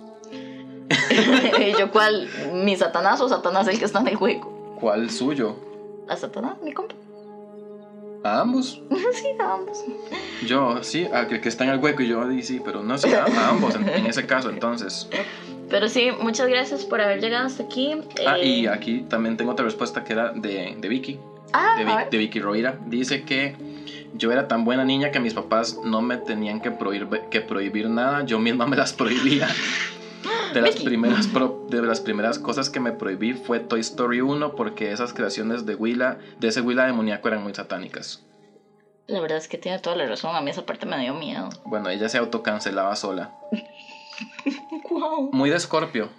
¿Y 1.60 1.80
yo 1.80 1.92
cuál? 1.92 2.28
¿Mi 2.54 2.76
Satanás 2.76 3.22
o 3.22 3.30
Satanás 3.30 3.68
el 3.68 3.80
que 3.80 3.86
está 3.86 4.00
en 4.00 4.08
el 4.10 4.16
juego? 4.16 4.78
¿Cuál 4.80 5.10
suyo? 5.10 5.56
¿A 6.10 6.18
Satanás, 6.18 6.58
mi 6.62 6.74
compa? 6.74 6.96
¿A 8.24 8.40
ambos? 8.40 8.82
sí, 8.90 9.28
a 9.40 9.54
ambos. 9.54 9.84
Yo, 10.42 10.84
sí, 10.84 11.06
a 11.12 11.26
que, 11.28 11.40
que 11.40 11.50
está 11.50 11.64
en 11.66 11.72
el 11.72 11.78
hueco 11.78 12.02
y 12.04 12.08
yo, 12.08 12.24
sí, 12.42 12.60
pero 12.64 12.82
no 12.84 12.98
sé, 12.98 13.14
a, 13.16 13.26
a 13.26 13.50
ambos 13.50 13.76
en, 13.76 13.88
en 13.88 14.06
ese 14.08 14.26
caso, 14.26 14.50
entonces. 14.50 15.08
Pero 15.70 15.88
sí, 15.90 16.10
muchas 16.20 16.48
gracias 16.48 16.86
por 16.86 17.02
haber 17.02 17.20
llegado 17.22 17.46
hasta 17.48 17.64
aquí. 17.64 17.96
Ah, 18.26 18.38
Eh, 18.40 18.46
y 18.46 18.66
aquí 18.68 19.02
también 19.10 19.38
tengo 19.38 19.52
otra 19.52 19.66
respuesta 19.66 20.04
que 20.04 20.14
era 20.14 20.30
de, 20.32 20.74
de 20.78 20.88
Vicky. 20.88 21.18
ah, 21.54 21.74
de, 21.78 21.86
Vi- 21.86 22.10
de 22.12 22.18
Vicky 22.18 22.40
Rovira. 22.40 22.78
Dice 22.86 23.24
que 23.24 23.54
yo 24.14 24.32
era 24.32 24.48
tan 24.48 24.64
buena 24.64 24.86
niña 24.86 25.10
que 25.12 25.20
mis 25.20 25.34
papás 25.34 25.76
no 25.84 26.02
me 26.02 26.18
tenían 26.18 26.60
que 26.60 26.72
prohibir, 26.72 27.08
que 27.32 27.42
prohibir 27.42 27.90
nada, 27.90 28.22
yo 28.24 28.38
misma 28.40 28.66
me 28.66 28.76
las 28.76 28.94
prohibía. 28.94 29.48
De 30.54 30.62
las, 30.62 30.76
primeras 30.76 31.28
pro- 31.34 31.66
de 31.70 31.82
las 31.82 32.00
primeras 32.02 32.40
cosas 32.40 32.70
que 32.70 32.80
me 32.80 32.92
prohibí 32.94 33.34
fue 33.34 33.60
Toy 33.60 33.80
Story 33.82 34.22
1 34.22 34.56
porque 34.56 34.92
esas 34.92 35.14
creaciones 35.14 35.66
de 35.66 35.76
Willa, 35.76 36.18
de 36.40 36.48
ese 36.50 36.62
Willa 36.62 36.86
demoníaco 36.86 37.28
eran 37.28 37.42
muy 37.44 37.54
satánicas. 37.54 38.22
La 39.08 39.20
verdad 39.20 39.38
es 39.38 39.48
que 39.50 39.58
tiene 39.58 39.80
toda 39.80 39.96
la 39.98 40.06
razón. 40.08 40.34
A 40.36 40.42
mí 40.42 40.50
esa 40.52 40.66
parte 40.66 40.86
me 40.86 40.98
dio 41.00 41.14
miedo. 41.14 41.50
Bueno, 41.66 41.90
ella 41.90 42.08
se 42.10 42.18
autocancelaba 42.18 42.96
sola. 42.96 43.32
Wow. 44.90 45.30
Muy 45.32 45.50
de 45.50 45.60
Scorpio. 45.60 46.10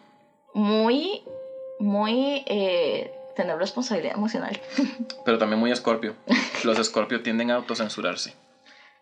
Muy, 0.52 1.23
muy 1.78 2.43
eh, 2.47 3.11
tener 3.36 3.56
responsabilidad 3.56 4.16
emocional. 4.16 4.59
Pero 5.24 5.39
también 5.39 5.61
muy 5.61 5.74
Scorpio. 5.77 6.15
Los 6.65 6.78
Scorpio 6.85 7.23
tienden 7.23 7.51
a 7.51 7.55
autocensurarse. 7.56 8.35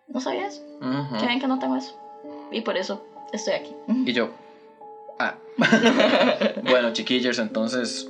¿No 0.08 0.20
sabías? 0.20 0.60
Ujú. 0.80 1.16
¿Qué 1.18 1.26
ven 1.26 1.40
que 1.40 1.46
no 1.46 1.58
tengo 1.58 1.76
eso? 1.76 1.96
Y 2.50 2.60
por 2.60 2.76
eso 2.76 3.02
estoy 3.32 3.54
aquí. 3.54 3.74
Y 4.04 4.12
yo. 4.12 4.30
Ah. 5.18 5.38
bueno, 6.62 6.92
chiquillers, 6.92 7.38
entonces. 7.38 8.08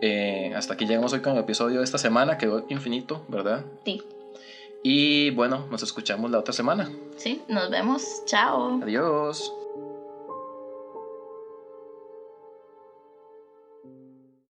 eh, 0.00 0.52
hasta 0.56 0.74
aquí 0.74 0.84
llegamos 0.86 1.12
hoy 1.12 1.20
con 1.20 1.32
el 1.34 1.38
episodio 1.38 1.78
de 1.78 1.84
esta 1.84 1.98
semana. 1.98 2.38
Quedó 2.38 2.64
infinito, 2.68 3.24
¿verdad? 3.28 3.64
Sí. 3.84 4.02
Y 4.82 5.30
bueno, 5.30 5.66
nos 5.70 5.82
escuchamos 5.82 6.30
la 6.30 6.38
otra 6.40 6.52
semana. 6.52 6.90
Sí, 7.16 7.40
nos 7.48 7.70
vemos. 7.70 8.22
Chao. 8.26 8.80
Adiós. 8.82 9.52